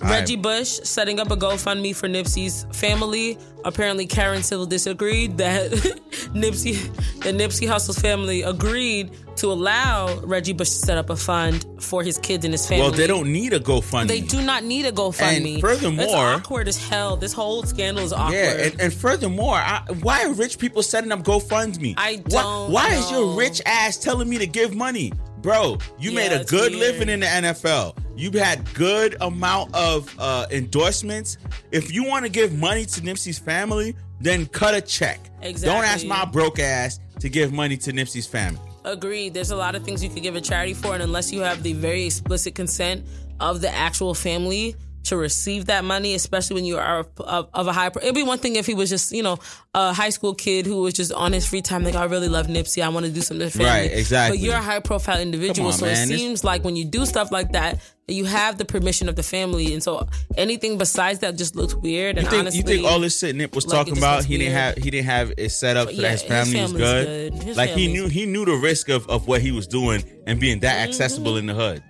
Reggie 0.00 0.36
Bush 0.36 0.68
setting 0.84 1.18
up 1.20 1.30
a 1.30 1.36
GoFundMe 1.36 1.94
for 1.94 2.08
Nipsey's 2.08 2.66
family. 2.78 3.38
Apparently, 3.64 4.06
Karen 4.06 4.42
Civil 4.42 4.66
disagreed 4.66 5.38
that 5.38 5.70
Nipsey, 6.34 6.74
the 7.22 7.32
Nipsey 7.32 7.66
Hussle's 7.66 7.98
family 7.98 8.42
agreed 8.42 9.10
to 9.36 9.50
allow 9.50 10.14
Reggie 10.20 10.52
Bush 10.52 10.68
to 10.68 10.74
set 10.76 10.98
up 10.98 11.10
a 11.10 11.16
fund 11.16 11.64
for 11.80 12.02
his 12.02 12.18
kids 12.18 12.44
and 12.44 12.54
his 12.54 12.66
family. 12.66 12.82
Well, 12.82 12.92
they 12.92 13.06
don't 13.06 13.32
need 13.32 13.52
a 13.52 13.60
GoFundMe. 13.60 14.06
They 14.08 14.20
do 14.20 14.40
not 14.42 14.64
need 14.64 14.86
a 14.86 14.92
GoFundMe. 14.92 15.54
And 15.54 15.60
furthermore- 15.60 16.04
it's 16.04 16.14
awkward 16.14 16.68
as 16.68 16.76
hell. 16.88 17.16
This 17.16 17.32
whole 17.32 17.62
scandal 17.64 18.04
is 18.04 18.12
awkward. 18.12 18.34
Yeah, 18.36 18.52
and, 18.66 18.80
and 18.80 18.92
furthermore, 18.94 19.56
I, 19.56 19.82
why 20.02 20.24
are 20.24 20.32
rich 20.32 20.58
people 20.58 20.82
setting 20.82 21.10
up 21.10 21.20
GoFundMe? 21.22 21.94
I 21.96 22.22
Why, 22.28 22.42
don't 22.42 22.70
why 22.72 22.94
is 22.94 23.10
your 23.10 23.34
rich 23.36 23.60
ass 23.66 23.96
telling 23.96 24.28
me 24.28 24.38
to 24.38 24.46
give 24.46 24.74
money, 24.74 25.12
bro? 25.38 25.78
You 25.98 26.10
Yeah, 26.12 26.16
made 26.28 26.32
a 26.32 26.44
good 26.44 26.72
weird. 26.72 26.80
living 26.80 27.08
in 27.08 27.20
the 27.20 27.26
NFL. 27.26 27.96
You 28.16 28.30
had 28.30 28.72
good 28.74 29.16
amount 29.20 29.74
of 29.74 30.14
uh, 30.18 30.46
endorsements. 30.50 31.36
If 31.70 31.92
you 31.92 32.04
want 32.04 32.24
to 32.24 32.30
give 32.30 32.56
money 32.56 32.86
to 32.86 33.00
Nipsey's 33.02 33.38
family, 33.38 33.94
then 34.20 34.46
cut 34.46 34.74
a 34.74 34.80
check. 34.80 35.20
Don't 35.42 35.84
ask 35.84 36.06
my 36.06 36.24
broke 36.24 36.58
ass 36.58 36.98
to 37.20 37.28
give 37.28 37.52
money 37.52 37.76
to 37.76 37.92
Nipsey's 37.92 38.26
family. 38.26 38.60
Agreed. 38.84 39.34
There's 39.34 39.50
a 39.50 39.56
lot 39.56 39.74
of 39.74 39.84
things 39.84 40.02
you 40.02 40.08
could 40.08 40.22
give 40.22 40.36
a 40.36 40.40
charity 40.40 40.72
for, 40.72 40.94
and 40.94 41.02
unless 41.02 41.32
you 41.32 41.40
have 41.40 41.62
the 41.62 41.74
very 41.74 42.06
explicit 42.06 42.54
consent 42.54 43.04
of 43.40 43.60
the 43.60 43.68
actual 43.68 44.14
family 44.14 44.76
to 45.06 45.16
receive 45.16 45.66
that 45.66 45.84
money, 45.84 46.14
especially 46.14 46.54
when 46.54 46.64
you 46.64 46.78
are 46.78 47.06
of, 47.18 47.48
of 47.52 47.66
a 47.66 47.72
high, 47.72 47.88
pro- 47.88 48.02
it'd 48.02 48.14
be 48.14 48.22
one 48.22 48.38
thing 48.38 48.56
if 48.56 48.66
he 48.66 48.74
was 48.74 48.88
just, 48.88 49.12
you 49.12 49.22
know, 49.22 49.38
a 49.74 49.92
high 49.92 50.10
school 50.10 50.34
kid 50.34 50.66
who 50.66 50.82
was 50.82 50.94
just 50.94 51.12
on 51.12 51.32
his 51.32 51.46
free 51.46 51.62
time, 51.62 51.84
like, 51.84 51.94
I 51.94 52.04
really 52.04 52.28
love 52.28 52.46
Nipsey, 52.46 52.82
I 52.82 52.88
want 52.88 53.06
to 53.06 53.12
do 53.12 53.20
something 53.20 53.48
for 53.48 53.58
family. 53.58 53.70
Right, 53.70 53.92
exactly. 53.92 54.38
But 54.38 54.44
you're 54.44 54.54
a 54.54 54.62
high 54.62 54.80
profile 54.80 55.20
individual, 55.20 55.68
on, 55.68 55.74
so 55.74 55.86
man. 55.86 55.94
it 56.10 56.18
seems 56.18 56.44
like 56.44 56.64
when 56.64 56.76
you 56.76 56.84
do 56.84 57.06
stuff 57.06 57.32
like 57.32 57.52
that, 57.52 57.80
you 58.08 58.24
have 58.24 58.56
the 58.56 58.64
permission 58.64 59.08
of 59.08 59.16
the 59.16 59.22
family, 59.24 59.72
and 59.74 59.82
so 59.82 60.06
anything 60.36 60.78
besides 60.78 61.18
that 61.20 61.36
just 61.36 61.56
looks 61.56 61.74
weird. 61.74 62.14
You 62.14 62.20
And 62.20 62.28
think 62.28 62.40
honestly, 62.40 62.58
you 62.58 62.64
think 62.64 62.84
all 62.86 63.00
this 63.00 63.18
shit 63.18 63.34
Nip 63.34 63.52
was 63.52 63.66
like, 63.66 63.76
talking 63.76 63.98
about? 63.98 64.24
He 64.24 64.38
didn't 64.38 64.52
weird. 64.52 64.62
have 64.62 64.76
he 64.76 64.90
didn't 64.90 65.06
have 65.06 65.32
it 65.36 65.48
set 65.48 65.76
up 65.76 65.88
so 65.88 65.94
Yeah, 65.94 66.02
that 66.02 66.10
his 66.12 66.20
his 66.22 66.30
family 66.30 66.62
was 66.62 66.72
good. 66.72 67.32
good. 67.32 67.42
His 67.42 67.56
Like 67.56 67.70
he 67.70 67.88
knew 67.88 68.06
he 68.06 68.24
knew 68.24 68.44
the 68.44 68.54
risk 68.54 68.90
of, 68.90 69.08
of 69.08 69.26
what 69.26 69.40
he 69.40 69.50
was 69.50 69.66
doing 69.66 70.04
and 70.24 70.38
being 70.38 70.60
that 70.60 70.88
accessible 70.88 71.32
mm-hmm. 71.32 71.38
in 71.38 71.46
the 71.46 71.54
hood. 71.54 71.82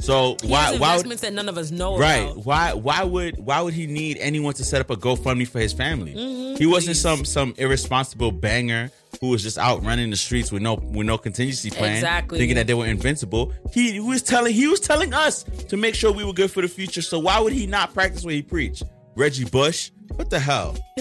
So 0.00 0.36
he 0.42 0.48
why 0.48 0.76
why 0.78 0.96
would, 0.96 1.06
that 1.06 1.32
none 1.32 1.48
of 1.48 1.58
us 1.58 1.70
know 1.70 1.96
right 1.98 2.30
about. 2.30 2.44
why 2.46 2.72
why 2.74 3.02
would 3.04 3.38
why 3.38 3.60
would 3.60 3.74
he 3.74 3.86
need 3.86 4.16
anyone 4.18 4.54
to 4.54 4.64
set 4.64 4.80
up 4.80 4.90
a 4.90 4.96
GoFundMe 4.96 5.46
for 5.46 5.60
his 5.60 5.72
family? 5.72 6.14
Mhm. 6.14 6.58
He 6.58 6.66
wasn't 6.66 6.96
some 6.96 7.24
some 7.24 7.54
irresponsible 7.58 8.32
banger 8.32 8.90
who 9.20 9.28
was 9.28 9.42
just 9.42 9.58
out 9.58 9.84
running 9.84 10.08
the 10.10 10.16
streets 10.16 10.50
with 10.50 10.62
no 10.62 10.74
with 10.74 11.06
no 11.06 11.18
contingency 11.18 11.70
plan, 11.70 11.94
Exactly. 11.96 12.38
thinking 12.38 12.56
that 12.56 12.66
they 12.66 12.74
were 12.74 12.86
invincible. 12.86 13.52
He 13.72 14.00
was 14.00 14.22
telling 14.22 14.54
he 14.54 14.66
was 14.66 14.80
telling 14.80 15.12
us 15.12 15.44
to 15.68 15.76
make 15.76 15.94
sure 15.94 16.12
we 16.12 16.24
were 16.24 16.32
good 16.32 16.50
for 16.50 16.62
the 16.62 16.68
future. 16.68 17.02
So 17.02 17.18
why 17.18 17.38
would 17.40 17.52
he 17.52 17.66
not 17.66 17.92
practice 17.94 18.24
what 18.24 18.34
he 18.34 18.42
preached? 18.42 18.82
Reggie 19.16 19.44
Bush, 19.44 19.90
what 20.16 20.30
the 20.30 20.38
hell? 20.38 20.76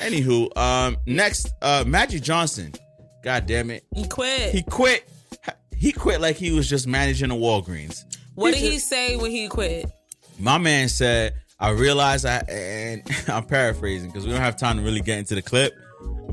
Anywho, 0.00 0.56
um, 0.56 0.96
next, 1.06 1.52
uh, 1.62 1.84
Magic 1.86 2.22
Johnson. 2.22 2.72
God 3.22 3.46
damn 3.46 3.70
it, 3.70 3.84
He 3.94 4.06
quit. 4.08 4.50
he 4.52 4.62
quit. 4.62 5.08
He 5.82 5.90
quit 5.90 6.20
like 6.20 6.36
he 6.36 6.52
was 6.52 6.68
just 6.68 6.86
managing 6.86 7.32
a 7.32 7.34
Walgreens. 7.34 8.04
What 8.36 8.54
He 8.54 8.60
did 8.60 8.72
he 8.74 8.78
say 8.78 9.16
when 9.16 9.32
he 9.32 9.48
quit? 9.48 9.90
my 10.38 10.56
man 10.56 10.88
said, 10.88 11.34
I 11.58 11.70
realized 11.70 12.24
I, 12.24 12.36
and 12.48 13.02
I'm 13.28 13.44
paraphrasing 13.46 14.08
because 14.08 14.24
we 14.24 14.30
don't 14.30 14.40
have 14.40 14.56
time 14.56 14.76
to 14.76 14.82
really 14.84 15.00
get 15.00 15.18
into 15.18 15.34
the 15.34 15.42
clip, 15.42 15.74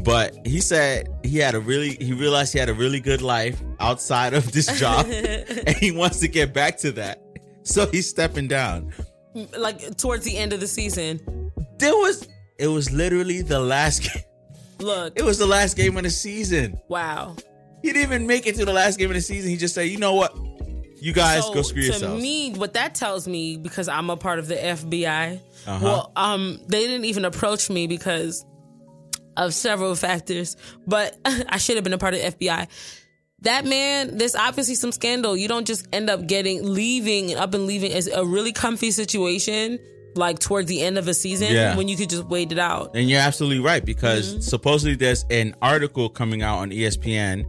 but 0.03 0.35
he 0.45 0.61
said 0.61 1.07
he 1.23 1.39
had 1.39 1.55
a 1.55 1.59
really, 1.59 1.97
he 1.99 2.13
realized 2.13 2.53
he 2.53 2.59
had 2.59 2.69
a 2.69 2.75
really 2.75 2.99
good 2.99 3.23
life 3.23 3.59
outside 3.79 4.35
of 4.35 4.51
this 4.51 4.67
job 4.79 5.07
and 5.09 5.75
he 5.77 5.91
wants 5.91 6.19
to 6.19 6.27
get 6.27 6.53
back 6.53 6.77
to 6.77 6.91
that. 6.91 7.19
So 7.63 7.87
he's 7.87 8.07
stepping 8.07 8.47
down. 8.47 8.93
Like 9.57 9.97
towards 9.97 10.25
the 10.25 10.37
end 10.37 10.53
of 10.53 10.59
the 10.59 10.67
season. 10.67 11.19
There 11.79 11.95
was, 11.95 12.27
it 12.59 12.67
was 12.67 12.91
literally 12.91 13.41
the 13.41 13.59
last 13.59 14.03
game. 14.03 14.23
Look, 14.79 15.17
It 15.17 15.23
was 15.25 15.39
the 15.39 15.47
last 15.47 15.75
game 15.75 15.97
of 15.97 16.03
the 16.03 16.11
season. 16.11 16.79
wow. 16.87 17.35
He 17.81 17.89
didn't 17.93 18.03
even 18.03 18.27
make 18.27 18.45
it 18.47 18.55
to 18.55 18.65
the 18.65 18.73
last 18.73 18.97
game 18.99 19.09
of 19.09 19.15
the 19.15 19.21
season. 19.21 19.49
He 19.49 19.57
just 19.57 19.73
said, 19.75 19.83
you 19.83 19.97
know 19.97 20.13
what? 20.13 20.35
You 21.01 21.13
guys 21.13 21.45
So, 21.45 21.53
go 21.53 21.61
screw 21.61 21.81
to 21.83 21.87
yourselves. 21.87 22.21
me, 22.21 22.51
what 22.53 22.73
that 22.73 22.93
tells 22.93 23.25
me, 23.27 23.55
because 23.57 23.87
I'm 23.87 24.09
a 24.09 24.17
part 24.17 24.37
of 24.39 24.47
the 24.47 24.55
FBI, 24.55 25.39
Uh-huh. 25.65 25.79
well, 25.81 26.11
um, 26.17 26.59
they 26.67 26.79
didn't 26.87 27.05
even 27.05 27.23
approach 27.23 27.69
me 27.69 27.87
because 27.87 28.45
of 29.37 29.53
several 29.53 29.95
factors. 29.95 30.57
But 30.85 31.17
I 31.25 31.57
should 31.57 31.75
have 31.77 31.83
been 31.85 31.93
a 31.93 31.97
part 31.97 32.15
of 32.15 32.21
the 32.21 32.27
FBI. 32.45 32.67
That 33.43 33.63
man, 33.65 34.17
there's 34.17 34.35
obviously 34.35 34.75
some 34.75 34.91
scandal. 34.91 35.37
You 35.37 35.47
don't 35.47 35.65
just 35.65 35.87
end 35.93 36.09
up 36.09 36.27
getting 36.27 36.67
leaving 36.73 37.31
and 37.31 37.39
up 37.39 37.53
and 37.53 37.65
leaving 37.65 37.93
as 37.93 38.07
a 38.07 38.25
really 38.25 38.51
comfy 38.51 38.91
situation, 38.91 39.79
like 40.15 40.39
towards 40.39 40.67
the 40.67 40.81
end 40.81 40.97
of 40.97 41.07
a 41.07 41.13
season, 41.13 41.53
Yeah. 41.53 41.77
when 41.77 41.87
you 41.87 41.95
could 41.95 42.09
just 42.09 42.25
wait 42.25 42.51
it 42.51 42.59
out. 42.59 42.93
And 42.97 43.09
you're 43.09 43.21
absolutely 43.21 43.59
right 43.63 43.85
because 43.85 44.31
Mm-hmm. 44.33 44.41
supposedly 44.41 44.95
there's 44.95 45.23
an 45.29 45.55
article 45.61 46.09
coming 46.09 46.41
out 46.41 46.57
on 46.57 46.71
ESPN 46.71 47.45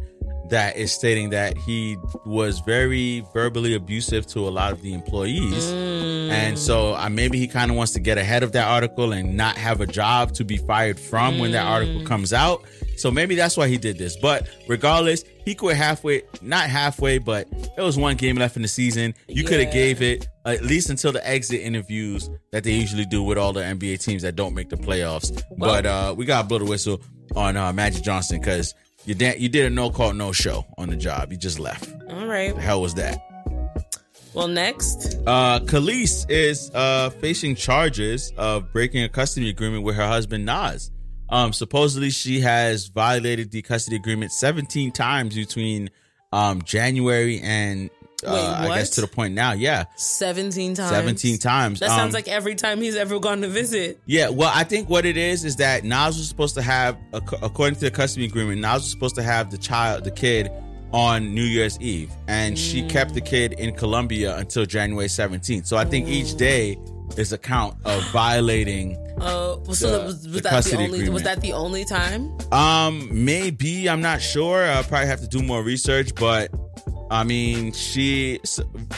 that 0.51 0.77
is 0.77 0.93
stating 0.93 1.31
that 1.31 1.57
he 1.57 1.97
was 2.25 2.61
very 2.61 3.25
verbally 3.33 3.75
abusive 3.75 4.27
to 4.29 4.41
a 4.41 4.51
lot 4.51 4.73
of 4.73 4.83
the 4.83 4.93
employees. 4.95 5.65
Mm. 5.67 6.31
And 6.31 6.59
so 6.59 6.95
uh, 6.95 7.09
maybe 7.09 7.39
he 7.39 7.49
kind 7.49 7.71
of 7.71 7.77
wants 7.77 7.93
to 7.93 8.01
get 8.01 8.19
ahead 8.19 8.43
of 8.43 8.53
that 8.53 8.67
article 8.69 9.13
and 9.13 9.37
not 9.37 9.57
have 9.57 9.81
a 9.81 9.87
job 9.87 10.33
to 10.35 10.45
be 10.45 10.57
fired 10.59 10.99
from 10.99 11.39
when 11.39 11.53
that 11.53 11.65
Mm. 11.65 11.71
article 11.71 12.05
comes 12.05 12.33
out. 12.33 12.63
So 12.97 13.11
maybe 13.11 13.35
that's 13.35 13.57
why 13.57 13.67
he 13.69 13.79
did 13.79 13.97
this. 13.99 14.17
But 14.17 14.47
regardless, 14.69 15.25
he 15.45 15.55
quit 15.55 15.77
halfway, 15.77 16.23
not 16.43 16.69
halfway, 16.69 17.19
but 17.19 17.49
there 17.75 17.85
was 17.85 17.97
one 17.97 18.17
game 18.17 18.37
left 18.37 18.57
in 18.57 18.63
the 18.63 18.69
season. 18.69 19.15
You 19.29 19.45
could 19.45 19.61
have 19.61 19.73
gave 19.73 20.03
it 20.03 20.29
at 20.45 20.63
least 20.63 20.91
until 20.91 21.11
the 21.13 21.27
exit 21.27 21.61
interviews 21.63 22.29
that 22.53 22.63
they 22.65 22.73
usually 22.73 23.07
do 23.07 23.23
with 23.23 23.39
all 23.39 23.53
the 23.53 23.61
NBA 23.63 24.03
teams 24.05 24.23
that 24.23 24.37
don't 24.37 24.55
make 24.55 24.69
the 24.69 24.77
playoffs. 24.77 25.33
Well- 25.51 25.71
but 25.75 25.87
uh, 25.87 26.15
we 26.17 26.25
got 26.27 26.43
to 26.43 26.49
blow 26.49 26.59
the 26.59 26.65
whistle 26.67 27.01
on 27.37 27.57
uh, 27.57 27.73
Magic 27.73 28.03
Johnson 28.03 28.39
because 28.41 28.75
you, 29.05 29.15
da- 29.15 29.37
you 29.37 29.49
did 29.49 29.67
a 29.67 29.71
no 29.71 29.91
call, 29.91 30.13
no 30.13 30.33
show 30.33 30.67
on 30.79 30.91
the 30.91 30.97
job. 30.97 31.33
You 31.33 31.39
just 31.39 31.59
left. 31.59 31.93
All 32.11 32.27
right. 32.27 32.55
The 32.55 32.61
hell 32.61 32.83
was 32.83 32.95
that? 32.95 33.19
Well, 34.33 34.49
next. 34.49 35.17
Uh, 35.27 35.61
Kelis 35.61 36.25
is 36.31 36.71
uh, 36.73 37.11
facing 37.11 37.57
charges 37.57 38.33
of 38.37 38.73
breaking 38.73 39.03
a 39.03 39.09
custody 39.09 39.51
agreement 39.51 39.83
with 39.83 39.97
her 39.97 40.07
husband 40.07 40.45
Nas. 40.45 40.91
Um, 41.29 41.53
supposedly, 41.53 42.11
she 42.11 42.41
has 42.41 42.87
violated 42.89 43.51
the 43.51 43.63
custody 43.63 43.97
agreement 43.97 44.33
17 44.33 44.93
times 44.93 45.35
between 45.35 45.91
um, 46.33 46.63
January 46.63 47.41
and 47.41 47.91
uh, 48.27 48.33
Wait, 48.33 48.71
I 48.71 48.79
guess 48.79 48.91
to 48.91 49.01
the 49.01 49.07
point 49.07 49.35
now. 49.35 49.53
Yeah, 49.53 49.85
17 49.97 50.75
times. 50.75 50.91
17 50.91 51.39
times. 51.39 51.81
That 51.81 51.91
Um, 51.91 51.97
sounds 51.99 52.15
like 52.15 52.29
every 52.29 52.55
time 52.55 52.81
he's 52.81 52.97
ever 52.97 53.19
gone 53.19 53.41
to 53.43 53.49
visit. 53.49 54.01
Yeah, 54.07 54.29
well, 54.29 54.51
I 54.55 54.65
think 54.65 54.89
what 54.89 55.05
it 55.07 55.17
is 55.17 55.45
is 55.45 55.57
that 55.57 55.85
Nas 55.85 56.17
was 56.19 56.29
supposed 56.29 56.55
to 56.57 56.63
have, 56.63 56.97
according 57.13 57.75
to 57.77 57.81
the 57.83 57.91
custody 57.91 58.27
agreement, 58.27 58.61
Nas 58.61 58.83
was 58.83 58.91
supposed 58.91 59.15
to 59.17 59.23
have 59.23 59.51
the 59.51 59.59
child, 59.59 60.05
the 60.05 60.11
kid, 60.11 60.51
on 60.93 61.33
New 61.35 61.45
Year's 61.45 61.79
Eve, 61.81 62.11
and 62.27 62.59
she 62.59 62.83
kept 62.89 63.15
the 63.15 63.21
kid 63.21 63.53
in 63.53 63.73
Colombia 63.77 64.37
until 64.37 64.67
January 64.67 65.07
17th. 65.07 65.65
So 65.67 65.77
I 65.77 65.85
think 65.85 66.09
each 66.09 66.35
day 66.37 66.77
is 67.17 67.33
a 67.33 67.39
count 67.39 67.77
of 67.85 68.03
violating. 68.13 68.97
Uh, 69.21 69.57
so 69.73 69.99
The- 70.01 70.05
was, 70.07 70.15
was 70.15 70.23
the 70.23 70.41
that 70.41 70.65
the 70.65 70.77
only 70.79 71.09
was 71.11 71.23
that 71.23 71.41
the 71.43 71.53
only 71.53 71.85
time? 71.85 72.37
Um, 72.51 73.09
maybe 73.13 73.89
I'm 73.89 74.01
not 74.01 74.21
sure. 74.21 74.65
I'll 74.65 74.83
probably 74.83 75.07
have 75.07 75.21
to 75.21 75.29
do 75.29 75.43
more 75.43 75.63
research, 75.63 76.13
but 76.17 76.51
I 77.11 77.25
mean, 77.25 77.73
she 77.73 78.39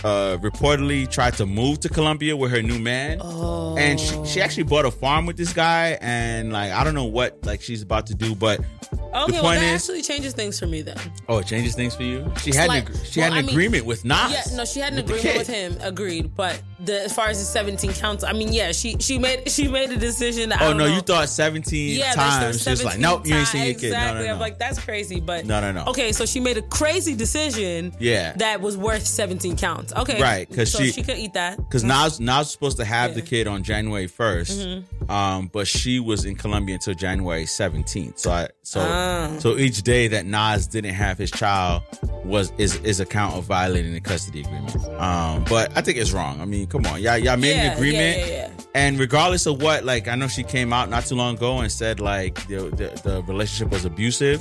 uh, 0.04 0.36
reportedly 0.38 1.10
tried 1.10 1.34
to 1.34 1.46
move 1.46 1.80
to 1.80 1.88
Colombia 1.88 2.36
with 2.36 2.50
her 2.50 2.62
new 2.62 2.78
man, 2.78 3.18
Oh. 3.20 3.76
and 3.76 3.98
she, 3.98 4.24
she 4.26 4.40
actually 4.40 4.64
bought 4.64 4.84
a 4.84 4.90
farm 4.90 5.26
with 5.26 5.36
this 5.36 5.52
guy. 5.52 5.98
And 6.00 6.52
like, 6.52 6.72
I 6.72 6.84
don't 6.84 6.94
know 6.94 7.04
what 7.04 7.44
like 7.44 7.62
she's 7.62 7.82
about 7.82 8.06
to 8.08 8.14
do, 8.14 8.34
but 8.34 8.60
Okay, 8.60 9.26
the 9.26 9.32
well 9.32 9.42
point 9.42 9.60
that 9.60 9.74
is, 9.74 9.82
actually 9.82 10.02
changes 10.02 10.32
things 10.34 10.58
for 10.58 10.66
me 10.66 10.82
then. 10.82 10.96
oh, 11.28 11.38
it 11.38 11.46
changes 11.46 11.74
things 11.74 11.94
for 11.94 12.02
you. 12.02 12.30
She 12.40 12.54
had 12.54 12.68
Like, 12.68 12.88
an, 12.88 12.94
she 13.04 13.20
well, 13.20 13.30
had 13.30 13.38
an 13.38 13.38
I 13.38 13.42
mean- 13.46 13.50
agreement 13.50 13.86
with 13.86 14.04
Nas. 14.04 14.30
Yeah, 14.50 14.56
no, 14.56 14.64
she 14.64 14.80
had 14.80 14.92
an 14.92 14.96
with 15.04 15.10
agreement 15.10 15.38
with 15.38 15.48
him. 15.48 15.76
Agreed, 15.80 16.34
but 16.36 16.60
the, 16.84 17.02
as 17.04 17.14
far 17.14 17.28
as 17.28 17.38
the 17.38 17.44
seventeen 17.44 17.92
counts, 17.92 18.24
I 18.24 18.32
mean, 18.32 18.52
yeah, 18.52 18.72
she 18.72 18.96
she 18.98 19.18
made 19.18 19.50
she 19.50 19.68
made 19.68 19.90
a 19.90 19.96
decision. 19.96 20.52
Oh 20.52 20.72
no, 20.72 20.86
know. 20.86 20.86
you 20.94 21.00
thought 21.00 21.28
17 21.28 21.96
yeah, 21.98 22.12
times. 22.12 22.40
there's 22.64 22.78
She's 22.78 22.84
like, 22.84 22.94
17 22.94 23.00
nope, 23.00 23.26
you 23.26 23.34
ain't 23.36 23.48
seen 23.48 23.64
your 23.66 23.74
kid. 23.74 23.92
No, 23.92 23.96
Exactly. 23.98 24.20
no, 24.22 24.26
no. 24.28 24.34
I'm 24.34 24.40
like, 24.40 24.58
that's 24.58 24.78
crazy, 24.78 25.20
but 25.20 25.46
No, 25.46 25.60
no, 25.60 25.72
no. 25.72 25.84
Okay, 25.86 26.12
so 26.12 26.26
she 26.26 26.40
made 26.40 26.56
a 26.58 26.62
crazy 26.62 27.14
decision. 27.14 27.81
Yeah. 27.98 28.32
that 28.36 28.60
was 28.60 28.76
worth 28.76 29.06
17 29.06 29.56
counts. 29.56 29.92
Okay, 29.94 30.20
Right, 30.20 30.48
'cause 30.54 30.70
so 30.72 30.78
she- 30.80 30.92
she 30.92 31.02
could 31.02 31.18
eat 31.18 31.32
that. 31.34 31.56
Because 31.56 31.82
Nas, 31.84 32.20
Nas 32.20 32.38
was 32.38 32.50
supposed 32.52 32.76
to 32.78 32.84
have 32.84 33.14
the 33.14 33.22
kid 33.22 33.46
on 33.46 33.62
January 33.62 34.06
1st, 34.06 34.58
Mhm. 34.60 35.10
um, 35.10 35.50
but 35.52 35.66
she 35.66 35.98
was 36.00 36.24
in 36.24 36.36
Colombia 36.36 36.74
until 36.76 36.94
January 36.94 37.46
17th. 37.46 38.18
So 38.18 38.30
I, 38.30 38.48
so 38.62 38.80
Ah. 38.80 39.30
so 39.38 39.56
each 39.58 39.82
day 39.82 40.08
that 40.08 40.26
Nas 40.26 40.66
didn't 40.66 40.94
have 40.94 41.18
his 41.18 41.30
child 41.30 41.82
was 42.24 42.52
is 42.58 42.76
is 42.84 43.00
a 43.00 43.04
count 43.06 43.34
of 43.36 43.44
violating 43.44 43.92
the 43.92 44.00
custody 44.00 44.40
agreement. 44.42 44.76
Um, 45.00 45.44
but 45.48 45.72
I 45.76 45.80
think 45.80 45.98
it's 45.98 46.12
wrong. 46.12 46.40
I 46.40 46.44
mean, 46.44 46.66
come 46.66 46.86
on, 46.86 47.02
y'all 47.02 47.16
y'all 47.18 47.36
made 47.36 47.56
Yeah, 47.56 47.70
an 47.72 47.76
agreement, 47.76 48.18
yeah, 48.18 48.24
yeah, 48.26 48.32
yeah. 48.32 48.64
and 48.74 48.98
regardless 48.98 49.46
of 49.46 49.60
what, 49.60 49.84
like 49.84 50.06
I 50.08 50.14
know 50.14 50.28
she 50.28 50.42
came 50.44 50.72
out 50.72 50.88
not 50.90 51.06
too 51.06 51.16
long 51.16 51.34
ago 51.36 51.58
and 51.58 51.72
said 51.72 51.98
like 52.00 52.46
the 52.46 52.60
the, 52.70 53.00
the 53.02 53.22
relationship 53.24 53.72
was 53.72 53.84
abusive, 53.84 54.40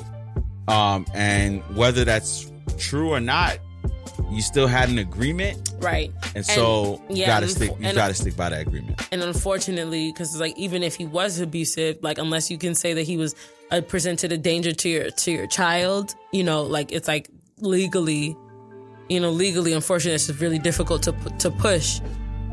um, 0.67 1.05
and 1.13 1.61
whether 1.75 2.05
that's 2.05 2.50
true 2.77 3.09
or 3.09 3.19
not, 3.19 3.57
you 4.31 4.41
still 4.41 4.67
had 4.67 4.89
an 4.89 4.97
agreement, 4.99 5.73
right? 5.79 6.11
and 6.35 6.45
so 6.45 7.01
you 7.09 7.17
yeah, 7.17 7.27
gotta 7.27 7.45
and- 7.45 7.55
stick. 7.55 7.69
You 7.79 7.87
and- 7.87 7.95
gotta 7.95 8.13
stick 8.13 8.35
by 8.37 8.49
that 8.49 8.61
agreement. 8.61 9.01
And 9.11 9.21
unfortunately, 9.23 10.11
because 10.11 10.39
like 10.39 10.57
even 10.57 10.83
if 10.83 10.95
he 10.95 11.05
was 11.05 11.39
abusive, 11.39 11.97
like 12.01 12.17
unless 12.17 12.49
you 12.51 12.57
can 12.57 12.75
say 12.75 12.93
that 12.93 13.03
he 13.03 13.17
was 13.17 13.35
uh, 13.71 13.81
presented 13.81 14.31
a 14.31 14.37
danger 14.37 14.73
to 14.73 14.89
your 14.89 15.09
to 15.11 15.31
your 15.31 15.47
child, 15.47 16.15
you 16.31 16.43
know, 16.43 16.63
like 16.63 16.91
it's 16.91 17.07
like 17.07 17.29
legally, 17.59 18.35
you 19.09 19.19
know, 19.19 19.29
legally, 19.31 19.73
unfortunately, 19.73 20.15
it's 20.15 20.29
really 20.41 20.59
difficult 20.59 21.03
to 21.03 21.11
to 21.39 21.49
push, 21.51 21.99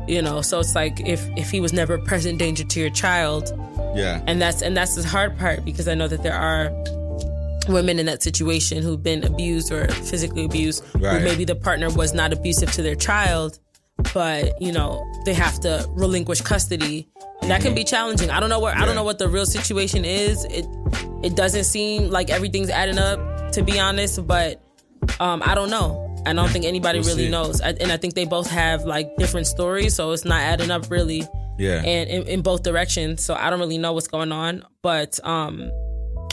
you 0.07 0.21
know. 0.21 0.41
So 0.41 0.59
it's 0.59 0.75
like 0.75 0.99
if 1.07 1.25
if 1.37 1.49
he 1.49 1.61
was 1.61 1.71
never 1.73 1.95
a 1.95 2.01
present 2.03 2.39
danger 2.39 2.63
to 2.63 2.79
your 2.79 2.89
child, 2.89 3.51
Yeah. 3.95 4.21
and 4.27 4.41
that's 4.41 4.61
and 4.61 4.75
that's 4.75 4.95
the 4.95 5.07
hard 5.07 5.37
part 5.37 5.63
because 5.65 5.87
I 5.87 5.93
know 5.95 6.07
that 6.07 6.23
there 6.23 6.35
are 6.35 6.69
women 7.69 7.99
in 7.99 8.05
that 8.07 8.21
situation 8.23 8.81
who've 8.83 9.01
been 9.01 9.23
abused 9.23 9.71
or 9.71 9.87
physically 9.87 10.45
abused, 10.45 10.83
Right. 10.95 11.21
maybe 11.23 11.45
the 11.45 11.55
partner 11.55 11.89
was 11.89 12.13
not 12.13 12.33
abusive 12.33 12.71
to 12.73 12.81
their 12.81 12.95
child, 12.95 13.59
but 14.13 14.61
you 14.61 14.71
know 14.71 15.05
they 15.25 15.33
have 15.33 15.59
to 15.61 15.85
relinquish 15.91 16.41
custody. 16.41 17.07
And 17.41 17.49
that 17.51 17.61
can 17.61 17.73
be 17.73 17.83
challenging. 17.85 18.29
I 18.29 18.39
don't 18.41 18.49
know 18.49 18.59
where 18.59 18.75
I 18.75 18.85
don't 18.85 18.95
know 18.95 19.03
what 19.03 19.17
the 19.19 19.29
real 19.29 19.45
situation 19.45 20.03
is. 20.05 20.43
It 20.45 20.65
it 21.23 21.35
doesn't 21.35 21.63
seem 21.65 22.09
like 22.09 22.29
everything's 22.29 22.69
adding 22.69 22.97
up, 22.97 23.51
to 23.53 23.61
be 23.63 23.79
honest. 23.79 24.25
But 24.27 24.61
um, 25.19 25.41
I 25.45 25.55
don't 25.55 25.69
know. 25.69 26.05
I 26.25 26.33
don't 26.33 26.49
think 26.49 26.65
anybody 26.65 26.99
We'll 26.99 27.09
really 27.09 27.25
see. 27.25 27.31
knows. 27.31 27.61
I, 27.61 27.69
and 27.69 27.91
I 27.93 27.97
think 27.97 28.13
they 28.13 28.25
both 28.25 28.49
have 28.49 28.83
like 28.83 29.15
different 29.17 29.47
stories, 29.47 29.95
so 29.95 30.11
it's 30.11 30.25
not 30.25 30.41
adding 30.41 30.69
up 30.69 30.89
really 30.91 31.23
Yeah. 31.57 31.81
and 31.81 32.09
in, 32.09 32.23
in 32.27 32.41
both 32.41 32.61
directions. 32.63 33.23
So 33.23 33.33
I 33.35 33.49
don't 33.49 33.59
really 33.59 33.77
know 33.77 33.93
what's 33.93 34.07
going 34.09 34.33
on, 34.33 34.63
but 34.81 35.17
um, 35.25 35.71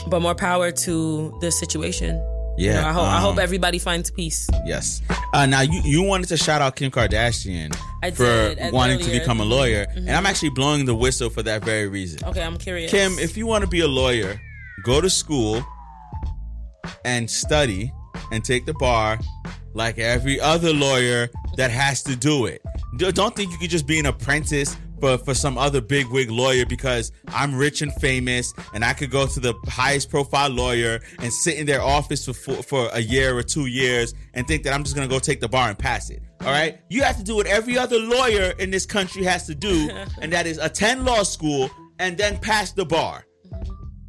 but 0.07 0.21
more 0.21 0.35
power 0.35 0.71
to 0.71 1.37
the 1.41 1.51
situation. 1.51 2.15
You 2.57 2.71
Yeah, 2.71 2.81
know, 2.81 2.87
I 2.87 2.91
hope 2.91 3.03
I 3.07 3.15
um, 3.17 3.21
hope 3.21 3.37
everybody 3.37 3.77
finds 3.77 4.09
peace. 4.09 4.47
Yes. 4.65 5.01
Uh, 5.33 5.45
now 5.45 5.61
you 5.61 5.79
you 5.83 6.01
wanted 6.01 6.27
to 6.29 6.37
shout 6.37 6.59
out 6.61 6.75
Kim 6.75 6.89
Kardashian 6.91 7.75
I 8.01 8.09
for 8.11 8.23
did, 8.25 8.73
wanting 8.73 8.99
to 8.99 9.11
become 9.11 9.39
a 9.39 9.45
lawyer, 9.45 9.85
Mhm. 9.85 9.97
and 9.97 10.09
I'm 10.11 10.25
actually 10.25 10.49
blowing 10.49 10.85
the 10.85 10.95
whistle 10.95 11.29
for 11.29 11.43
that 11.43 11.63
very 11.63 11.87
reason. 11.87 12.19
Okay, 12.27 12.41
I'm 12.41 12.57
curious. 12.57 12.89
Kim, 12.89 13.11
if 13.19 13.37
you 13.37 13.45
want 13.45 13.61
to 13.63 13.67
be 13.69 13.81
a 13.81 13.87
lawyer, 13.87 14.41
go 14.83 15.01
to 15.01 15.09
school 15.09 15.63
and 17.05 17.29
study 17.29 17.91
and 18.31 18.43
take 18.43 18.65
the 18.65 18.73
bar 18.73 19.19
like 19.73 19.99
every 19.99 20.39
other 20.41 20.73
lawyer 20.73 21.29
that 21.57 21.69
has 21.69 22.01
to 22.03 22.15
do 22.15 22.45
it. 22.47 22.61
Don't 22.97 23.35
think 23.35 23.51
you 23.51 23.57
could 23.59 23.69
just 23.69 23.85
be 23.85 23.99
an 23.99 24.07
apprentice 24.07 24.75
for, 24.99 25.17
for 25.17 25.33
some 25.33 25.57
other 25.57 25.81
big 25.81 26.07
wig 26.07 26.29
lawyer 26.29 26.65
because 26.65 27.11
I'm 27.27 27.55
rich 27.55 27.81
and 27.81 27.93
famous 27.93 28.53
and 28.73 28.83
I 28.83 28.93
could 28.93 29.11
go 29.11 29.27
to 29.27 29.39
the 29.39 29.53
highest 29.67 30.09
profile 30.09 30.49
lawyer 30.49 30.99
and 31.19 31.31
sit 31.31 31.57
in 31.57 31.65
their 31.65 31.81
office 31.81 32.25
for, 32.25 32.33
for, 32.33 32.63
for 32.63 32.89
a 32.93 32.99
year 32.99 33.37
or 33.37 33.43
two 33.43 33.67
years 33.67 34.13
and 34.33 34.47
think 34.47 34.63
that 34.63 34.73
I'm 34.73 34.83
just 34.83 34.95
going 34.95 35.07
to 35.07 35.13
go 35.13 35.19
take 35.19 35.39
the 35.39 35.49
bar 35.49 35.69
and 35.69 35.77
pass 35.77 36.09
it. 36.09 36.21
All 36.41 36.47
right? 36.47 36.79
You 36.89 37.03
have 37.03 37.17
to 37.17 37.23
do 37.23 37.35
what 37.35 37.47
every 37.47 37.77
other 37.77 37.97
lawyer 37.97 38.53
in 38.59 38.71
this 38.71 38.85
country 38.85 39.23
has 39.23 39.45
to 39.47 39.55
do, 39.55 39.89
and 40.21 40.31
that 40.33 40.47
is 40.47 40.57
attend 40.57 41.05
law 41.05 41.23
school 41.23 41.69
and 41.99 42.17
then 42.17 42.37
pass 42.37 42.71
the 42.71 42.85
bar. 42.85 43.25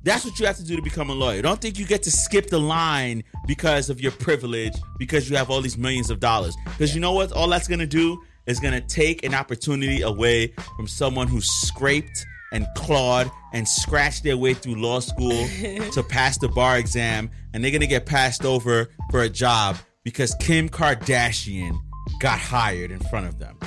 That's 0.05 0.25
what 0.25 0.39
you 0.39 0.47
have 0.47 0.57
to 0.57 0.65
do 0.65 0.77
to 0.77 0.83
become 0.83 1.11
a 1.11 1.15
lawyer. 1.15 1.43
Don't 1.43 1.61
think 1.61 1.79
you 1.79 1.85
get 1.85 2.03
to 2.05 2.11
skip 2.11 2.49
the 2.49 2.59
line 2.59 3.25
because 3.47 3.91
of 3.91 4.01
your 4.01 4.13
privilege, 4.13 4.73
because 4.99 5.29
you 5.29 5.37
have 5.37 5.51
all 5.51 5.61
these 5.61 5.77
millions 5.77 6.09
of 6.09 6.21
dollars. 6.21 6.57
Because 6.65 6.95
you 6.95 7.01
know 7.01 7.13
what? 7.13 7.33
All 7.33 7.49
that's 7.49 7.69
going 7.69 7.81
to 7.81 7.87
do 7.87 8.23
is 8.49 8.59
going 8.61 8.75
to 8.75 8.81
take 8.81 9.25
an 9.25 9.35
opportunity 9.35 10.03
away 10.03 10.49
from 10.77 10.89
someone 10.89 11.29
who 11.29 11.41
scraped 11.41 12.27
and 12.53 12.67
clawed 12.77 13.31
and 13.53 13.69
scratched 13.69 14.25
their 14.25 14.37
way 14.37 14.55
through 14.55 14.75
law 14.77 15.01
school 15.01 15.47
to 15.93 16.03
pass 16.09 16.39
the 16.39 16.49
bar 16.49 16.79
exam. 16.79 17.31
And 17.53 17.63
they're 17.63 17.71
going 17.71 17.83
to 17.83 17.87
get 17.87 18.07
passed 18.07 18.45
over 18.45 18.89
for 19.11 19.23
a 19.23 19.29
job 19.29 19.77
because 20.03 20.35
Kim 20.37 20.69
Kardashian 20.69 21.79
got 22.21 22.39
hired 22.39 22.91
in 22.91 23.01
front 23.01 23.27
of 23.27 23.39
them. 23.39 23.59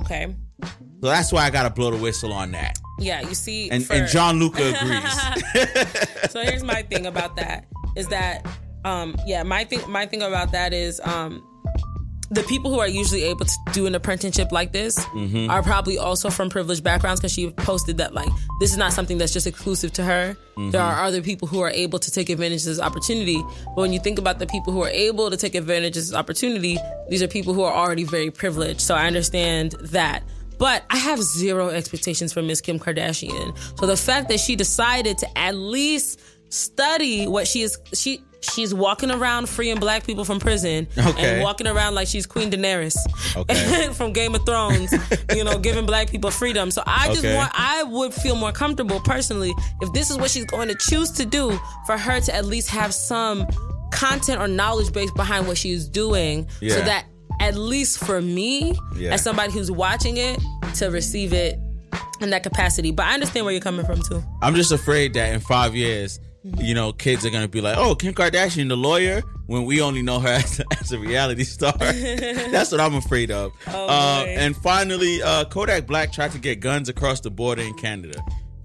Okay. 0.00 0.34
So 1.00 1.06
that's 1.06 1.32
why 1.32 1.44
I 1.44 1.50
got 1.50 1.62
to 1.62 1.70
blow 1.70 1.92
the 1.92 1.96
whistle 1.96 2.32
on 2.32 2.50
that. 2.52 2.76
Yeah, 2.98 3.20
you 3.20 3.34
see, 3.34 3.70
And, 3.70 3.86
for- 3.86 3.92
and 3.92 4.08
John 4.08 4.40
Luca 4.40 4.74
agrees. 4.80 6.30
so 6.32 6.42
here's 6.42 6.64
my 6.64 6.82
thing 6.82 7.06
about 7.06 7.36
that 7.36 7.66
is 7.96 8.08
that 8.08 8.44
um 8.84 9.16
yeah 9.26 9.42
my 9.42 9.64
thing 9.64 9.80
my 9.90 10.06
thing 10.06 10.22
about 10.22 10.52
that 10.52 10.72
is 10.72 11.00
um 11.04 11.42
the 12.30 12.42
people 12.42 12.70
who 12.70 12.78
are 12.78 12.88
usually 12.88 13.22
able 13.22 13.46
to 13.46 13.56
do 13.72 13.86
an 13.86 13.94
apprenticeship 13.94 14.52
like 14.52 14.70
this 14.72 14.94
Mhm. 15.14 15.48
are 15.48 15.62
probably 15.62 15.96
also 15.96 16.28
from 16.28 16.50
privileged 16.50 16.84
backgrounds 16.84 17.20
because 17.20 17.32
she 17.32 17.50
posted 17.50 17.96
that 17.98 18.12
like 18.12 18.28
this 18.60 18.70
is 18.70 18.76
not 18.76 18.92
something 18.92 19.16
that's 19.16 19.32
just 19.32 19.46
exclusive 19.46 19.92
to 19.94 20.04
her. 20.04 20.36
Mhm. 20.58 20.72
There 20.72 20.82
are 20.82 21.04
other 21.04 21.22
people 21.22 21.48
who 21.48 21.60
are 21.60 21.70
able 21.70 21.98
to 21.98 22.10
take 22.10 22.28
advantage 22.28 22.60
of 22.62 22.66
this 22.66 22.80
opportunity. 22.80 23.42
But 23.74 23.76
when 23.82 23.92
you 23.94 23.98
think 24.00 24.18
about 24.18 24.38
the 24.40 24.46
people 24.46 24.72
who 24.74 24.82
are 24.82 24.90
able 24.90 25.30
to 25.30 25.36
take 25.38 25.54
advantage 25.54 25.96
of 25.96 26.02
this 26.06 26.12
opportunity, 26.14 26.78
these 27.08 27.22
are 27.22 27.28
people 27.28 27.54
who 27.54 27.62
are 27.62 27.72
already 27.74 28.04
very 28.04 28.30
privileged. 28.30 28.80
So 28.82 28.94
I 28.94 29.06
understand 29.06 29.74
that. 29.80 30.22
But 30.58 30.82
I 30.90 30.96
have 30.98 31.22
zero 31.22 31.68
expectations 31.68 32.32
for 32.32 32.42
Miss 32.42 32.60
Kim 32.60 32.78
Kardashian. 32.80 33.54
So 33.78 33.86
the 33.86 33.96
fact 33.96 34.28
that 34.28 34.40
she 34.40 34.54
decided 34.56 35.16
to 35.18 35.38
at 35.38 35.54
least 35.54 36.18
study 36.50 37.26
what 37.26 37.46
she 37.46 37.62
is 37.62 37.78
she 37.94 38.20
she's 38.40 38.72
walking 38.72 39.10
around 39.10 39.48
freeing 39.48 39.78
black 39.80 40.04
people 40.06 40.24
from 40.24 40.38
prison 40.38 40.86
Okay. 40.96 41.34
and 41.34 41.42
walking 41.42 41.66
around 41.66 41.94
like 41.94 42.06
she's 42.06 42.24
Queen 42.26 42.50
Daenerys 42.50 42.96
Okay. 43.36 43.88
from 43.94 44.12
Game 44.12 44.34
of 44.34 44.46
Thrones, 44.46 44.92
you 45.34 45.42
know, 45.44 45.58
giving 45.58 45.86
black 45.86 46.08
people 46.10 46.30
freedom. 46.30 46.70
So 46.70 46.82
I 46.86 47.08
just 47.08 47.20
Okay. 47.20 47.34
want 47.34 47.50
I 47.54 47.82
would 47.82 48.14
feel 48.14 48.36
more 48.36 48.52
comfortable 48.52 49.00
personally 49.00 49.52
if 49.82 49.92
this 49.92 50.10
is 50.10 50.16
what 50.18 50.30
she's 50.30 50.44
going 50.44 50.68
to 50.68 50.76
choose 50.76 51.10
to 51.12 51.26
do 51.26 51.58
for 51.86 51.98
her 51.98 52.20
to 52.20 52.34
at 52.34 52.44
least 52.44 52.70
have 52.70 52.94
some 52.94 53.46
content 53.90 54.40
or 54.40 54.46
knowledge 54.46 54.92
base 54.92 55.10
behind 55.12 55.46
what 55.46 55.56
she's 55.58 55.86
doing 55.88 56.46
so 56.60 56.80
that 56.80 57.06
at 57.40 57.56
least 57.56 57.98
for 58.04 58.20
me 58.20 58.76
Yeah. 58.96 59.14
as 59.14 59.22
somebody 59.22 59.52
who's 59.52 59.70
watching 59.70 60.16
it 60.16 60.38
to 60.74 60.90
receive 60.90 61.32
it 61.32 61.58
in 62.20 62.30
that 62.30 62.42
capacity. 62.42 62.90
But 62.90 63.06
I 63.06 63.14
understand 63.14 63.46
where 63.46 63.52
you're 63.52 63.62
coming 63.62 63.86
from 63.86 64.02
too. 64.02 64.22
I'm 64.42 64.54
just 64.54 64.72
afraid 64.72 65.14
that 65.14 65.32
in 65.32 65.40
five 65.40 65.74
years, 65.74 66.18
you 66.58 66.74
know, 66.74 66.92
kids 66.92 67.24
are 67.26 67.30
gonna 67.30 67.48
be 67.48 67.60
like, 67.60 67.76
"Oh, 67.76 67.94
Kim 67.94 68.14
Kardashian, 68.14 68.68
the 68.68 68.76
lawyer," 68.76 69.22
when 69.46 69.64
we 69.64 69.80
only 69.80 70.02
know 70.02 70.20
her 70.20 70.28
as, 70.44 70.60
as 70.80 70.92
a 70.92 70.98
reality 70.98 71.44
star. 71.44 71.72
That's 71.78 72.70
what 72.70 72.80
I'm 72.80 72.94
afraid 72.94 73.30
of. 73.30 73.52
Oh, 73.66 73.86
uh, 73.88 74.24
and 74.26 74.56
finally, 74.56 75.22
uh, 75.22 75.44
Kodak 75.46 75.86
Black 75.86 76.12
tried 76.12 76.32
to 76.32 76.38
get 76.38 76.60
guns 76.60 76.88
across 76.88 77.20
the 77.20 77.30
border 77.30 77.62
in 77.62 77.74
Canada. 77.74 78.20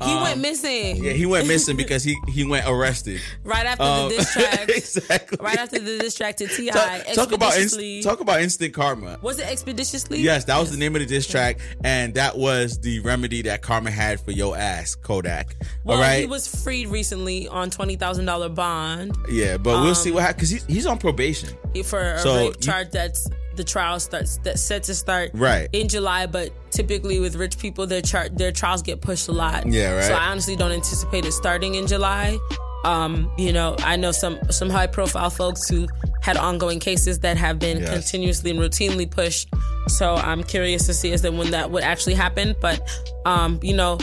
He 0.05 0.13
Um, 0.13 0.21
went 0.23 0.39
missing. 0.41 1.03
Yeah, 1.03 1.11
he 1.13 1.25
went 1.25 1.47
missing 1.47 1.77
because 1.77 2.03
he 2.03 2.15
he 2.29 2.43
went 2.45 2.65
arrested. 2.67 3.21
right 3.43 3.65
after 3.65 3.83
Um, 3.83 4.09
the 4.09 4.15
diss 4.17 4.33
track. 4.33 4.69
exactly. 4.69 5.37
Right 5.41 5.57
after 5.57 5.79
the 5.79 5.99
diss 5.99 6.15
track 6.15 6.37
to 6.37 6.47
T.I. 6.47 6.71
Talk, 6.73 7.13
talk 7.13 7.31
about 7.31 7.57
inst- 7.57 8.03
talk 8.03 8.19
about 8.19 8.41
instant 8.41 8.73
karma. 8.73 9.19
Was 9.21 9.39
it 9.39 9.47
expeditiously? 9.47 10.19
Yes, 10.21 10.45
that 10.45 10.59
was 10.59 10.71
the 10.71 10.77
name 10.77 10.95
of 10.95 11.01
the 11.01 11.05
diss 11.07 11.27
track, 11.27 11.59
and 11.83 12.13
that 12.15 12.37
was 12.37 12.79
the 12.79 12.99
remedy 13.01 13.41
that 13.43 13.61
Karma 13.61 13.91
had 13.91 14.19
for 14.19 14.31
your 14.31 14.57
ass, 14.57 14.95
Kodak. 14.95 15.55
Well, 15.83 15.97
All 15.97 16.03
right. 16.03 16.19
he 16.21 16.25
was 16.25 16.47
freed 16.47 16.87
recently 16.89 17.47
on 17.47 17.69
twenty 17.69 17.95
thousand 17.95 18.25
dollar 18.25 18.49
bond 18.49 19.15
yeah, 19.29 19.57
but 19.57 19.71
we'll 19.81 19.89
um, 19.89 19.95
see 19.95 20.11
what 20.11 20.21
happens 20.23 20.35
because 20.37 20.49
he's, 20.49 20.65
he's 20.65 20.85
on 20.85 20.97
probation. 20.97 21.49
for 21.85 21.99
a 22.01 22.19
So, 22.19 22.35
rape 22.47 22.59
charge 22.59 22.91
that's 22.91 23.27
the 23.55 23.63
trial 23.63 23.99
starts 23.99 24.37
that's 24.43 24.61
set 24.61 24.83
to 24.83 24.95
start 24.95 25.31
Right. 25.33 25.69
in 25.73 25.87
July, 25.87 26.25
but 26.25 26.51
typically 26.71 27.19
with 27.19 27.35
rich 27.35 27.57
people 27.57 27.85
their 27.87 28.01
char- 28.01 28.29
their 28.29 28.51
trials 28.51 28.81
get 28.81 29.01
pushed 29.01 29.27
a 29.27 29.31
lot. 29.31 29.65
Yeah, 29.67 29.93
right. 29.93 30.03
So 30.05 30.13
I 30.13 30.27
honestly 30.29 30.55
don't 30.55 30.71
anticipate 30.71 31.25
it 31.25 31.31
starting 31.33 31.75
in 31.75 31.87
July. 31.87 32.37
Um, 32.85 33.31
you 33.37 33.53
know, 33.53 33.75
I 33.79 33.95
know 33.95 34.11
some 34.11 34.37
some 34.51 34.69
high 34.69 34.87
profile 34.87 35.29
folks 35.29 35.69
who 35.69 35.87
had 36.21 36.35
ongoing 36.35 36.79
cases 36.79 37.19
that 37.19 37.37
have 37.37 37.57
been 37.59 37.79
Yes. 37.79 37.89
continuously 37.89 38.51
and 38.51 38.59
routinely 38.59 39.09
pushed. 39.09 39.47
So 39.87 40.15
I'm 40.15 40.43
curious 40.43 40.85
to 40.87 40.93
see 40.93 41.11
as 41.13 41.21
to 41.21 41.29
when 41.31 41.51
that 41.51 41.71
would 41.71 41.83
actually 41.83 42.15
happen. 42.15 42.55
But 42.59 42.81
um, 43.25 43.59
you 43.63 43.73
know, 43.75 43.99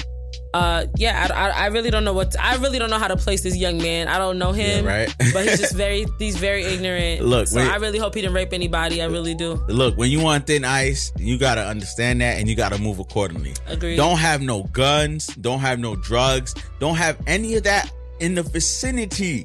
uh, 0.52 0.86
yeah, 0.96 1.28
I, 1.30 1.34
I, 1.34 1.50
I 1.50 1.66
really 1.66 1.90
don't 1.90 2.04
know 2.04 2.12
what 2.12 2.34
I 2.38 2.56
really 2.56 2.78
don't 2.78 2.90
know 2.90 2.98
how 2.98 3.08
to 3.08 3.16
place 3.16 3.42
this 3.42 3.56
young 3.56 3.78
man. 3.78 4.08
I 4.08 4.18
don't 4.18 4.38
know 4.38 4.52
him, 4.52 4.84
Yeah, 4.84 4.90
right. 4.90 5.14
but 5.32 5.46
he's 5.46 5.60
just 5.60 5.74
very 5.76 6.06
he's 6.18 6.36
very 6.36 6.64
ignorant. 6.64 7.22
Look, 7.24 7.48
so 7.48 7.58
wait. 7.58 7.68
I 7.70 7.76
really 7.76 7.98
hope 7.98 8.14
he 8.14 8.20
didn't 8.20 8.34
rape 8.34 8.52
anybody. 8.52 9.00
I 9.00 9.06
really 9.06 9.34
do. 9.34 9.54
Look, 9.68 9.96
when 9.96 10.10
you 10.10 10.20
want 10.20 10.46
thin 10.46 10.64
ice, 10.64 11.12
you 11.16 11.38
gotta 11.38 11.66
understand 11.66 12.20
that 12.20 12.38
and 12.38 12.48
you 12.48 12.56
gotta 12.56 12.78
move 12.78 12.98
accordingly. 12.98 13.54
Agreed. 13.68 13.96
Don't 13.96 14.18
have 14.18 14.42
no 14.42 14.64
guns, 14.64 15.28
don't 15.36 15.60
have 15.60 15.78
no 15.78 15.94
drugs, 15.96 16.54
don't 16.80 16.96
have 16.96 17.18
any 17.26 17.54
of 17.54 17.62
that 17.64 17.90
in 18.18 18.34
the 18.34 18.42
vicinity 18.42 19.44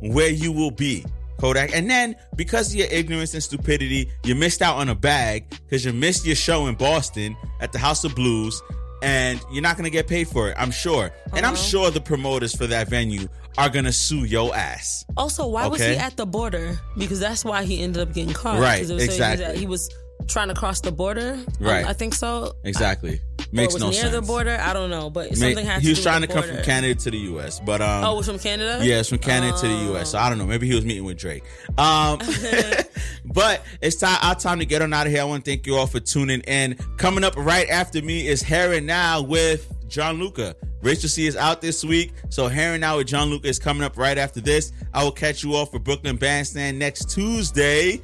where 0.00 0.30
you 0.30 0.52
will 0.52 0.70
be. 0.70 1.04
Kodak. 1.38 1.74
And 1.74 1.90
then 1.90 2.14
because 2.36 2.70
of 2.70 2.76
your 2.76 2.86
ignorance 2.88 3.34
and 3.34 3.42
stupidity, 3.42 4.08
you 4.22 4.36
missed 4.36 4.62
out 4.62 4.76
on 4.76 4.88
a 4.90 4.94
bag 4.94 5.44
because 5.50 5.84
you 5.84 5.92
missed 5.92 6.24
your 6.24 6.36
show 6.36 6.66
in 6.68 6.76
Boston 6.76 7.36
at 7.60 7.72
the 7.72 7.78
House 7.80 8.04
of 8.04 8.14
Blues 8.14 8.62
and 9.02 9.40
you're 9.52 9.62
not 9.62 9.76
gonna 9.76 9.90
get 9.90 10.06
paid 10.06 10.28
for 10.28 10.48
it, 10.50 10.56
I'm 10.58 10.70
sure. 10.70 11.10
And 11.34 11.44
I'm 11.44 11.52
Uh-huh. 11.54 11.62
sure 11.62 11.90
the 11.90 12.00
promoters 12.00 12.54
for 12.56 12.66
that 12.68 12.88
venue 12.88 13.28
are 13.58 13.68
gonna 13.68 13.92
sue 13.92 14.24
your 14.24 14.54
ass. 14.56 15.04
Also, 15.16 15.46
why 15.46 15.66
was 15.66 15.80
he 15.80 15.96
at 15.96 16.16
the 16.16 16.24
border? 16.24 16.78
Because 16.96 17.20
that's 17.20 17.44
why 17.44 17.64
he 17.64 17.82
ended 17.82 18.02
up 18.02 18.14
getting 18.14 18.32
caught. 18.32 18.58
Right, 18.60 18.80
'Cause 18.80 18.90
it 18.90 18.94
was 18.94 19.04
exactly. 19.04 19.58
He 19.58 19.66
was 19.66 19.90
trying 20.28 20.48
to 20.48 20.54
cross 20.54 20.80
the 20.80 20.92
border. 20.92 21.32
Um, 21.32 21.46
Right. 21.60 21.84
I 21.84 21.92
think 21.92 22.14
so. 22.14 22.54
Exactly. 22.64 23.20
Makes 23.52 23.76
no 23.76 23.90
near 23.90 24.08
the 24.08 24.22
border. 24.22 24.58
I 24.58 24.72
don't 24.72 24.88
know, 24.88 25.10
but 25.10 25.36
something 25.36 25.66
to 25.66 25.80
he 25.80 25.90
was 25.90 26.02
trying 26.02 26.22
to 26.22 26.26
come 26.26 26.42
from. 26.42 26.62
Canada 26.62 26.94
to 27.02 27.10
the 27.10 27.18
U.S., 27.18 27.60
but 27.60 27.82
um, 27.82 28.04
Oh, 28.04 28.14
it 28.14 28.16
was 28.16 28.26
from 28.26 28.38
Canada. 28.38 28.80
Yeah, 28.82 29.00
it's 29.00 29.10
from 29.10 29.18
Canada 29.18 29.56
to 29.58 29.68
the 29.68 29.74
Oh. 29.74 29.90
U.S. 29.92 30.10
So 30.12 30.18
I 30.18 30.28
don't 30.30 30.38
know. 30.38 30.46
Maybe 30.46 30.66
he 30.66 30.74
was 30.74 30.84
meeting 30.86 31.04
with 31.04 31.18
Drake. 31.18 31.44
Um, 31.76 32.18
but 33.26 33.62
it's 33.80 33.96
time 33.96 34.18
our 34.22 34.34
time 34.34 34.58
to 34.60 34.64
get 34.64 34.80
on 34.82 34.92
out 34.94 35.06
of 35.06 35.12
here. 35.12 35.20
I 35.20 35.24
want 35.24 35.44
to 35.44 35.50
thank 35.50 35.66
you 35.66 35.76
all 35.76 35.86
for 35.86 36.00
tuning 36.00 36.40
in. 36.42 36.76
Coming 36.96 37.24
up 37.24 37.34
right 37.36 37.68
after 37.68 38.00
me 38.00 38.26
is 38.26 38.40
Heron 38.42 38.86
Now 38.86 39.20
with 39.22 39.70
John 39.88 40.18
Luca. 40.18 40.56
Rachel 40.80 41.08
C 41.08 41.26
is 41.26 41.36
out 41.36 41.60
this 41.60 41.84
week, 41.84 42.12
so 42.30 42.48
Heron 42.48 42.80
Now 42.80 42.96
with 42.96 43.06
John 43.06 43.28
Luca 43.28 43.48
is 43.48 43.58
coming 43.58 43.82
up 43.84 43.96
right 43.98 44.16
after 44.18 44.40
this. 44.40 44.72
I 44.94 45.04
will 45.04 45.12
catch 45.12 45.44
you 45.44 45.54
all 45.54 45.66
for 45.66 45.78
Brooklyn 45.78 46.16
Bandstand 46.16 46.78
next 46.78 47.10
Tuesday. 47.10 48.00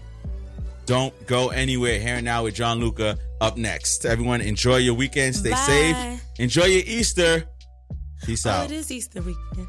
Don't 0.87 1.15
go 1.27 1.49
anywhere. 1.49 1.99
Heron 2.01 2.25
Now 2.25 2.45
with 2.45 2.55
John 2.55 2.79
Luca 2.81 3.19
up 3.41 3.57
next. 3.57 4.05
Everyone, 4.05 4.41
enjoy 4.41 4.77
your 4.79 4.95
weekend. 4.95 5.35
Stay 5.37 5.51
Bye. 5.51 5.57
safe. 5.57 6.23
Enjoy 6.39 6.65
your 6.65 6.83
Easter. 6.87 7.45
Peace 8.25 8.47
Oh, 8.47 8.51
out. 8.51 8.65
it 8.71 8.73
is 8.73 8.91
Easter 8.91 9.23
weekend. 9.23 9.69